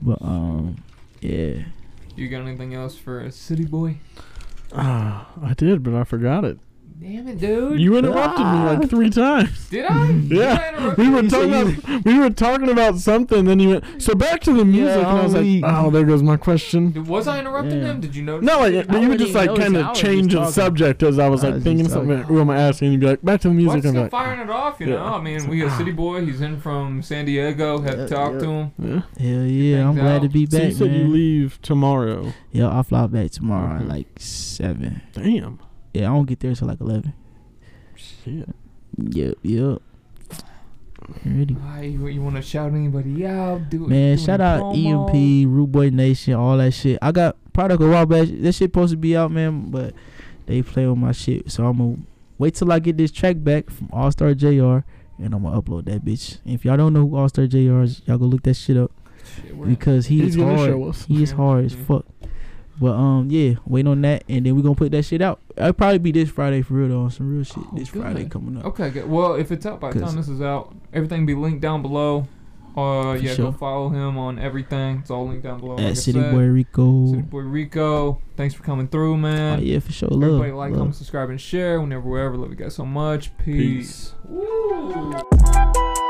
But 0.00 0.22
um, 0.22 0.76
yeah. 1.20 1.64
You 2.14 2.28
got 2.28 2.42
anything 2.42 2.74
else 2.74 2.94
for 2.96 3.18
a 3.20 3.32
city 3.32 3.64
boy? 3.64 3.96
Ah, 4.72 5.32
I 5.42 5.54
did, 5.54 5.82
but 5.82 5.94
I 5.94 6.04
forgot 6.04 6.44
it. 6.44 6.58
Damn 7.00 7.28
it, 7.28 7.38
dude. 7.38 7.80
You 7.80 7.96
interrupted 7.96 8.40
me 8.44 8.52
Ah. 8.52 8.76
like 8.78 8.90
three 8.90 9.08
times. 9.08 9.68
Did 9.70 9.86
I? 9.86 10.12
Did 10.28 10.42
I 10.42 10.44
Yeah, 10.44 10.94
we 10.98 11.08
were 11.08 11.22
talking 11.22 11.54
about 11.54 12.04
we 12.04 12.18
were 12.18 12.28
talking 12.28 12.68
about 12.68 12.98
something. 12.98 13.46
Then 13.46 13.58
you 13.58 13.68
went 13.70 14.02
so 14.02 14.14
back 14.14 14.40
to 14.42 14.52
the 14.52 14.66
music, 14.66 14.98
and 14.98 15.06
I 15.06 15.22
was 15.24 15.32
like, 15.34 15.62
oh, 15.64 15.90
there 15.90 16.04
goes 16.04 16.22
my 16.22 16.36
question. 16.36 16.92
Was 17.06 17.26
I 17.26 17.38
interrupting 17.38 17.78
Yeah. 17.80 17.86
him? 17.92 18.00
Did 18.02 18.14
you 18.14 18.22
notice? 18.22 18.46
No, 18.46 18.58
like 18.60 18.86
but 18.86 19.00
you 19.00 19.08
would 19.08 19.18
just 19.18 19.32
like 19.34 19.54
kind 19.56 19.76
of 19.76 19.88
was 19.88 19.98
change 19.98 20.34
the 20.34 20.50
subject 20.50 21.02
as 21.02 21.18
I 21.18 21.28
was 21.30 21.42
I 21.42 21.46
like 21.48 21.54
was 21.54 21.64
thinking 21.64 21.86
just 21.86 21.94
something. 21.94 22.18
Who 22.24 22.38
am 22.38 22.50
I 22.50 22.58
asking? 22.60 22.86
And 22.88 22.92
you'd 22.92 23.00
be 23.00 23.06
like, 23.06 23.22
back 23.22 23.40
to 23.42 23.48
the 23.48 23.54
music. 23.54 23.84
I'm 23.84 23.88
I'm 23.88 23.92
still 23.92 24.02
like, 24.02 24.10
firing 24.10 24.40
it 24.40 24.50
off, 24.50 24.78
you 24.78 24.88
Yeah. 24.88 24.96
know. 24.96 25.04
I 25.14 25.22
mean, 25.22 25.48
we 25.48 25.60
got 25.60 25.76
City 25.78 25.92
Boy. 25.92 26.26
He's 26.26 26.42
in 26.42 26.60
from 26.60 27.02
San 27.02 27.24
Diego. 27.24 27.80
Had 27.80 27.98
Yeah, 27.98 28.06
talked 28.08 28.40
to 28.40 28.46
yeah. 28.46 28.52
him. 28.52 28.72
yeah. 29.18 29.30
Hell 29.30 29.46
yeah, 29.46 29.88
I'm 29.88 29.94
things 29.94 30.04
glad 30.04 30.18
to 30.20 30.26
out. 30.26 30.32
be 30.34 30.46
So 30.46 30.58
back, 30.58 30.66
you 30.68 30.74
said 30.74 30.90
man. 30.90 31.00
you 31.00 31.06
leave 31.08 31.58
tomorrow. 31.62 32.32
Yeah, 32.52 32.68
I'll 32.68 32.82
fly 32.82 33.06
back 33.06 33.30
tomorrow 33.30 33.76
at 33.80 33.88
like 33.88 34.08
seven. 34.18 35.00
Damn. 35.14 35.60
Yeah, 35.92 36.02
I 36.02 36.14
don't 36.14 36.26
get 36.26 36.40
there 36.40 36.54
till 36.54 36.68
like 36.68 36.80
eleven. 36.80 37.12
Shit. 37.96 38.48
Yep, 38.96 39.38
yep. 39.42 39.82
Ready. 41.24 41.56
Ah, 41.62 41.80
you, 41.80 42.06
you 42.06 42.22
want 42.22 42.36
to 42.36 42.42
shout 42.42 42.72
anybody 42.72 43.26
out? 43.26 43.68
Do 43.68 43.86
Man, 43.86 44.16
do 44.16 44.22
shout 44.22 44.40
out 44.40 44.62
promo? 44.62 45.08
EMP, 45.08 45.48
Rude 45.48 45.72
Boy 45.72 45.90
Nation, 45.90 46.34
all 46.34 46.56
that 46.58 46.72
shit. 46.72 46.98
I 47.02 47.10
got 47.12 47.36
product 47.52 47.82
a 47.82 47.86
while 47.86 48.06
back. 48.06 48.28
That 48.28 48.52
shit 48.52 48.70
supposed 48.70 48.92
to 48.92 48.96
be 48.96 49.16
out, 49.16 49.30
man, 49.30 49.70
but 49.70 49.94
they 50.46 50.62
play 50.62 50.86
on 50.86 50.98
my 50.98 51.12
shit. 51.12 51.50
So 51.50 51.66
I'm 51.66 51.78
gonna 51.78 51.96
wait 52.38 52.54
till 52.54 52.70
I 52.70 52.78
get 52.78 52.96
this 52.96 53.10
track 53.10 53.36
back 53.38 53.70
from 53.70 53.88
All 53.92 54.10
Star 54.12 54.34
JR, 54.34 54.84
and 55.18 55.34
I'm 55.34 55.42
gonna 55.42 55.60
upload 55.60 55.86
that 55.86 56.04
bitch. 56.04 56.38
And 56.44 56.54
if 56.54 56.64
y'all 56.64 56.76
don't 56.76 56.92
know 56.92 57.06
who 57.06 57.16
All 57.16 57.28
Star 57.28 57.46
JR 57.46 57.82
is, 57.82 58.02
y'all 58.06 58.18
go 58.18 58.26
look 58.26 58.42
that 58.42 58.54
shit 58.54 58.76
up 58.76 58.92
Shit, 59.36 59.66
because 59.66 60.06
he 60.06 60.20
He's 60.20 60.36
is 60.36 60.42
hard. 60.42 60.94
He 61.08 61.22
is 61.22 61.32
hard 61.32 61.64
as 61.64 61.74
fuck. 61.74 62.04
But 62.80 62.92
um, 62.92 63.30
yeah, 63.30 63.54
wait 63.66 63.86
on 63.86 64.00
that, 64.02 64.24
and 64.26 64.46
then 64.46 64.56
we're 64.56 64.62
gonna 64.62 64.74
put 64.74 64.90
that 64.92 65.02
shit 65.02 65.20
out. 65.20 65.40
It'll 65.54 65.74
probably 65.74 65.98
be 65.98 66.12
this 66.12 66.30
Friday 66.30 66.62
for 66.62 66.74
real 66.74 66.88
though, 66.88 67.02
on 67.02 67.10
some 67.10 67.30
real 67.30 67.44
shit. 67.44 67.58
Oh, 67.58 67.76
this 67.76 67.90
good. 67.90 68.00
Friday 68.00 68.24
coming 68.24 68.56
up. 68.56 68.64
Okay, 68.64 68.88
good. 68.88 69.08
Well, 69.08 69.34
if 69.34 69.52
it's 69.52 69.66
out 69.66 69.80
by 69.80 69.92
the 69.92 70.00
time 70.00 70.16
this 70.16 70.28
is 70.28 70.40
out, 70.40 70.74
everything 70.94 71.26
be 71.26 71.34
linked 71.34 71.60
down 71.60 71.82
below. 71.82 72.26
Uh, 72.76 73.18
yeah, 73.20 73.34
sure. 73.34 73.50
go 73.50 73.58
follow 73.58 73.88
him 73.90 74.16
on 74.16 74.38
everything. 74.38 75.00
It's 75.00 75.10
all 75.10 75.28
linked 75.28 75.42
down 75.42 75.60
below. 75.60 75.74
like 75.74 75.86
At 75.86 75.96
City 75.98 76.20
said. 76.20 76.32
Boy 76.32 76.44
Rico. 76.44 77.08
City 77.08 77.22
Boy 77.22 77.40
Rico. 77.40 78.22
Thanks 78.36 78.54
for 78.54 78.62
coming 78.62 78.88
through, 78.88 79.18
man. 79.18 79.58
Oh, 79.58 79.62
yeah, 79.62 79.80
for 79.80 79.92
sure. 79.92 80.08
Love. 80.08 80.22
Everybody 80.22 80.52
like, 80.52 80.70
love. 80.70 80.78
comment, 80.78 80.96
subscribe, 80.96 81.28
and 81.28 81.40
share 81.40 81.80
whenever, 81.80 82.08
wherever. 82.08 82.36
Love 82.36 82.50
you 82.50 82.56
guys 82.56 82.74
so 82.74 82.86
much. 82.86 83.36
Peace. 83.38 84.14
Peace. 84.14 84.14
Woo. 84.24 86.00